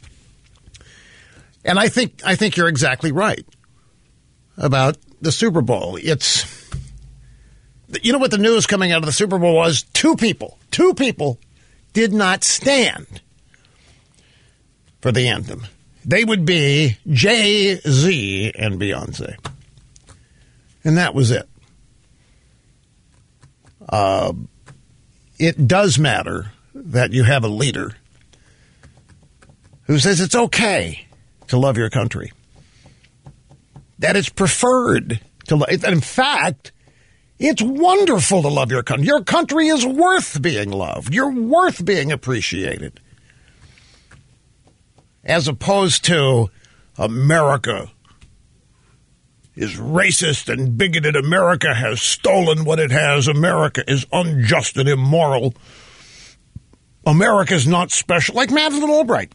And 1.63 1.79
I 1.79 1.87
think 1.87 2.21
I 2.25 2.35
think 2.35 2.57
you're 2.57 2.67
exactly 2.67 3.11
right 3.11 3.45
about 4.57 4.97
the 5.21 5.31
Super 5.31 5.61
Bowl. 5.61 5.97
It's 6.01 6.45
you 8.01 8.11
know 8.11 8.19
what 8.19 8.31
the 8.31 8.37
news 8.37 8.67
coming 8.67 8.91
out 8.91 8.99
of 8.99 9.05
the 9.05 9.11
Super 9.11 9.37
Bowl 9.37 9.55
was? 9.55 9.83
Two 9.93 10.15
people, 10.15 10.57
two 10.75 10.93
people 10.93 11.39
did 11.93 12.11
not 12.11 12.43
stand 12.43 13.21
for 14.99 15.13
the 15.13 15.29
anthem. 15.29 15.65
They 16.03 16.25
would 16.25 16.45
be 16.45 16.97
Jay 17.07 17.75
Z 17.75 18.51
and 18.59 18.77
Beyonce. 18.77 19.37
And 20.83 20.97
that 20.97 21.15
was 21.15 21.31
it. 21.31 21.47
Uh, 23.87 24.33
it 25.39 25.65
does 25.65 25.97
matter 25.97 26.51
that 26.73 27.13
you 27.13 27.23
have 27.23 27.45
a 27.45 27.47
leader 27.47 27.93
who 29.83 29.97
says 29.97 30.19
it's 30.19 30.35
okay 30.35 31.07
to 31.47 31.57
love 31.57 31.77
your 31.77 31.89
country, 31.89 32.33
that 33.99 34.17
it's 34.17 34.27
preferred 34.27 35.21
to 35.47 35.55
love. 35.55 35.69
In 35.85 36.01
fact, 36.01 36.73
It's 37.37 37.61
wonderful 37.61 38.41
to 38.41 38.47
love 38.47 38.71
your 38.71 38.83
country. 38.83 39.07
Your 39.07 39.23
country 39.23 39.67
is 39.67 39.85
worth 39.85 40.41
being 40.41 40.71
loved. 40.71 41.13
You're 41.13 41.33
worth 41.33 41.83
being 41.83 42.11
appreciated. 42.11 42.99
As 45.23 45.47
opposed 45.47 46.05
to 46.05 46.49
America 46.97 47.91
is 49.55 49.75
racist 49.75 50.51
and 50.51 50.77
bigoted. 50.77 51.15
America 51.15 51.73
has 51.73 52.01
stolen 52.01 52.65
what 52.65 52.79
it 52.79 52.91
has. 52.91 53.27
America 53.27 53.83
is 53.89 54.05
unjust 54.11 54.77
and 54.77 54.87
immoral. 54.87 55.53
America 57.05 57.53
is 57.53 57.67
not 57.67 57.91
special. 57.91 58.35
Like 58.35 58.51
Madeleine 58.51 58.89
Albright 58.89 59.33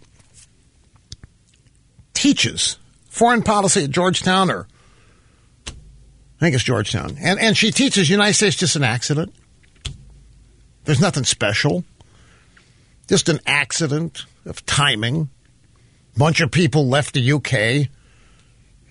teaches 2.13 2.79
foreign 3.09 3.43
policy 3.43 3.85
at 3.85 3.91
Georgetown 3.91 4.51
or 4.51 4.67
I 6.41 6.47
think 6.47 6.55
it's 6.55 6.65
Georgetown. 6.65 7.17
And, 7.21 7.39
and 7.39 7.55
she 7.55 7.71
teaches 7.71 8.09
United 8.09 8.33
States 8.33 8.57
just 8.57 8.75
an 8.75 8.83
accident. 8.83 9.35
There's 10.85 11.01
nothing 11.01 11.25
special. 11.25 11.85
Just 13.09 13.29
an 13.29 13.41
accident 13.47 14.25
of 14.47 14.65
timing. 14.65 15.29
Bunch 16.17 16.41
of 16.41 16.51
people 16.51 16.89
left 16.89 17.13
the 17.13 17.33
UK 17.33 17.91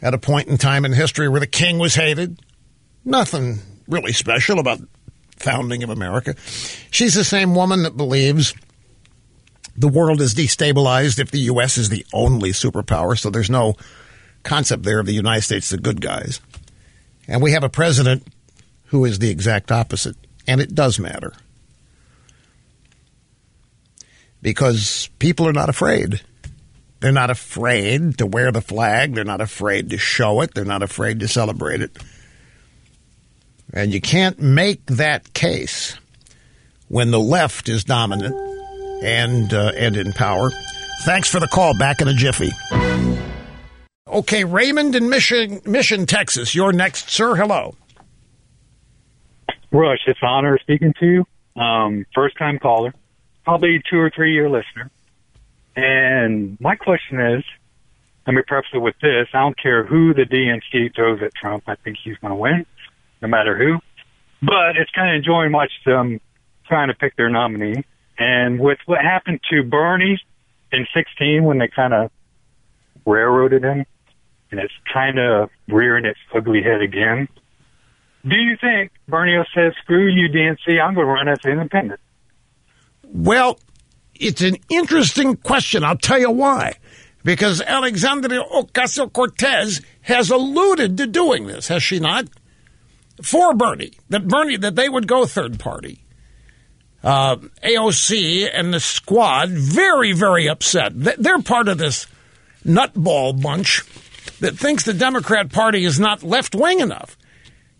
at 0.02 0.14
a 0.14 0.20
point 0.20 0.48
in 0.48 0.60
time 0.60 0.86
in 0.86 0.94
history 0.94 1.28
where 1.28 1.40
the 1.40 1.48
king 1.48 1.80
was 1.80 1.96
hated. 1.96 2.40
Nothing 3.04 3.60
really 3.88 4.14
special 4.14 4.60
about 4.60 4.80
founding 5.38 5.82
of 5.82 5.90
America. 5.90 6.36
She's 6.92 7.16
the 7.16 7.24
same 7.24 7.56
woman 7.56 7.82
that 7.82 7.98
believes 7.98 8.54
the 9.76 9.88
world 9.88 10.22
is 10.22 10.36
destabilized 10.36 11.18
if 11.18 11.32
the 11.32 11.40
U.S. 11.40 11.78
is 11.80 11.90
the 11.90 12.06
only 12.14 12.52
superpower, 12.52 13.18
so 13.18 13.30
there's 13.30 13.50
no 13.50 13.76
concept 14.44 14.84
there 14.84 15.00
of 15.00 15.08
the 15.08 15.14
United 15.14 15.42
States, 15.42 15.70
the 15.70 15.78
good 15.78 16.02
guys. 16.02 16.42
And 17.30 17.44
we 17.44 17.52
have 17.52 17.64
a 17.64 17.70
president 17.70 18.28
who 18.86 19.06
is 19.06 19.20
the 19.20 19.30
exact 19.30 19.72
opposite. 19.72 20.18
And 20.48 20.60
it 20.60 20.74
does 20.74 21.00
matter. 21.00 21.32
Because 24.42 25.10
people 25.20 25.48
are 25.48 25.54
not 25.54 25.70
afraid. 25.70 26.22
They're 27.00 27.12
not 27.12 27.30
afraid 27.30 28.18
to 28.18 28.26
wear 28.26 28.52
the 28.52 28.62
flag. 28.62 29.14
They're 29.14 29.24
not 29.24 29.42
afraid 29.42 29.92
to 29.92 29.98
show 29.98 30.42
it. 30.42 30.56
They're 30.56 30.66
not 30.66 30.82
afraid 30.82 31.20
to 31.20 31.28
celebrate 31.28 31.82
it. 31.82 31.96
And 33.72 33.94
you 33.94 34.02
can't 34.02 34.40
make 34.40 34.84
that 34.88 35.34
case 35.34 35.96
when 36.88 37.12
the 37.12 37.20
left 37.20 37.70
is 37.70 37.84
dominant 37.84 38.36
and 39.04 39.54
uh, 39.54 39.72
and 39.78 39.96
in 39.96 40.12
power. 40.14 40.52
Thanks 41.04 41.30
for 41.30 41.40
the 41.40 41.48
call. 41.48 41.78
Back 41.78 42.02
in 42.02 42.08
a 42.08 42.14
jiffy. 42.14 42.50
Okay, 44.10 44.44
Raymond 44.44 44.96
in 44.96 45.08
Mission, 45.08 45.62
Mission, 45.66 46.08
Texas. 46.08 46.56
You're 46.56 46.72
next, 46.74 47.12
sir. 47.12 47.36
Hello. 47.36 47.76
Rush, 49.72 50.00
it's 50.08 50.20
an 50.24 50.28
honor 50.28 50.58
speaking 50.60 50.94
to 51.00 51.06
you. 51.06 51.62
Um, 51.62 52.08
first 52.16 52.36
time 52.38 52.58
caller, 52.58 52.92
probably 53.44 53.84
two 53.88 54.00
or 54.00 54.10
three 54.10 54.34
year 54.34 54.50
listener. 54.50 54.90
And 55.76 56.58
my 56.60 56.76
question 56.76 57.20
is, 57.20 57.44
let 58.26 58.34
me 58.34 58.42
preface 58.48 58.72
it 58.74 58.80
with 58.80 58.96
this. 59.00 59.28
I 59.34 59.42
don't 59.42 59.58
care 59.58 59.86
who 59.86 60.16
the 60.16 60.24
DNC 60.24 60.96
throws 60.96 61.22
at 61.22 61.34
Trump. 61.36 61.64
I 61.68 61.76
think 61.76 61.98
he's 62.04 62.18
going 62.18 62.32
to 62.32 62.36
win, 62.36 62.66
no 63.22 63.28
matter 63.28 63.56
who. 63.58 63.78
But 64.42 64.78
it's 64.78 64.92
kind 64.92 65.10
of 65.10 65.16
enjoying 65.18 65.52
watching 65.52 65.82
them 65.86 66.20
trying 66.68 66.88
to 66.88 66.96
pick 66.96 67.16
their 67.16 67.30
nominee. 67.30 67.84
And 68.18 68.60
with 68.60 68.80
what 68.88 69.02
happened 69.02 69.40
to 69.52 69.64
Bernie 69.64 70.20
in 70.72 70.88
16 70.96 71.44
when 71.44 71.60
they 71.60 71.68
kind 71.68 71.94
of 71.94 72.12
railroaded 73.06 73.64
him, 73.64 73.86
and 74.52 74.60
it's 74.60 74.74
kind 74.92 75.20
of 75.20 75.50
rearing 75.68 76.06
its 76.06 76.20
ugly 76.34 76.62
head 76.62 76.82
again. 76.82 77.28
Do 78.28 78.36
you 78.36 78.58
think 78.60 78.92
Bernie 79.08 79.38
says, 79.56 79.74
screw 79.82 80.08
you, 80.08 80.30
DNC, 80.30 80.82
I'm 80.82 80.94
going 80.94 81.08
to 81.08 81.12
run 81.12 81.28
as 81.28 81.40
independent? 81.46 82.00
Well, 83.04 83.60
it's 84.16 84.42
an 84.42 84.58
interesting 84.70 85.38
question. 85.38 85.84
I'll 85.84 85.98
tell 85.98 86.20
you 86.20 86.32
why. 86.32 86.76
Because 87.24 87.62
Alexandria 87.62 88.42
Ocasio 88.42 89.12
Cortez 89.12 89.82
has 90.02 90.30
alluded 90.30 90.98
to 90.98 91.08
doing 91.08 91.48
this, 91.48 91.68
has 91.68 91.84
she 91.84 92.00
not? 92.00 92.26
For 93.22 93.54
Bernie, 93.54 93.94
that 94.10 94.28
Bernie, 94.28 94.58
that 94.58 94.76
they 94.76 94.88
would 94.88 95.08
go 95.08 95.26
third 95.26 95.60
party. 95.60 96.06
Uh, 97.04 97.38
AOC 97.64 98.50
and 98.54 98.74
the 98.74 98.80
squad 98.80 99.50
very, 99.50 100.14
very 100.14 100.48
upset. 100.48 100.94
They're 100.96 101.42
part 101.42 101.68
of 101.68 101.78
this 101.78 102.08
nutball 102.66 103.42
bunch 103.42 103.84
that 104.40 104.58
thinks 104.58 104.84
the 104.84 104.94
Democrat 104.94 105.52
Party 105.52 105.86
is 105.86 106.00
not 106.00 106.24
left 106.24 106.56
wing 106.56 106.80
enough. 106.80 107.18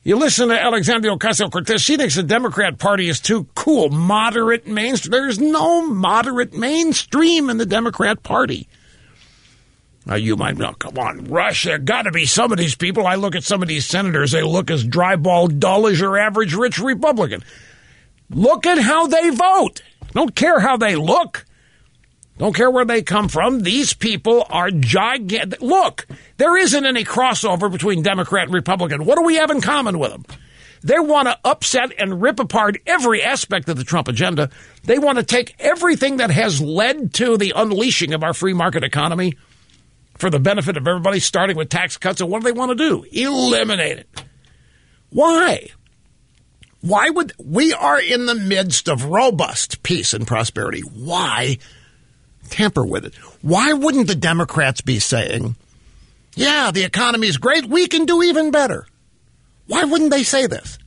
You 0.04 0.16
listen 0.16 0.48
to 0.50 0.60
Alexandria 0.60 1.16
Ocasio 1.16 1.52
Cortez, 1.52 1.82
she 1.82 1.98
thinks 1.98 2.16
the 2.16 2.24
Democrat 2.24 2.80
Party 2.80 3.10
is 3.10 3.20
too 3.20 3.46
cool, 3.56 3.90
moderate 3.90 4.66
mainstream. 4.66 5.12
There's 5.12 5.40
no 5.40 5.86
moderate 5.86 6.54
mainstream 6.54 7.50
in 7.50 7.58
the 7.58 7.66
Democrat 7.66 8.24
Party. 8.24 8.68
Now, 10.06 10.16
you 10.16 10.38
might 10.38 10.58
know, 10.58 10.74
come 10.74 10.98
on, 10.98 11.26
Rush, 11.26 11.66
there 11.66 11.78
got 11.78 12.04
to 12.04 12.12
be 12.12 12.26
some 12.26 12.52
of 12.52 12.58
these 12.58 12.76
people. 12.76 13.06
I 13.06 13.16
look 13.16 13.36
at 13.36 13.44
some 13.44 13.62
of 13.62 13.68
these 13.68 13.86
senators, 13.86 14.32
they 14.32 14.42
look 14.42 14.72
as 14.72 14.84
dry, 14.84 15.16
dryball 15.16 15.60
dull 15.60 15.86
as 15.88 16.00
your 16.00 16.18
average 16.18 16.54
rich 16.54 16.80
Republican. 16.80 17.44
Look 18.30 18.66
at 18.66 18.78
how 18.78 19.08
they 19.08 19.30
vote. 19.30 19.82
Don't 20.14 20.34
care 20.34 20.60
how 20.60 20.78
they 20.78 20.96
look. 20.96 21.46
Don't 22.40 22.56
care 22.56 22.72
where 22.72 22.86
they 22.86 23.02
come 23.02 23.28
from. 23.28 23.60
These 23.60 23.94
people 23.94 24.46
are 24.50 24.72
gigantic. 24.72 25.62
Look, 25.62 26.08
there 26.38 26.56
isn't 26.56 26.86
any 26.86 27.04
crossover 27.04 27.70
between 27.70 28.02
Democrat 28.02 28.46
and 28.46 28.54
Republican. 28.54 29.04
What 29.04 29.18
do 29.18 29.26
we 29.26 29.36
have 29.36 29.52
in 29.52 29.60
common 29.60 30.00
with 30.00 30.12
them? 30.12 30.26
They 30.82 31.00
want 31.00 31.28
to 31.28 31.38
upset 31.44 31.92
and 32.00 32.22
rip 32.22 32.40
apart 32.40 32.78
every 32.88 33.22
aspect 33.22 33.68
of 33.68 33.76
the 33.76 33.84
Trump 33.84 34.08
agenda. 34.08 34.50
They 34.86 34.98
want 34.98 35.18
to 35.18 35.24
take 35.26 35.54
everything 35.60 36.18
that 36.18 36.32
has 36.32 36.62
led 36.62 37.14
to 37.16 37.36
the 37.36 37.52
unleashing 37.54 38.14
of 38.14 38.24
our 38.24 38.34
free 38.34 38.54
market 38.54 38.86
economy 38.86 39.34
for 40.18 40.30
the 40.30 40.40
benefit 40.40 40.78
of 40.78 40.88
everybody, 40.88 41.20
starting 41.20 41.58
with 41.58 41.68
tax 41.68 41.98
cuts. 41.98 42.22
And 42.22 42.32
what 42.32 42.42
do 42.42 42.46
they 42.46 42.58
want 42.58 42.70
to 42.70 42.76
do? 42.76 43.06
Eliminate 43.12 44.00
it. 44.00 44.24
Why? 45.10 45.68
Why 46.80 47.10
would 47.10 47.34
we 47.38 47.74
are 47.74 48.00
in 48.00 48.28
the 48.28 48.36
midst 48.36 48.88
of 48.88 49.04
robust 49.04 49.84
peace 49.84 50.14
and 50.14 50.26
prosperity? 50.26 50.80
Why 50.80 51.58
tamper 52.50 52.86
with 52.86 53.06
it? 53.06 53.16
Why 53.42 53.74
wouldn't 53.74 54.08
the 54.08 54.16
Democrats 54.16 54.82
be 54.82 55.00
saying, 55.00 55.56
yeah, 56.36 56.72
the 56.72 56.84
economy 56.84 57.28
is 57.28 57.38
great. 57.38 57.66
We 57.66 57.88
can 57.88 58.06
do 58.06 58.24
even 58.24 58.52
better. 58.52 58.88
Why 59.68 59.84
wouldn't 59.84 60.12
they 60.12 60.24
say 60.24 60.48
this? 60.48 60.78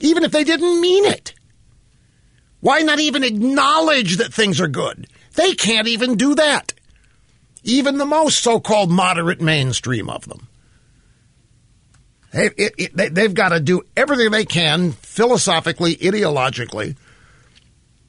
Even 0.00 0.22
if 0.22 0.32
they 0.32 0.44
didn't 0.44 0.80
mean 0.80 1.04
it. 1.06 1.34
Why 2.60 2.80
not 2.80 2.98
even 2.98 3.24
acknowledge 3.24 4.16
that 4.16 4.34
things 4.34 4.60
are 4.60 4.68
good? 4.68 5.06
They 5.34 5.54
can't 5.54 5.88
even 5.88 6.16
do 6.16 6.34
that. 6.34 6.72
Even 7.62 7.98
the 7.98 8.06
most 8.06 8.42
so 8.42 8.60
called 8.60 8.90
moderate 8.90 9.40
mainstream 9.40 10.08
of 10.08 10.28
them. 10.28 10.46
They, 12.32 12.46
it, 12.56 12.74
it, 12.76 13.14
they've 13.14 13.34
got 13.34 13.50
to 13.50 13.60
do 13.60 13.82
everything 13.96 14.30
they 14.30 14.44
can, 14.44 14.92
philosophically, 14.92 15.96
ideologically, 15.96 16.96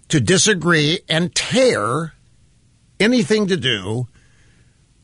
to 0.09 0.19
disagree 0.19 0.99
and 1.07 1.33
tear 1.33 2.13
anything 2.99 3.47
to 3.47 3.57
do 3.57 4.07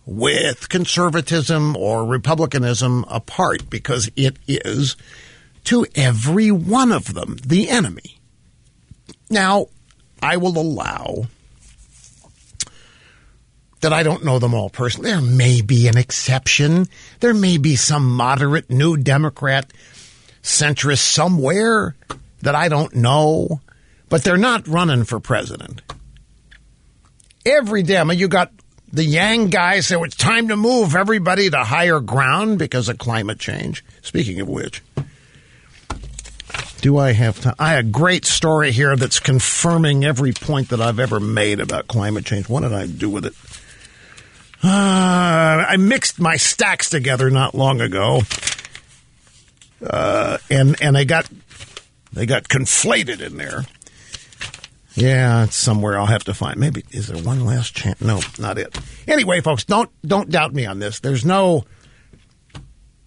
with 0.05 0.69
conservatism 0.69 1.77
or 1.77 2.05
republicanism 2.05 3.05
apart 3.07 3.69
because 3.69 4.09
it 4.15 4.37
is 4.47 4.95
to 5.63 5.85
every 5.95 6.51
one 6.51 6.91
of 6.91 7.13
them 7.13 7.37
the 7.45 7.69
enemy. 7.69 8.19
Now, 9.29 9.67
I 10.21 10.37
will 10.37 10.57
allow 10.57 11.27
that 13.81 13.93
I 13.93 14.03
don't 14.03 14.23
know 14.23 14.39
them 14.39 14.53
all 14.53 14.69
personally. 14.69 15.11
There 15.11 15.21
may 15.21 15.61
be 15.61 15.87
an 15.87 15.97
exception. 15.97 16.87
There 17.19 17.33
may 17.33 17.57
be 17.57 17.75
some 17.75 18.09
moderate 18.09 18.69
new 18.69 18.95
Democrat 18.95 19.71
centrist 20.41 20.99
somewhere 20.99 21.95
that 22.41 22.55
I 22.55 22.69
don't 22.69 22.95
know, 22.95 23.61
but 24.09 24.23
they're 24.23 24.37
not 24.37 24.67
running 24.67 25.03
for 25.03 25.19
president. 25.19 25.81
Every 27.45 27.83
damn 27.83 28.11
you 28.11 28.27
got 28.27 28.51
the 28.91 29.03
Yang 29.03 29.49
guys 29.49 29.87
say 29.87 29.95
it's 29.99 30.15
time 30.15 30.49
to 30.49 30.55
move 30.55 30.95
everybody 30.95 31.49
to 31.49 31.63
higher 31.63 31.99
ground 31.99 32.59
because 32.59 32.89
of 32.89 32.99
climate 32.99 33.39
change. 33.39 33.83
Speaking 34.01 34.39
of 34.39 34.47
which, 34.47 34.81
do 36.81 36.97
I 36.97 37.13
have 37.13 37.41
time? 37.41 37.55
I 37.57 37.71
have 37.71 37.85
a 37.85 37.89
great 37.89 38.25
story 38.25 38.71
here 38.71 38.95
that's 38.95 39.19
confirming 39.19 40.05
every 40.05 40.31
point 40.31 40.69
that 40.69 40.79
I've 40.79 40.99
ever 40.99 41.19
made 41.19 41.59
about 41.59 41.87
climate 41.87 42.25
change. 42.25 42.47
What 42.47 42.61
did 42.61 42.73
I 42.73 42.85
do 42.85 43.09
with 43.09 43.25
it? 43.25 43.33
Uh, 44.63 45.65
I 45.67 45.75
mixed 45.77 46.19
my 46.19 46.37
stacks 46.37 46.89
together 46.89 47.29
not 47.29 47.55
long 47.55 47.81
ago, 47.81 48.21
uh, 49.85 50.37
and 50.49 50.81
and 50.81 50.95
they 50.95 51.03
got 51.03 51.27
they 52.13 52.25
got 52.25 52.43
conflated 52.43 53.21
in 53.21 53.37
there. 53.37 53.65
Yeah, 54.95 55.45
it's 55.45 55.55
somewhere 55.55 55.97
I'll 55.97 56.05
have 56.05 56.23
to 56.25 56.33
find. 56.33 56.59
Maybe 56.59 56.83
is 56.91 57.07
there 57.07 57.21
one 57.21 57.45
last 57.45 57.75
chance? 57.75 57.99
No, 57.99 58.19
not 58.37 58.57
it. 58.57 58.77
Anyway, 59.07 59.41
folks, 59.41 59.63
don't 59.63 59.89
don't 60.05 60.29
doubt 60.29 60.53
me 60.53 60.65
on 60.65 60.79
this. 60.79 60.99
There's 60.99 61.25
no 61.25 61.65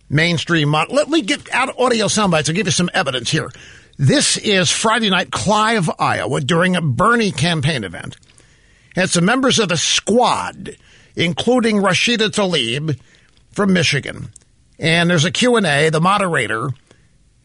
mainstream. 0.08 0.68
Mod- 0.70 0.90
Let 0.90 1.08
me 1.08 1.22
get 1.22 1.52
out 1.54 1.78
audio 1.78 2.08
sound 2.08 2.32
bites. 2.32 2.48
I'll 2.48 2.54
give 2.54 2.66
you 2.66 2.72
some 2.72 2.90
evidence 2.94 3.30
here. 3.30 3.50
This 3.98 4.36
is 4.36 4.70
Friday 4.70 5.10
night, 5.10 5.30
Clive, 5.30 5.88
Iowa, 5.98 6.40
during 6.40 6.76
a 6.76 6.82
Bernie 6.82 7.32
campaign 7.32 7.84
event. 7.84 8.16
And 8.94 9.08
some 9.08 9.24
members 9.24 9.58
of 9.58 9.68
the 9.68 9.76
squad, 9.76 10.76
including 11.14 11.76
Rashida 11.76 12.28
Tlaib 12.30 12.98
from 13.52 13.72
Michigan. 13.72 14.30
And 14.78 15.08
there's 15.08 15.24
a 15.24 15.30
Q&A, 15.30 15.88
the 15.90 16.00
moderator 16.00 16.70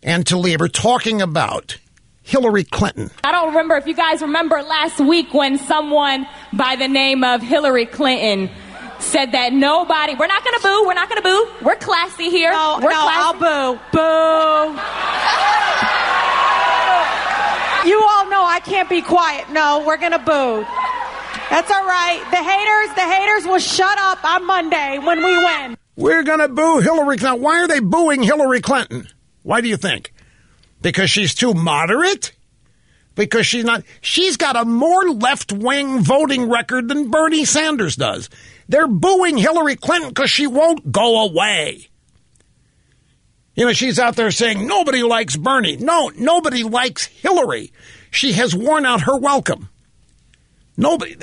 and 0.04 0.26
Tlaib 0.26 0.60
are 0.62 0.68
talking 0.68 1.22
about 1.22 1.78
Hillary 2.24 2.64
Clinton. 2.64 3.10
I 3.24 3.32
don't 3.32 3.50
remember 3.50 3.76
if 3.76 3.88
you 3.88 3.94
guys 3.94 4.22
remember 4.22 4.62
last 4.62 5.00
week 5.00 5.34
when 5.34 5.58
someone 5.58 6.28
by 6.54 6.76
the 6.76 6.88
name 6.88 7.24
of 7.24 7.42
Hillary 7.42 7.86
Clinton 7.86 8.50
said 9.00 9.32
that 9.32 9.52
nobody, 9.54 10.14
we're 10.16 10.28
not 10.28 10.44
going 10.44 10.58
to 10.58 10.62
boo, 10.64 10.86
we're 10.86 10.94
not 10.94 11.10
going 11.10 11.22
to 11.22 11.28
boo. 11.28 11.66
We're 11.66 11.76
classy 11.76 12.30
here. 12.30 12.52
No, 12.52 12.80
we're 12.82 12.92
no, 12.92 13.02
classy. 13.02 13.44
I'll 13.44 13.74
boo. 13.74 13.80
Boo. 13.92 14.78
You 17.90 17.98
all 18.00 18.30
know 18.30 18.46
I 18.46 18.60
can't 18.64 18.88
be 18.88 19.02
quiet. 19.02 19.50
No, 19.50 19.84
we're 19.86 19.98
going 19.98 20.12
to 20.12 20.20
boo. 20.20 20.66
That's 21.50 21.72
all 21.72 21.86
right. 21.86 22.22
The 22.30 22.38
haters, 22.38 22.96
the 22.96 23.02
haters 23.02 23.46
will 23.48 23.60
shut 23.60 23.98
up 23.98 24.24
on 24.24 24.46
Monday 24.46 25.00
when 25.00 25.24
we 25.24 25.36
win. 25.36 25.78
We're 25.96 26.24
going 26.24 26.40
to 26.40 26.48
boo 26.48 26.80
Hillary 26.80 27.18
Clinton. 27.18 27.42
Why 27.42 27.62
are 27.62 27.68
they 27.68 27.80
booing 27.80 28.22
Hillary 28.22 28.62
Clinton? 28.62 29.08
Why 29.42 29.62
do 29.62 29.68
you 29.68 29.78
think? 29.78 30.14
Because 30.82 31.10
she's 31.10 31.34
too 31.34 31.54
moderate? 31.54 32.34
Because 33.16 33.46
she's 33.46 33.66
not, 33.66 33.84
she's 34.00 34.38
got 34.38 34.56
a 34.56 34.66
more 34.66 35.10
left 35.10 35.52
wing 35.52 36.00
voting 36.00 36.50
record 36.50 36.88
than 36.88 37.12
Bernie 37.12 37.46
Sanders 37.46 37.96
does. 37.96 38.30
They're 38.70 38.88
booing 38.88 39.38
Hillary 39.38 39.76
Clinton 39.76 40.10
because 40.10 40.32
she 40.32 40.48
won't 40.48 40.92
go 40.92 41.26
away. 41.26 41.90
You 43.54 43.66
know, 43.66 43.74
she's 43.74 44.00
out 44.00 44.16
there 44.16 44.32
saying 44.32 44.66
nobody 44.66 45.04
likes 45.04 45.36
Bernie. 45.36 45.76
No, 45.76 46.10
nobody 46.16 46.64
likes 46.64 47.06
Hillary. 47.06 47.74
She 48.10 48.32
has 48.34 48.56
worn 48.56 48.86
out 48.86 49.02
her 49.02 49.18
welcome. 49.18 49.70
Nobody, 50.78 51.16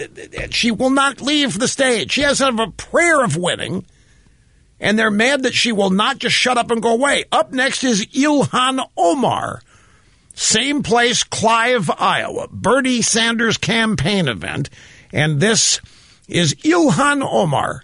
she 0.50 0.70
will 0.70 0.90
not 0.90 1.22
leave 1.22 1.58
the 1.58 1.68
stage. 1.68 2.12
She 2.12 2.20
has 2.20 2.40
a 2.40 2.52
prayer 2.76 3.24
of 3.24 3.36
winning, 3.36 3.86
and 4.80 4.98
they're 4.98 5.10
mad 5.10 5.42
that 5.42 5.54
she 5.54 5.72
will 5.72 5.90
not 5.90 6.18
just 6.18 6.34
shut 6.34 6.58
up 6.58 6.70
and 6.70 6.82
go 6.82 6.92
away. 6.92 7.24
Up 7.32 7.52
next 7.52 7.84
is 7.84 8.06
Ilhan 8.06 8.86
Omar. 8.96 9.62
Same 10.34 10.82
place, 10.82 11.24
Clive, 11.24 11.90
Iowa. 11.90 12.46
Bernie 12.50 13.02
Sanders 13.02 13.56
campaign 13.56 14.28
event. 14.28 14.70
And 15.12 15.40
this 15.40 15.80
is 16.28 16.54
Ilhan 16.54 17.22
Omar 17.22 17.82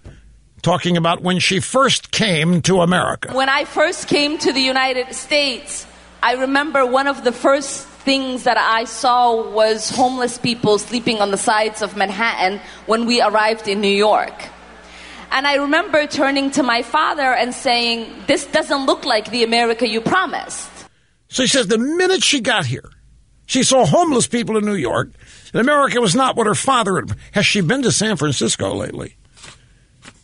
talking 0.62 0.96
about 0.96 1.20
when 1.20 1.38
she 1.40 1.60
first 1.60 2.10
came 2.10 2.62
to 2.62 2.80
America. 2.80 3.34
When 3.34 3.48
I 3.48 3.64
first 3.64 4.08
came 4.08 4.38
to 4.38 4.52
the 4.52 4.60
United 4.60 5.14
States, 5.14 5.86
I 6.22 6.34
remember 6.34 6.86
one 6.86 7.06
of 7.06 7.24
the 7.24 7.32
first 7.32 7.86
things 7.86 8.44
that 8.44 8.56
I 8.56 8.84
saw 8.84 9.50
was 9.50 9.90
homeless 9.90 10.38
people 10.38 10.78
sleeping 10.78 11.20
on 11.20 11.30
the 11.30 11.38
sides 11.38 11.82
of 11.82 11.96
Manhattan 11.96 12.60
when 12.86 13.06
we 13.06 13.20
arrived 13.20 13.66
in 13.66 13.80
New 13.80 13.88
York. 13.88 14.32
And 15.34 15.48
I 15.48 15.56
remember 15.56 16.06
turning 16.06 16.52
to 16.52 16.62
my 16.62 16.82
father 16.82 17.34
and 17.34 17.52
saying, 17.52 18.08
This 18.28 18.46
doesn't 18.46 18.86
look 18.86 19.04
like 19.04 19.32
the 19.32 19.42
America 19.42 19.86
you 19.86 20.00
promised. 20.00 20.70
So 21.28 21.42
she 21.42 21.48
says 21.48 21.66
the 21.66 21.76
minute 21.76 22.22
she 22.22 22.40
got 22.40 22.66
here, 22.66 22.88
she 23.44 23.64
saw 23.64 23.84
homeless 23.84 24.28
people 24.28 24.56
in 24.56 24.64
New 24.64 24.76
York, 24.76 25.10
and 25.52 25.60
America 25.60 26.00
was 26.00 26.14
not 26.14 26.36
what 26.36 26.46
her 26.46 26.54
father 26.54 26.94
had. 26.94 27.18
Has 27.32 27.46
she 27.46 27.62
been 27.62 27.82
to 27.82 27.90
San 27.90 28.16
Francisco 28.16 28.72
lately? 28.74 29.16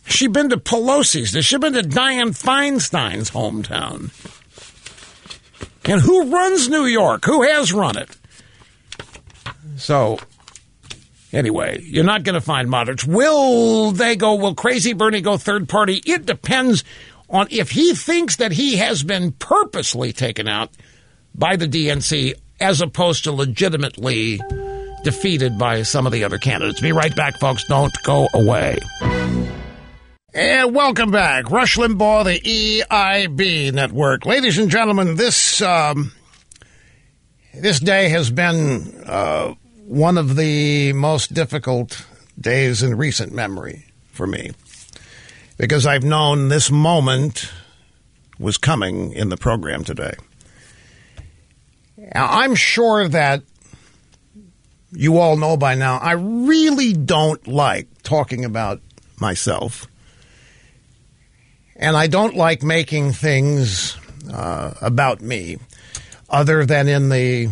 Has 0.05 0.15
she 0.15 0.27
been 0.27 0.47
to 0.47 0.57
Pelosi's? 0.57 1.33
Has 1.33 1.45
she 1.45 1.57
been 1.57 1.73
to 1.73 1.83
Dianne 1.83 2.29
Feinstein's 2.29 3.31
hometown? 3.31 4.11
And 5.83 5.99
who 5.99 6.31
runs 6.31 6.69
New 6.69 6.85
York? 6.85 7.25
Who 7.25 7.41
has 7.41 7.73
run 7.73 7.97
it? 7.97 8.15
So, 9.75 10.19
anyway, 11.33 11.81
you're 11.83 12.03
not 12.03 12.23
going 12.23 12.35
to 12.35 12.41
find 12.41 12.69
moderates. 12.69 13.05
Will 13.05 13.91
they 13.91 14.15
go, 14.15 14.35
will 14.35 14.55
Crazy 14.55 14.93
Bernie 14.93 15.21
go 15.21 15.37
third 15.37 15.67
party? 15.69 16.01
It 16.05 16.25
depends 16.25 16.83
on 17.29 17.47
if 17.49 17.71
he 17.71 17.93
thinks 17.93 18.37
that 18.37 18.51
he 18.51 18.77
has 18.77 19.03
been 19.03 19.31
purposely 19.31 20.13
taken 20.13 20.47
out 20.47 20.69
by 21.33 21.55
the 21.55 21.67
DNC 21.67 22.33
as 22.59 22.81
opposed 22.81 23.23
to 23.23 23.31
legitimately 23.31 24.39
defeated 25.03 25.57
by 25.57 25.81
some 25.81 26.05
of 26.05 26.11
the 26.11 26.23
other 26.23 26.37
candidates. 26.37 26.79
Be 26.79 26.91
right 26.91 27.15
back, 27.15 27.39
folks. 27.39 27.63
Don't 27.65 27.95
go 28.03 28.27
away. 28.33 28.77
And 30.33 30.73
welcome 30.73 31.11
back. 31.11 31.49
Rush 31.49 31.75
Limbaugh, 31.77 32.23
the 32.23 32.39
EIB 32.39 33.73
network. 33.73 34.25
Ladies 34.25 34.57
and 34.57 34.69
gentlemen, 34.69 35.15
this, 35.15 35.61
um, 35.61 36.13
this 37.53 37.79
day 37.79 38.09
has 38.09 38.29
been 38.29 39.03
uh, 39.05 39.55
one 39.91 40.17
of 40.17 40.37
the 40.37 40.93
most 40.93 41.33
difficult 41.33 42.05
days 42.39 42.81
in 42.81 42.95
recent 42.95 43.33
memory 43.33 43.83
for 44.13 44.25
me 44.25 44.51
because 45.57 45.85
I've 45.85 46.05
known 46.05 46.47
this 46.47 46.71
moment 46.71 47.51
was 48.39 48.57
coming 48.57 49.11
in 49.11 49.27
the 49.27 49.35
program 49.35 49.83
today. 49.83 50.13
Now, 51.97 52.25
I'm 52.25 52.55
sure 52.55 53.09
that 53.09 53.43
you 54.93 55.17
all 55.17 55.35
know 55.35 55.57
by 55.57 55.75
now, 55.75 55.97
I 55.97 56.13
really 56.13 56.93
don't 56.93 57.45
like 57.45 57.89
talking 58.01 58.45
about 58.45 58.79
myself. 59.19 59.87
And 61.75 61.97
I 61.97 62.07
don't 62.07 62.37
like 62.37 62.63
making 62.63 63.11
things 63.11 63.97
uh, 64.31 64.73
about 64.79 65.19
me 65.19 65.57
other 66.29 66.65
than 66.65 66.87
in 66.87 67.09
the 67.09 67.49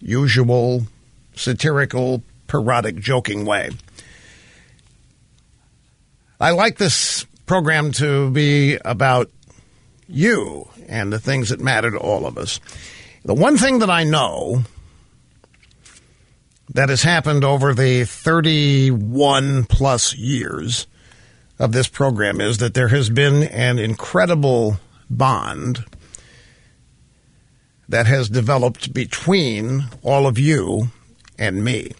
usual 0.00 0.86
satirical, 1.34 2.22
parodic, 2.46 2.96
joking 2.96 3.44
way. 3.44 3.70
I 6.40 6.50
like 6.50 6.78
this 6.78 7.26
program 7.46 7.92
to 7.92 8.30
be 8.30 8.78
about 8.84 9.30
you 10.08 10.68
and 10.88 11.12
the 11.12 11.18
things 11.18 11.50
that 11.50 11.60
matter 11.60 11.90
to 11.90 11.98
all 11.98 12.26
of 12.26 12.38
us. 12.38 12.60
The 13.24 13.34
one 13.34 13.56
thing 13.56 13.80
that 13.80 13.90
I 13.90 14.04
know 14.04 14.64
that 16.72 16.88
has 16.88 17.02
happened 17.02 17.44
over 17.44 17.74
the 17.74 18.04
31 18.04 19.64
plus 19.64 20.14
years 20.14 20.86
of 21.58 21.72
this 21.72 21.88
program 21.88 22.40
is 22.40 22.58
that 22.58 22.74
there 22.74 22.88
has 22.88 23.10
been 23.10 23.42
an 23.42 23.78
incredible 23.78 24.78
bond 25.10 25.84
that 27.88 28.06
has 28.06 28.28
developed 28.28 28.94
between 28.94 29.84
all 30.02 30.26
of 30.26 30.38
you 30.38 30.90
and 31.40 31.64
me. 31.64 31.92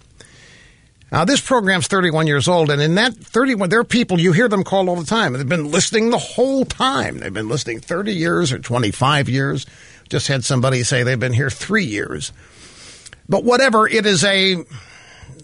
Now, 1.10 1.24
this 1.24 1.40
program's 1.40 1.88
31 1.88 2.28
years 2.28 2.46
old, 2.46 2.70
and 2.70 2.80
in 2.80 2.94
that 2.94 3.14
31, 3.14 3.68
there 3.68 3.80
are 3.80 3.84
people, 3.84 4.20
you 4.20 4.32
hear 4.32 4.48
them 4.48 4.62
call 4.62 4.88
all 4.88 4.94
the 4.94 5.04
time. 5.04 5.34
And 5.34 5.40
they've 5.40 5.48
been 5.48 5.72
listening 5.72 6.10
the 6.10 6.18
whole 6.18 6.64
time. 6.64 7.18
They've 7.18 7.34
been 7.34 7.48
listening 7.48 7.80
30 7.80 8.12
years 8.12 8.52
or 8.52 8.60
25 8.60 9.28
years. 9.28 9.66
Just 10.08 10.28
had 10.28 10.44
somebody 10.44 10.84
say 10.84 11.02
they've 11.02 11.18
been 11.18 11.32
here 11.32 11.50
three 11.50 11.84
years. 11.84 12.32
But 13.28 13.42
whatever, 13.42 13.88
it 13.88 14.06
is 14.06 14.22
a 14.22 14.62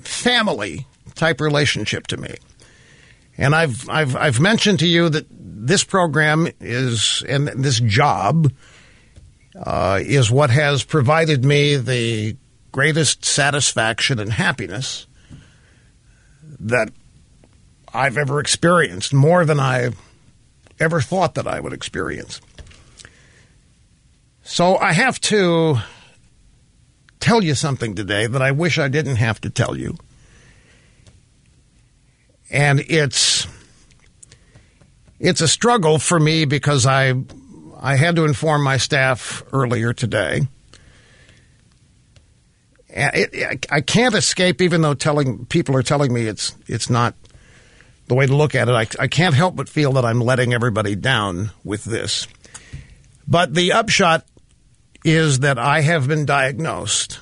family 0.02 0.86
type 1.16 1.40
relationship 1.40 2.06
to 2.08 2.16
me. 2.16 2.36
And 3.36 3.54
I've, 3.54 3.88
I've, 3.88 4.14
I've 4.14 4.40
mentioned 4.40 4.78
to 4.80 4.86
you 4.86 5.08
that 5.08 5.26
this 5.30 5.82
program 5.82 6.48
is, 6.60 7.24
and 7.28 7.48
this 7.48 7.80
job, 7.80 8.52
uh, 9.60 10.00
is 10.02 10.30
what 10.30 10.50
has 10.50 10.84
provided 10.84 11.44
me 11.44 11.76
the 11.76 12.36
greatest 12.76 13.24
satisfaction 13.24 14.18
and 14.18 14.34
happiness 14.34 15.06
that 16.60 16.90
I've 17.94 18.18
ever 18.18 18.38
experienced, 18.38 19.14
more 19.14 19.46
than 19.46 19.58
I 19.58 19.92
ever 20.78 21.00
thought 21.00 21.36
that 21.36 21.46
I 21.46 21.58
would 21.58 21.72
experience. 21.72 22.38
So 24.42 24.76
I 24.76 24.92
have 24.92 25.18
to 25.22 25.78
tell 27.18 27.42
you 27.42 27.54
something 27.54 27.94
today 27.94 28.26
that 28.26 28.42
I 28.42 28.50
wish 28.50 28.78
I 28.78 28.88
didn't 28.88 29.16
have 29.16 29.40
to 29.40 29.48
tell 29.48 29.74
you. 29.74 29.96
And 32.50 32.80
it's 32.80 33.46
it's 35.18 35.40
a 35.40 35.48
struggle 35.48 35.98
for 35.98 36.20
me 36.20 36.44
because 36.44 36.84
I 36.84 37.14
I 37.80 37.96
had 37.96 38.16
to 38.16 38.26
inform 38.26 38.62
my 38.62 38.76
staff 38.76 39.42
earlier 39.50 39.94
today. 39.94 40.46
It, 42.98 43.66
I 43.70 43.82
can't 43.82 44.14
escape, 44.14 44.62
even 44.62 44.80
though 44.80 44.94
telling 44.94 45.44
people 45.46 45.76
are 45.76 45.82
telling 45.82 46.12
me 46.12 46.26
it's 46.26 46.56
it's 46.66 46.88
not 46.88 47.14
the 48.08 48.14
way 48.14 48.26
to 48.26 48.34
look 48.34 48.54
at 48.54 48.68
it. 48.68 48.72
I, 48.72 49.02
I 49.02 49.06
can't 49.06 49.34
help 49.34 49.54
but 49.54 49.68
feel 49.68 49.92
that 49.92 50.04
I'm 50.04 50.20
letting 50.20 50.54
everybody 50.54 50.94
down 50.94 51.50
with 51.62 51.84
this. 51.84 52.26
But 53.28 53.54
the 53.54 53.72
upshot 53.72 54.24
is 55.04 55.40
that 55.40 55.58
I 55.58 55.82
have 55.82 56.08
been 56.08 56.24
diagnosed 56.24 57.20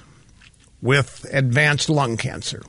with 0.80 1.26
advanced 1.32 1.88
lung 1.88 2.16
cancer. 2.16 2.62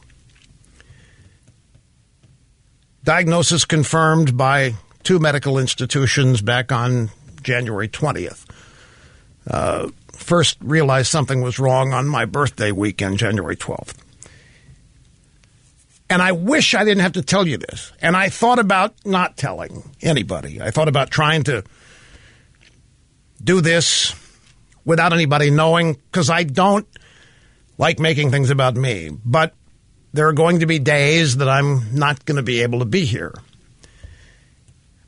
Diagnosis 3.04 3.66
confirmed 3.66 4.36
by 4.36 4.74
two 5.04 5.20
medical 5.20 5.60
institutions 5.60 6.42
back 6.42 6.72
on 6.72 7.12
January 7.44 7.88
20th. 7.88 8.46
Uh, 9.48 9.90
first 10.16 10.58
realized 10.62 11.08
something 11.08 11.42
was 11.42 11.60
wrong 11.60 11.94
on 11.94 12.08
my 12.08 12.26
birthday 12.26 12.72
weekend, 12.72 13.18
January 13.18 13.56
12th. 13.56 13.96
And 16.10 16.22
I 16.22 16.34
wish 16.34 16.76
I 16.76 16.84
didn't 16.84 17.02
have 17.02 17.14
to 17.14 17.22
tell 17.22 17.48
you 17.48 17.58
this. 17.58 17.92
And 18.02 18.16
I 18.16 18.30
thought 18.30 18.60
about 18.60 18.94
not 19.06 19.38
telling 19.38 19.84
anybody. 20.02 20.62
I 20.62 20.72
thought 20.72 20.88
about 20.88 21.10
trying 21.10 21.44
to 21.44 21.64
do 23.44 23.62
this 23.62 24.14
without 24.86 25.14
anybody 25.14 25.50
knowing 25.50 25.94
because 25.94 26.30
I 26.30 26.44
don't 26.44 26.88
like 27.78 28.00
making 28.00 28.32
things 28.32 28.50
about 28.50 28.76
me. 28.76 29.10
But 29.26 29.54
there 30.14 30.28
are 30.28 30.34
going 30.34 30.60
to 30.60 30.66
be 30.66 30.80
days 30.80 31.38
that 31.38 31.50
I'm 31.50 31.94
not 31.94 32.24
going 32.26 32.38
to 32.38 32.44
be 32.44 32.62
able 32.62 32.80
to 32.80 32.86
be 32.86 33.06
here 33.06 33.34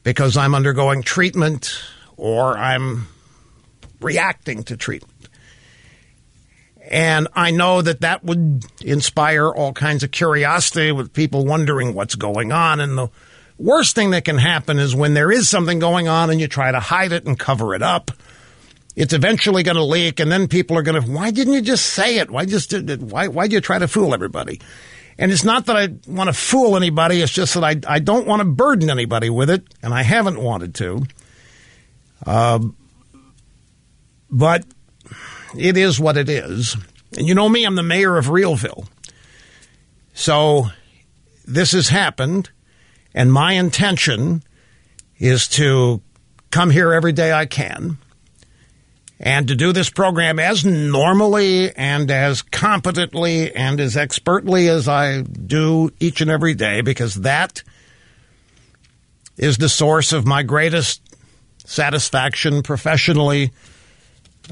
because 0.04 0.36
I'm 0.36 0.56
undergoing 0.56 1.04
treatment 1.04 1.80
or 2.18 2.58
I'm 2.58 3.08
reacting 4.02 4.64
to 4.64 4.78
treatment. 4.78 5.14
And 6.90 7.28
I 7.34 7.52
know 7.52 7.82
that 7.82 8.02
that 8.02 8.24
would 8.24 8.64
inspire 8.82 9.50
all 9.50 9.74
kinds 9.74 10.04
of 10.04 10.12
curiosity 10.12 10.92
with 10.92 11.14
people 11.14 11.46
wondering 11.46 11.94
what's 11.94 12.16
going 12.16 12.52
on. 12.52 12.80
And 12.80 12.98
the 12.98 13.10
worst 13.58 13.94
thing 13.96 14.12
that 14.12 14.24
can 14.24 14.38
happen 14.38 14.80
is 14.80 14.96
when 14.96 15.14
there 15.14 15.32
is 15.32 15.50
something 15.50 15.80
going 15.80 16.08
on 16.08 16.30
and 16.30 16.40
you 16.40 16.48
try 16.48 16.72
to 16.72 16.80
hide 16.80 17.12
it 17.12 17.26
and 17.26 17.38
cover 17.38 17.76
it 17.76 17.82
up. 17.82 18.12
It's 18.96 19.14
eventually 19.14 19.62
going 19.62 19.76
to 19.76 19.84
leak, 19.84 20.20
and 20.20 20.32
then 20.32 20.48
people 20.48 20.76
are 20.76 20.82
going 20.82 21.00
to. 21.00 21.08
Why 21.08 21.30
didn't 21.30 21.54
you 21.54 21.62
just 21.62 21.86
say 21.86 22.18
it? 22.18 22.32
Why 22.32 22.46
just 22.46 22.74
why 22.74 23.28
why 23.28 23.48
do 23.48 23.54
you 23.54 23.62
try 23.62 23.78
to 23.78 23.88
fool 23.88 24.12
everybody? 24.12 24.60
And 25.20 25.32
it's 25.32 25.44
not 25.44 25.68
that 25.68 25.78
I 25.78 25.90
want 26.08 26.30
to 26.30 26.34
fool 26.34 26.76
anybody. 26.76 27.22
It's 27.22 27.32
just 27.32 27.54
that 27.54 27.64
I 27.64 27.76
I 27.88 28.00
don't 28.00 28.26
want 28.26 28.40
to 28.40 28.46
burden 28.46 28.90
anybody 28.90 29.30
with 29.30 29.52
it, 29.52 29.64
and 29.84 29.94
I 29.94 30.02
haven't 30.02 30.42
wanted 30.42 30.74
to. 30.76 31.04
Um, 32.26 32.76
but 34.30 34.66
it 35.58 35.78
is 35.78 36.00
what 36.00 36.18
it 36.18 36.30
is. 36.30 36.76
And 37.18 37.28
you 37.28 37.36
know 37.36 37.50
me, 37.50 37.64
I'm 37.64 37.76
the 37.76 37.84
mayor 37.84 38.18
of 38.18 38.28
Realville. 38.28 38.88
So 40.14 40.68
this 41.46 41.72
has 41.72 41.90
happened, 41.90 42.50
and 43.14 43.32
my 43.32 43.54
intention 43.54 44.44
is 45.20 45.48
to 45.48 46.02
come 46.52 46.70
here 46.70 46.94
every 46.94 47.12
day 47.12 47.32
I 47.32 47.46
can 47.46 47.98
and 49.20 49.48
to 49.48 49.56
do 49.56 49.72
this 49.72 49.90
program 49.90 50.40
as 50.40 50.64
normally 50.64 51.76
and 51.76 52.10
as 52.12 52.42
competently 52.42 53.54
and 53.54 53.80
as 53.80 53.98
expertly 53.98 54.70
as 54.70 54.88
I 54.88 55.22
do 55.22 55.90
each 56.00 56.22
and 56.22 56.30
every 56.30 56.54
day 56.54 56.82
because 56.82 57.16
that 57.16 57.64
is 59.38 59.58
the 59.58 59.70
source 59.70 60.14
of 60.14 60.26
my 60.26 60.44
greatest 60.44 61.02
satisfaction 61.66 62.62
professionally, 62.64 63.52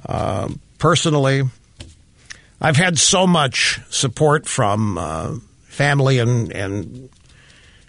uh, 0.06 0.50
personally. 0.78 1.44
I've 2.62 2.78
had 2.78 2.98
so 2.98 3.28
much 3.28 3.80
support 3.90 4.48
from 4.48 4.98
uh, 4.98 5.36
family 5.64 6.20
and, 6.20 6.52
and 6.52 7.10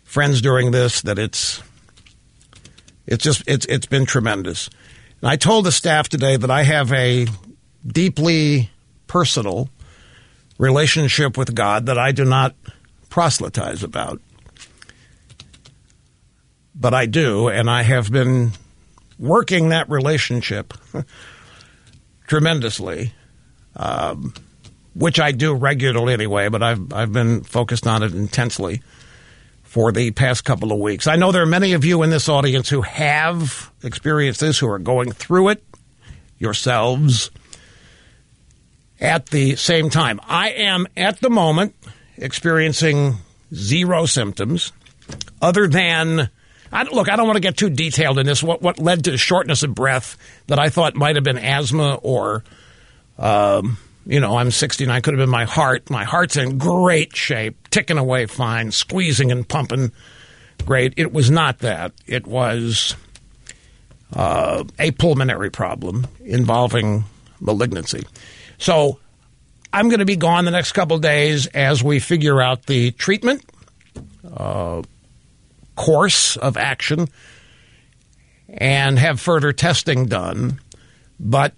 friends 0.04 0.40
during 0.40 0.70
this 0.70 1.02
that 1.02 1.18
it's 1.18 1.62
it's 3.06 3.22
just 3.22 3.42
it's 3.46 3.66
it's 3.66 3.86
been 3.86 4.06
tremendous. 4.06 4.68
And 5.20 5.30
I 5.30 5.36
told 5.36 5.64
the 5.64 5.72
staff 5.72 6.08
today 6.08 6.36
that 6.36 6.50
I 6.50 6.62
have 6.62 6.92
a 6.92 7.26
deeply 7.86 8.70
personal 9.06 9.68
relationship 10.58 11.36
with 11.36 11.54
God 11.54 11.86
that 11.86 11.98
I 11.98 12.12
do 12.12 12.24
not 12.24 12.54
proselytize 13.08 13.82
about. 13.82 14.20
But 16.74 16.92
I 16.92 17.06
do, 17.06 17.48
and 17.48 17.70
I 17.70 17.82
have 17.82 18.12
been 18.12 18.52
working 19.18 19.70
that 19.70 19.88
relationship 19.88 20.74
tremendously, 22.26 23.12
um, 23.76 24.34
which 24.94 25.20
I 25.20 25.32
do 25.32 25.54
regularly 25.54 26.12
anyway, 26.12 26.48
but 26.48 26.62
I've, 26.62 26.92
I've 26.92 27.12
been 27.12 27.42
focused 27.42 27.86
on 27.86 28.02
it 28.02 28.12
intensely 28.12 28.82
for 29.62 29.92
the 29.92 30.10
past 30.12 30.44
couple 30.44 30.72
of 30.72 30.78
weeks. 30.78 31.06
I 31.06 31.16
know 31.16 31.32
there 31.32 31.42
are 31.42 31.46
many 31.46 31.72
of 31.72 31.84
you 31.84 32.02
in 32.02 32.10
this 32.10 32.28
audience 32.28 32.68
who 32.68 32.82
have 32.82 33.70
experienced 33.82 34.40
this, 34.40 34.58
who 34.58 34.68
are 34.68 34.78
going 34.78 35.12
through 35.12 35.50
it 35.50 35.62
yourselves 36.38 37.30
at 39.00 39.26
the 39.26 39.56
same 39.56 39.90
time. 39.90 40.20
I 40.26 40.50
am 40.50 40.86
at 40.96 41.20
the 41.20 41.30
moment 41.30 41.74
experiencing 42.16 43.16
zero 43.54 44.06
symptoms 44.06 44.72
other 45.42 45.68
than. 45.68 46.30
I, 46.72 46.82
look, 46.84 47.08
I 47.08 47.16
don't 47.16 47.26
want 47.26 47.36
to 47.36 47.40
get 47.40 47.56
too 47.56 47.70
detailed 47.70 48.18
in 48.18 48.26
this. 48.26 48.42
What 48.42 48.62
what 48.62 48.78
led 48.78 49.04
to 49.04 49.16
shortness 49.16 49.62
of 49.62 49.74
breath 49.74 50.16
that 50.46 50.58
I 50.58 50.68
thought 50.68 50.94
might 50.94 51.16
have 51.16 51.24
been 51.24 51.38
asthma 51.38 51.94
or, 52.02 52.44
um, 53.18 53.78
you 54.06 54.20
know, 54.20 54.36
I'm 54.36 54.50
69, 54.50 55.02
could 55.02 55.14
have 55.14 55.18
been 55.18 55.30
my 55.30 55.44
heart. 55.44 55.90
My 55.90 56.04
heart's 56.04 56.36
in 56.36 56.58
great 56.58 57.16
shape, 57.16 57.68
ticking 57.70 57.98
away 57.98 58.26
fine, 58.26 58.72
squeezing 58.72 59.32
and 59.32 59.46
pumping 59.48 59.92
great. 60.64 60.94
It 60.96 61.12
was 61.12 61.30
not 61.30 61.60
that. 61.60 61.92
It 62.06 62.26
was 62.26 62.96
uh, 64.14 64.64
a 64.78 64.90
pulmonary 64.92 65.50
problem 65.50 66.06
involving 66.24 67.04
malignancy. 67.40 68.04
So 68.58 68.98
I'm 69.72 69.88
going 69.88 70.00
to 70.00 70.06
be 70.06 70.16
gone 70.16 70.44
the 70.44 70.50
next 70.50 70.72
couple 70.72 70.98
days 70.98 71.46
as 71.48 71.82
we 71.82 72.00
figure 72.00 72.40
out 72.40 72.66
the 72.66 72.92
treatment 72.92 73.44
uh, 74.34 74.82
course 75.76 76.36
of 76.36 76.56
action 76.56 77.08
and 78.48 78.98
have 78.98 79.20
further 79.20 79.52
testing 79.52 80.06
done. 80.06 80.60
But 81.20 81.54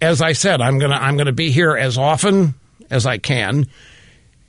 as 0.00 0.20
I 0.20 0.32
said, 0.32 0.60
I'm 0.60 0.78
gonna 0.78 0.96
I'm 0.96 1.16
gonna 1.16 1.32
be 1.32 1.50
here 1.50 1.76
as 1.76 1.96
often 1.96 2.54
as 2.90 3.06
I 3.06 3.18
can, 3.18 3.66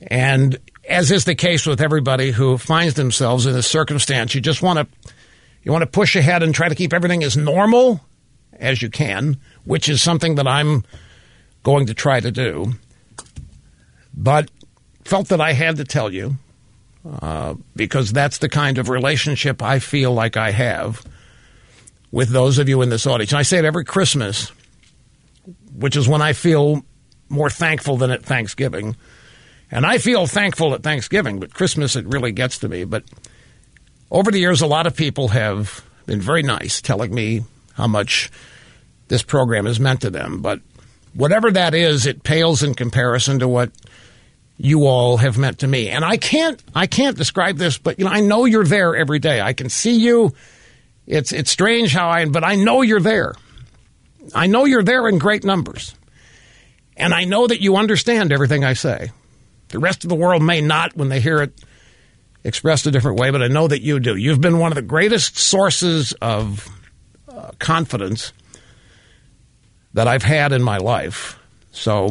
and 0.02 0.58
as 0.88 1.10
is 1.10 1.24
the 1.24 1.34
case 1.34 1.66
with 1.66 1.80
everybody 1.80 2.30
who 2.30 2.58
finds 2.58 2.94
themselves 2.94 3.46
in 3.46 3.52
this 3.52 3.66
circumstance, 3.66 4.34
you 4.34 4.40
just 4.40 4.62
want 4.62 4.78
to 4.78 5.10
you 5.62 5.72
want 5.72 5.82
to 5.82 5.86
push 5.86 6.16
ahead 6.16 6.42
and 6.42 6.54
try 6.54 6.68
to 6.68 6.74
keep 6.74 6.92
everything 6.92 7.22
as 7.22 7.36
normal 7.36 8.00
as 8.52 8.82
you 8.82 8.90
can, 8.90 9.38
which 9.64 9.88
is 9.88 10.02
something 10.02 10.34
that 10.34 10.46
I'm 10.46 10.84
going 11.62 11.86
to 11.86 11.94
try 11.94 12.20
to 12.20 12.30
do. 12.30 12.74
But 14.12 14.50
felt 15.04 15.28
that 15.28 15.40
I 15.40 15.52
had 15.52 15.76
to 15.76 15.84
tell 15.84 16.12
you 16.12 16.36
uh, 17.04 17.54
because 17.76 18.12
that's 18.12 18.38
the 18.38 18.48
kind 18.48 18.78
of 18.78 18.88
relationship 18.88 19.62
I 19.62 19.78
feel 19.78 20.12
like 20.12 20.36
I 20.36 20.50
have 20.50 21.04
with 22.10 22.30
those 22.30 22.58
of 22.58 22.68
you 22.68 22.80
in 22.82 22.88
this 22.88 23.06
audience. 23.06 23.32
And 23.32 23.38
I 23.38 23.42
say 23.42 23.58
it 23.58 23.64
every 23.64 23.84
Christmas, 23.84 24.52
which 25.74 25.96
is 25.96 26.08
when 26.08 26.22
I 26.22 26.32
feel 26.32 26.84
more 27.28 27.50
thankful 27.50 27.96
than 27.96 28.10
at 28.10 28.22
Thanksgiving. 28.22 28.96
And 29.70 29.84
I 29.84 29.98
feel 29.98 30.26
thankful 30.26 30.74
at 30.74 30.82
Thanksgiving, 30.82 31.40
but 31.40 31.52
Christmas, 31.52 31.96
it 31.96 32.06
really 32.06 32.32
gets 32.32 32.58
to 32.60 32.68
me. 32.68 32.84
But 32.84 33.04
over 34.10 34.30
the 34.30 34.38
years, 34.38 34.62
a 34.62 34.66
lot 34.66 34.86
of 34.86 34.96
people 34.96 35.28
have 35.28 35.84
been 36.06 36.20
very 36.20 36.42
nice 36.42 36.80
telling 36.80 37.12
me 37.12 37.44
how 37.74 37.88
much 37.88 38.30
this 39.08 39.22
program 39.22 39.66
has 39.66 39.80
meant 39.80 40.00
to 40.02 40.10
them. 40.10 40.40
But 40.40 40.60
whatever 41.14 41.50
that 41.50 41.74
is, 41.74 42.06
it 42.06 42.22
pales 42.22 42.62
in 42.62 42.74
comparison 42.74 43.40
to 43.40 43.48
what 43.48 43.72
you 44.56 44.86
all 44.86 45.16
have 45.16 45.36
meant 45.36 45.60
to 45.60 45.66
me. 45.66 45.88
And 45.88 46.04
I 46.04 46.16
can't 46.16 46.62
I 46.74 46.86
can't 46.86 47.16
describe 47.16 47.56
this, 47.56 47.78
but 47.78 47.98
you 47.98 48.04
know, 48.04 48.10
I 48.10 48.20
know 48.20 48.44
you're 48.44 48.64
there 48.64 48.94
every 48.94 49.18
day. 49.18 49.40
I 49.40 49.52
can 49.52 49.68
see 49.68 49.96
you. 49.96 50.32
It's 51.06 51.32
it's 51.32 51.50
strange 51.50 51.92
how 51.92 52.08
I 52.08 52.24
but 52.26 52.44
I 52.44 52.54
know 52.54 52.82
you're 52.82 53.00
there. 53.00 53.34
I 54.34 54.46
know 54.46 54.64
you're 54.64 54.82
there 54.82 55.08
in 55.08 55.18
great 55.18 55.44
numbers. 55.44 55.94
And 56.96 57.12
I 57.12 57.24
know 57.24 57.46
that 57.46 57.60
you 57.60 57.76
understand 57.76 58.32
everything 58.32 58.64
I 58.64 58.74
say. 58.74 59.10
The 59.68 59.80
rest 59.80 60.04
of 60.04 60.10
the 60.10 60.14
world 60.14 60.42
may 60.42 60.60
not 60.60 60.96
when 60.96 61.08
they 61.08 61.20
hear 61.20 61.42
it 61.42 61.60
expressed 62.44 62.86
a 62.86 62.90
different 62.90 63.18
way, 63.18 63.30
but 63.30 63.42
I 63.42 63.48
know 63.48 63.66
that 63.66 63.82
you 63.82 63.98
do. 63.98 64.14
You've 64.14 64.40
been 64.40 64.58
one 64.58 64.70
of 64.70 64.76
the 64.76 64.82
greatest 64.82 65.38
sources 65.38 66.12
of 66.20 66.68
uh, 67.28 67.50
confidence 67.58 68.32
that 69.94 70.06
I've 70.06 70.22
had 70.22 70.52
in 70.52 70.62
my 70.62 70.76
life. 70.76 71.38
So 71.72 72.10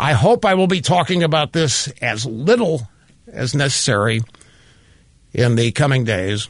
I 0.00 0.12
hope 0.12 0.44
I 0.44 0.54
will 0.54 0.68
be 0.68 0.80
talking 0.80 1.24
about 1.24 1.52
this 1.52 1.88
as 2.00 2.24
little 2.24 2.86
as 3.26 3.52
necessary 3.52 4.22
in 5.32 5.56
the 5.56 5.72
coming 5.72 6.04
days. 6.04 6.48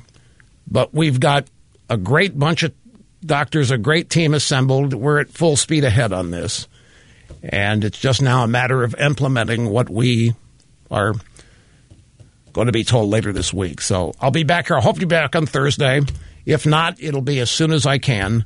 But 0.71 0.93
we've 0.93 1.19
got 1.19 1.49
a 1.89 1.97
great 1.97 2.39
bunch 2.39 2.63
of 2.63 2.75
doctors, 3.25 3.71
a 3.71 3.79
great 3.79 4.11
team 4.11 4.35
assembled. 4.35 4.93
We're 4.93 5.21
at 5.21 5.31
full 5.31 5.57
speed 5.57 5.85
ahead 5.85 6.13
on 6.13 6.31
this. 6.31 6.69
And 7.43 7.85
it's 7.85 7.99
just 7.99 8.21
now 8.21 8.45
a 8.45 8.49
matter 8.49 8.85
of 8.85 8.95
implementing 8.97 9.71
what 9.71 9.89
we 9.89 10.35
are 10.91 11.15
going 12.53 12.67
to 12.67 12.73
be 12.73 12.85
told 12.85 13.09
later 13.09 13.33
this 13.33 13.53
week. 13.53 13.81
So 13.81 14.13
I'll 14.21 14.31
be 14.31 14.45
back 14.45 14.67
here. 14.67 14.77
I 14.77 14.83
hope 14.83 14.97
to 14.97 15.07
be 15.07 15.07
back 15.07 15.35
on 15.35 15.47
Thursday. 15.47 16.03
If 16.45 16.67
not, 16.67 17.03
it'll 17.03 17.23
be 17.23 17.41
as 17.41 17.51
soon 17.51 17.73
as 17.73 17.87
I 17.87 17.97
can. 17.97 18.45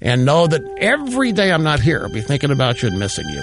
And 0.00 0.24
know 0.24 0.46
that 0.46 0.62
every 0.78 1.32
day 1.32 1.50
I'm 1.50 1.64
not 1.64 1.80
here, 1.80 2.02
I'll 2.04 2.12
be 2.12 2.20
thinking 2.20 2.52
about 2.52 2.82
you 2.82 2.88
and 2.88 3.00
missing 3.00 3.28
you. 3.28 3.42